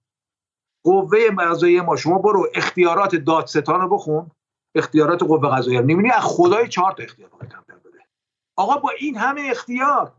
[0.83, 1.95] قوه قضاییه ما.
[1.95, 4.31] شما برو اختیارات دادستان رو بخون.
[4.75, 5.85] اختیارات قوه قضاییه رو.
[5.85, 7.55] نمی‌بینی؟ از خدای چهار تا اختیار بده.
[8.55, 10.13] آقا با این همه اختیار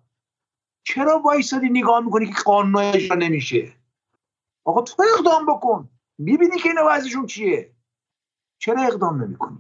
[0.87, 3.73] چرا وایسادی نگاه می‌کنی که قانون اجرا نمیشه؟
[4.65, 5.89] آقا تو اقدام بکن.
[6.19, 7.71] می‌بینی که اینا وضعشون چیه؟
[8.59, 9.59] چرا اقدام نمی‌کنی؟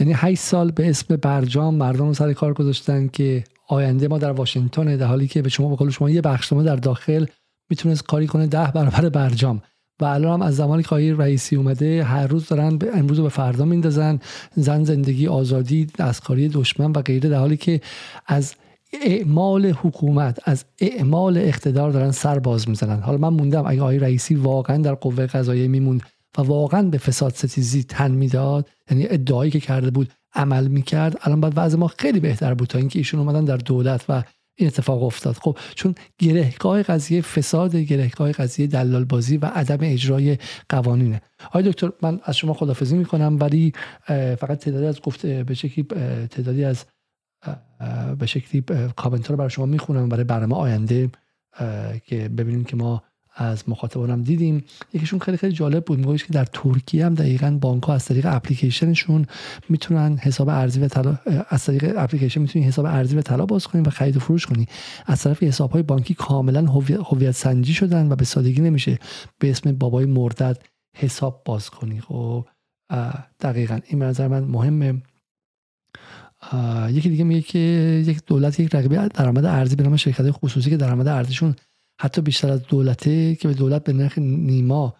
[0.00, 4.96] یعنی 8 سال به اسم برجام مردم سر کار گذاشتن که آینده ما در واشنگتن
[4.96, 7.26] در حالی که به شما بقول شما یه بخش در داخل
[7.70, 9.62] می‌تونست کاری کنه ده برابر برجام.
[10.00, 13.64] و الان هم از زمانی که آقای رئیسی اومده هر روز دارن امروز به فردا
[13.64, 14.20] میندازن.
[14.54, 17.80] زن زندگی آزادی دستکاری دشمن و غیره در حالی که
[18.26, 18.54] از
[19.02, 23.00] اعمال حکومت از اعمال اقتدار دارن سر باز می‌زنن.
[23.00, 26.02] حالا من موندم اگه آقای رئیسی واقعا در قوه قضاییه میموند
[26.38, 31.40] و واقعا به فساد ستیزی تن می‌داد یعنی ادعایی که کرده بود عمل می‌کرد الان
[31.40, 34.22] باید وضع ما خیلی بهتر بود تا اینکه ایشون اومدن در دولت و
[34.58, 35.34] این اتفاق افتاد.
[35.34, 41.20] خب چون گرهگاه قضیه فساد گرهگاه قضیه دلال بازی و عدم اجرای قوانینه.
[41.46, 43.72] آقای دکتر من از شما خدافزی می‌کنم ولی
[44.08, 45.54] فقط تعدادی از گفته به
[46.30, 46.84] تعدادی از
[48.18, 48.64] به شکلی
[48.96, 51.10] کامنت رو برای شما می‌خونم برای برنامه آینده
[52.04, 53.02] که ببینیم که ما
[53.38, 54.64] از مخاطبانم دیدیم.
[54.92, 55.98] یکیشون خیلی خیلی جالب بود.
[55.98, 59.26] میگوش که در ترکیه هم دقیقا بانک ها از طریق اپلیکیشنشون
[59.68, 61.18] می‌تونن حساب ارزی و طلا
[61.48, 64.66] از طریق اپلیکیشن می‌تونی حساب ارزی و طلا باز کنی و خرید و فروش کنی.
[65.06, 66.66] از طرف حساب های بانکی کاملا
[67.10, 68.98] هویت سنجی شدن و به سادگی نمیشه
[69.38, 70.58] به اسم بابای مردد
[70.96, 72.00] حساب باز کنی.
[72.00, 72.46] خب
[73.40, 73.78] دقیقا.
[73.86, 75.02] این نظر من مهمه.
[76.90, 77.58] یکی دیگه میگه که
[78.06, 81.56] یک دولت یک رقیب درآمد ارزی به نام شرکت خصوصی که درآمد ارزیشون
[82.00, 84.94] حتی بیشتر از دولته که به دولت به نرخ نیما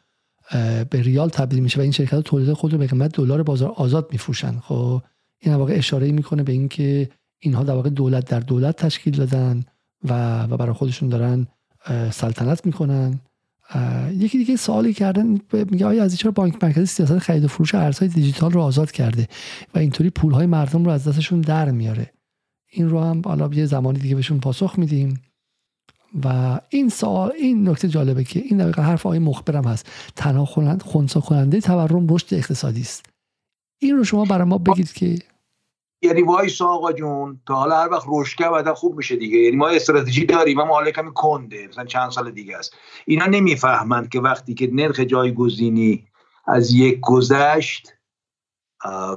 [0.91, 4.09] به ریال تبدیل میشه و این شرکت تولید خود رو به قیمت دلار بازار آزاد
[4.13, 4.59] میفروشن.
[4.61, 5.03] خب
[5.41, 9.65] این واقع اشاره می‌کنه به اینکه اینها در واقع دولت در دولت تشکیل دادن
[10.05, 11.47] و و برای خودشون دارن
[12.11, 13.21] سلطنت می‌کنن.
[14.13, 18.09] یکی دیگه سوالی کردن میگه آیا از چرا بانک مرکزی سیاست خرید و فروش ارزهای
[18.09, 19.29] دیجیتال رو آزاد کرده
[19.75, 22.13] و اینطوری پولهای مردم رو از دستشون در میاره؟
[22.71, 25.23] این رو هم حالا یه زمانی دیگه بهشون پاسخ میدیم.
[26.25, 29.87] و این سوال این نکته جالبه که این دقیقا حرف آقای مخبرم هست.
[30.17, 30.45] تنها
[30.85, 33.07] خونسا کننده تورم رشد اقتصادی است.
[33.79, 35.19] این رو شما برای ما بگید که
[36.03, 39.39] یعنی وایس آقا جون تا حالا هر وقت رشد بعدا خوب میشه دیگه.
[39.39, 41.67] یعنی ما استراتژی داریم اما حالا کمی کنده.
[41.69, 42.75] مثلا چند سال دیگه است.
[43.07, 46.07] اینا نمی‌فهمند که وقتی که نرخ جایگزینی
[46.47, 47.93] از یک گذشت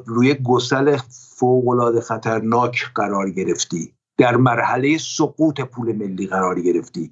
[0.06, 0.98] روی گسل
[1.36, 3.94] فوق العاده خطرناک قرار گرفتی.
[4.18, 7.12] در مرحله سقوط پول ملی قرار گرفتی.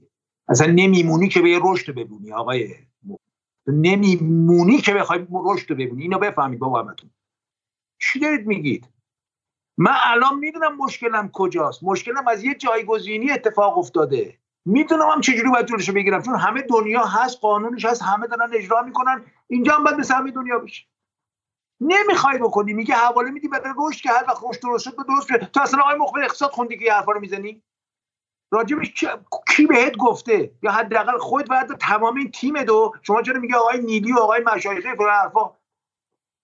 [0.49, 2.75] اصلا نمیمونی که به یه رشد ببینی آقای
[3.67, 6.95] نمیمونی که بخوای رشد ببینی اینو بفهمید بابا
[7.99, 8.87] چی دارید میگید؟
[9.77, 11.83] من الان می‌دونم مشکلم کجاست.
[11.83, 14.37] مشکلم از یه جایگزینی اتفاق افتاده.
[14.65, 16.21] می‌دونم هم چجوری باید جلوشو بگیرم.
[16.21, 19.25] چون همه دنیا هست قانونش هست همه دارن اجرا می‌کنن.
[19.47, 20.85] اینجا هم باید مثل همه دنیا بشه
[21.81, 22.73] نمی‌خوای بکنی.
[22.73, 25.51] میگه حواله میدی برای رشد که هر وقت رشد درست شد درست شد.
[25.51, 27.63] تو اصلا آقای مخبر اقتصاد خوندی که حرفا رو می‌زنی؟
[28.51, 29.05] راجبش
[29.47, 33.79] کی بهت گفته؟ یا حداقل خودت باید تمام این تیم دو شما چرا میگه آقای
[33.79, 35.56] نیلی و آقای مشایخه فلان حرفا؟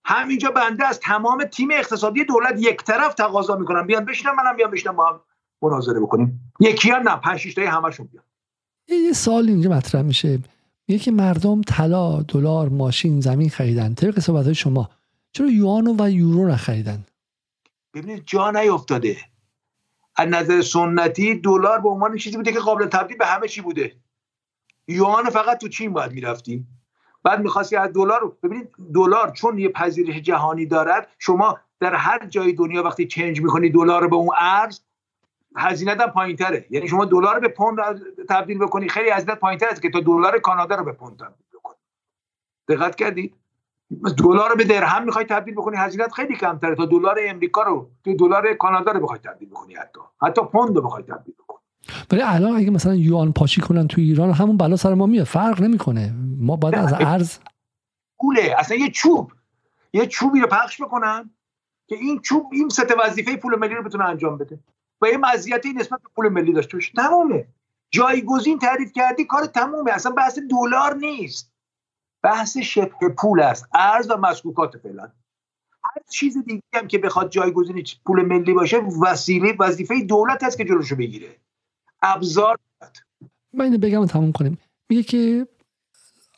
[0.04, 4.70] همینجا بنده از تمام تیم اقتصادی دولت یک طرف تقاضا می‌کنم بیان بشینم منم بیان
[4.70, 5.20] بشینم با هم
[5.62, 6.52] مناظره بکنیم.
[6.60, 8.24] یکی هم نه پنج شش همشون بیان.
[8.88, 10.38] یه سال اینجا مطرح میشه.
[10.88, 13.94] میگه که مردم طلا دلار ماشین زمین خریدن.
[13.94, 14.90] طبق صحبت شما
[15.32, 17.04] چرا یوان و یورو نخریدن؟
[17.94, 19.16] ببینید جا نیافتاده
[20.16, 23.96] از نظر سنتی دلار به عنوان چیزی بوده که قابل تبدیل به همه چی بوده.
[24.88, 26.73] یوان فقط تو چین باید می‌رفتیم.
[27.24, 32.52] بعد می‌خواستی از دلار ببینید دلار چون یه پذیرش جهانی دارد شما در هر جای
[32.52, 34.80] دنیا وقتی چنج می‌کنی دلار به اون ارز
[35.56, 37.78] هزینه هم پایین تره یعنی شما دلار به پوند
[38.28, 41.76] تبدیل بکنی خیلی هزینه پایین که تا دلار کانادا رو به پوند تبدیل بکنی.
[42.68, 43.34] دقت کردید
[44.18, 46.74] دلار رو به درهم می‌خوای تبدیل بکنی هزینه خیلی کمتره.
[46.74, 50.00] تا دلار امریکا رو تو دلار کانادا رو بخوای تبدیل بکنی حتی.
[50.22, 51.43] حتی پوند رو بخوای تبدیل بکنی.
[52.10, 55.26] ولی الان اگه مثلا یوان پاشی کنن تو ایران همون بلا سر ما میاد.
[55.26, 56.14] فرق نمی‌کنه.
[56.38, 57.38] ما باید از ارز
[58.18, 59.32] پوله اصلا یه چوب.
[59.92, 61.30] یه چوبی رو پخش بکنن
[61.88, 64.58] که این چوب این ست وظیفه پول ملی رو بتونه انجام بده.
[65.02, 66.92] و یه مزیتی نسبت به پول ملی داشته باشه.
[66.92, 67.46] تمومه.
[67.90, 69.92] جایگزین تعریف کردی کار تمومه.
[69.92, 71.52] اصلا بحث دلار نیست.
[72.22, 73.68] بحث شبه پول است.
[73.74, 75.02] ارز و مسکوکات فعلا.
[75.84, 80.64] هر چیز دیگه هم که بخواد جایگزین پول ملی باشه وسیله وظیفه دولت است که
[80.64, 81.36] جلوشو بگیره.
[82.04, 82.58] ابزار
[83.52, 84.58] من اینو بگم تموم کنیم.
[84.88, 85.46] میگه که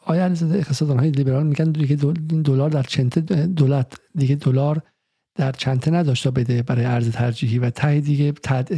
[0.05, 1.97] آیا علیزاده اقتصاددان های لیبرال میگن دیگه
[2.45, 4.83] دلار در چنته دولت دیگه دلار
[5.35, 8.33] در چنته نداشته بده برای ارز ترجیحی و ته دیگه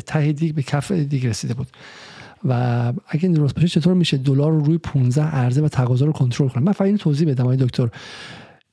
[0.06, 1.68] ته دیگه به کف دیگه رسیده بود.
[2.44, 6.48] و اگه درست باشه چطور میشه دلار رو روی 15 عرضه و تقاضا رو کنترل
[6.48, 7.88] کنه؟ من فقط توضیح بدم آقای دکتر.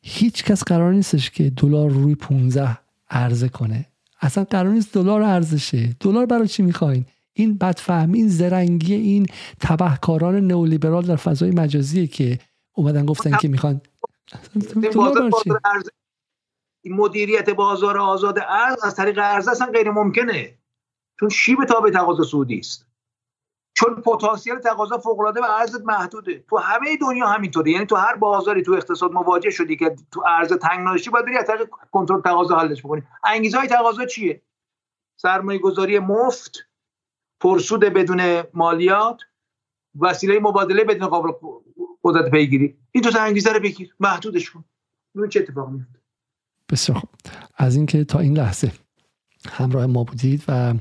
[0.01, 2.77] هیچ کس قرار نیستش که دلار روی 15
[3.09, 3.85] عرضه کنه.
[4.21, 7.05] اصلا قرار نیست دلار ارزشه دلار برای چی می‌خواین؟
[7.37, 9.25] این بدفهمی این زرنگی این
[9.61, 12.39] تبهکاران نئولیبرال در فضای مجازیه که
[12.75, 13.81] اومدن گفتن که می‌خوان.
[16.85, 20.57] مدیریت بازار آزاد ارز از طریق ارز اصلا غیر ممکنه.
[21.19, 22.87] چون شیب تابع تقاضا سعودی است.
[23.73, 26.43] چون پتانسیل تقاضا فوق العاده و ارز محدوده.
[26.49, 27.71] تو همه دنیا همینطوره.
[27.71, 31.37] یعنی تو هر بازاری تو اقتصاد مواجه شدی که تو ارز تنگ نشی باید بری
[31.37, 33.03] از طریق کنترل تقاضا حلش بکنی.
[33.23, 34.41] انگیزه های تقاضا چیه؟
[35.15, 36.67] سرمایه گذاری مفت
[37.39, 39.21] پرسود بدون مالیات
[39.99, 41.31] وسیله مبادله بدون قابل
[42.03, 42.75] قدرت پیگیری.
[42.91, 44.65] این تو انگیزه رو بگیر محدودش کن
[45.15, 45.99] ببین چه اتفاقی میفته
[46.71, 47.09] بسیار خوب.
[47.57, 48.71] از اینکه تا این لحظه
[49.49, 50.73] همراه ما بودید و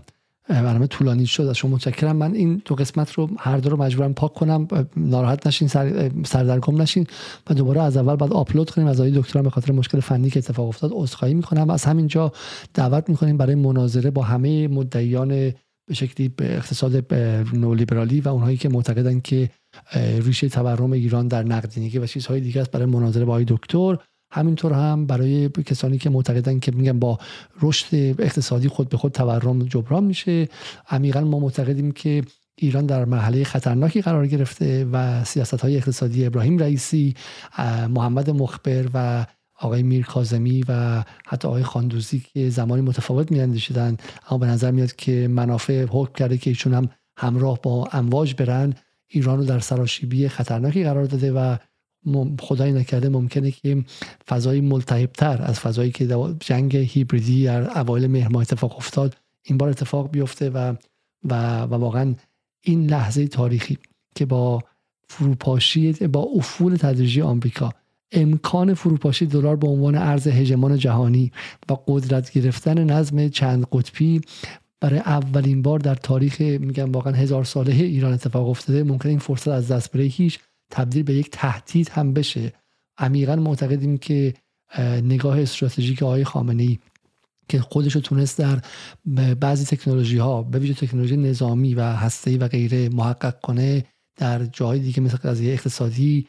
[0.49, 2.16] برنامه طولانی شد از شما متشکرم.
[2.16, 4.68] من این دو قسمت رو هر دو رو مجبورم پاک کنم.
[4.97, 7.07] ناراحت نشین سر سردرگم نشین
[7.50, 8.86] و دوباره از اول بعد آپلود کنیم.
[8.86, 11.70] از آقای دکترم به خاطر مشکل فنی که اتفاق افتاد عذرخواهی می‌کنم.
[11.70, 12.33] از همینجا
[12.74, 15.52] دعوت می‌کنیم برای مناظره با همه مدعیان
[15.86, 17.14] به شکلی به اقتصاد
[17.54, 19.50] نولیبرالی و اونهایی که معتقدن که
[20.22, 23.96] ریشه تورم ایران در نقدینگی و چیزهای دیگه است برای مناظره با آقای دکتر.
[24.32, 27.18] همینطور هم برای کسانی که معتقدن که میگن با
[27.62, 30.48] رشد اقتصادی خود به خود تورم جبران میشه.
[30.90, 32.22] عمیقا ما معتقدیم که
[32.56, 37.14] ایران در مرحله خطرناکی قرار گرفته و سیاست های اقتصادی ابراهیم رئیسی
[37.88, 39.26] محمد مخبر و
[39.60, 43.97] آقای میر کازمی و حتی آقای خاندوزی که زمانی متفاوت میاندیشیدن
[44.31, 48.74] اما به نظر میاد که منافع حکم کرده که ایشون هم همراه با امواج برن
[49.08, 51.57] ایران رو در سراشیبی خطرناکی قرار داده و
[52.41, 53.84] خدای نکرده ممکنه که
[54.28, 60.10] فضای ملتهبتر از فضایی که جنگ هیبریدی در اوایل مهر اتفاق افتاد این بار اتفاق
[60.10, 60.74] بیفته و
[61.24, 62.15] و, و واقعا
[62.60, 63.78] این لحظه تاریخی
[64.15, 64.62] که با
[65.08, 67.73] فروپاشی با افول تدریجی آمریکا
[68.15, 71.33] امکان فروپاشی دلار به عنوان ارز هژمون جهانی
[71.68, 74.20] و قدرت گرفتن نظم چند قطبی
[74.81, 79.49] برای اولین بار در تاریخ میگم واقعا هزار ساله ایران اتفاق افتاده ممکن این فرصت
[79.49, 80.39] از دست بره هیچ
[80.70, 82.52] تبدیل به یک تهدید هم بشه.
[82.99, 84.34] عمیقا معتقدیم که
[85.02, 86.78] نگاه استراتژیک آقای خامنه ای
[87.49, 88.60] که خودش رو تونست در
[89.34, 93.84] بعضی تکنولوژی ها به ویژه تکنولوژی نظامی و هسته و غیره محقق کنه
[94.17, 96.28] در جای دیگه مثل قضیه اقتصادی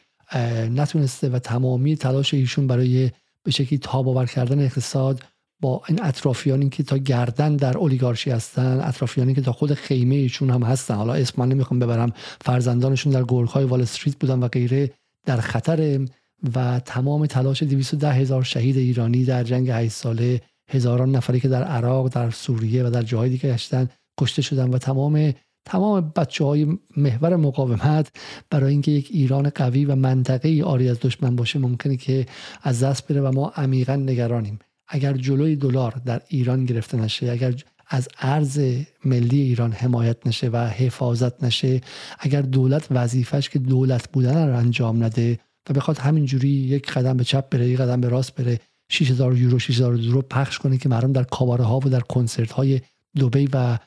[0.70, 3.10] نتونسته و تمامی تلاش ایشون برای
[3.42, 5.22] به شکلی تاب کردن اقتصاد
[5.60, 10.50] با این اطرافیانی که تا گردن در اولیگارشی هستن اطرافیانی که تا خود خیمه ایشون
[10.50, 10.94] هم هستن.
[10.94, 14.90] حالا اسم من نمی‌خوام ببرم فرزندانشون در گرگهای وال استریت بودن و غیره
[15.24, 16.06] در خطر.
[16.54, 21.64] و تمام تلاش 210 هزار شهید ایرانی در جنگ 8 ساله هزاران نفری که در
[21.64, 23.88] عراق در سوریه و در جاهای دیگه گشتن
[24.20, 25.34] کشته شدن و تمام
[25.66, 28.12] تمام بچه های محور مقاومت
[28.50, 32.26] برای اینکه یک ایران قوی و منطقه آری از دشمن باشه ممکنه که
[32.62, 34.58] از دست بره و ما عمیقا نگرانیم.
[34.88, 37.54] اگر جلوی دلار در ایران گرفته نشه اگر
[37.88, 38.60] از ارز
[39.04, 41.80] ملی ایران حمایت نشه و حفاظت نشه
[42.18, 45.38] اگر دولت وظیفش که دولت بودن رو انجام نده
[45.70, 49.58] و بخواد همینجوری یک قدم به چپ بره یک قدم به راست بره 6000 یورو
[49.58, 52.80] 6000 یورو پخش کنه که مردم در کاباره ها و در کنسرت های
[53.16, 53.78] دبی و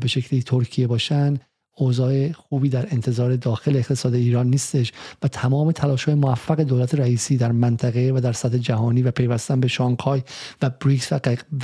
[0.00, 1.36] به شکلی ترکیه باشن
[1.76, 4.92] اوضاع خوبی در انتظار داخل اقتصاد ایران نیستش
[5.22, 9.60] و تمام تلاش های موفق دولت رئیسی در منطقه و در سطح جهانی و پیوستن
[9.60, 10.22] به شانگهای
[10.62, 11.12] و بریکس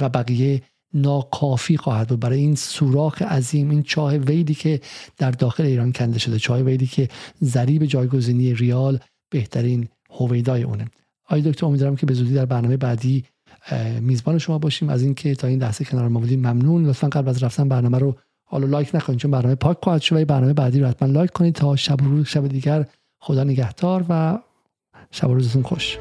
[0.00, 0.62] و بقیه
[0.94, 2.20] ناکافی خواهد بود.
[2.20, 4.80] برای این سوراخ عظیم این چاه ویدی که
[5.18, 7.08] در داخل ایران کنده شده چاه ویدی که
[7.42, 8.98] ضریب جایگزینی ریال
[9.30, 10.86] بهترین هویدای اونه.
[11.28, 13.24] آی دکتر امیدوارم که به زودی در برنامه بعدی
[14.00, 14.88] میزبان شما باشیم.
[14.88, 16.86] از اینکه تا این لحظه کنار ما بودیم ممنون.
[16.86, 20.52] لطفا قبل از رفتن برنامه رو حالا لایک نکنید چون برنامه پاک خواهد شد برنامه
[20.52, 21.54] بعدی رو حتما لایک کنید.
[21.54, 22.86] تا شب و روز شب دیگر
[23.20, 24.38] خدا نگهدار و
[25.10, 25.98] شب روزتون خوش.